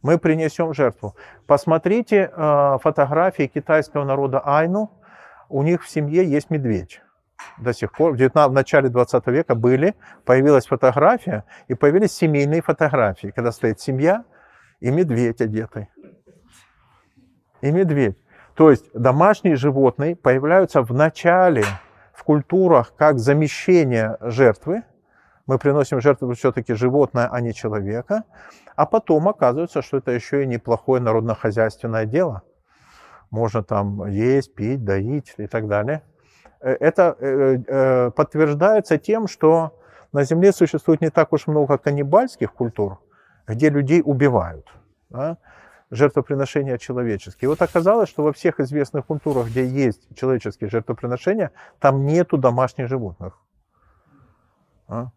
мы 0.03 0.19
принесем 0.19 0.73
жертву. 0.73 1.15
Посмотрите 1.47 2.29
э, 2.31 2.77
фотографии 2.83 3.47
китайского 3.47 4.03
народа 4.03 4.41
Айну. 4.45 4.91
У 5.49 5.63
них 5.63 5.81
в 5.83 5.89
семье 5.89 6.29
есть 6.29 6.49
медведь. 6.49 7.01
До 7.57 7.73
сих 7.73 7.91
пор, 7.91 8.13
в, 8.13 8.17
19, 8.17 8.51
в 8.51 8.53
начале 8.53 8.89
20 8.89 9.27
века 9.27 9.55
были, 9.55 9.95
появилась 10.25 10.65
фотография, 10.65 11.45
и 11.67 11.73
появились 11.73 12.13
семейные 12.13 12.61
фотографии, 12.61 13.33
когда 13.35 13.51
стоит 13.51 13.79
семья 13.79 14.23
и 14.79 14.91
медведь 14.91 15.41
одетый. 15.41 15.89
И 17.61 17.71
медведь. 17.71 18.17
То 18.55 18.69
есть 18.69 18.91
домашние 18.93 19.55
животные 19.55 20.15
появляются 20.15 20.81
в 20.81 20.93
начале 20.93 21.63
в 22.13 22.23
культурах 22.23 22.93
как 22.95 23.19
замещение 23.19 24.17
жертвы, 24.21 24.83
мы 25.45 25.57
приносим 25.57 25.99
жертву 25.99 26.33
все-таки 26.33 26.73
животное, 26.73 27.27
а 27.29 27.41
не 27.41 27.53
человека, 27.53 28.23
а 28.75 28.85
потом 28.85 29.27
оказывается, 29.27 29.81
что 29.81 29.97
это 29.97 30.11
еще 30.11 30.43
и 30.43 30.47
неплохое 30.47 31.01
народно-хозяйственное 31.01 32.05
дело. 32.05 32.43
Можно 33.29 33.63
там 33.63 34.07
есть, 34.07 34.55
пить, 34.55 34.85
доить 34.85 35.33
и 35.37 35.47
так 35.47 35.67
далее. 35.67 36.03
Э, 36.63 36.77
это 36.79 37.15
э, 37.19 37.57
э, 37.67 38.11
подтверждается 38.11 38.97
тем, 38.97 39.27
что 39.27 39.79
на 40.13 40.23
Земле 40.23 40.51
существует 40.51 41.01
не 41.01 41.09
так 41.09 41.33
уж 41.33 41.47
много 41.47 41.77
каннибальских 41.77 42.53
культур, 42.53 42.99
где 43.47 43.69
людей 43.69 44.01
убивают. 44.03 44.65
Да? 45.09 45.37
жертвоприношения 45.91 46.79
человеческие. 46.79 47.45
И 47.45 47.49
вот 47.49 47.61
оказалось, 47.61 48.09
что 48.09 48.23
во 48.23 48.33
всех 48.33 48.59
известных 48.59 49.05
культурах, 49.05 49.49
где 49.49 49.63
есть 49.63 50.07
человеческие 50.15 50.67
жертвоприношения, 50.67 51.51
там 51.79 52.07
нету 52.07 52.37
домашних 52.37 52.87
животных. 52.87 53.37
А? 54.87 55.09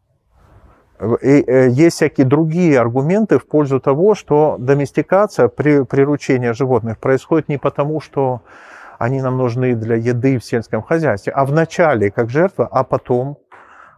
И 1.22 1.44
есть 1.70 1.96
всякие 1.96 2.26
другие 2.26 2.78
аргументы 2.78 3.38
в 3.38 3.46
пользу 3.46 3.80
того, 3.80 4.14
что 4.14 4.56
доместикация, 4.58 5.48
при, 5.48 5.82
приручение 5.82 6.52
животных 6.52 6.98
происходит 6.98 7.48
не 7.48 7.56
потому, 7.56 8.02
что 8.02 8.42
они 8.98 9.20
нам 9.20 9.36
нужны 9.36 9.74
для 9.74 9.96
еды 9.96 10.38
в 10.38 10.44
сельском 10.44 10.82
хозяйстве, 10.82 11.32
а 11.32 11.44
вначале 11.44 12.10
как 12.10 12.30
жертва, 12.30 12.66
а 12.70 12.84
потом 12.84 13.38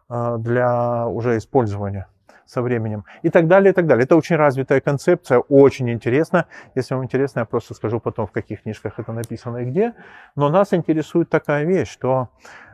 э, 0.09 0.37
для 0.39 1.07
уже 1.07 1.37
использования 1.37 2.09
со 2.47 2.63
временем 2.63 3.05
и 3.23 3.29
так 3.29 3.47
далее, 3.47 3.73
и 3.73 3.75
так 3.75 3.87
далее. 3.87 4.05
Это 4.05 4.17
очень 4.17 4.37
развитая 4.37 4.81
концепция, 4.81 5.39
очень 5.39 5.91
интересно. 5.91 6.47
Если 6.75 6.95
вам 6.95 7.05
интересно, 7.05 7.41
я 7.41 7.45
просто 7.45 7.75
скажу 7.75 8.01
потом, 8.01 8.27
в 8.27 8.33
каких 8.33 8.63
книжках 8.63 8.99
это 8.99 9.13
написано 9.13 9.59
и 9.59 9.65
где. 9.67 9.95
Но 10.35 10.49
нас 10.49 10.73
интересует 10.73 11.29
такая 11.29 11.65
вещь, 11.65 11.91
что 11.91 12.29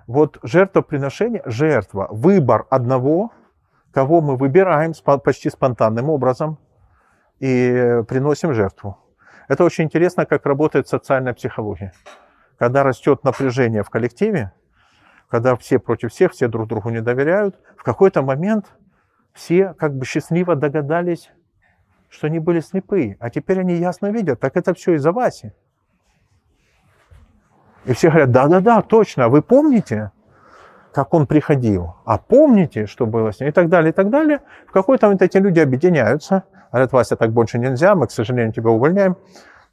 вот 0.06 0.38
жертвоприношение, 0.42 1.42
жертва, 1.46 2.08
выбор 2.10 2.66
одного– 2.70 3.32
кого 3.94 4.20
мы 4.20 4.36
выбираем 4.36 4.92
почти 5.22 5.48
спонтанным 5.48 6.10
образом 6.10 6.58
и 7.38 8.02
приносим 8.08 8.52
жертву. 8.52 8.98
Это 9.48 9.64
очень 9.64 9.84
интересно, 9.84 10.26
как 10.26 10.46
работает 10.46 10.88
социальная 10.88 11.34
психология. 11.34 11.92
Когда 12.58 12.82
растет 12.82 13.24
напряжение 13.24 13.82
в 13.82 13.90
коллективе, 13.90 14.52
когда 15.28 15.56
все 15.56 15.78
против 15.78 16.12
всех, 16.12 16.32
все 16.32 16.48
друг 16.48 16.68
другу 16.68 16.90
не 16.90 17.00
доверяют, 17.00 17.58
в 17.76 17.82
какой-то 17.82 18.22
момент 18.22 18.66
все 19.32 19.74
как 19.74 19.94
бы 19.94 20.06
счастливо 20.06 20.54
догадались, 20.54 21.30
что 22.08 22.28
они 22.28 22.38
были 22.38 22.60
слепые, 22.60 23.16
а 23.18 23.30
теперь 23.30 23.60
они 23.60 23.74
ясно 23.74 24.10
видят, 24.10 24.40
так 24.40 24.56
это 24.56 24.72
все 24.74 24.94
из-за 24.94 25.12
Васи. 25.12 25.52
И 27.84 27.92
все 27.92 28.08
говорят, 28.08 28.30
да-да-да, 28.30 28.80
точно, 28.82 29.28
вы 29.28 29.42
помните? 29.42 30.12
Как 30.94 31.12
он 31.12 31.26
приходил. 31.26 31.96
А 32.04 32.18
помните, 32.18 32.86
что 32.86 33.04
было 33.04 33.32
с 33.32 33.40
ним? 33.40 33.48
И 33.48 33.52
так 33.52 33.68
далее, 33.68 33.90
и 33.90 33.92
так 33.92 34.10
далее. 34.10 34.40
В 34.68 34.72
какой-то 34.72 35.06
момент 35.06 35.22
эти 35.22 35.38
люди 35.38 35.58
объединяются. 35.58 36.44
Говорят, 36.70 36.92
Вася, 36.92 37.16
так 37.16 37.32
больше 37.32 37.58
нельзя, 37.58 37.96
мы, 37.96 38.06
к 38.06 38.12
сожалению, 38.12 38.52
тебя 38.52 38.70
увольняем. 38.70 39.16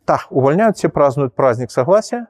Так, 0.06 0.28
увольняют, 0.32 0.78
все 0.78 0.90
празднуют 0.90 1.36
праздник 1.36 1.70
согласия, 1.70 2.28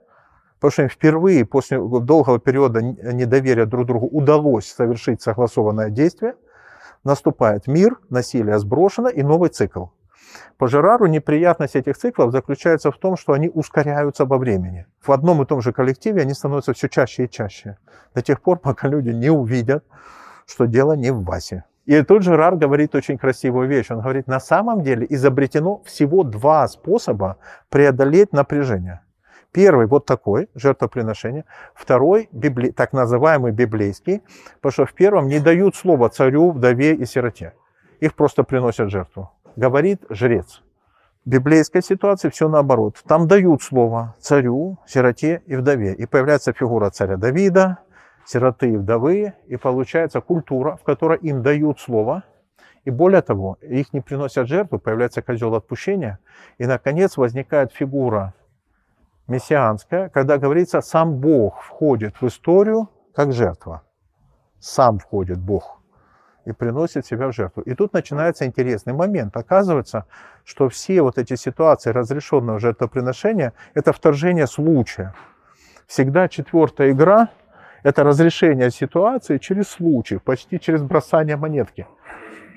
потому 0.60 0.72
что 0.72 0.82
им 0.84 0.90
впервые 0.90 1.46
после 1.46 1.80
долгого 1.80 2.38
периода 2.38 2.82
недоверия 2.82 3.66
друг 3.66 3.88
другу 3.88 4.08
удалось 4.08 4.70
совершить 4.70 5.22
согласованное 5.22 5.90
действие. 5.90 6.36
Наступает 7.06 7.68
мир, 7.68 7.98
насилие 8.10 8.60
сброшено 8.60 9.08
и 9.08 9.24
новый 9.24 9.50
цикл. 9.50 9.86
По 10.58 10.68
Жерару 10.68 11.08
неприятность 11.08 11.76
этих 11.76 11.98
циклов 11.98 12.32
заключается 12.32 12.92
в 12.92 12.98
том, 12.98 13.18
что 13.18 13.34
они 13.34 13.50
ускоряются 13.50 14.26
во 14.26 14.38
времени. 14.38 14.86
В 15.02 15.12
одном 15.12 15.42
и 15.42 15.46
том 15.46 15.62
же 15.62 15.74
коллективе 15.74 16.22
они 16.22 16.34
становятся 16.34 16.74
все 16.74 16.88
чаще 16.90 17.26
и 17.26 17.30
чаще. 17.30 17.78
До 18.16 18.22
тех 18.22 18.42
пор, 18.42 18.60
пока 18.60 18.88
люди 18.88 19.10
не 19.10 19.30
увидят, 19.30 19.84
что 20.46 20.66
дело 20.66 20.94
не 20.94 21.12
в 21.12 21.24
Васе. 21.24 21.64
И 21.86 22.02
тут 22.04 22.24
Жерар 22.24 22.56
говорит 22.56 22.94
очень 22.96 23.18
красивую 23.18 23.68
вещь. 23.68 23.90
Он 23.90 24.02
говорит, 24.02 24.28
на 24.28 24.40
самом 24.40 24.82
деле 24.82 25.06
изобретено 25.10 25.82
всего 25.84 26.24
два 26.24 26.68
способа 26.68 27.38
преодолеть 27.70 28.34
напряжение. 28.34 29.02
Первый 29.52 29.88
вот 29.88 30.06
такой, 30.06 30.48
жертвоприношение. 30.56 31.44
Второй, 31.74 32.30
библи, 32.32 32.70
так 32.70 32.94
называемый 32.94 33.52
библейский, 33.52 34.22
потому 34.62 34.72
что 34.72 34.86
в 34.86 34.94
первом 34.94 35.28
не 35.28 35.40
дают 35.40 35.76
слова 35.76 36.10
царю, 36.10 36.52
вдове 36.52 36.94
и 36.94 37.06
сироте. 37.06 37.54
их 38.00 38.16
просто 38.16 38.44
приносят 38.44 38.90
жертву. 38.90 39.30
Говорит 39.56 40.03
жрец. 40.10 40.61
В 41.26 41.30
библейской 41.30 41.84
ситуации 41.84 42.30
все 42.30 42.49
наоборот. 42.49 43.02
Там 43.07 43.28
дают 43.28 43.61
слово 43.61 44.15
царю, 44.19 44.80
сироте 44.88 45.44
и 45.45 45.56
вдове. 45.56 45.94
И 45.94 46.06
появляется 46.06 46.53
фигура 46.53 46.90
царя 46.90 47.18
Давида, 47.18 47.78
сироты 48.26 48.72
и 48.72 48.78
вдовы, 48.78 49.34
и 49.48 49.57
получается 49.57 50.22
культура, 50.22 50.78
в 50.78 50.84
которой 50.84 51.19
им 51.19 51.44
дают 51.44 51.80
слово, 51.80 52.23
и 52.84 52.90
более 52.90 53.22
того, 53.22 53.57
их 53.61 53.94
не 53.94 54.02
приносят 54.02 54.48
жертву, 54.48 54.80
появляется 54.80 55.22
козел 55.22 55.53
отпущения, 55.53 56.19
и, 56.57 56.65
наконец, 56.65 57.18
возникает 57.18 57.72
фигура 57.73 58.34
мессианская, 59.28 60.10
когда 60.10 60.38
говорится, 60.38 60.82
сам 60.82 61.18
Бог 61.18 61.61
входит 61.61 62.19
в 62.22 62.28
историю 62.28 62.90
как 63.14 63.34
жертва. 63.34 63.84
Сам 64.60 64.98
входит 64.98 65.40
Бог 65.40 65.81
и 66.46 66.52
приносит 66.52 67.06
себя 67.06 67.28
в 67.28 67.34
жертву. 67.34 67.62
И 67.64 67.74
тут 67.76 67.94
начинается 67.94 68.46
интересный 68.46 68.94
момент. 68.94 69.38
Оказывается, 69.38 70.06
что 70.44 70.70
все 70.70 71.02
вот 71.02 71.18
эти 71.18 71.36
ситуации 71.36 71.92
разрешенного 71.92 72.60
жертвоприношения– 72.60 73.54
это 73.74 73.94
вторжение 73.94 74.48
случая. 74.48 75.14
Всегда 75.88 76.28
четвертая 76.28 76.92
игра– 76.92 77.30
это 77.84 78.04
разрешение 78.04 78.72
ситуации 78.72 79.38
через 79.38 79.70
случай, 79.70 80.18
почти 80.18 80.60
через 80.60 80.82
бросание 80.82 81.36
монетки, 81.36 81.88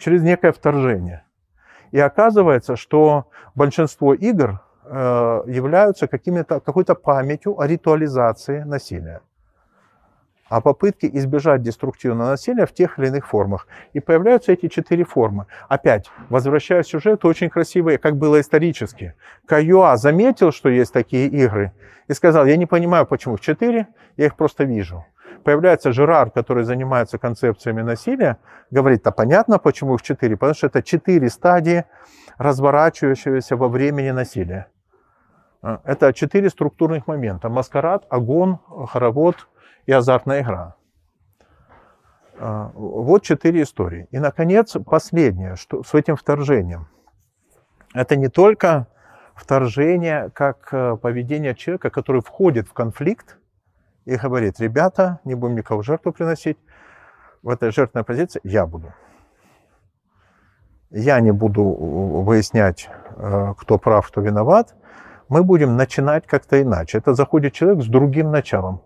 через 0.01 0.23
некое 0.23 0.53
вторжение. 0.53 1.25
И 1.91 2.01
оказывается, 2.01 2.77
что 2.77 3.27
большинство 3.55 4.15
игр 4.15 4.61
э, 4.85 5.43
являются 5.47 6.07
какими-то, 6.07 6.61
какой-то 6.61 6.95
памятью 6.95 7.61
о 7.61 7.67
ритуализации 7.67 8.63
насилия 8.63 9.21
о 10.49 10.61
попытке 10.61 11.09
избежать 11.15 11.63
деструктивного 11.63 12.31
насилия 12.31 12.67
в 12.67 12.73
тех 12.73 12.99
или 12.99 13.09
иных 13.09 13.27
формах. 13.27 13.67
И 13.93 14.01
появляются 14.01 14.53
эти 14.53 14.69
четыре 14.69 15.05
формы. 15.05 15.47
Опять, 15.69 16.11
возвращаясь 16.29 16.87
к 16.87 16.91
сюжету, 16.91 17.29
очень 17.29 17.51
красивые, 17.51 17.99
как 17.99 18.17
было 18.17 18.41
исторически. 18.41 19.15
Каюа 19.47 19.97
заметил, 19.97 20.53
что 20.53 20.69
есть 20.69 20.93
такие 20.93 21.29
игры, 21.29 21.73
и 22.09 22.13
сказал, 22.13 22.47
я 22.47 22.57
не 22.57 22.67
понимаю, 22.67 23.07
почему 23.07 23.37
их 23.37 23.41
четыре, 23.41 23.89
я 24.17 24.27
их 24.27 24.37
просто 24.37 24.65
вижу. 24.65 25.05
Появляется 25.43 25.93
Жерар, 25.93 26.31
который 26.31 26.65
занимается 26.65 27.19
концепциями 27.19 27.83
насилия, 27.83 28.39
говорит, 28.71 29.03
да 29.03 29.11
понятно, 29.11 29.59
почему 29.59 29.95
их 29.95 30.03
четыре, 30.03 30.37
потому 30.37 30.55
что 30.55 30.69
это 30.69 30.83
четыре 30.83 31.29
стадии 31.29 31.85
разворачивающегося 32.39 33.57
во 33.57 33.69
времени 33.69 34.11
насилия. 34.11 34.69
Это 35.63 36.13
четыре 36.13 36.51
структурных 36.51 37.07
момента. 37.07 37.49
Маскарад, 37.49 38.05
огонь, 38.11 38.59
хоровод, 38.89 39.49
и 39.87 39.93
азартная 39.93 40.43
игра. 40.43 40.77
А, 42.39 42.71
вот 42.75 43.23
четыре 43.23 43.63
истории. 43.63 44.09
И, 44.11 44.19
наконец, 44.19 44.77
последнее, 44.85 45.57
что 45.57 45.83
с 45.83 45.95
этим 45.95 46.17
вторжением. 46.17 46.89
Это 47.95 48.17
не 48.17 48.29
только 48.29 48.89
вторжение 49.35 50.31
как 50.31 50.69
э, 50.73 50.97
поведение 50.97 51.55
человека, 51.55 51.91
который 51.91 52.23
входит 52.23 52.69
в 52.69 52.73
конфликт 52.73 53.39
и 54.05 54.17
говорит, 54.17 54.61
ребята, 54.61 55.21
не 55.25 55.35
будем 55.35 55.57
никого 55.57 55.83
жертву 55.83 56.13
приносить, 56.13 56.59
в 57.43 57.49
этой 57.51 57.73
жертвной 57.73 58.05
позиции 58.05 58.41
я 58.43 58.67
буду. 58.67 58.93
Я 60.91 61.21
не 61.21 61.33
буду 61.33 61.63
выяснять, 61.63 62.89
э, 63.17 63.55
кто 63.59 63.79
прав, 63.79 64.09
кто 64.09 64.21
виноват. 64.21 64.75
Мы 65.29 65.43
будем 65.43 65.77
начинать 65.77 66.27
как-то 66.27 66.61
иначе. 66.61 66.99
Это 66.99 67.15
заходит 67.15 67.53
человек 67.53 67.83
с 67.83 67.87
другим 67.87 68.31
началом. 68.31 68.83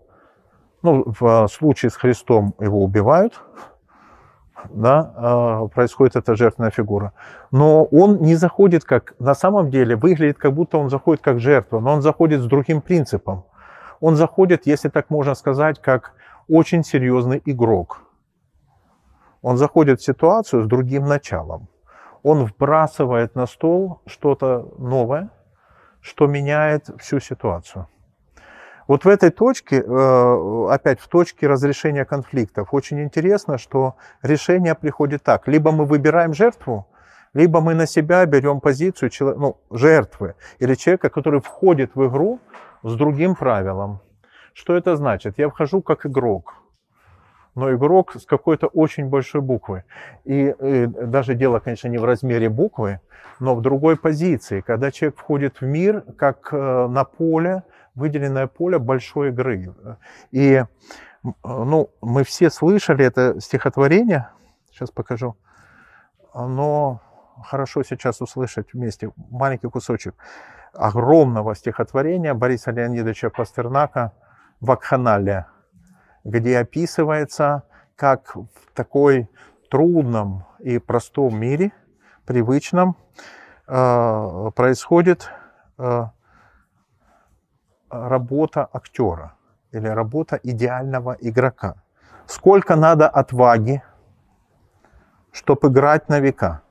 Ну, 0.81 1.03
в 1.19 1.47
случае 1.47 1.89
с 1.89 1.95
Христом 1.95 2.53
его 2.59 2.83
убивают, 2.83 3.41
да, 4.69 5.13
а, 5.15 5.67
происходит 5.67 6.15
эта 6.15 6.35
жертвенная 6.35 6.71
фигура. 6.71 7.13
Но 7.51 7.83
он 7.85 8.21
не 8.21 8.35
заходит 8.35 8.83
как, 8.83 9.13
на 9.19 9.33
самом 9.33 9.69
деле, 9.69 9.95
выглядит 9.95 10.37
как 10.37 10.53
будто 10.53 10.77
он 10.77 10.89
заходит 10.89 11.21
как 11.23 11.39
жертва, 11.39 11.79
но 11.79 11.93
он 11.93 12.01
заходит 12.01 12.41
с 12.41 12.45
другим 12.45 12.81
принципом. 12.81 13.45
Он 13.99 14.15
заходит, 14.15 14.65
если 14.65 14.89
так 14.89 15.09
можно 15.09 15.35
сказать, 15.35 15.81
как 15.81 16.13
очень 16.47 16.83
серьезный 16.83 17.41
игрок. 17.45 18.01
Он 19.41 19.57
заходит 19.57 19.99
в 19.99 20.05
ситуацию 20.05 20.63
с 20.63 20.67
другим 20.67 21.05
началом. 21.05 21.67
Он 22.23 22.45
вбрасывает 22.45 23.35
на 23.35 23.47
стол 23.47 24.01
что-то 24.05 24.67
новое, 24.77 25.29
что 26.01 26.27
меняет 26.27 26.89
всю 26.99 27.19
ситуацию. 27.19 27.87
Вот 28.89 29.05
в 29.05 29.07
этой 29.07 29.29
точке, 29.29 29.83
э, 29.85 30.67
опять 30.71 30.99
в 30.99 31.07
точке 31.09 31.47
разрешения 31.47 32.05
конфликтов, 32.05 32.73
очень 32.73 33.03
интересно, 33.03 33.59
что 33.59 33.93
решение 34.23 34.73
приходит 34.73 35.21
так. 35.21 35.47
Либо 35.47 35.71
мы 35.71 35.85
выбираем 35.85 36.33
жертву, 36.33 36.87
либо 37.35 37.61
мы 37.61 37.75
на 37.75 37.85
себя 37.85 38.25
берем 38.25 38.59
позицию 38.59 39.11
ну, 39.37 39.57
жертвы 39.69 40.33
или 40.57 40.73
человека, 40.73 41.11
который 41.11 41.39
входит 41.39 41.91
в 41.93 42.07
игру 42.07 42.39
с 42.81 42.95
другим 42.95 43.35
правилом. 43.35 43.99
Что 44.53 44.75
это 44.75 44.95
значит? 44.95 45.37
Я 45.37 45.49
вхожу 45.49 45.83
как 45.83 46.07
игрок, 46.07 46.55
но 47.53 47.71
игрок 47.71 48.15
с 48.15 48.25
какой-то 48.25 48.65
очень 48.65 49.05
большой 49.05 49.41
буквы. 49.41 49.83
И, 50.25 50.55
и 50.59 50.87
даже 50.87 51.35
дело, 51.35 51.59
конечно, 51.59 51.89
не 51.89 51.99
в 51.99 52.05
размере 52.05 52.49
буквы, 52.49 53.01
но 53.39 53.53
в 53.53 53.61
другой 53.61 53.97
позиции. 53.97 54.61
Когда 54.61 54.89
человек 54.89 55.19
входит 55.19 55.61
в 55.61 55.65
мир, 55.65 56.03
как 56.17 56.49
э, 56.51 56.87
на 56.87 57.03
поле, 57.03 57.61
выделенное 57.99 58.47
поле 58.47 58.79
большой 58.79 59.29
игры. 59.29 59.75
И 60.31 60.63
ну, 61.43 61.89
мы 62.01 62.23
все 62.23 62.49
слышали 62.49 63.05
это 63.05 63.39
стихотворение, 63.39 64.29
сейчас 64.71 64.89
покажу, 64.89 65.35
но 66.33 67.01
хорошо 67.43 67.83
сейчас 67.83 68.21
услышать 68.21 68.73
вместе 68.73 69.11
маленький 69.29 69.69
кусочек 69.69 70.15
огромного 70.73 71.55
стихотворения 71.55 72.33
Бориса 72.33 72.71
Леонидовича 72.71 73.29
Пастернака 73.29 74.13
«Вакханалия», 74.61 75.47
где 76.23 76.59
описывается, 76.59 77.63
как 77.95 78.35
в 78.35 78.73
такой 78.73 79.29
трудном 79.69 80.45
и 80.59 80.79
простом 80.79 81.39
мире, 81.39 81.71
привычном, 82.25 82.95
э, 83.67 84.51
происходит 84.55 85.29
э, 85.77 86.05
работа 87.89 88.67
актера 88.71 89.33
или 89.71 89.87
работа 89.87 90.39
идеального 90.43 91.17
игрока. 91.19 91.75
Сколько 92.25 92.75
надо 92.75 93.07
отваги, 93.07 93.81
чтобы 95.31 95.69
играть 95.69 96.09
на 96.09 96.19
века. 96.19 96.61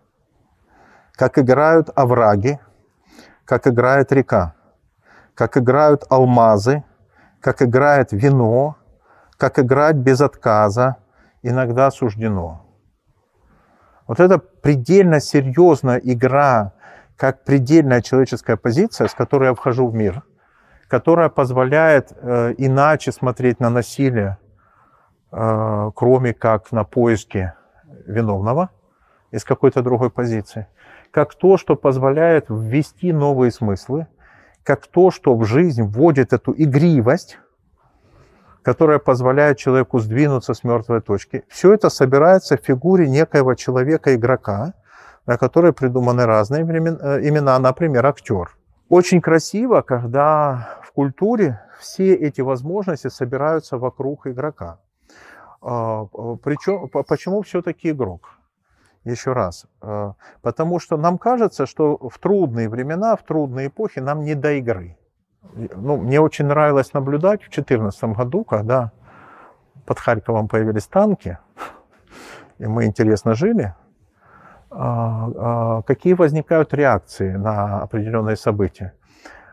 Как 1.13 1.39
играют 1.39 1.91
овраги, 1.97 2.61
как 3.45 3.67
играет 3.67 4.13
река, 4.13 4.55
как 5.35 5.57
играют 5.57 6.05
алмазы, 6.11 6.85
как 7.41 7.63
играет 7.63 8.13
вино, 8.13 8.77
как 9.37 9.59
играть 9.59 9.97
без 9.97 10.21
отказа, 10.21 10.97
иногда 11.43 11.91
суждено. 11.91 12.65
Вот 14.07 14.21
это 14.21 14.39
предельно 14.39 15.21
серьезная 15.21 15.99
игра, 15.99 16.73
как 17.17 17.45
предельная 17.45 18.01
человеческая 18.01 18.57
позиция, 18.57 19.09
с 19.09 19.15
которой 19.15 19.49
я 19.49 19.55
вхожу 19.55 19.89
в 19.89 19.95
мир– 19.95 20.23
которая 20.89 21.29
позволяет 21.29 22.13
э, 22.17 22.55
иначе 22.57 23.13
смотреть 23.13 23.61
на 23.61 23.69
насилие, 23.71 24.39
э, 25.31 25.91
кроме 25.95 26.33
как 26.33 26.73
на 26.73 26.85
поиски 26.85 27.53
виновного 28.07 28.71
из 29.31 29.45
какой-то 29.45 29.83
другой 29.83 30.11
позиции, 30.11 30.67
как 31.11 31.35
то, 31.35 31.59
что 31.59 31.77
позволяет 31.77 32.47
ввести 32.49 33.13
новые 33.13 33.53
смыслы, 33.53 34.07
как 34.63 34.87
то, 34.87 35.11
что 35.11 35.37
в 35.37 35.45
жизнь 35.45 35.83
вводит 35.83 36.33
эту 36.33 36.55
игривость, 36.57 37.39
которая 38.63 38.99
позволяет 38.99 39.59
человеку 39.59 39.99
сдвинуться 39.99 40.55
с 40.55 40.65
мертвой 40.65 41.03
точки. 41.03 41.45
Все 41.49 41.75
это 41.75 41.91
собирается 41.91 42.57
в 42.57 42.61
фигуре 42.61 43.09
некоего 43.09 43.55
человека-игрока, 43.55 44.73
на 45.27 45.37
которой 45.37 45.75
придуманы 45.75 46.25
разные 46.25 46.63
э, 46.63 47.29
имена, 47.29 47.59
например, 47.59 48.07
актер. 48.07 48.58
Очень 48.89 49.21
красиво, 49.21 49.83
когда 49.83 50.81
в 50.83 50.93
культуре 50.93 51.61
все 51.79 52.15
эти 52.15 52.41
возможности 52.41 53.09
собираются 53.09 53.77
вокруг 53.77 54.27
игрока. 54.27 54.81
А, 55.61 56.07
Причем, 56.43 56.89
почему 56.89 57.43
все-таки 57.43 57.91
игрок? 57.91 58.31
Еще 59.05 59.33
раз. 59.33 59.67
А, 59.83 60.15
потому 60.41 60.81
что 60.81 60.97
нам 60.97 61.19
кажется, 61.19 61.67
что 61.67 61.99
в 61.99 62.19
трудные 62.19 62.71
времена, 62.71 63.15
в 63.17 63.23
трудные 63.25 63.69
эпохи 63.69 63.99
нам 63.99 64.25
не 64.25 64.35
до 64.35 64.53
игры. 64.53 64.97
Ну, 65.53 65.99
мне 65.99 66.21
очень 66.21 66.47
нравилось 66.47 66.95
наблюдать 66.95 67.41
в 67.41 67.51
2014 67.51 68.05
году, 68.05 68.45
когда 68.45 68.93
под 69.85 69.99
Харьковом 69.99 70.49
появились 70.49 70.87
танки, 70.87 71.39
и 72.59 72.67
мы 72.67 72.87
интересно 72.87 73.35
жили, 73.35 73.65
а, 73.65 73.75
а, 73.75 73.88
какие 74.71 76.13
возникают 76.13 76.75
реакции 76.75 77.33
на 77.33 77.83
определенные 77.83 78.37
события. 78.37 78.93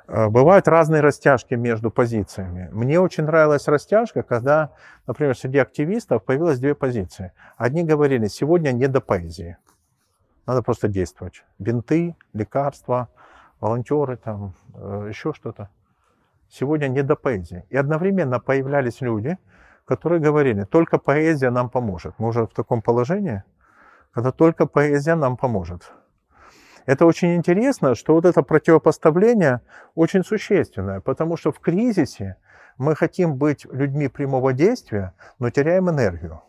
А, 0.07 0.29
бывают 0.29 0.67
разные 0.67 1.01
растяжки 1.01 1.55
между 1.55 1.89
позициями. 1.89 2.69
Мне 2.71 2.99
очень 2.99 3.23
нравилась 3.23 3.67
растяжка, 3.67 4.23
когда, 4.23 4.71
например, 5.07 5.35
среди 5.35 5.57
активистов 5.57 6.23
появилось 6.23 6.59
две 6.59 6.75
позиции. 6.75 7.31
Одни 7.57 7.83
говорили, 7.83 8.27
сегодня 8.27 8.71
не 8.71 8.87
до 8.87 9.01
поэзии. 9.01 9.57
Надо 10.45 10.61
просто 10.61 10.87
действовать. 10.87 11.43
Бинты, 11.57 12.15
лекарства, 12.33 13.09
волонтеры, 13.59 14.17
там, 14.17 14.53
э, 14.75 15.07
еще 15.09 15.33
что-то. 15.33 15.69
Сегодня 16.49 16.87
не 16.87 17.01
до 17.01 17.15
поэзии. 17.15 17.65
И 17.69 17.77
одновременно 17.77 18.39
появлялись 18.39 19.01
люди, 19.01 19.37
которые 19.85 20.21
говорили, 20.21 20.63
только 20.63 20.99
поэзия 20.99 21.49
нам 21.49 21.69
поможет. 21.69 22.13
Мы 22.19 22.27
уже 22.27 22.45
в 22.45 22.53
таком 22.53 22.83
положении, 22.83 23.43
когда 24.15 24.31
только 24.31 24.65
поэзия 24.65 25.15
нам 25.15 25.35
поможет. 25.35 25.91
Это 26.85 27.05
очень 27.05 27.35
интересно, 27.35 27.95
что 27.95 28.13
вот 28.13 28.25
это 28.25 28.43
противопоставление 28.43 29.59
очень 29.93 30.23
существенное, 30.23 31.01
потому 31.01 31.35
что 31.35 31.51
в 31.51 31.59
кризисе 31.59 32.37
мы 32.77 32.95
хотим 32.95 33.35
быть 33.35 33.65
людьми 33.65 34.07
прямого 34.07 34.53
действия, 34.53 35.13
но 35.37 35.49
теряем 35.49 35.89
энергию. 35.89 36.41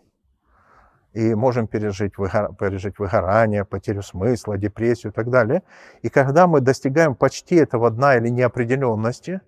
И 1.13 1.35
можем 1.35 1.67
пережить, 1.67 2.19
выгор... 2.19 2.55
пережить 2.55 3.01
выгорание, 3.01 3.65
потерю 3.65 4.03
смысла, 4.03 4.57
депрессию 4.57 5.11
и 5.11 5.15
так 5.15 5.31
далее. 5.31 5.63
И 6.03 6.09
когда 6.09 6.47
мы 6.47 6.61
достигаем 6.61 7.17
почти 7.17 7.57
этого 7.57 7.91
дна 7.91 8.17
или 8.17 8.29
неопределенности, 8.29 9.41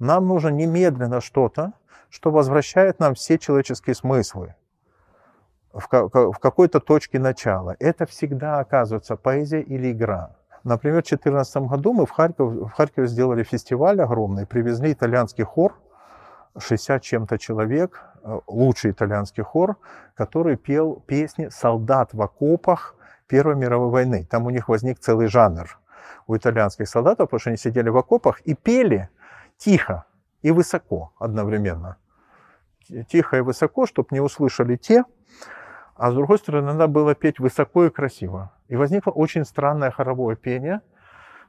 нам 0.00 0.26
нужно 0.26 0.48
немедленно 0.48 1.20
что-то, 1.20 1.74
что 2.08 2.32
возвращает 2.32 2.98
нам 2.98 3.14
все 3.14 3.38
человеческие 3.38 3.94
смыслы 3.94 4.56
в, 5.72 5.88
в 5.88 6.38
какой-то 6.38 6.80
точке 6.80 7.18
начала. 7.18 7.76
Это 7.78 8.06
всегда 8.06 8.58
оказывается 8.58 9.16
поэзия 9.16 9.60
или 9.60 9.92
игра. 9.92 10.36
Например, 10.64 11.02
в 11.02 11.06
2014 11.06 11.56
году 11.62 11.92
мы 11.92 12.06
в 12.06 12.10
Харькове, 12.10 12.64
в 12.64 12.70
Харькове 12.70 13.06
сделали 13.06 13.42
фестиваль 13.42 14.00
огромный, 14.00 14.46
привезли 14.46 14.92
итальянский 14.92 15.44
хор, 15.44 15.74
60 16.58 17.02
чем-то 17.02 17.38
человек, 17.38 18.02
э, 18.22 18.40
лучший 18.46 18.90
итальянский 18.90 19.42
хор, 19.42 19.76
который 20.14 20.56
пел 20.56 21.02
песни 21.06 21.48
солдат 21.48 22.12
в 22.12 22.20
окопах 22.20 22.96
Первой 23.26 23.54
мировой 23.54 23.90
войны. 23.90 24.26
Там 24.28 24.46
у 24.46 24.50
них 24.50 24.68
возник 24.68 24.98
целый 24.98 25.28
жанр 25.28 25.78
у 26.26 26.36
итальянских 26.36 26.88
солдатов, 26.88 27.28
потому 27.28 27.40
что 27.40 27.50
они 27.50 27.56
сидели 27.56 27.88
в 27.88 27.96
окопах 27.96 28.40
и 28.40 28.54
пели 28.54 29.08
тихо 29.56 30.04
и 30.42 30.50
высоко 30.50 31.12
одновременно. 31.18 31.96
Тихо 33.08 33.36
и 33.36 33.40
высоко, 33.40 33.86
чтобы 33.86 34.08
не 34.10 34.20
услышали 34.20 34.76
те, 34.76 35.04
а 36.00 36.12
с 36.12 36.14
другой 36.14 36.38
стороны, 36.38 36.72
надо 36.72 36.86
было 36.86 37.14
петь 37.14 37.38
высоко 37.38 37.84
и 37.84 37.90
красиво. 37.90 38.52
И 38.68 38.76
возникло 38.76 39.10
очень 39.10 39.44
странное 39.44 39.90
хоровое 39.90 40.34
пение 40.34 40.80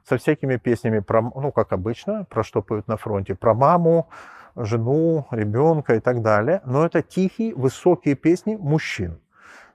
со 0.06 0.18
всякими 0.18 0.58
песнями, 0.58 0.98
про, 0.98 1.22
ну, 1.22 1.52
как 1.52 1.72
обычно, 1.72 2.26
про 2.28 2.44
что 2.44 2.60
поют 2.60 2.86
на 2.86 2.98
фронте, 2.98 3.34
про 3.34 3.54
маму, 3.54 4.10
жену, 4.54 5.26
ребенка 5.30 5.94
и 5.94 6.00
так 6.00 6.20
далее. 6.20 6.60
Но 6.66 6.84
это 6.84 7.00
тихие, 7.00 7.54
высокие 7.54 8.14
песни 8.14 8.56
мужчин. 8.56 9.18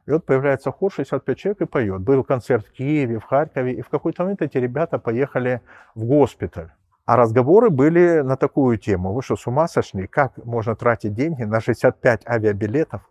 И 0.06 0.12
вот 0.12 0.28
появляется 0.28 0.72
хор, 0.72 0.94
65 0.94 1.38
человек 1.40 1.62
и 1.62 1.66
поет. 1.66 2.02
Был 2.02 2.24
концерт 2.24 2.68
в 2.68 2.72
Киеве, 2.72 3.18
в 3.18 3.24
Харькове, 3.24 3.74
и 3.74 3.82
в 3.82 3.90
какой-то 3.90 4.22
момент 4.22 4.44
эти 4.44 4.60
ребята 4.60 5.00
поехали 5.00 5.62
в 5.96 6.04
госпиталь. 6.04 6.70
А 7.06 7.16
разговоры 7.16 7.72
были 7.72 8.22
на 8.22 8.38
такую 8.38 8.78
тему. 8.78 9.14
Вы 9.14 9.24
что, 9.24 9.38
с 9.38 9.48
ума 9.48 9.68
сошли? 9.68 10.06
Как 10.06 10.38
можно 10.46 10.76
тратить 10.76 11.16
деньги 11.16 11.42
на 11.42 11.62
65 11.62 12.28
авиабилетов 12.28 13.02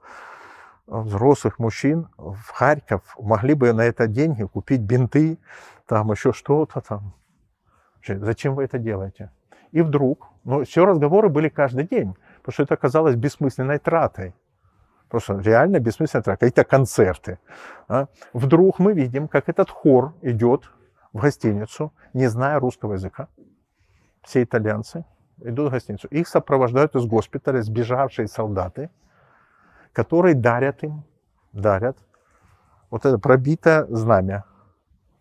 взрослых 0.86 1.58
мужчин 1.58 2.08
в 2.16 2.50
Харьков? 2.52 3.02
Могли 3.18 3.54
бы 3.54 3.72
на 3.72 3.82
это 3.82 4.06
деньги 4.06 4.44
купить 4.44 4.80
бинты, 4.80 5.38
там 5.86 6.10
еще 6.10 6.32
что-то 6.32 6.80
там. 6.80 7.14
Зачем 8.06 8.54
вы 8.54 8.64
это 8.64 8.78
делаете? 8.78 9.30
И 9.72 9.82
вдруг, 9.82 10.28
ну, 10.44 10.64
все 10.64 10.86
разговоры 10.86 11.28
были 11.28 11.48
каждый 11.48 11.86
день, 11.86 12.14
потому 12.38 12.52
что 12.52 12.62
это 12.62 12.74
оказалось 12.74 13.16
бессмысленной 13.16 13.78
тратой. 13.78 14.34
Просто 15.08 15.38
реально 15.38 15.80
бессмысленной 15.80 16.22
тратой. 16.22 16.50
Какие-то 16.50 16.68
концерты. 16.68 17.38
А? 17.88 18.06
Вдруг 18.32 18.78
мы 18.78 18.92
видим, 18.92 19.28
как 19.28 19.48
этот 19.48 19.70
хор 19.70 20.14
идет 20.22 20.70
в 21.12 21.20
гостиницу, 21.20 21.92
не 22.12 22.28
зная 22.28 22.60
русского 22.60 22.94
языка 22.94 23.28
все 24.26 24.42
итальянцы 24.42 25.04
идут 25.38 25.68
в 25.68 25.72
гостиницу. 25.72 26.08
Их 26.08 26.28
сопровождают 26.28 26.94
из 26.96 27.06
госпиталя 27.06 27.62
сбежавшие 27.62 28.28
солдаты, 28.28 28.90
которые 29.96 30.34
дарят 30.34 30.82
им, 30.82 31.04
дарят 31.54 31.96
вот 32.90 33.06
это 33.06 33.18
пробитое 33.18 33.86
знамя, 33.88 34.44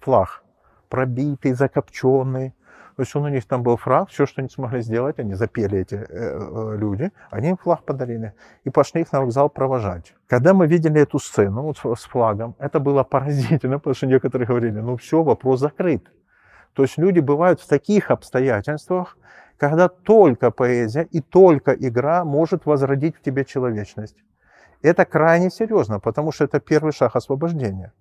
флаг, 0.01 0.43
пробитый, 0.89 1.53
закопченный. 1.53 2.53
То 2.97 3.01
есть 3.03 3.15
он 3.15 3.23
у 3.23 3.29
них 3.29 3.45
там 3.45 3.63
был 3.63 3.77
флаг, 3.77 4.09
все, 4.09 4.25
что 4.25 4.41
они 4.41 4.49
смогли 4.49 4.81
сделать, 4.81 5.17
они 5.19 5.33
запели 5.35 5.79
эти 5.79 5.95
э, 5.95 6.05
э, 6.09 6.77
люди, 6.77 7.11
они 7.31 7.49
им 7.49 7.57
флаг 7.57 7.83
подарили 7.83 8.33
и 8.65 8.69
пошли 8.69 9.01
их 9.01 9.13
на 9.13 9.21
вокзал 9.21 9.49
провожать. 9.49 10.13
Когда 10.27 10.53
мы 10.53 10.67
видели 10.67 10.99
эту 10.99 11.19
сцену 11.19 11.61
вот, 11.61 11.77
с 11.77 12.03
флагом, 12.03 12.55
это 12.59 12.81
было 12.81 13.03
поразительно, 13.03 13.79
потому 13.79 13.95
что 13.95 14.07
некоторые 14.07 14.45
говорили, 14.45 14.81
ну 14.81 14.97
все, 14.97 15.23
вопрос 15.23 15.61
закрыт. 15.61 16.11
То 16.73 16.83
есть 16.83 16.97
люди 16.97 17.21
бывают 17.21 17.61
в 17.61 17.67
таких 17.67 18.11
обстоятельствах, 18.11 19.17
когда 19.57 19.87
только 19.87 20.51
поэзия 20.51 21.07
и 21.11 21.21
только 21.21 21.71
игра 21.71 22.25
может 22.25 22.65
возродить 22.65 23.15
в 23.15 23.21
тебе 23.21 23.45
человечность. 23.45 24.17
Это 24.85 25.05
крайне 25.05 25.49
серьезно, 25.49 25.99
потому 25.99 26.31
что 26.31 26.43
это 26.43 26.59
первый 26.59 26.91
шаг 26.93 27.15
освобождения. 27.15 27.91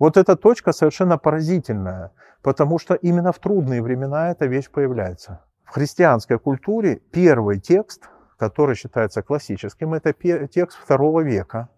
Вот 0.00 0.16
эта 0.16 0.36
точка 0.36 0.72
совершенно 0.72 1.16
поразительная, 1.16 2.10
потому 2.42 2.78
что 2.78 2.94
именно 2.94 3.32
в 3.32 3.38
трудные 3.38 3.82
времена 3.82 4.30
эта 4.30 4.46
вещь 4.46 4.68
появляется. 4.68 5.44
В 5.64 5.70
христианской 5.70 6.38
культуре 6.38 7.00
первый 7.12 7.60
текст, 7.60 8.08
который 8.36 8.74
считается 8.74 9.22
классическим, 9.22 9.94
это 9.94 10.12
текст 10.48 10.78
второго 10.78 11.20
века. 11.20 11.68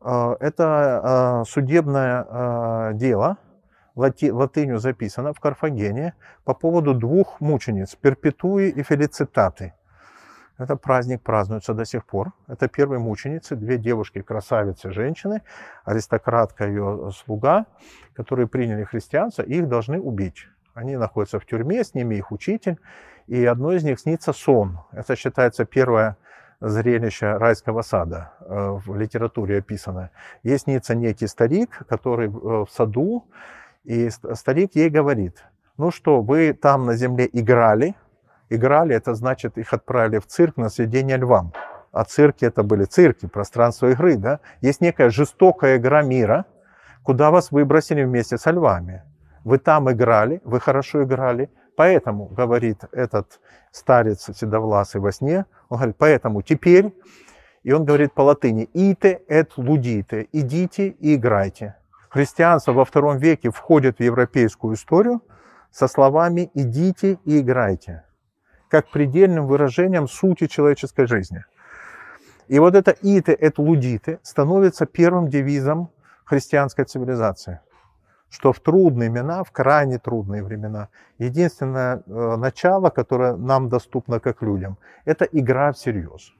Э, 0.00 0.36
это 0.40 1.42
э, 1.44 1.48
судебное 1.48 2.26
э, 2.28 2.90
дело, 2.94 3.36
лати, 3.94 4.32
латынью 4.32 4.78
записано 4.78 5.32
в 5.32 5.38
Карфагене 5.38 6.14
по 6.44 6.54
поводу 6.54 6.92
двух 6.94 7.40
мучениц, 7.40 7.94
Перпетуи 7.94 8.68
и 8.68 8.82
Фелицитаты. 8.82 9.74
Это 10.56 10.76
праздник 10.76 11.22
празднуется 11.22 11.74
до 11.74 11.84
сих 11.84 12.04
пор. 12.04 12.32
Это 12.46 12.68
первые 12.68 13.00
мученицы, 13.00 13.56
две 13.56 13.76
девушки, 13.76 14.22
красавицы, 14.22 14.92
женщины, 14.92 15.42
аристократка, 15.84 16.66
ее 16.68 17.10
слуга, 17.12 17.66
которые 18.14 18.46
приняли 18.46 18.84
христианство, 18.84 19.42
их 19.42 19.68
должны 19.68 20.00
убить. 20.00 20.46
Они 20.74 20.96
находятся 20.96 21.38
в 21.40 21.46
тюрьме, 21.46 21.82
с 21.82 21.94
ними 21.94 22.16
их 22.16 22.30
учитель, 22.30 22.78
и 23.26 23.44
одной 23.44 23.76
из 23.76 23.84
них 23.84 23.98
снится 23.98 24.32
сон. 24.32 24.78
Это 24.92 25.16
считается 25.16 25.64
первое 25.64 26.16
зрелище 26.60 27.36
райского 27.36 27.82
сада 27.82 28.32
э, 28.40 28.78
в 28.84 28.96
литературе 28.96 29.58
описано. 29.58 30.10
Ей 30.42 30.58
снится 30.58 30.94
некий 30.94 31.26
старик, 31.26 31.84
который 31.88 32.28
э, 32.28 32.30
в 32.30 32.68
саду 32.70 33.24
и 33.84 34.08
старик 34.10 34.74
ей 34.74 34.88
говорит, 34.88 35.44
ну 35.76 35.90
что, 35.90 36.22
вы 36.22 36.52
там 36.54 36.86
на 36.86 36.94
земле 36.94 37.28
играли, 37.32 37.94
играли, 38.50 38.94
это 38.94 39.14
значит, 39.14 39.58
их 39.58 39.72
отправили 39.72 40.18
в 40.18 40.26
цирк 40.26 40.56
на 40.56 40.68
сведение 40.68 41.16
львам. 41.16 41.52
А 41.92 42.04
цирки 42.04 42.44
это 42.44 42.62
были 42.62 42.84
цирки, 42.84 43.26
пространство 43.26 43.90
игры, 43.90 44.16
да? 44.16 44.40
Есть 44.60 44.80
некая 44.80 45.10
жестокая 45.10 45.76
игра 45.76 46.02
мира, 46.02 46.44
куда 47.02 47.30
вас 47.30 47.52
выбросили 47.52 48.02
вместе 48.02 48.36
со 48.38 48.50
львами. 48.50 49.02
Вы 49.44 49.58
там 49.58 49.90
играли, 49.90 50.40
вы 50.44 50.58
хорошо 50.58 51.04
играли, 51.04 51.50
поэтому, 51.76 52.26
говорит 52.26 52.84
этот 52.92 53.40
старец 53.70 54.30
седовласый 54.34 55.00
во 55.00 55.12
сне, 55.12 55.44
он 55.68 55.78
говорит, 55.78 55.96
поэтому 55.98 56.42
теперь, 56.42 56.94
и 57.62 57.72
он 57.72 57.84
говорит 57.84 58.12
по 58.14 58.22
латыни, 58.22 58.64
«ите 58.72 59.20
et 59.28 59.50
ludite», 59.56 60.28
«идите 60.32 60.88
и 60.88 61.14
играйте». 61.14 61.76
Христианство 62.08 62.72
во 62.72 62.84
втором 62.84 63.18
веке 63.18 63.50
входит 63.50 63.98
в 63.98 64.02
европейскую 64.02 64.74
историю 64.74 65.20
со 65.70 65.88
словами 65.88 66.50
«идите 66.54 67.18
и 67.24 67.40
играйте», 67.40 68.04
как 68.74 68.88
предельным 68.88 69.46
выражением 69.46 70.08
сути 70.08 70.48
человеческой 70.48 71.06
жизни. 71.06 71.44
И 72.48 72.58
вот 72.58 72.74
это 72.74 72.90
«ите, 72.90 73.32
это 73.32 73.62
лудиты» 73.62 74.18
становится 74.24 74.84
первым 74.84 75.28
девизом 75.28 75.90
христианской 76.24 76.84
цивилизации, 76.84 77.60
что 78.30 78.52
в 78.52 78.58
трудные 78.58 79.12
времена, 79.12 79.44
в 79.44 79.52
крайне 79.52 80.00
трудные 80.00 80.42
времена, 80.42 80.88
единственное 81.18 82.02
э, 82.04 82.36
начало, 82.36 82.90
которое 82.90 83.36
нам 83.36 83.68
доступно 83.68 84.18
как 84.18 84.42
людям, 84.42 84.76
это 85.04 85.24
игра 85.24 85.70
всерьез. 85.70 86.32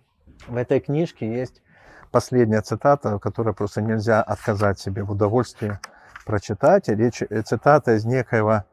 В 0.48 0.56
этой 0.56 0.80
книжке 0.80 1.32
есть 1.32 1.62
последняя 2.10 2.62
цитата, 2.62 3.20
которую 3.20 3.54
просто 3.54 3.80
нельзя 3.80 4.20
отказать 4.20 4.80
себе 4.80 5.04
в 5.04 5.12
удовольствии 5.12 5.78
прочитать. 6.26 6.88
Речь, 6.88 7.22
э, 7.22 7.42
цитата 7.42 7.94
из 7.94 8.04
некоего 8.04 8.64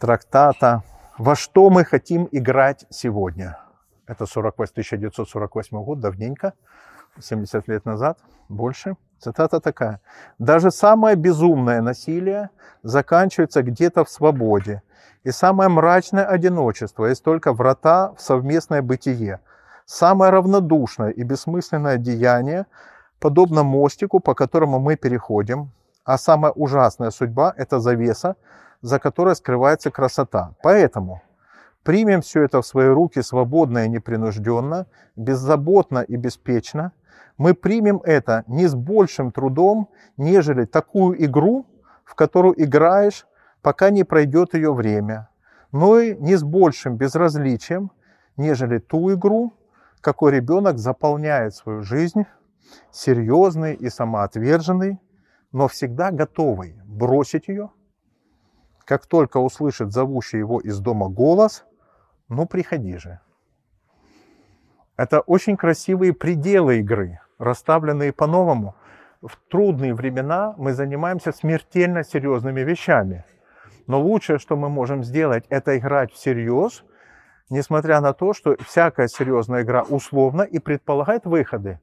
трактата 0.00 0.82
«Во 1.18 1.36
что 1.36 1.70
мы 1.70 1.84
хотим 1.84 2.28
играть 2.32 2.86
сегодня?» 2.90 3.58
Это 4.06 4.26
48, 4.26 4.72
1948 4.72 5.84
год, 5.84 6.00
давненько, 6.00 6.52
70 7.20 7.68
лет 7.68 7.84
назад, 7.84 8.18
больше. 8.48 8.96
Цитата 9.18 9.60
такая. 9.60 10.00
«Даже 10.38 10.70
самое 10.70 11.16
безумное 11.16 11.80
насилие 11.80 12.50
заканчивается 12.82 13.62
где-то 13.62 14.04
в 14.04 14.10
свободе, 14.10 14.82
и 15.22 15.30
самое 15.30 15.68
мрачное 15.70 16.26
одиночество 16.26 17.06
есть 17.06 17.24
только 17.24 17.52
врата 17.52 18.12
в 18.12 18.20
совместное 18.20 18.82
бытие– 18.82 19.40
Самое 19.86 20.32
равнодушное 20.32 21.10
и 21.10 21.22
бессмысленное 21.24 21.98
деяние, 21.98 22.66
подобно 23.20 23.62
мостику, 23.62 24.20
по 24.20 24.34
которому 24.34 24.78
мы 24.78 24.96
переходим, 24.96 25.70
А 26.04 26.18
самая 26.18 26.52
ужасная 26.52 27.10
судьба– 27.10 27.54
это 27.56 27.80
завеса, 27.80 28.36
за 28.84 28.98
которой 28.98 29.34
скрывается 29.34 29.90
красота. 29.90 30.54
Поэтому 30.62 31.22
примем 31.84 32.20
все 32.20 32.42
это 32.42 32.60
в 32.60 32.66
свои 32.66 32.88
руки 32.88 33.22
свободно 33.22 33.86
и 33.86 33.88
непринужденно, 33.88 34.86
беззаботно 35.16 36.00
и 36.00 36.16
беспечно. 36.16 36.92
Мы 37.38 37.54
примем 37.54 38.02
это 38.04 38.44
не 38.46 38.66
с 38.66 38.74
большим 38.74 39.32
трудом, 39.32 39.88
нежели 40.18 40.66
такую 40.66 41.24
игру, 41.24 41.64
в 42.04 42.14
которую 42.14 42.62
играешь, 42.62 43.26
пока 43.62 43.88
не 43.88 44.04
пройдет 44.04 44.52
ее 44.52 44.74
время, 44.74 45.30
но 45.72 45.98
и 45.98 46.14
не 46.16 46.36
с 46.36 46.42
большим 46.42 46.96
безразличием, 46.96 47.90
нежели 48.36 48.76
ту 48.76 49.14
игру, 49.14 49.54
какой 50.02 50.32
ребенок 50.32 50.76
заполняет 50.76 51.54
свою 51.54 51.80
жизнь, 51.80 52.26
серьезный 52.92 53.72
и 53.72 53.88
самоотверженный, 53.88 55.00
но 55.52 55.68
всегда 55.68 56.10
готовый 56.10 56.76
бросить 56.84 57.48
ее, 57.48 57.70
как 58.84 59.06
только 59.06 59.38
услышит 59.38 59.92
зовущий 59.92 60.38
его 60.38 60.60
из 60.60 60.78
дома 60.80 61.08
голос, 61.08 61.64
ну 62.28 62.46
приходи 62.46 62.96
же. 62.96 63.20
Это 64.96 65.20
очень 65.20 65.56
красивые 65.56 66.12
пределы 66.12 66.78
игры, 66.78 67.20
расставленные 67.38 68.12
по-новому. 68.12 68.76
В 69.22 69.36
трудные 69.48 69.94
времена 69.94 70.54
мы 70.56 70.72
занимаемся 70.72 71.32
смертельно 71.32 72.04
серьезными 72.04 72.60
вещами. 72.60 73.24
Но 73.86 74.00
лучшее, 74.00 74.38
что 74.38 74.56
мы 74.56 74.68
можем 74.68 75.02
сделать, 75.02 75.44
это 75.48 75.76
играть 75.76 76.12
всерьез, 76.12 76.84
несмотря 77.50 78.00
на 78.00 78.12
то, 78.12 78.32
что 78.32 78.56
всякая 78.64 79.08
серьезная 79.08 79.62
игра 79.62 79.82
условна 79.82 80.42
и 80.42 80.58
предполагает 80.58 81.24
выходы. 81.26 81.80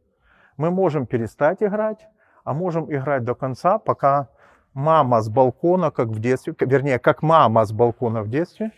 Мы 0.57 0.72
можем 0.72 1.06
перестать 1.06 1.61
играть, 1.61 2.07
а 2.44 2.53
можем 2.53 2.91
играть 2.94 3.23
до 3.23 3.36
конца, 3.36 3.78
пока 3.78 4.30
мама 4.73 5.22
с 5.22 5.30
балкона, 5.30 5.91
как 5.91 6.07
в 6.07 6.19
детстве, 6.19 6.56
вернее, 6.60 6.99
как 6.99 7.22
мама 7.22 7.65
с 7.65 7.72
балкона 7.72 8.22
в 8.22 8.30
детстве, 8.30 8.72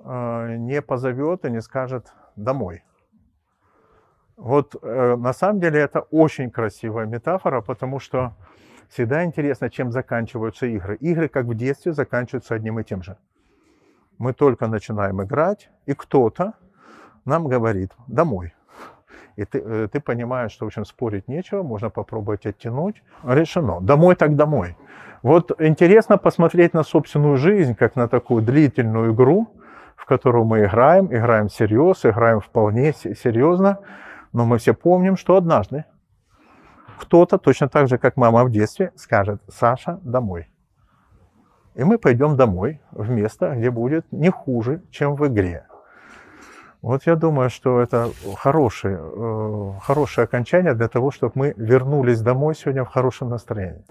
э, 0.00 0.56
не 0.56 0.82
позовет 0.82 1.44
и 1.44 1.50
не 1.50 1.60
скажет 1.60 2.12
«домой». 2.36 2.82
Вот 4.36 4.74
э, 4.82 5.16
на 5.16 5.32
самом 5.32 5.60
деле 5.60 5.80
это 5.80 6.00
очень 6.00 6.50
красивая 6.50 7.06
метафора, 7.06 7.60
потому 7.60 8.00
что 8.00 8.32
всегда 8.88 9.24
интересно, 9.24 9.70
чем 9.70 9.92
заканчиваются 9.92 10.66
игры. 10.66 10.96
Игры, 10.96 11.28
как 11.28 11.46
в 11.46 11.54
детстве, 11.54 11.92
заканчиваются 11.92 12.54
одним 12.54 12.80
и 12.80 12.84
тем 12.84 13.02
же. 13.02 13.16
Мы 14.18 14.32
только 14.32 14.66
начинаем 14.66 15.22
играть, 15.22 15.70
и 15.86 15.94
кто-то 15.94 16.54
нам 17.24 17.46
говорит 17.46 17.92
«домой». 18.08 18.54
И 19.36 19.44
ты, 19.44 19.62
э, 19.64 19.88
ты 19.90 20.00
понимаешь, 20.00 20.52
что, 20.52 20.64
в 20.64 20.68
общем, 20.68 20.84
спорить 20.84 21.28
нечего, 21.28 21.62
можно 21.62 21.90
попробовать 21.90 22.46
оттянуть. 22.46 23.02
Решено. 23.24 23.80
Домой 23.80 24.14
так 24.14 24.36
домой. 24.36 24.76
Вот 25.22 25.52
интересно 25.60 26.18
посмотреть 26.18 26.74
на 26.74 26.82
собственную 26.82 27.36
жизнь, 27.36 27.74
как 27.74 27.96
на 27.96 28.08
такую 28.08 28.42
длительную 28.42 29.14
игру, 29.14 29.48
в 29.96 30.04
которую 30.04 30.44
мы 30.44 30.64
играем, 30.64 31.06
играем 31.06 31.48
всерьез, 31.48 32.04
играем 32.04 32.40
вполне 32.40 32.92
серьезно, 32.92 33.78
но 34.32 34.44
мы 34.44 34.58
все 34.58 34.74
помним, 34.74 35.16
что 35.16 35.36
однажды 35.36 35.84
кто-то, 36.98 37.38
точно 37.38 37.68
так 37.68 37.88
же, 37.88 37.98
как 37.98 38.16
мама 38.16 38.44
в 38.44 38.50
детстве, 38.50 38.92
скажет, 38.96 39.42
Саша, 39.48 39.98
домой. 40.02 40.48
И 41.74 41.84
мы 41.84 41.98
пойдем 41.98 42.36
домой, 42.36 42.80
в 42.90 43.10
место, 43.10 43.54
где 43.56 43.70
будет 43.70 44.10
не 44.12 44.30
хуже, 44.30 44.82
чем 44.90 45.16
в 45.16 45.26
игре. 45.26 45.66
Вот 46.82 47.06
я 47.06 47.14
думаю, 47.14 47.48
что 47.48 47.80
это 47.80 48.10
хорошее, 48.36 48.98
э, 49.00 49.72
хорошее 49.82 50.24
окончание 50.24 50.74
для 50.74 50.88
того, 50.88 51.12
чтобы 51.12 51.32
мы 51.36 51.54
вернулись 51.56 52.20
домой 52.20 52.56
сегодня 52.56 52.84
в 52.84 52.88
хорошем 52.88 53.28
настроении. 53.28 53.84